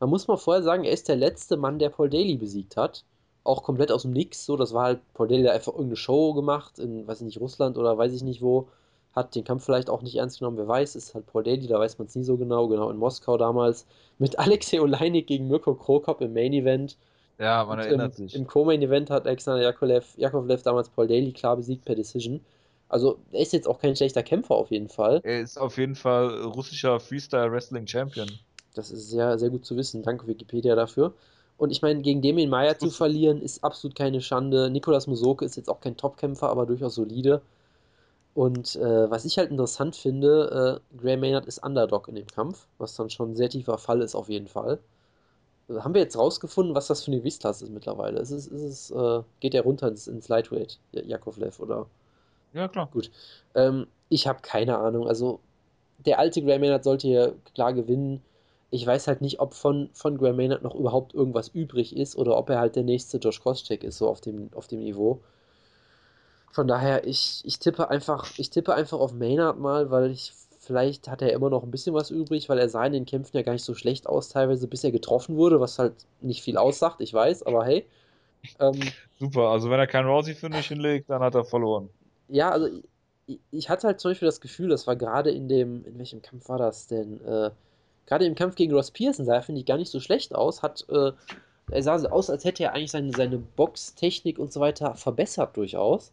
Man 0.01 0.09
muss 0.09 0.27
mal 0.27 0.35
vorher 0.35 0.63
sagen, 0.63 0.83
er 0.83 0.93
ist 0.93 1.07
der 1.09 1.15
letzte 1.15 1.57
Mann, 1.57 1.77
der 1.77 1.89
Paul 1.89 2.09
Daly 2.09 2.35
besiegt 2.35 2.75
hat. 2.75 3.05
Auch 3.43 3.61
komplett 3.61 3.91
aus 3.91 4.01
dem 4.01 4.11
Nix. 4.13 4.47
So, 4.47 4.57
das 4.57 4.73
war 4.73 4.85
halt 4.85 4.99
Paul 5.13 5.27
Daly 5.27 5.43
hat 5.43 5.53
einfach 5.53 5.73
irgendeine 5.73 5.95
Show 5.95 6.33
gemacht 6.33 6.79
in, 6.79 7.05
weiß 7.05 7.21
ich 7.21 7.25
nicht, 7.25 7.39
Russland 7.39 7.77
oder 7.77 7.99
weiß 7.99 8.11
ich 8.11 8.23
nicht 8.23 8.41
wo. 8.41 8.67
Hat 9.13 9.35
den 9.35 9.43
Kampf 9.43 9.63
vielleicht 9.63 9.91
auch 9.91 10.01
nicht 10.01 10.15
ernst 10.15 10.39
genommen, 10.39 10.57
wer 10.57 10.67
weiß, 10.67 10.95
ist 10.95 11.13
halt 11.13 11.27
Paul 11.27 11.43
Daly, 11.43 11.67
da 11.67 11.77
weiß 11.79 11.99
man 11.99 12.07
es 12.07 12.15
nie 12.15 12.23
so 12.23 12.35
genau. 12.35 12.67
Genau 12.67 12.89
in 12.89 12.97
Moskau 12.97 13.37
damals. 13.37 13.85
Mit 14.17 14.39
Alexei 14.39 14.81
Oleinik 14.81 15.27
gegen 15.27 15.47
Mirko 15.47 15.75
Krokop 15.75 16.19
im 16.21 16.33
Main 16.33 16.53
Event. 16.53 16.97
Ja, 17.37 17.63
man 17.65 17.77
Und 17.77 17.85
erinnert 17.85 18.17
im, 18.17 18.27
sich. 18.27 18.35
Im 18.35 18.47
Co-Main 18.47 18.81
Event 18.81 19.11
hat 19.11 19.27
Alexander 19.27 19.61
Jakovlev, 19.61 20.17
Jakovlev 20.17 20.63
damals 20.63 20.89
Paul 20.89 21.07
Daly 21.07 21.31
klar 21.31 21.57
besiegt 21.57 21.85
per 21.85 21.93
Decision. 21.95 22.41
Also, 22.89 23.19
er 23.31 23.41
ist 23.41 23.53
jetzt 23.53 23.67
auch 23.67 23.79
kein 23.79 23.95
schlechter 23.95 24.23
Kämpfer 24.23 24.55
auf 24.55 24.71
jeden 24.71 24.89
Fall. 24.89 25.21
Er 25.23 25.41
ist 25.41 25.59
auf 25.59 25.77
jeden 25.77 25.95
Fall 25.95 26.41
russischer 26.41 26.99
Freestyle 26.99 27.51
Wrestling 27.51 27.85
Champion. 27.85 28.27
Das 28.75 28.91
ist 28.91 29.09
sehr, 29.09 29.37
sehr 29.37 29.49
gut 29.49 29.65
zu 29.65 29.75
wissen. 29.75 30.03
Danke 30.03 30.27
Wikipedia 30.27 30.75
dafür. 30.75 31.13
Und 31.57 31.71
ich 31.71 31.81
meine, 31.81 32.01
gegen 32.01 32.21
Damien 32.21 32.49
Meyer 32.49 32.77
zu 32.77 32.89
verlieren, 32.89 33.41
ist 33.41 33.63
absolut 33.63 33.95
keine 33.95 34.21
Schande. 34.21 34.69
Nikolas 34.69 35.07
Musoke 35.07 35.45
ist 35.45 35.57
jetzt 35.57 35.69
auch 35.69 35.79
kein 35.79 35.97
Topkämpfer, 35.97 36.49
aber 36.49 36.65
durchaus 36.65 36.95
solide. 36.95 37.41
Und 38.33 38.77
äh, 38.77 39.11
was 39.11 39.25
ich 39.25 39.37
halt 39.37 39.51
interessant 39.51 39.95
finde, 39.95 40.81
äh, 40.93 40.97
Graham 40.97 41.19
Maynard 41.19 41.45
ist 41.45 41.63
Underdog 41.63 42.07
in 42.07 42.15
dem 42.15 42.27
Kampf, 42.27 42.67
was 42.77 42.95
dann 42.95 43.09
schon 43.09 43.31
ein 43.31 43.35
sehr 43.35 43.49
tiefer 43.49 43.77
Fall 43.77 44.01
ist 44.01 44.15
auf 44.15 44.29
jeden 44.29 44.47
Fall. 44.47 44.79
Also 45.67 45.83
haben 45.83 45.93
wir 45.93 46.01
jetzt 46.01 46.17
rausgefunden, 46.17 46.73
was 46.73 46.87
das 46.87 47.03
für 47.03 47.11
eine 47.11 47.19
Gewichtsklasse 47.19 47.65
ist 47.65 47.71
mittlerweile? 47.71 48.19
Ist 48.19 48.31
es, 48.31 48.47
ist 48.47 48.61
es, 48.61 48.91
äh, 48.91 49.21
geht 49.41 49.53
er 49.53 49.63
runter 49.63 49.89
ins, 49.89 50.07
ins 50.07 50.29
Lightweight, 50.29 50.79
Jakovlev, 50.93 51.59
oder? 51.59 51.87
Ja, 52.53 52.67
klar. 52.67 52.89
Gut. 52.91 53.11
Ähm, 53.53 53.87
ich 54.09 54.27
habe 54.27 54.39
keine 54.41 54.77
Ahnung. 54.77 55.07
Also, 55.07 55.39
der 55.99 56.19
alte 56.19 56.41
Graham 56.41 56.61
Maynard 56.61 56.83
sollte 56.83 57.07
hier 57.07 57.35
klar 57.53 57.73
gewinnen 57.73 58.21
ich 58.71 58.87
weiß 58.87 59.07
halt 59.07 59.21
nicht, 59.21 59.41
ob 59.41 59.53
von, 59.53 59.89
von 59.93 60.17
Graham 60.17 60.37
Maynard 60.37 60.63
noch 60.63 60.73
überhaupt 60.73 61.13
irgendwas 61.13 61.49
übrig 61.49 61.95
ist 61.95 62.15
oder 62.15 62.37
ob 62.37 62.49
er 62.49 62.59
halt 62.59 62.77
der 62.77 62.83
nächste 62.83 63.17
Josh 63.17 63.41
Koscheck 63.41 63.83
ist, 63.83 63.97
so 63.97 64.07
auf 64.07 64.21
dem, 64.21 64.49
auf 64.55 64.67
dem 64.67 64.79
Niveau. 64.79 65.19
Von 66.51 66.67
daher, 66.67 67.05
ich, 67.05 67.41
ich 67.43 67.59
tippe 67.59 67.89
einfach, 67.89 68.31
ich 68.37 68.49
tippe 68.49 68.73
einfach 68.73 68.99
auf 68.99 69.13
Maynard 69.13 69.59
mal, 69.59 69.91
weil 69.91 70.11
ich, 70.11 70.31
vielleicht 70.59 71.09
hat 71.09 71.21
er 71.21 71.33
immer 71.33 71.49
noch 71.49 71.63
ein 71.63 71.71
bisschen 71.71 71.93
was 71.93 72.11
übrig, 72.11 72.47
weil 72.47 72.59
er 72.59 72.69
sah 72.69 72.85
in 72.85 72.93
den 72.93 73.05
Kämpfen 73.05 73.35
ja 73.35 73.43
gar 73.43 73.53
nicht 73.53 73.65
so 73.65 73.75
schlecht 73.75 74.07
aus, 74.07 74.29
teilweise 74.29 74.67
bis 74.67 74.85
er 74.85 74.91
getroffen 74.91 75.35
wurde, 75.35 75.59
was 75.59 75.77
halt 75.77 75.93
nicht 76.21 76.41
viel 76.41 76.55
aussagt, 76.55 77.01
ich 77.01 77.13
weiß, 77.13 77.43
aber 77.43 77.65
hey. 77.65 77.85
Ähm, 78.59 78.79
Super, 79.19 79.49
also 79.49 79.69
wenn 79.69 79.79
er 79.79 79.87
keinen 79.87 80.07
Rousey-Finish 80.07 80.69
hinlegt, 80.69 81.09
dann 81.09 81.21
hat 81.21 81.35
er 81.35 81.43
verloren. 81.43 81.89
Ja, 82.29 82.51
also 82.51 82.69
ich, 83.27 83.39
ich, 83.51 83.69
hatte 83.69 83.87
halt 83.87 83.99
zum 83.99 84.11
Beispiel 84.11 84.27
das 84.27 84.39
Gefühl, 84.39 84.69
das 84.69 84.87
war 84.87 84.95
gerade 84.95 85.29
in 85.29 85.49
dem, 85.49 85.85
in 85.85 85.97
welchem 85.97 86.21
Kampf 86.21 86.47
war 86.47 86.57
das 86.57 86.87
denn? 86.87 87.23
Äh, 87.25 87.51
gerade 88.05 88.25
im 88.25 88.35
Kampf 88.35 88.55
gegen 88.55 88.73
Ross 88.73 88.91
Pearson 88.91 89.25
sah 89.25 89.35
er, 89.35 89.41
finde 89.41 89.59
ich, 89.59 89.65
gar 89.65 89.77
nicht 89.77 89.91
so 89.91 89.99
schlecht 89.99 90.35
aus. 90.35 90.61
Hat, 90.61 90.85
äh, 90.89 91.11
er 91.71 91.83
sah 91.83 91.97
so 91.99 92.09
aus, 92.09 92.29
als 92.29 92.43
hätte 92.43 92.63
er 92.63 92.73
eigentlich 92.73 92.91
seine, 92.91 93.11
seine 93.11 93.37
Boxtechnik 93.37 94.39
und 94.39 94.51
so 94.51 94.59
weiter 94.59 94.95
verbessert 94.95 95.55
durchaus. 95.55 96.11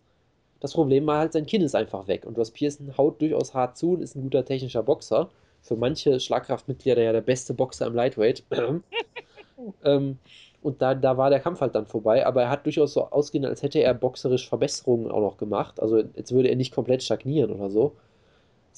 Das 0.61 0.73
Problem 0.73 1.07
war 1.07 1.19
halt, 1.19 1.33
sein 1.33 1.47
Kinn 1.47 1.63
ist 1.63 1.75
einfach 1.75 2.09
weg. 2.09 2.25
Und 2.27 2.37
Ross 2.37 2.51
Pearson 2.51 2.97
haut 2.97 3.21
durchaus 3.21 3.55
hart 3.55 3.77
zu 3.77 3.93
und 3.93 4.03
ist 4.03 4.17
ein 4.17 4.23
guter 4.23 4.45
technischer 4.45 4.83
Boxer. 4.83 5.29
Für 5.63 5.77
manche 5.77 6.21
Schlagkraftmitglieder 6.21 7.03
ja 7.03 7.13
der 7.13 7.21
beste 7.21 7.55
Boxer 7.55 7.87
im 7.87 7.95
Lightweight. 7.95 8.45
ähm, 9.85 10.19
und 10.63 10.83
da, 10.83 10.95
da 10.95 11.17
war 11.17 11.31
der 11.31 11.41
Kampf 11.41 11.61
halt 11.61 11.75
dann 11.75 11.87
vorbei. 11.87 12.27
Aber 12.27 12.43
er 12.43 12.51
hat 12.51 12.65
durchaus 12.65 12.95
so 12.95 13.05
ausgehen, 13.11 13.45
als 13.45 13.63
hätte 13.63 13.81
er 13.81 13.95
boxerisch 13.95 14.49
Verbesserungen 14.49 15.11
auch 15.11 15.21
noch 15.21 15.37
gemacht. 15.37 15.81
Also 15.81 15.99
jetzt 15.99 16.33
würde 16.33 16.49
er 16.49 16.57
nicht 16.57 16.75
komplett 16.75 17.03
stagnieren 17.03 17.53
oder 17.53 17.71
so. 17.71 17.93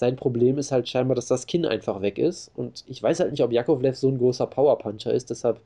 Sein 0.01 0.17
Problem 0.17 0.57
ist 0.57 0.73
halt 0.73 0.89
scheinbar, 0.89 1.15
dass 1.15 1.27
das 1.27 1.47
Kinn 1.47 1.67
einfach 1.67 2.01
weg 2.01 2.17
ist. 2.17 2.51
Und 2.57 2.85
ich 2.87 3.03
weiß 3.03 3.21
halt 3.21 3.33
nicht, 3.33 3.43
ob 3.43 3.53
Jakovlev 3.53 3.99
so 3.99 4.09
ein 4.09 4.17
großer 4.17 4.47
Powerpuncher 4.47 5.13
ist. 5.13 5.29
Deshalb, 5.29 5.61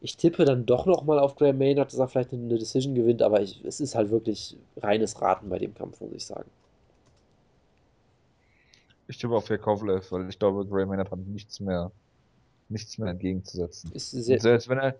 ich 0.00 0.16
tippe 0.16 0.44
dann 0.44 0.64
doch 0.64 0.86
nochmal 0.86 1.18
auf 1.18 1.34
Graham 1.34 1.58
Maynard, 1.58 1.92
dass 1.92 1.98
er 1.98 2.06
vielleicht 2.06 2.32
eine 2.32 2.56
Decision 2.56 2.94
gewinnt. 2.94 3.20
Aber 3.20 3.42
ich, 3.42 3.60
es 3.64 3.80
ist 3.80 3.96
halt 3.96 4.12
wirklich 4.12 4.56
reines 4.76 5.20
Raten 5.20 5.48
bei 5.48 5.58
dem 5.58 5.74
Kampf, 5.74 6.00
muss 6.00 6.12
ich 6.12 6.24
sagen. 6.24 6.48
Ich 9.08 9.18
tippe 9.18 9.34
auf 9.34 9.48
Jakovlev, 9.48 10.12
weil 10.12 10.28
ich 10.28 10.38
glaube, 10.38 10.64
Graham 10.64 10.90
Maynard 10.90 11.10
hat 11.10 11.18
nichts 11.18 11.58
mehr, 11.58 11.90
nichts 12.68 12.96
mehr 12.96 13.08
entgegenzusetzen. 13.08 13.90
selbst 13.92 14.68
wenn 14.68 14.78
er, 14.78 14.94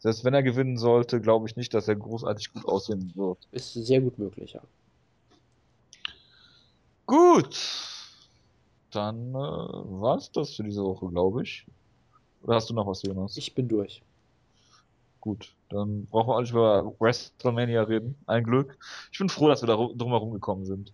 selbst 0.00 0.22
wenn 0.22 0.34
er 0.34 0.42
gewinnen 0.42 0.76
sollte, 0.76 1.18
glaube 1.18 1.48
ich 1.48 1.56
nicht, 1.56 1.72
dass 1.72 1.88
er 1.88 1.96
großartig 1.96 2.52
gut 2.52 2.68
aussehen 2.68 3.10
wird. 3.14 3.38
Ist 3.52 3.72
sehr 3.72 4.02
gut 4.02 4.18
möglich, 4.18 4.52
ja. 4.52 4.60
Gut. 7.06 7.90
Dann 8.92 9.30
äh, 9.30 9.34
war's 9.34 10.30
das 10.30 10.54
für 10.54 10.62
diese 10.62 10.84
Woche, 10.84 11.08
glaube 11.08 11.42
ich. 11.42 11.66
Oder 12.42 12.56
hast 12.56 12.70
du 12.70 12.74
noch 12.74 12.86
was, 12.86 13.02
Jonas? 13.02 13.36
Ich 13.36 13.54
bin 13.54 13.68
durch. 13.68 14.02
Gut, 15.20 15.54
dann 15.68 16.06
brauchen 16.06 16.28
wir 16.28 16.34
auch 16.34 16.40
nicht 16.40 16.50
über 16.50 16.94
WrestleMania 16.98 17.84
reden. 17.84 18.16
Ein 18.26 18.44
Glück. 18.44 18.76
Ich 19.12 19.18
bin 19.18 19.28
froh, 19.28 19.48
dass 19.48 19.62
wir 19.62 19.68
da 19.68 19.76
drum 19.76 20.10
herum 20.10 20.32
gekommen 20.32 20.66
sind. 20.66 20.92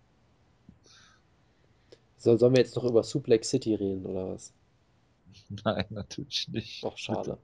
So, 2.18 2.36
sollen 2.36 2.54
wir 2.54 2.62
jetzt 2.62 2.76
noch 2.76 2.84
über 2.84 3.02
Suplex 3.02 3.48
City 3.48 3.74
reden, 3.74 4.04
oder 4.04 4.34
was? 4.34 4.52
Nein, 5.64 5.86
natürlich 5.90 6.48
nicht. 6.48 6.84
Doch, 6.84 6.98
schade. 6.98 7.38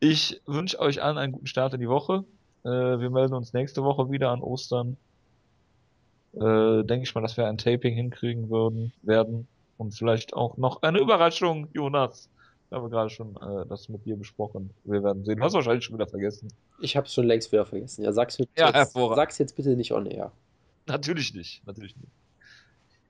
Ich 0.00 0.40
wünsche 0.46 0.80
euch 0.80 1.00
allen 1.00 1.16
einen 1.16 1.32
guten 1.32 1.46
Start 1.46 1.74
in 1.74 1.80
die 1.80 1.88
Woche. 1.88 2.24
Äh, 2.64 2.68
wir 2.68 3.10
melden 3.10 3.34
uns 3.34 3.52
nächste 3.52 3.84
Woche 3.84 4.10
wieder 4.10 4.30
an 4.30 4.40
Ostern. 4.40 4.96
Äh, 6.34 6.84
denke 6.84 7.02
ich 7.04 7.14
mal, 7.14 7.20
dass 7.20 7.36
wir 7.36 7.46
ein 7.46 7.58
Taping 7.58 7.94
hinkriegen 7.94 8.48
würden, 8.50 8.92
werden. 9.02 9.46
Und 9.78 9.94
vielleicht 9.94 10.34
auch 10.34 10.56
noch 10.56 10.82
eine 10.82 10.98
Überraschung, 11.00 11.68
Jonas. 11.72 12.28
Ich 12.70 12.74
habe 12.76 12.88
gerade 12.88 13.10
schon 13.10 13.36
äh, 13.36 13.66
das 13.68 13.88
mit 13.88 14.06
dir 14.06 14.16
besprochen. 14.16 14.70
Wir 14.84 15.02
werden 15.02 15.24
sehen. 15.24 15.38
Du 15.38 15.44
hast 15.44 15.52
wahrscheinlich 15.54 15.84
schon 15.84 15.94
wieder 15.96 16.06
vergessen. 16.06 16.48
Ich 16.80 16.96
habe 16.96 17.06
es 17.06 17.12
schon 17.14 17.26
längst 17.26 17.52
wieder 17.52 17.66
vergessen. 17.66 18.04
Ja, 18.04 18.12
sag's, 18.12 18.38
jetzt, 18.38 18.58
Ja, 18.58 18.72
hervorragend. 18.72 19.16
sag's 19.16 19.38
jetzt 19.38 19.56
bitte 19.56 19.76
nicht 19.76 19.92
on 19.92 20.06
air. 20.06 20.32
Natürlich 20.86 21.34
nicht. 21.34 21.66
Natürlich 21.66 21.96
nicht. 21.96 22.08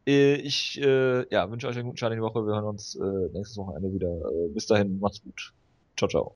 Äh, 0.06 0.34
Ich 0.36 0.80
äh, 0.80 1.28
ja, 1.32 1.48
wünsche 1.50 1.68
euch 1.68 1.76
einen 1.76 1.84
guten 1.86 1.96
Start 1.96 2.12
in 2.12 2.18
die 2.18 2.22
Woche. 2.24 2.44
Wir 2.44 2.54
hören 2.54 2.64
uns 2.64 2.96
äh, 2.96 3.28
nächstes 3.32 3.56
Wochenende 3.56 3.92
wieder. 3.92 4.08
Äh, 4.08 4.48
bis 4.48 4.66
dahin, 4.66 4.98
macht's 4.98 5.22
gut. 5.22 5.52
Ciao, 5.96 6.08
ciao. 6.08 6.30